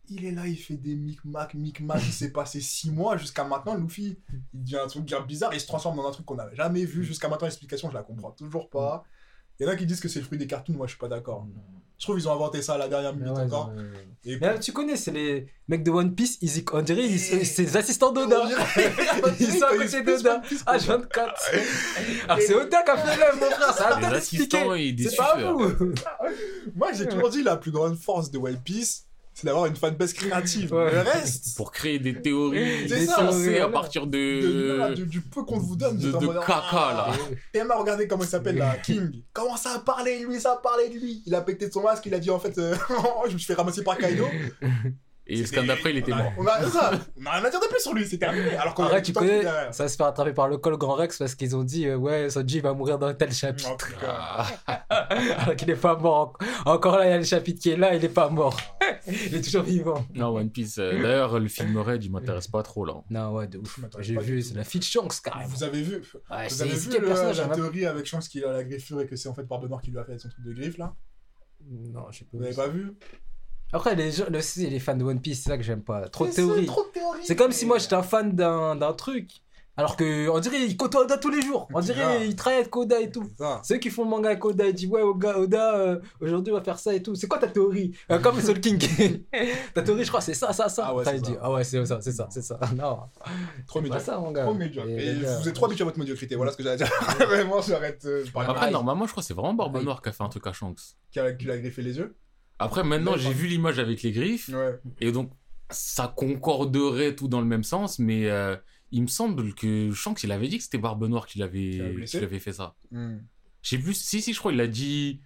Il 0.09 0.25
est 0.25 0.33
là, 0.33 0.47
il 0.47 0.57
fait 0.57 0.77
des 0.77 0.95
micmac, 0.97 1.55
micmac. 1.55 2.03
Il 2.05 2.13
s'est 2.13 2.33
passé 2.33 2.61
6 2.61 2.91
mois 2.91 3.17
jusqu'à 3.17 3.45
maintenant. 3.45 3.75
Luffy, 3.77 4.17
il 4.53 4.63
dit 4.63 4.77
un 4.77 4.87
truc 4.87 5.05
bien 5.05 5.21
bizarre. 5.21 5.55
Il 5.55 5.61
se 5.61 5.67
transforme 5.67 5.97
dans 5.97 6.07
un 6.07 6.11
truc 6.11 6.27
qu'on 6.27 6.35
n'avait 6.35 6.57
jamais 6.57 6.85
vu. 6.85 7.05
Jusqu'à 7.05 7.29
maintenant, 7.29 7.47
l'explication, 7.47 7.89
je 7.89 7.95
la 7.95 8.03
comprends 8.03 8.33
toujours 8.33 8.69
pas. 8.69 9.05
Il 9.61 9.67
y 9.67 9.69
en 9.69 9.73
a 9.73 9.77
qui 9.77 9.87
disent 9.87 10.01
que 10.01 10.09
c'est 10.09 10.19
le 10.19 10.25
fruit 10.25 10.39
des 10.39 10.47
cartoons. 10.47 10.73
Moi, 10.75 10.87
je 10.87 10.93
suis 10.93 10.99
pas 10.99 11.09
d'accord. 11.09 11.47
Je 11.99 12.05
trouve 12.07 12.17
qu'ils 12.17 12.29
ont 12.29 12.33
inventé 12.33 12.63
ça 12.63 12.75
à 12.75 12.79
la 12.79 12.89
dernière 12.89 13.15
minute 13.15 13.33
ouais, 13.33 13.43
encore. 13.45 13.69
ouais, 13.69 13.77
ouais. 13.83 14.09
Et 14.25 14.37
Mais 14.41 14.59
tu 14.59 14.73
connais, 14.73 14.97
c'est 14.97 15.13
les 15.13 15.47
mecs 15.69 15.85
de 15.85 15.91
One 15.93 16.17
Piece, 16.17 16.37
ils, 16.43 16.65
on 16.73 16.83
dirait, 16.83 17.07
ils- 17.07 17.15
Et- 17.15 17.45
c'est 17.45 17.63
des 17.63 17.77
assistants 17.77 18.11
d'Oda. 18.11 18.43
Ils 19.39 19.53
sont 19.53 19.65
à 19.65 19.77
côté 19.77 20.03
d'Oda. 20.03 20.43
quoi. 20.65 20.77
H24. 20.77 21.07
Alors 22.29 22.39
c'est 22.45 22.55
Oda 22.57 22.83
qui 22.83 22.91
a 22.91 22.97
fait 22.97 23.17
le 23.17 23.39
mon 23.41 23.47
frère, 23.51 23.75
c'est 23.77 23.83
à 23.85 23.95
Les 23.95 24.01
toi 24.01 24.11
d'expliquer. 24.15 24.57
assistants 24.57 24.75
et 24.75 24.93
des 24.93 25.09
C'est 25.11 25.17
pas 25.17 25.53
vous. 25.53 25.95
Moi, 26.75 26.93
j'ai 26.93 27.07
toujours 27.07 27.31
dit 27.31 27.43
la 27.45 27.57
plus 27.57 27.71
grande 27.71 27.97
force 27.97 28.33
de 28.33 28.39
One 28.39 28.59
Piece, 28.65 29.05
c'est 29.35 29.47
d'avoir 29.47 29.67
une 29.67 29.77
fanbase 29.77 30.13
créative. 30.13 30.73
Ouais. 30.73 30.93
Le 30.93 31.01
reste, 31.01 31.57
Pour 31.57 31.73
créer 31.73 31.99
des 31.99 32.21
théories 32.21 32.87
pensées 33.17 33.59
à 33.61 33.69
partir 33.69 34.07
de, 34.07 34.19
de. 34.91 34.95
du, 34.95 35.07
du 35.07 35.21
peu 35.21 35.43
qu'on 35.45 35.59
vous 35.59 35.77
donne, 35.77 35.97
de- 35.99 36.13
de 36.13 36.27
caca, 36.41 36.71
ah. 36.73 37.07
là. 37.09 37.17
Et 37.55 37.65
m'a 37.65 37.77
regardé 37.77 38.07
comment 38.07 38.25
il 38.25 38.29
s'appelle 38.29 38.57
là, 38.57 38.77
King. 38.83 39.23
Comment 39.33 39.57
ça 39.57 39.75
a 39.77 39.79
parlé 39.79 40.21
de 40.21 40.27
lui, 40.27 40.41
ça 40.41 40.53
a 40.53 40.57
parlé 40.57 40.89
de 40.91 40.95
lui. 40.95 41.23
Il 41.27 41.35
a 41.35 41.41
pété 41.41 41.69
de 41.69 41.73
son 41.73 41.83
masque, 41.83 42.05
il 42.07 42.15
a 42.15 42.19
dit 42.19 42.31
en 42.31 42.39
fait, 42.39 42.57
euh, 42.59 42.75
je 43.29 43.33
me 43.33 43.39
suis 43.39 43.47
fait 43.47 43.55
ramasser 43.55 43.83
par 43.83 43.97
Kaido. 43.97 44.27
Et 45.27 45.47
ce 45.47 45.55
d'après, 45.65 45.91
il 45.93 45.99
était 45.99 46.13
on 46.13 46.17
a- 46.17 46.23
mort. 46.25 46.33
On 46.39 46.47
a, 46.47 46.63
ça, 46.69 46.91
on 47.17 47.25
a 47.27 47.31
rien 47.33 47.45
à 47.45 47.51
dire 47.51 47.61
de 47.61 47.67
plus 47.69 47.81
sur 47.81 47.95
lui, 47.95 48.05
c'est 48.05 48.19
terminé. 48.19 48.57
Alors 48.57 48.75
qu'on 48.75 48.87
tu 49.01 49.13
le 49.13 49.19
connais, 49.19 49.43
ça 49.43 49.85
va 49.85 49.89
se 49.89 49.97
faire 49.97 50.07
attraper 50.07 50.33
par 50.33 50.49
le 50.49 50.59
col 50.59 50.77
Grand 50.77 50.95
Rex 50.95 51.19
parce 51.19 51.35
qu'ils 51.37 51.55
ont 51.57 51.63
dit, 51.63 51.87
euh, 51.87 51.97
ouais, 51.97 52.29
Sanji 52.29 52.59
va 52.61 52.73
mourir 52.75 52.99
dans 52.99 53.15
tel 53.15 53.33
chapitre. 53.33 53.93
Alors 54.89 55.57
qu'il 55.57 55.71
est 55.71 55.77
pas 55.77 55.97
mort. 55.97 56.37
Encore 56.65 56.99
là, 56.99 57.07
il 57.07 57.11
y 57.11 57.13
a 57.15 57.19
le 57.19 57.25
chapitre 57.25 57.61
qui 57.61 57.71
est 57.71 57.77
là, 57.77 57.95
il 57.95 58.05
est 58.05 58.09
pas 58.09 58.29
mort. 58.29 58.57
il 59.07 59.35
est 59.37 59.43
toujours 59.43 59.63
vivant. 59.63 60.05
non, 60.15 60.35
One 60.37 60.51
Piece. 60.51 60.79
euh, 60.79 61.01
D'ailleurs, 61.01 61.39
le 61.39 61.49
film 61.49 61.77
Red, 61.79 62.05
il 62.05 62.11
m'intéresse 62.11 62.49
pas 62.49 62.63
trop 62.63 62.85
là. 62.85 62.95
Non, 63.11 63.33
ouais, 63.35 63.47
de 63.47 63.59
ouf. 63.59 63.79
J'ai 64.01 64.17
vu, 64.19 64.43
c'est 64.43 64.55
la 64.55 64.65
fille 64.65 64.81
de 64.81 64.85
Shanks 64.85 65.21
carrément. 65.23 65.47
Vous 65.49 65.63
avez 65.63 65.83
vu, 65.83 66.03
Ouais, 66.31 66.49
vous 66.49 66.63
avez 66.63 66.75
vu 66.75 66.89
quel 66.91 67.01
le- 67.03 67.07
personnage 67.09 67.39
la 67.39 67.45
hein, 67.45 67.49
théorie 67.49 67.87
avec 67.87 68.07
Chance 68.07 68.29
qu'il 68.29 68.45
a 68.45 68.53
la 68.53 68.65
griffure 68.65 69.01
et 69.01 69.07
que 69.07 69.17
c'est 69.17 69.29
en 69.29 69.35
fait 69.35 69.45
Barbe 69.45 69.69
Noire 69.69 69.81
qui 69.81 69.91
lui 69.91 69.99
a 69.99 70.05
fait 70.05 70.19
son 70.19 70.29
truc 70.29 70.45
de 70.45 70.53
griffe 70.53 70.79
là? 70.79 70.95
Non, 71.71 72.07
je 72.11 72.19
sais 72.19 72.25
pas. 72.25 72.39
Vous 72.39 72.45
avez 72.45 72.55
pas 72.55 72.69
vu? 72.69 72.93
Après, 73.73 73.95
les, 73.95 74.11
gens, 74.13 74.25
les 74.31 74.79
fans 74.81 74.97
de 74.97 75.05
One 75.05 75.21
Piece, 75.21 75.43
c'est 75.43 75.51
ça 75.51 75.57
que 75.57 75.63
j'aime 75.63 75.83
pas. 75.83 76.09
Trop 76.09 76.27
de 76.27 76.33
théories. 76.33 76.67
Trop 76.67 76.85
de 76.85 76.91
théories. 76.93 77.21
C'est 77.25 77.37
comme 77.37 77.53
si 77.53 77.65
moi 77.67 77.79
j'étais 77.79 77.95
un 77.95 78.03
fan 78.03 78.33
d'un 78.33 78.77
d'un 78.77 78.93
truc. 78.93 79.31
Alors 79.75 79.97
que, 79.97 80.29
on 80.29 80.39
dirait, 80.39 80.67
il 80.67 80.77
côtoie 80.77 81.01
Oda 81.05 81.17
tous 81.17 81.31
les 81.31 81.41
jours. 81.41 81.67
On 81.73 81.81
dirait, 81.81 82.29
il 82.29 82.37
travaille 82.37 82.61
avec 82.61 82.77
Oda 82.77 83.01
et 83.01 83.11
tout. 83.11 83.25
Ceux 83.63 83.79
qui 83.79 83.89
font 83.89 84.05
le 84.05 84.11
manga 84.11 84.29
avec 84.29 84.45
Oda, 84.45 84.67
ils 84.67 84.75
disent 84.75 84.91
Ouais, 84.91 85.01
Oda, 85.01 85.39
Oda 85.39 85.77
euh, 85.79 85.99
aujourd'hui 86.21 86.53
on 86.53 86.57
va 86.57 86.63
faire 86.63 86.79
ça 86.79 86.93
et 86.95 87.03
tout. 87.03 87.15
C'est 87.15 87.27
quoi 87.27 87.39
ta 87.39 87.47
théorie? 87.49 87.93
Euh, 88.11 88.19
Comme 88.19 88.39
Soul 88.39 88.61
King. 88.61 88.79
ta 89.75 89.81
théorie, 89.81 90.05
je 90.05 90.09
crois, 90.11 90.21
c'est 90.21 90.35
ça, 90.35 90.53
ça, 90.53 90.69
ça. 90.69 90.85
Ah 90.89 90.95
ouais, 90.95 91.05
c'est 91.07 91.25
ça. 91.25 91.33
Ah 91.41 91.51
ouais, 91.53 91.65
c'est 91.65 91.87
ça, 91.87 91.99
c'est 92.03 92.13
ça, 92.13 92.29
c'est 92.31 92.43
ça. 92.43 92.61
Non, 92.77 92.99
Trop 93.67 93.81
médiocre. 93.81 94.05
ça, 94.05 94.19
mon 94.19 94.31
gars. 94.31 94.43
Trop 94.43 94.53
médiocre. 94.53 94.91
Et 94.91 95.15
vous 95.15 95.49
êtes 95.49 95.55
trop 95.55 95.65
habitués 95.65 95.83
à 95.83 95.87
votre 95.87 95.99
médiocrité, 95.99 96.37
voilà 96.37 96.53
ce 96.53 96.59
que 96.59 96.63
j'allais 96.63 96.77
dire. 96.77 96.91
Vraiment, 97.27 97.63
j'arrête. 97.63 98.05
euh, 98.05 98.27
Après, 98.35 98.71
normalement, 98.71 99.07
je 99.07 99.13
crois 99.13 99.23
que 99.23 99.27
c'est 99.27 99.33
vraiment 99.35 99.55
Barbe. 99.55 99.83
Noire 99.83 100.03
qui 100.03 100.11
a 100.11 100.13
fait 100.13 100.23
un 100.23 100.29
truc 100.29 100.47
à 100.47 100.53
Shanks. 100.53 100.81
Qui 101.11 101.19
a, 101.19 101.33
qui 101.33 101.47
lui 101.47 101.53
a 101.53 101.57
griffé 101.57 101.81
les 101.81 101.97
yeux 101.97 102.15
Après, 102.63 102.85
maintenant, 102.85 103.17
j'ai 103.17 103.33
vu 103.33 103.47
l'image 103.47 103.79
avec 103.79 104.03
les 104.03 104.13
griffes. 104.13 104.49
Ouais. 104.49 104.79
Et 105.01 105.13
donc, 105.13 105.31
ça 105.71 106.13
concorderait 106.15 107.15
tout 107.15 107.29
dans 107.29 107.41
le 107.41 107.47
même 107.47 107.65
sens, 107.65 107.99
mais 107.99 108.29
euh, 108.29 108.57
il 108.91 109.03
me 109.03 109.07
semble 109.07 109.55
que 109.55 109.91
Shanks, 109.93 110.23
il 110.23 110.33
avait 110.33 110.49
dit 110.49 110.59
que 110.59 110.65
c'était 110.65 110.79
Barbe 110.79 111.05
Noire 111.09 111.27
qui 111.27 111.39
l'avait 111.39 112.05
qui 112.07 112.21
l'avait 112.21 112.39
fait 112.39 112.53
ça. 112.53 112.77
Hmm. 112.91 113.19
Je 113.63 113.71
sais 113.71 113.79
plus, 113.79 113.95
si, 113.95 114.21
si, 114.21 114.33
je 114.33 114.39
crois, 114.39 114.53
il 114.53 114.61
a 114.61 114.67
dit. 114.67 115.21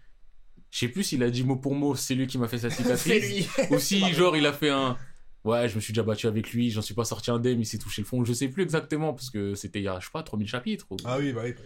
Je 0.70 0.80
sais 0.80 0.88
plus 0.88 1.04
s'il 1.04 1.22
a 1.22 1.30
dit 1.30 1.42
mot 1.42 1.56
pour 1.56 1.74
mot, 1.74 1.94
c'est 1.94 2.14
lui 2.14 2.26
qui 2.26 2.38
m'a 2.38 2.48
fait 2.48 2.58
sa 2.58 2.70
cicatrice. 2.70 3.48
Ou 3.70 3.78
si, 3.78 4.00
genre, 4.14 4.36
il 4.36 4.46
a 4.46 4.52
fait 4.52 4.70
un. 4.70 4.96
Ouais, 5.46 5.68
je 5.68 5.76
me 5.76 5.80
suis 5.80 5.92
déjà 5.92 6.02
battu 6.02 6.26
avec 6.26 6.50
lui, 6.52 6.70
j'en 6.70 6.82
suis 6.82 6.94
pas 6.94 7.04
sorti 7.04 7.30
indemne, 7.30 7.60
il 7.60 7.64
s'est 7.66 7.78
touché 7.78 8.02
le 8.02 8.06
fond. 8.06 8.24
Je 8.24 8.32
sais 8.32 8.48
plus 8.48 8.62
exactement, 8.64 9.14
parce 9.14 9.30
que 9.30 9.54
c'était 9.54 9.78
il 9.78 9.84
y 9.84 9.88
a, 9.88 10.00
je 10.00 10.06
sais 10.06 10.10
pas, 10.12 10.22
3000 10.22 10.48
chapitres. 10.48 10.86
ou- 10.90 10.96
Ah 11.04 11.18
oui, 11.18 11.32
bah 11.32 11.42
oui, 11.44 11.52
bah, 11.52 11.60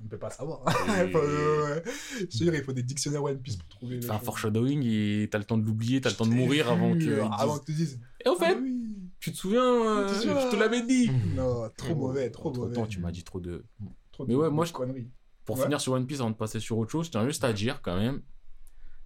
on 0.00 0.04
ne 0.04 0.08
peut 0.08 0.18
pas 0.18 0.30
savoir. 0.30 0.62
Et- 0.66 1.04
ouais, 1.14 1.14
ouais. 1.14 1.82
Je 2.20 2.24
te 2.38 2.44
jure, 2.44 2.54
il 2.54 2.64
faut 2.64 2.72
des 2.72 2.82
dictionnaires 2.82 3.22
One 3.22 3.38
Piece 3.38 3.56
pour 3.56 3.68
trouver. 3.68 3.98
Un 3.98 4.00
choses. 4.00 4.24
foreshadowing 4.24 4.82
et 4.86 5.28
t'as 5.30 5.38
le 5.38 5.44
temps 5.44 5.58
de 5.58 5.64
l'oublier, 5.66 6.00
t'as 6.00 6.10
le 6.10 6.16
temps 6.16 6.26
de 6.26 6.32
mourir 6.32 6.70
avant 6.70 6.92
que. 6.94 6.98
ils 6.98 7.08
disent- 7.10 7.20
Avant 7.38 7.58
que 7.58 7.66
tu 7.66 7.72
dises. 7.74 8.00
Et 8.24 8.28
au 8.30 8.36
fait, 8.36 8.56
Ah 8.56 8.58
oui. 8.60 8.74
tu 9.20 9.30
te 9.32 9.36
souviens, 9.36 9.62
euh, 9.64 10.08
Tu 10.08 10.14
te 10.14 10.18
souviens 10.20 10.40
je 10.40 10.50
te 10.50 10.56
l'avais 10.56 10.82
dit. 10.82 11.10
Non, 11.36 11.68
trop 11.76 11.94
mauvais, 11.94 12.30
trop 12.30 12.48
Entre 12.48 12.60
mauvais. 12.60 12.74
temps, 12.74 12.86
tu 12.86 13.00
m'as 13.00 13.12
dit 13.12 13.22
trop 13.22 13.38
de. 13.40 13.64
Trop 14.12 14.24
Mais 14.26 14.32
de- 14.32 14.38
ouais, 14.38 14.48
moi, 14.50 14.64
je-. 14.64 14.72
Pour 15.44 15.56
Ouais. 15.58 15.62
finir 15.64 15.80
sur 15.80 15.92
One 15.92 16.06
Piece 16.06 16.20
avant 16.20 16.30
de 16.30 16.36
passer 16.36 16.58
sur 16.58 16.78
autre 16.78 16.90
chose, 16.90 17.06
je 17.06 17.10
tiens 17.12 17.24
juste 17.26 17.44
à 17.44 17.52
dire 17.52 17.80
quand 17.82 17.96
même, 17.96 18.22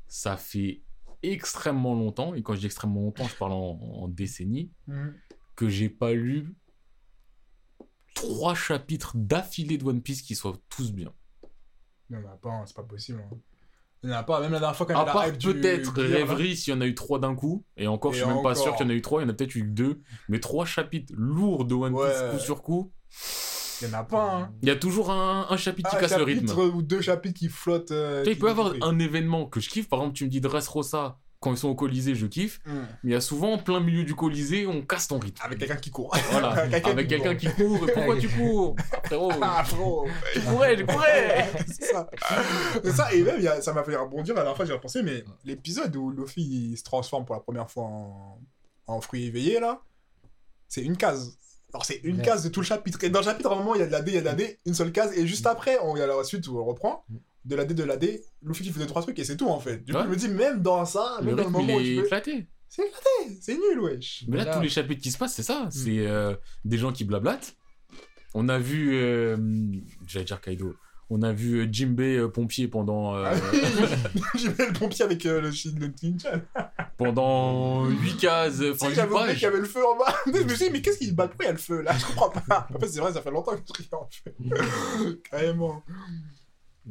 ça 0.09 0.37
fait 0.37 0.81
extrêmement 1.23 1.95
longtemps, 1.95 2.35
et 2.35 2.43
quand 2.43 2.55
je 2.55 2.61
dis 2.61 2.67
extrêmement 2.67 3.01
longtemps, 3.03 3.29
je 3.29 3.37
parle 3.37 3.53
en, 3.53 3.79
en 3.81 4.09
décennies, 4.09 4.71
Mhm. 4.87 5.15
que 5.57 5.69
j'ai 5.69 5.89
pas 5.89 6.13
lu 6.13 6.55
trois 8.15 8.55
chapitres 8.55 9.13
d'affilée 9.17 9.79
de 9.79 9.85
One 9.85 10.03
Piece 10.03 10.23
qui 10.23 10.35
soient 10.35 10.57
tous 10.69 10.93
bien. 10.93 11.13
Il 12.11 12.17
n'y 12.19 12.25
en 12.25 12.29
a 12.29 12.37
pas, 12.37 12.63
c'est 12.67 12.75
pas 12.77 12.83
possible. 12.83 13.21
hein. 13.31 13.37
Il 14.03 14.09
n'y 14.09 14.15
en 14.15 14.19
a 14.19 14.23
pas, 14.23 14.41
même 14.41 14.53
la 14.53 14.59
dernière 14.61 14.75
fois 14.77 14.87
quand 14.87 14.99
À 14.99 15.05
part 15.05 15.31
peut-être 15.31 15.93
du. 15.95 16.01
Rêverie, 16.01 16.57
s'il 16.57 16.73
y 16.73 16.77
en 16.77 16.81
a 16.81 16.87
eu 16.87 16.95
trois 16.95 17.19
d'un 17.19 17.35
coup, 17.35 17.65
et 17.77 17.87
encore, 17.87 18.13
Et 18.13 18.15
je 18.17 18.21
suis 18.25 18.29
même 18.33 18.43
pas 18.43 18.55
sûr 18.55 18.75
qu'il 18.75 18.87
y 18.87 18.89
en 18.89 18.91
a 18.91 18.95
eu 18.95 19.03
trois, 19.03 19.21
il 19.21 19.25
y 19.25 19.27
en 19.27 19.31
a 19.31 19.35
peut-être 19.35 19.55
eu 19.55 19.63
deux, 19.63 20.01
mais 20.29 20.41
trois 20.41 20.65
chapitres 20.65 21.13
lourds 21.17 21.67
de 21.67 21.75
One 21.75 21.93
Piece 21.95 22.23
Ouais. 22.23 22.31
coup 22.31 22.39
sur 22.39 22.63
coup, 22.63 22.93
Il 23.83 23.89
n'y 23.89 23.95
en 23.95 23.99
a 23.99 24.05
pas, 24.05 24.31
hein. 24.35 24.53
il 24.63 24.69
y 24.69 24.73
a 24.73 24.77
toujours 24.77 25.11
un, 25.11 25.47
un 25.49 25.57
chapitre 25.57 25.91
qui 25.91 25.97
casse 25.97 26.17
le 26.17 26.23
rythme. 26.25 26.47
chapitre 26.49 26.65
ou 26.75 26.83
deux 26.83 27.01
chapitres 27.01 27.39
qui 27.39 27.49
flottent. 27.49 27.91
euh, 27.91 28.21
Tu 28.23 28.27
sais, 28.27 28.31
il 28.33 28.35
qui- 28.35 28.41
peut 28.41 28.49
y 28.49 28.51
avoir 28.51 28.73
qui- 28.73 28.79
un 28.83 28.99
événement 28.99 29.47
que 29.47 29.61
je 29.61 29.69
kiffe, 29.69 29.89
par 29.89 30.01
exemple, 30.01 30.17
tu 30.17 30.25
me 30.25 30.31
dis 30.31 30.41
Dressrosa, 30.41 31.19
quand 31.43 31.53
ils 31.53 31.57
sont 31.57 31.69
au 31.71 31.75
Colisée, 31.75 32.15
je 32.15 32.27
kiffe. 32.27 32.61
Mhm. 32.67 32.75
Mais 33.03 33.11
il 33.11 33.13
y 33.13 33.17
a 33.17 33.21
souvent, 33.23 33.55
en 33.55 33.59
plein 33.59 33.81
milieu 33.81 34.05
du 34.05 34.15
Colisée, 34.15 34.67
on 34.67 34.83
casse 34.83 35.09
ton 35.09 35.19
rythme. 35.19 35.41
Avec 35.43 35.59
quelqu'un 35.59 35.77
qui 35.77 35.91
court. 35.91 36.15
Voilà, 36.31 36.49
avec 36.85 37.09
quelqu'un 37.09 37.35
qui 37.35 37.47
court. 37.47 37.89
Et 37.89 37.93
pourquoi 37.93 38.19
tu 38.19 38.29
cours 38.37 38.77
Ah, 38.93 39.01
Frérot, 39.05 39.33
Ah, 39.41 39.65
frérot. 39.65 40.07
je 40.35 40.41
courais, 40.41 40.77
je 40.77 40.83
courais 40.85 41.51
c'est 41.67 41.85
ça. 41.85 42.11
Ça, 42.95 43.15
et 43.15 43.23
même, 43.23 43.37
il 43.39 43.45
y 43.45 43.49
a- 43.49 43.63
ça 43.63 43.73
m'a 43.73 43.83
fait 43.85 43.97
rebondir 43.97 44.35
la 44.35 44.43
dernière 44.43 44.57
fois, 44.57 44.67
j'ai 44.67 44.75
repensé, 44.75 45.03
mais 45.03 45.25
l'épisode 45.47 45.97
où 45.97 46.11
Luffy 46.11 46.43
il 46.73 46.77
se 46.77 46.83
transforme 46.85 47.25
pour 47.25 47.35
la 47.35 47.41
première 47.41 47.71
fois 47.71 47.85
en, 47.85 48.39
en 48.87 49.01
fruit 49.01 49.25
éveillé, 49.25 49.61
là, 49.61 49.81
c'est 50.69 50.83
une 50.83 50.99
case. 50.99 51.39
Alors, 51.73 51.85
c'est 51.85 52.01
une 52.05 52.17
Ouais. 52.17 52.23
case 52.23 52.43
de 52.45 52.49
tout 52.49 52.61
le 52.61 52.67
chapitre. 52.67 53.03
Et 53.05 53.11
dans 53.11 53.21
le 53.21 53.25
chapitre, 53.25 53.51
à 53.51 53.55
un 53.55 53.59
moment, 53.59 53.75
il 53.75 53.81
y 53.81 53.85
a 53.85 53.87
de 53.87 53.93
la 53.93 54.03
D, 54.03 54.11
il 54.11 54.15
y 54.15 54.19
a 54.19 54.21
de 54.21 54.27
la 54.27 54.35
D, 54.35 54.59
une 54.67 54.75
seule 54.75 54.93
case, 54.93 55.17
et 55.17 55.27
juste 55.27 55.47
après, 55.47 55.79
on, 55.83 55.97
il 55.97 56.01
y 56.01 56.03
a 56.03 56.07
la 56.07 56.25
suite 56.25 56.47
où 56.49 56.59
on 56.59 56.65
reprend. 56.65 57.05
De 57.45 57.57
la 57.57 57.65
D, 57.65 57.73
de 57.75 57.85
la 57.85 57.97
D, 57.97 58.23
Luffy 58.43 58.63
qui 58.65 58.71
faisait 58.71 58.87
trois 58.87 59.03
trucs, 59.03 59.19
et 59.19 59.25
c'est 59.25 59.37
tout, 59.37 59.49
en 59.49 59.61
fait. 59.61 59.79
Du 59.85 59.93
coup, 59.93 59.99
Ouais. 59.99 60.05
je 60.05 60.11
me 60.11 60.17
dis, 60.17 60.29
même 60.29 60.61
dans 60.63 60.85
ça, 60.85 61.17
Le 61.21 61.27
même 61.27 61.37
dans 61.37 61.45
le 61.45 61.51
moment 61.51 61.77
où 61.77 61.81
il 61.81 61.87
est 61.87 61.91
tu 61.95 62.01
veux. 62.01 62.05
éclaté. 62.07 62.47
C'est 62.69 62.83
éclaté, 62.83 63.39
c'est 63.41 63.55
nul, 63.55 63.81
wesh. 63.81 64.25
Mais 64.29 64.37
là, 64.37 64.47
tous 64.47 64.61
les 64.61 64.69
chapitres 64.69 65.01
qui 65.03 65.11
se 65.11 65.19
passent, 65.19 65.35
c'est 65.35 65.43
ça. 65.43 65.69
C'est 65.71 66.07
euh, 66.07 66.35
des 66.65 66.77
gens 66.79 66.93
qui 66.93 67.05
blablatent. 67.05 67.57
On 68.35 68.49
a 68.49 68.59
vu, 68.61 68.95
euh, 68.95 69.37
j'allais 70.07 70.25
dire 70.25 70.41
Kaido, 70.41 70.77
on 71.09 71.23
a 71.23 71.33
vu 71.33 71.61
euh, 71.63 71.69
Jimbei 71.73 72.17
euh, 72.17 72.29
pompier 72.29 72.69
pendant, 72.69 73.17
euh, 73.17 73.35
J'ai 74.37 74.49
mis 74.51 74.55
le 74.69 74.73
pompier 74.73 75.05
avec 75.05 75.27
euh, 75.27 75.41
le, 75.41 75.49
le 75.81 75.93
Ninchan. 76.03 76.43
Pendant 77.05 77.87
8 77.87 78.17
cases, 78.19 78.61
enfin 78.61 78.87
sais, 78.87 78.89
8 78.89 78.95
j'avais 78.95 79.13
oublié 79.15 79.33
qu'il 79.35 79.43
y 79.43 79.47
avait 79.47 79.59
le 79.59 79.65
feu 79.65 79.81
en 79.87 79.97
bas. 79.97 80.15
je 80.27 80.31
me 80.43 80.49
suis 80.55 80.67
dit, 80.67 80.71
mais 80.73 80.83
qu'est-ce 80.83 80.99
qui 80.99 81.07
se 81.09 81.13
bat 81.15 81.27
Pourquoi 81.29 81.45
il 81.47 81.49
y 81.49 81.51
a 81.51 81.53
le 81.53 81.59
feu 81.59 81.81
là? 81.83 81.93
Je 81.97 82.07
comprends 82.07 82.31
pas. 82.31 82.69
En 82.75 82.79
fait, 82.79 82.89
c'est 82.89 83.01
vrai, 83.01 83.13
ça 83.13 83.23
fait 83.23 83.31
longtemps 83.31 83.53
que 83.53 83.63
je 83.67 83.83
regarde 83.85 84.05
en 84.05 84.09
feu. 84.11 85.21
Carrément. 85.31 85.83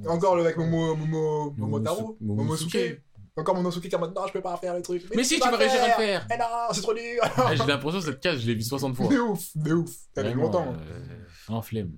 Encore 0.08 0.36
le 0.36 0.44
avec 0.44 0.58
Momo, 0.58 0.96
Momo, 0.96 1.54
Momotaro, 1.58 2.18
Momosuke. 2.22 2.74
Momosuke. 2.74 3.02
Encore 3.36 3.56
Momosuke 3.56 3.84
qui 3.84 3.88
est 3.90 3.96
en 3.96 4.00
mode 4.00 4.16
non, 4.16 4.28
je 4.28 4.34
peux 4.34 4.42
pas 4.42 4.56
faire 4.58 4.76
le 4.76 4.82
truc. 4.82 5.04
Mais 5.16 5.24
si, 5.24 5.40
tu 5.40 5.50
vas 5.50 5.58
réussir 5.58 5.82
à 5.82 5.88
le 5.88 5.94
faire 5.94 6.28
Eh 6.34 6.38
non, 6.38 6.46
c'est 6.72 6.82
trop 6.82 6.94
dur. 6.94 7.22
Ah, 7.38 7.56
J'ai 7.56 7.66
l'impression 7.66 8.00
que 8.00 8.06
cette 8.06 8.20
case, 8.20 8.40
je 8.42 8.48
l'ai 8.48 8.56
vue 8.56 8.64
60 8.64 8.96
fois. 8.96 9.08
de 9.08 9.20
ouf, 9.20 9.46
de 9.56 9.74
ouf. 9.74 9.90
Ça 10.16 10.24
fait 10.24 10.34
longtemps. 10.34 10.74
euh, 10.78 11.20
en 11.48 11.62
flemme. 11.62 11.92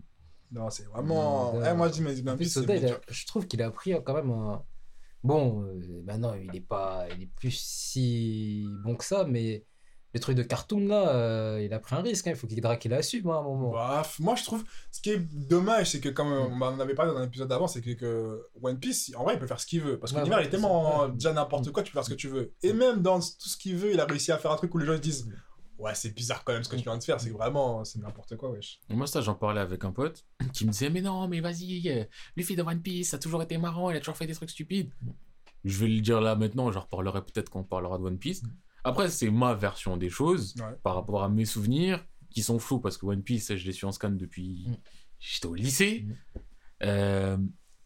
Non, 0.52 0.70
c'est 0.70 0.84
vraiment. 0.86 1.54
Non, 1.54 1.64
Eh, 1.66 1.74
moi, 1.74 1.88
je 1.88 1.94
dis, 1.94 2.02
mais 2.02 2.12
En 2.20 2.24
bien 2.24 2.36
plus, 2.36 2.58
a- 2.58 3.00
je 3.10 3.26
trouve 3.26 3.48
qu'il 3.48 3.62
a 3.62 3.72
pris 3.72 3.94
quand 4.06 4.14
même 4.14 4.30
un. 4.32 4.62
Bon, 5.23 5.64
euh, 5.64 6.02
maintenant, 6.03 6.34
il 6.34 6.56
est 6.56 6.65
pas, 6.68 7.06
il 7.15 7.23
est 7.23 7.30
plus 7.35 7.56
si 7.56 8.65
bon 8.84 8.95
que 8.95 9.06
ça, 9.06 9.26
mais 9.27 9.65
le 10.14 10.19
truc 10.19 10.35
de 10.35 10.43
cartoon 10.43 10.88
là, 10.88 11.10
euh, 11.15 11.61
il 11.64 11.73
a 11.73 11.80
pris 11.80 11.95
un 11.95 12.02
risque. 12.02 12.27
hein, 12.27 12.31
Il 12.31 12.35
faut 12.35 12.48
qu'il 12.48 12.61
qu'il 12.80 12.93
assume 12.93 13.30
hein, 13.30 13.35
à 13.35 13.38
un 13.38 13.43
moment. 13.43 13.72
Bah, 13.72 14.02
moi 14.19 14.35
je 14.35 14.43
trouve 14.43 14.64
ce 14.91 14.99
qui 15.02 15.11
est 15.11 15.19
dommage 15.19 15.91
c'est 15.91 16.02
que 16.02 16.10
comme 16.10 16.34
euh, 16.34 16.48
on 16.49 16.61
en 16.61 16.80
avait 16.81 16.95
parlé 16.95 17.14
dans 17.14 17.19
un 17.19 17.23
épisode 17.27 17.48
d'avant 17.48 17.68
c'est 17.68 17.80
que, 17.80 17.91
que 17.91 18.41
One 18.61 18.77
Piece 18.77 19.14
en 19.15 19.23
vrai 19.23 19.35
il 19.35 19.39
peut 19.39 19.48
faire 19.48 19.60
ce 19.61 19.65
qu'il 19.65 19.80
veut 19.81 19.98
parce 19.99 20.11
que 20.11 20.18
l'univers 20.18 20.39
ouais, 20.39 20.45
est 20.45 20.49
tellement 20.49 21.07
déjà 21.07 21.31
n'importe 21.31 21.72
quoi 21.72 21.81
tu 21.84 21.93
peux 21.93 21.98
faire 21.98 22.03
ce 22.06 22.10
que 22.10 22.15
tu 22.15 22.27
veux. 22.27 22.52
Et 22.61 22.73
même 22.73 23.02
dans 23.02 23.19
tout 23.22 23.48
ce 23.48 23.56
qu'il 23.56 23.77
veut 23.77 23.93
il 23.93 23.99
a 24.02 24.06
réussi 24.06 24.34
à 24.34 24.38
faire 24.38 24.52
un 24.52 24.57
truc 24.57 24.76
où 24.76 24.80
les 24.80 24.85
gens 24.85 24.98
se 24.98 25.02
disent 25.02 25.30
ouais 25.82 25.95
c'est 25.95 26.14
bizarre 26.16 26.44
quand 26.44 26.53
même 26.53 26.64
ce 26.64 26.70
que 26.70 26.76
tu 26.76 26.84
viens 26.84 26.98
de 26.98 27.03
faire 27.03 27.20
c'est 27.20 27.30
vraiment 27.32 27.84
c'est 27.84 27.99
n'importe 27.99 28.36
quoi 28.38 28.52
wesh 28.52 28.80
Et 28.90 28.94
Moi, 28.95 29.08
ça, 29.08 29.22
j'en 29.22 29.36
parlais 29.36 29.62
avec 29.62 29.84
un 29.84 29.91
pote 29.91 30.26
qui 30.53 30.66
me 30.66 30.72
disait 30.72 30.90
Mais 30.90 31.02
non, 31.02 31.28
mais 31.28 31.40
vas-y, 31.41 31.90
euh, 31.90 32.03
Luffy 32.38 32.56
de 32.56 32.62
One 32.64 32.82
Piece, 32.82 33.10
ça 33.10 33.18
a 33.18 33.20
toujours 33.20 33.41
été 33.44 33.58
marrant, 33.58 33.90
il 33.90 33.98
a 33.98 33.99
toujours 33.99 34.18
fait 34.18 34.28
des 34.28 34.34
trucs 34.36 34.49
stupides. 34.52 34.91
Je 35.64 35.78
vais 35.80 35.88
le 35.88 36.02
dire 36.02 36.22
là 36.22 36.36
maintenant, 36.36 36.72
j'en 36.72 36.82
reparlerai 36.82 37.22
peut-être 37.22 37.49
quand 37.49 37.60
on 37.60 37.64
parlera 37.64 37.98
de 37.98 38.03
One 38.03 38.18
Piece. 38.18 38.41
Après, 38.84 39.10
c'est 39.10 39.30
ma 39.30 39.53
version 39.53 39.95
des 39.98 40.10
choses 40.10 40.56
Ouais. 40.58 40.76
par 40.84 40.95
rapport 40.95 41.24
à 41.24 41.30
mes 41.30 41.45
souvenirs 41.45 42.03
qui 42.32 42.41
sont 42.41 42.58
flous 42.60 42.80
parce 42.80 42.98
que 42.98 43.06
One 43.06 43.22
Piece, 43.22 43.56
je 43.56 43.66
l'ai 43.66 43.72
su 43.74 43.86
en 43.86 43.91
scan 43.91 44.12
depuis. 44.12 44.66
Mm. 44.68 44.76
J'étais 45.20 45.45
au 45.48 45.53
lycée. 45.56 46.06
Mm. 46.08 46.14
Euh, 46.84 47.38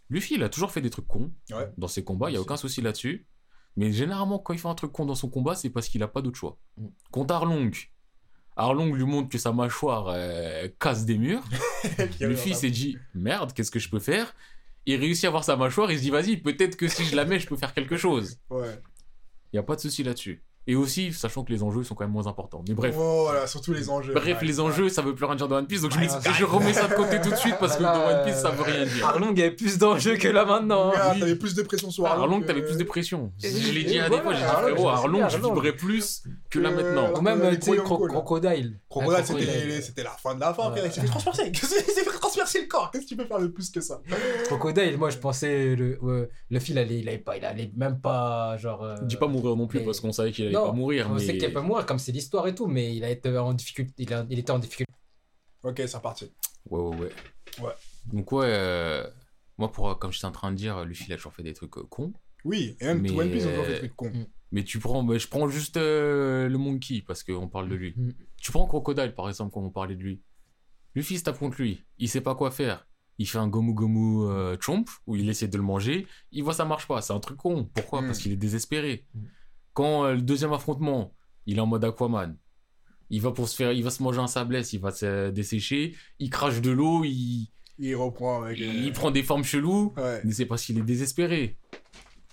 Luffy, 0.10 0.36
il 0.36 0.44
a 0.44 0.50
toujours 0.50 0.72
fait 0.72 0.82
des 0.82 0.90
trucs 0.90 1.08
cons 1.08 1.32
Ouais. 1.52 1.70
dans 1.78 1.88
ses 1.88 2.04
combats, 2.04 2.30
il 2.30 2.34
n'y 2.34 2.38
a 2.38 2.42
aucun 2.42 2.58
souci 2.58 2.82
là-dessus. 2.82 3.26
Mais 3.78 3.92
généralement, 3.92 4.40
quand 4.40 4.54
il 4.54 4.60
fait 4.60 4.68
un 4.68 4.76
truc 4.76 4.92
con 4.92 5.06
dans 5.06 5.16
son 5.16 5.30
combat, 5.30 5.56
c'est 5.56 5.70
parce 5.70 5.90
qu'il 5.90 6.00
n'a 6.02 6.08
pas 6.08 6.22
d'autre 6.22 6.38
choix. 6.38 6.58
Contre 7.12 7.34
Arlong, 7.34 7.72
Arlong 8.56 8.94
lui 8.94 9.04
montre 9.04 9.30
que 9.30 9.38
sa 9.38 9.52
mâchoire 9.52 10.08
euh, 10.10 10.68
casse 10.80 11.06
des 11.06 11.18
murs. 11.18 11.44
Luffy 12.22 12.56
s'est 12.56 12.70
dit 12.70 12.98
merde, 13.14 13.52
qu'est-ce 13.54 13.72
que 13.72 13.80
je 13.80 13.90
peux 13.90 14.00
faire? 14.00 14.34
Il 14.86 15.00
réussit 15.00 15.26
à 15.26 15.30
voir 15.30 15.44
sa 15.44 15.58
mâchoire, 15.58 15.92
il 15.92 15.98
se 15.98 16.04
dit 16.04 16.10
vas-y, 16.10 16.38
peut-être 16.38 16.78
que 16.78 16.88
si 16.88 17.04
je 17.06 17.16
la 17.16 17.26
mets, 17.26 17.40
je 17.40 17.48
peux 17.48 17.58
faire 17.58 17.74
quelque 17.74 17.98
chose. 17.98 18.40
ouais 18.50 18.80
Il 19.52 19.56
n'y 19.56 19.60
a 19.60 19.64
pas 19.64 19.76
de 19.76 19.82
souci 19.82 20.04
là-dessus. 20.04 20.42
Et 20.68 20.76
aussi, 20.76 21.14
sachant 21.14 21.44
que 21.44 21.52
les 21.52 21.62
enjeux 21.62 21.84
sont 21.84 21.94
quand 21.94 22.06
même 22.06 22.12
moins 22.14 22.26
importants. 22.28 22.64
Mais 22.68 22.74
bref. 22.74 22.96
voilà 22.96 23.46
surtout 23.46 23.72
les 23.74 23.90
enjeux 23.90 24.14
Bref, 24.14 24.40
Ouais. 24.42 24.48
les 24.48 24.60
enjeux, 24.60 24.90
ça 24.90 25.02
veut 25.04 25.14
plus 25.14 25.26
rien 25.26 25.36
dire 25.36 25.48
dans 25.48 25.58
One 25.58 25.68
Piece, 25.68 25.82
donc 25.82 25.92
je, 25.92 25.98
Ouais, 25.98 26.06
me 26.06 26.10
dis- 26.10 26.16
ouais. 26.28 26.34
je 26.38 26.44
remets 26.44 26.74
ça 26.74 26.88
de 26.88 26.94
côté 26.96 27.22
tout 27.22 27.30
de 27.30 27.36
suite 27.36 27.56
parce 27.60 27.78
que 27.78 27.84
Bah 27.84 27.94
là, 27.94 28.00
dans 28.00 28.18
One 28.20 28.26
Piece, 28.26 28.42
ça 28.42 28.48
euh, 28.48 28.52
veut 28.52 28.64
rien 28.64 28.86
dire. 28.86 29.06
Arlong 29.08 29.30
avait 29.32 29.52
plus 29.52 29.78
d'enjeux 29.78 30.16
que 30.18 30.28
là 30.28 30.44
maintenant. 30.46 30.92
hein. 30.96 31.12
Oui. 31.14 31.20
t'avais 31.20 31.36
plus 31.36 31.54
de 31.54 31.62
pression 31.62 31.92
sur 31.92 32.06
Arlong 32.08 32.24
Arlong, 32.24 32.42
que- 32.42 32.48
t'avais 32.48 32.64
plus 32.64 32.78
de 32.78 32.84
pression. 32.84 33.32
Et- 33.44 33.52
Je 33.52 33.72
l'ai 33.74 33.84
dit 33.84 34.00
à 34.00 34.10
des 34.10 34.18
fois, 34.20 34.34
j'ai 34.34 34.40
dit 34.40 34.44
Arlong, 34.46 34.72
frérot, 34.74 34.90
Arlong, 34.90 35.30
je 35.30 35.38
vibrais 35.38 35.74
plus 35.74 36.24
que 36.50 36.58
là 36.60 36.72
Que- 36.72 36.76
maintenant. 36.76 37.14
Ou 37.16 37.22
même, 37.22 37.42
Euh, 37.42 37.56
tu 37.56 37.62
sais, 37.72 37.76
là. 37.78 37.84
Crocodile. 37.84 38.80
Crocodile, 38.90 39.82
c'était 39.84 40.04
la 40.04 40.10
fin 40.12 40.34
de 40.36 40.40
la 40.40 40.54
fin, 40.54 40.72
frère. 40.72 40.84
Il 40.86 40.92
s'est 40.92 41.02
fait 41.02 41.08
transpercer. 41.08 41.44
Il 41.54 41.58
s'est 41.60 41.82
fait 42.04 42.18
transpercer 42.20 42.62
le 42.62 42.68
corps. 42.68 42.90
Qu'est-ce 42.92 43.04
que 43.04 43.10
tu 43.10 43.16
peux 43.16 43.26
faire 43.26 43.40
de 43.40 43.48
plus 43.48 43.70
que 43.70 43.82
ça? 43.82 44.02
Crocodile, 44.46 44.98
moi 44.98 45.10
je 45.10 45.18
pensais 45.18 45.76
le, 45.76 46.00
le 46.50 46.60
fil 46.60 46.78
allait, 46.78 47.00
il 47.00 47.08
allait 47.10 47.18
pas, 47.18 47.38
il 47.38 47.46
allait 47.46 47.72
même 47.76 48.00
pas 48.00 48.58
genre. 48.58 48.84
euh, 48.84 48.96
Dis 49.04 49.18
pas 49.18 49.28
mourir 49.28 49.56
non 49.56 49.68
plus 49.68 49.82
parce 49.84 50.00
qu'on 50.00 50.12
savait 50.12 50.32
qu'il 50.32 50.55
allait 50.56 50.66
Non, 50.66 50.72
pas 50.72 50.78
mourir. 50.78 51.08
On 51.10 51.16
mais... 51.16 51.20
sait 51.26 51.38
qu'il 51.38 51.54
peut 51.54 51.62
mourir 51.62 51.86
comme 51.86 52.00
c'est 52.00 52.12
l'histoire 52.12 52.48
et 52.48 52.56
tout, 52.56 52.68
mais 52.68 52.96
il 52.96 53.04
a 53.04 53.10
été 53.10 53.36
en 53.38 53.54
difficulté, 53.54 53.94
il, 53.98 54.14
a- 54.14 54.26
il 54.30 54.40
était 54.40 54.52
en 54.52 54.60
difficulté. 54.60 54.92
Ok, 55.64 55.76
c'est 55.86 55.98
reparti. 55.98 56.32
Ouais, 56.70 56.80
ouais, 56.82 56.98
ouais. 56.98 57.12
Ouais. 57.62 57.74
Donc, 58.12 58.32
ouais, 58.32 58.46
euh, 58.48 59.08
moi, 59.58 59.72
pour, 59.72 59.98
comme 59.98 60.12
j'étais 60.12 60.26
en 60.26 60.32
train 60.32 60.52
de 60.52 60.58
dire, 60.58 60.84
Luffy, 60.86 61.06
il 61.08 61.14
a 61.14 61.16
toujours 61.16 61.34
fait 61.34 61.44
des 61.44 61.54
trucs 61.54 61.78
euh, 61.78 61.84
cons. 61.90 62.14
Oui, 62.44 62.76
et 62.80 62.86
même 62.86 63.02
Mais, 63.02 63.12
One 63.12 63.32
Piece, 63.32 63.44
toujours 63.44 63.66
fait 63.66 63.70
euh, 63.72 63.74
des 63.74 63.80
trucs 63.80 63.96
cons. 63.96 64.12
Mais 64.52 64.64
tu 64.64 64.80
prends, 64.80 65.04
mais 65.04 65.18
je 65.20 65.28
prends 65.28 65.50
juste 65.50 65.78
euh, 65.78 66.48
le 66.48 66.58
Monkey 66.58 67.04
parce 67.06 67.24
qu'on 67.24 67.48
parle 67.48 67.68
de 67.68 67.76
lui. 67.76 67.94
Mm. 67.98 68.12
Tu 68.38 68.52
prends 68.52 68.66
Crocodile, 68.68 69.14
par 69.16 69.28
exemple, 69.28 69.52
quand 69.54 69.62
on 69.62 69.72
parlait 69.72 69.96
de 69.96 70.02
lui. 70.04 70.22
Luffy 70.94 71.18
se 71.18 71.24
tape 71.24 71.40
contre 71.40 71.62
lui. 71.62 71.84
Il 71.98 72.08
sait 72.08 72.22
pas 72.22 72.36
quoi 72.36 72.52
faire. 72.52 72.88
Il 73.18 73.28
fait 73.28 73.38
un 73.38 73.48
Gomu 73.48 73.74
Gomu 73.74 74.30
euh, 74.30 74.56
Chomp 74.60 74.86
où 75.08 75.16
il 75.16 75.30
essaie 75.30 75.48
de 75.48 75.58
le 75.58 75.64
manger. 75.64 76.06
Il 76.32 76.44
voit 76.44 76.54
ça 76.54 76.66
marche 76.66 76.88
pas. 76.88 77.02
C'est 77.02 77.14
un 77.14 77.20
truc 77.20 77.38
con. 77.38 77.70
Pourquoi? 77.74 78.02
Mm. 78.02 78.06
Parce 78.08 78.20
qu'il 78.20 78.32
est 78.32 78.38
désespéré. 78.38 79.06
Quand 79.76 80.06
euh, 80.06 80.16
le 80.16 80.22
deuxième 80.24 80.52
affrontement, 80.54 81.14
il 81.46 81.58
est 81.58 81.62
en 81.62 81.68
mode 81.68 81.84
Aquaman. 81.86 82.36
Il 83.12 83.22
va 83.22 83.32
pour 83.32 83.48
se 83.48 83.56
faire, 83.56 83.72
il 83.72 83.84
va 83.84 83.92
se 83.92 84.02
manger 84.02 84.20
un 84.20 84.26
sablesse, 84.28 84.74
il 84.74 84.80
va 84.80 84.90
se 84.90 85.30
dessécher, 85.30 85.96
il 86.18 86.32
crache 86.32 86.60
de 86.62 86.72
l'eau, 86.72 87.04
il, 87.04 87.52
Il 87.78 87.96
reprend 87.96 88.42
avec. 88.42 88.60
euh, 88.60 88.66
il 88.66 88.92
prend 88.94 89.12
des 89.12 89.22
formes 89.22 89.44
cheloues, 89.44 89.94
Ouais. 89.96 90.22
mais 90.26 90.32
c'est 90.32 90.48
parce 90.48 90.64
qu'il 90.66 90.80
est 90.80 90.82
désespéré. 90.82 91.60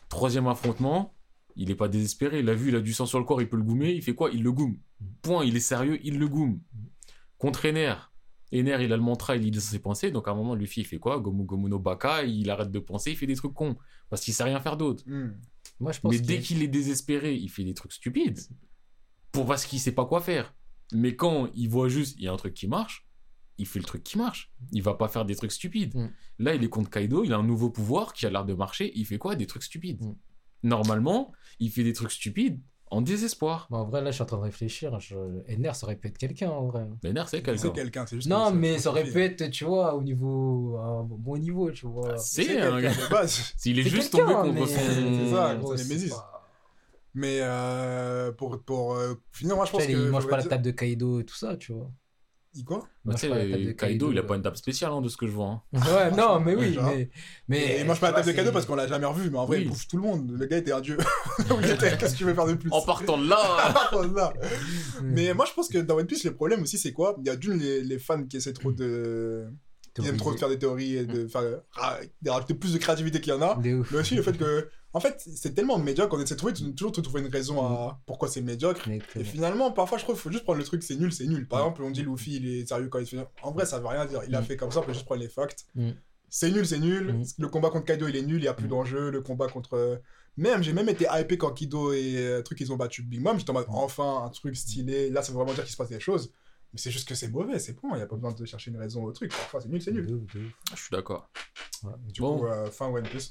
Troisième 0.08 0.46
affrontement, 0.46 1.14
il 1.56 1.70
est 1.70 1.74
pas 1.74 1.88
désespéré. 1.88 2.40
Il 2.40 2.48
a 2.48 2.54
vu, 2.54 2.68
il 2.70 2.76
a 2.76 2.80
du 2.80 2.94
sang 2.94 3.04
sur 3.06 3.18
le 3.18 3.24
corps, 3.26 3.42
il 3.42 3.48
peut 3.50 3.56
le 3.58 3.62
goumer. 3.64 3.92
Il 3.92 4.02
fait 4.02 4.14
quoi? 4.14 4.30
Il 4.32 4.42
le 4.42 4.52
goume. 4.52 4.78
Point, 5.20 5.44
il 5.44 5.56
est 5.56 5.60
sérieux, 5.60 5.98
il 6.04 6.18
le 6.18 6.28
goume. 6.28 6.60
Contre 7.38 7.66
Ener, 7.66 7.94
Ener, 8.52 8.78
il 8.84 8.92
a 8.92 8.96
le 8.96 9.02
mantra, 9.02 9.36
il 9.36 9.42
lit 9.42 9.50
dans 9.50 9.60
ses 9.60 9.78
pensées. 9.78 10.10
Donc 10.10 10.28
à 10.28 10.30
un 10.30 10.34
moment, 10.34 10.54
Luffy, 10.54 10.80
il 10.82 10.86
fait 10.86 10.98
quoi? 10.98 11.18
Gomu 11.18 11.44
Gomu 11.44 11.68
no 11.68 11.78
Baka, 11.78 12.22
il 12.24 12.48
arrête 12.50 12.70
de 12.70 12.78
penser, 12.78 13.10
il 13.10 13.16
fait 13.16 13.26
des 13.26 13.34
trucs 13.36 13.52
cons. 13.54 13.76
Parce 14.08 14.22
qu'il 14.22 14.32
sait 14.32 14.44
rien 14.44 14.60
faire 14.60 14.76
d'autre. 14.76 15.02
Hmm. 15.06 15.32
Moi 15.80 15.92
je 15.92 16.00
pense 16.00 16.12
Mais 16.12 16.20
dès 16.20 16.40
qu'il 16.40 16.62
est 16.62 16.68
désespéré, 16.68 17.34
il 17.34 17.48
fait 17.48 17.64
des 17.64 17.74
trucs 17.74 17.92
stupides. 17.92 18.40
Pour 19.32 19.46
parce 19.46 19.64
qu'il 19.64 19.80
sait 19.80 19.92
pas 19.92 20.06
quoi 20.06 20.20
faire. 20.20 20.54
Mais 20.92 21.16
quand 21.16 21.50
il 21.54 21.68
voit 21.68 21.88
juste, 21.88 22.16
il 22.18 22.24
y 22.24 22.28
a 22.28 22.32
un 22.32 22.36
truc 22.36 22.54
qui 22.54 22.68
marche, 22.68 23.06
il 23.58 23.66
fait 23.66 23.78
le 23.78 23.84
truc 23.84 24.02
qui 24.02 24.18
marche. 24.18 24.52
Il 24.72 24.82
va 24.82 24.94
pas 24.94 25.08
faire 25.08 25.24
des 25.24 25.34
trucs 25.34 25.52
stupides. 25.52 25.94
Mm. 25.94 26.10
Là, 26.38 26.54
il 26.54 26.64
est 26.64 26.68
contre 26.68 26.90
Kaido, 26.90 27.24
il 27.24 27.32
a 27.32 27.36
un 27.38 27.42
nouveau 27.42 27.70
pouvoir 27.70 28.12
qui 28.12 28.26
a 28.26 28.30
l'air 28.30 28.44
de 28.44 28.54
marcher. 28.54 28.92
Il 28.94 29.06
fait 29.06 29.18
quoi? 29.18 29.36
Des 29.36 29.46
trucs 29.46 29.62
stupides. 29.62 30.02
Mm. 30.02 30.14
Normalement, 30.64 31.32
il 31.58 31.70
fait 31.70 31.84
des 31.84 31.92
trucs 31.92 32.12
stupides 32.12 32.60
en 32.92 33.00
désespoir. 33.00 33.66
Bon, 33.70 33.78
en 33.78 33.84
vrai, 33.86 34.02
là, 34.02 34.10
je 34.10 34.14
suis 34.16 34.22
en 34.22 34.26
train 34.26 34.36
de 34.36 34.42
réfléchir. 34.42 35.00
Je... 35.00 35.16
Ener, 35.48 35.72
ça 35.72 35.86
aurait 35.86 35.96
pu 35.96 36.08
être 36.08 36.18
quelqu'un, 36.18 36.50
en 36.50 36.66
vrai. 36.66 36.86
Mais 37.02 37.12
Ner, 37.12 37.22
c'est 37.26 37.42
quelqu'un. 37.42 37.60
C'est 37.62 37.72
quelqu'un, 37.72 38.06
c'est 38.06 38.16
juste. 38.16 38.28
Non, 38.28 38.50
mais 38.52 38.78
ça 38.78 38.90
aurait 38.90 39.04
pu 39.04 39.20
être, 39.22 39.50
tu 39.50 39.64
vois, 39.64 39.94
au 39.94 40.02
niveau. 40.02 40.76
à 40.78 40.84
un 40.86 41.02
bon 41.02 41.38
niveau, 41.38 41.70
tu 41.70 41.86
vois. 41.86 42.18
C'est 42.18 42.44
C'est 42.44 42.60
un 42.60 42.80
gars. 42.80 42.90
de 42.92 43.10
base. 43.10 43.52
S'il 43.56 43.78
est 43.78 43.82
juste 43.82 44.12
tombé 44.12 44.34
contre 44.34 44.52
mais- 44.52 44.60
son. 44.66 44.66
C'est 44.66 45.30
ça, 45.30 45.54
Némésis. 45.54 46.10
pas- 46.10 46.28
Mais 47.14 47.38
euh, 47.42 48.32
pour, 48.32 48.60
pour 48.62 48.94
euh, 48.94 49.14
finir, 49.32 49.56
moi 49.56 49.64
je 49.66 49.72
pense 49.72 49.84
que. 49.86 49.90
il 49.90 49.98
mange 50.10 50.26
pas 50.28 50.36
la 50.38 50.44
table 50.44 50.62
de 50.62 50.70
Kaido 50.70 51.20
et 51.20 51.24
tout 51.24 51.34
ça, 51.34 51.56
tu 51.56 51.72
vois. 51.72 51.90
Il 52.54 52.64
quoi 52.66 52.86
Bah, 53.04 53.14
tu 53.14 53.28
pas 53.28 53.36
la 53.36 53.48
table 53.50 53.62
de 53.64 53.68
sais, 53.70 53.74
Kaido, 53.76 54.12
il 54.12 54.18
a 54.18 54.22
pas 54.22 54.36
une 54.36 54.42
table 54.42 54.56
spéciale 54.58 54.92
hein, 54.92 55.00
de 55.00 55.08
ce 55.08 55.16
que 55.16 55.26
je 55.26 55.32
vois. 55.32 55.46
hein. 55.46 55.62
Ouais, 55.72 56.10
non, 56.10 56.38
mais 56.44 56.54
oui, 56.54 56.76
mais. 56.82 57.10
mais 57.48 57.58
Et 57.76 57.80
il 57.80 57.86
mange 57.86 57.98
pas 57.98 58.08
la 58.10 58.20
table 58.22 58.26
de 58.36 58.42
c'est- 58.44 58.52
parce 58.52 58.66
qu'on 58.66 58.74
l'a 58.74 58.86
jamais 58.86 59.06
revu, 59.06 59.30
mais 59.30 59.38
en 59.38 59.46
vrai, 59.46 59.56
Oui. 59.58 59.62
il 59.64 59.68
bouffe 59.70 59.88
tout 59.88 59.96
le 59.96 60.02
monde. 60.02 60.30
Le 60.38 60.46
gars 60.46 60.58
était 60.58 60.72
un 60.72 60.80
dieu. 60.82 60.98
Qu'est-ce 61.38 62.12
que 62.12 62.18
tu 62.18 62.24
veux 62.24 62.34
faire 62.34 62.46
de 62.46 62.54
plus? 62.54 62.70
En 62.70 62.82
partant 62.82 63.16
de 63.16 63.26
là 63.28 63.38
Là. 64.14 64.32
Mais 65.02 65.32
moi 65.32 65.46
je 65.48 65.52
pense 65.54 65.68
que 65.68 65.78
dans 65.78 65.96
One 65.96 66.06
Piece, 66.06 66.24
le 66.24 66.34
problème 66.34 66.62
aussi, 66.62 66.76
c'est 66.78 66.92
quoi? 66.92 67.16
Il 67.20 67.26
y 67.26 67.30
a 67.30 67.36
d'une, 67.36 67.54
les, 67.54 67.82
les 67.82 67.98
fans 67.98 68.22
qui 68.24 68.36
essaient 68.36 68.52
trop 68.52 68.72
de. 68.72 69.46
Qui 69.94 70.06
aiment 70.08 70.16
trop 70.16 70.32
de 70.32 70.38
faire 70.38 70.48
des 70.48 70.58
théories 70.58 70.96
et 70.96 71.06
de 71.06 71.26
faire 71.28 71.42
ra- 71.72 71.98
de 72.22 72.30
rajouter 72.30 72.54
plus 72.54 72.72
de 72.72 72.78
créativité 72.78 73.20
qu'il 73.20 73.32
y 73.32 73.36
en 73.36 73.42
a. 73.42 73.58
Mais 73.62 73.74
aussi 73.98 74.14
le 74.14 74.22
fait 74.22 74.36
que. 74.36 74.68
En 74.94 75.00
fait, 75.00 75.26
c'est 75.34 75.54
tellement 75.54 75.78
médiocre 75.78 76.10
qu'on 76.10 76.20
essaie 76.22 76.34
de 76.34 76.38
trouver, 76.38 76.52
toujours 76.52 76.92
de 76.92 77.00
trouver 77.00 77.22
une 77.22 77.28
raison 77.28 77.64
à 77.64 77.98
pourquoi 78.04 78.28
c'est 78.28 78.42
médiocre. 78.42 78.86
Et 79.16 79.24
finalement, 79.24 79.72
parfois, 79.72 79.96
je 79.96 80.02
trouve 80.04 80.16
qu'il 80.16 80.22
faut 80.22 80.30
juste 80.30 80.44
prendre 80.44 80.58
le 80.58 80.64
truc, 80.66 80.82
c'est 80.82 80.96
nul, 80.96 81.10
c'est 81.14 81.24
nul. 81.26 81.48
Par 81.48 81.60
Mm. 81.60 81.62
exemple, 81.62 81.82
on 81.84 81.90
dit 81.90 82.02
Luffy, 82.02 82.36
il 82.36 82.46
est 82.46 82.66
sérieux 82.68 82.88
quand 82.88 82.98
il 82.98 83.06
fait. 83.06 83.26
En 83.42 83.52
vrai, 83.52 83.64
ça 83.64 83.78
veut 83.78 83.86
rien 83.86 84.04
dire. 84.04 84.20
Il 84.28 84.34
a 84.34 84.42
Mm. 84.42 84.44
fait 84.44 84.56
comme 84.58 84.70
ça, 84.70 84.80
on 84.80 84.82
peut 84.82 84.92
juste 84.92 85.06
prendre 85.06 85.22
les 85.22 85.30
facts. 85.30 85.64
Mm. 85.74 85.92
C'est 86.28 86.50
nul, 86.50 86.66
c'est 86.66 86.78
nul. 86.78 87.14
Mm. 87.14 87.24
Le 87.38 87.48
combat 87.48 87.70
contre 87.70 87.86
Kaido, 87.86 88.06
il 88.06 88.16
est 88.16 88.22
nul, 88.22 88.36
il 88.36 88.42
n'y 88.42 88.48
a 88.48 88.52
plus 88.52 88.66
Mm. 88.66 88.70
d'enjeu. 88.70 89.10
Le 89.10 89.22
combat 89.22 89.46
contre. 89.48 90.02
Même, 90.36 90.62
j'ai 90.62 90.74
même 90.74 90.88
été 90.90 91.06
hypé 91.10 91.38
quand 91.38 91.52
Kido 91.52 91.92
et 91.94 92.16
euh, 92.18 92.42
truc, 92.42 92.60
ils 92.60 92.70
ont 92.70 92.76
battu 92.76 93.02
Big 93.02 93.20
Mom. 93.22 93.38
J'étais 93.38 93.50
en 93.50 93.54
mode, 93.54 93.68
Mm. 93.68 93.74
enfin, 93.74 94.24
un 94.26 94.28
truc 94.28 94.54
stylé. 94.56 95.08
Là, 95.08 95.22
ça 95.22 95.32
veut 95.32 95.38
vraiment 95.38 95.54
dire 95.54 95.64
qu'il 95.64 95.72
se 95.72 95.76
passe 95.78 95.88
des 95.88 96.00
choses. 96.00 96.32
Mais 96.72 96.78
c'est 96.78 96.90
juste 96.90 97.06
que 97.08 97.14
c'est 97.14 97.28
mauvais, 97.28 97.58
c'est 97.58 97.74
bon. 97.80 97.90
Il 97.92 97.96
n'y 97.96 98.02
a 98.02 98.06
pas 98.06 98.16
besoin 98.16 98.32
de 98.32 98.44
chercher 98.46 98.70
une 98.70 98.78
raison 98.78 99.04
au 99.04 99.12
truc. 99.12 99.30
Parfois, 99.30 99.60
c'est 99.60 99.68
nul, 99.68 99.82
c'est 99.82 99.92
nul. 99.92 100.06
Je 100.34 100.76
suis 100.80 100.90
d'accord. 100.90 101.28
Du 102.08 102.20
Bon. 102.20 102.38
coup, 102.38 102.46
euh, 102.46 102.70
fin 102.70 102.86
One 102.88 103.02
Piece. 103.02 103.20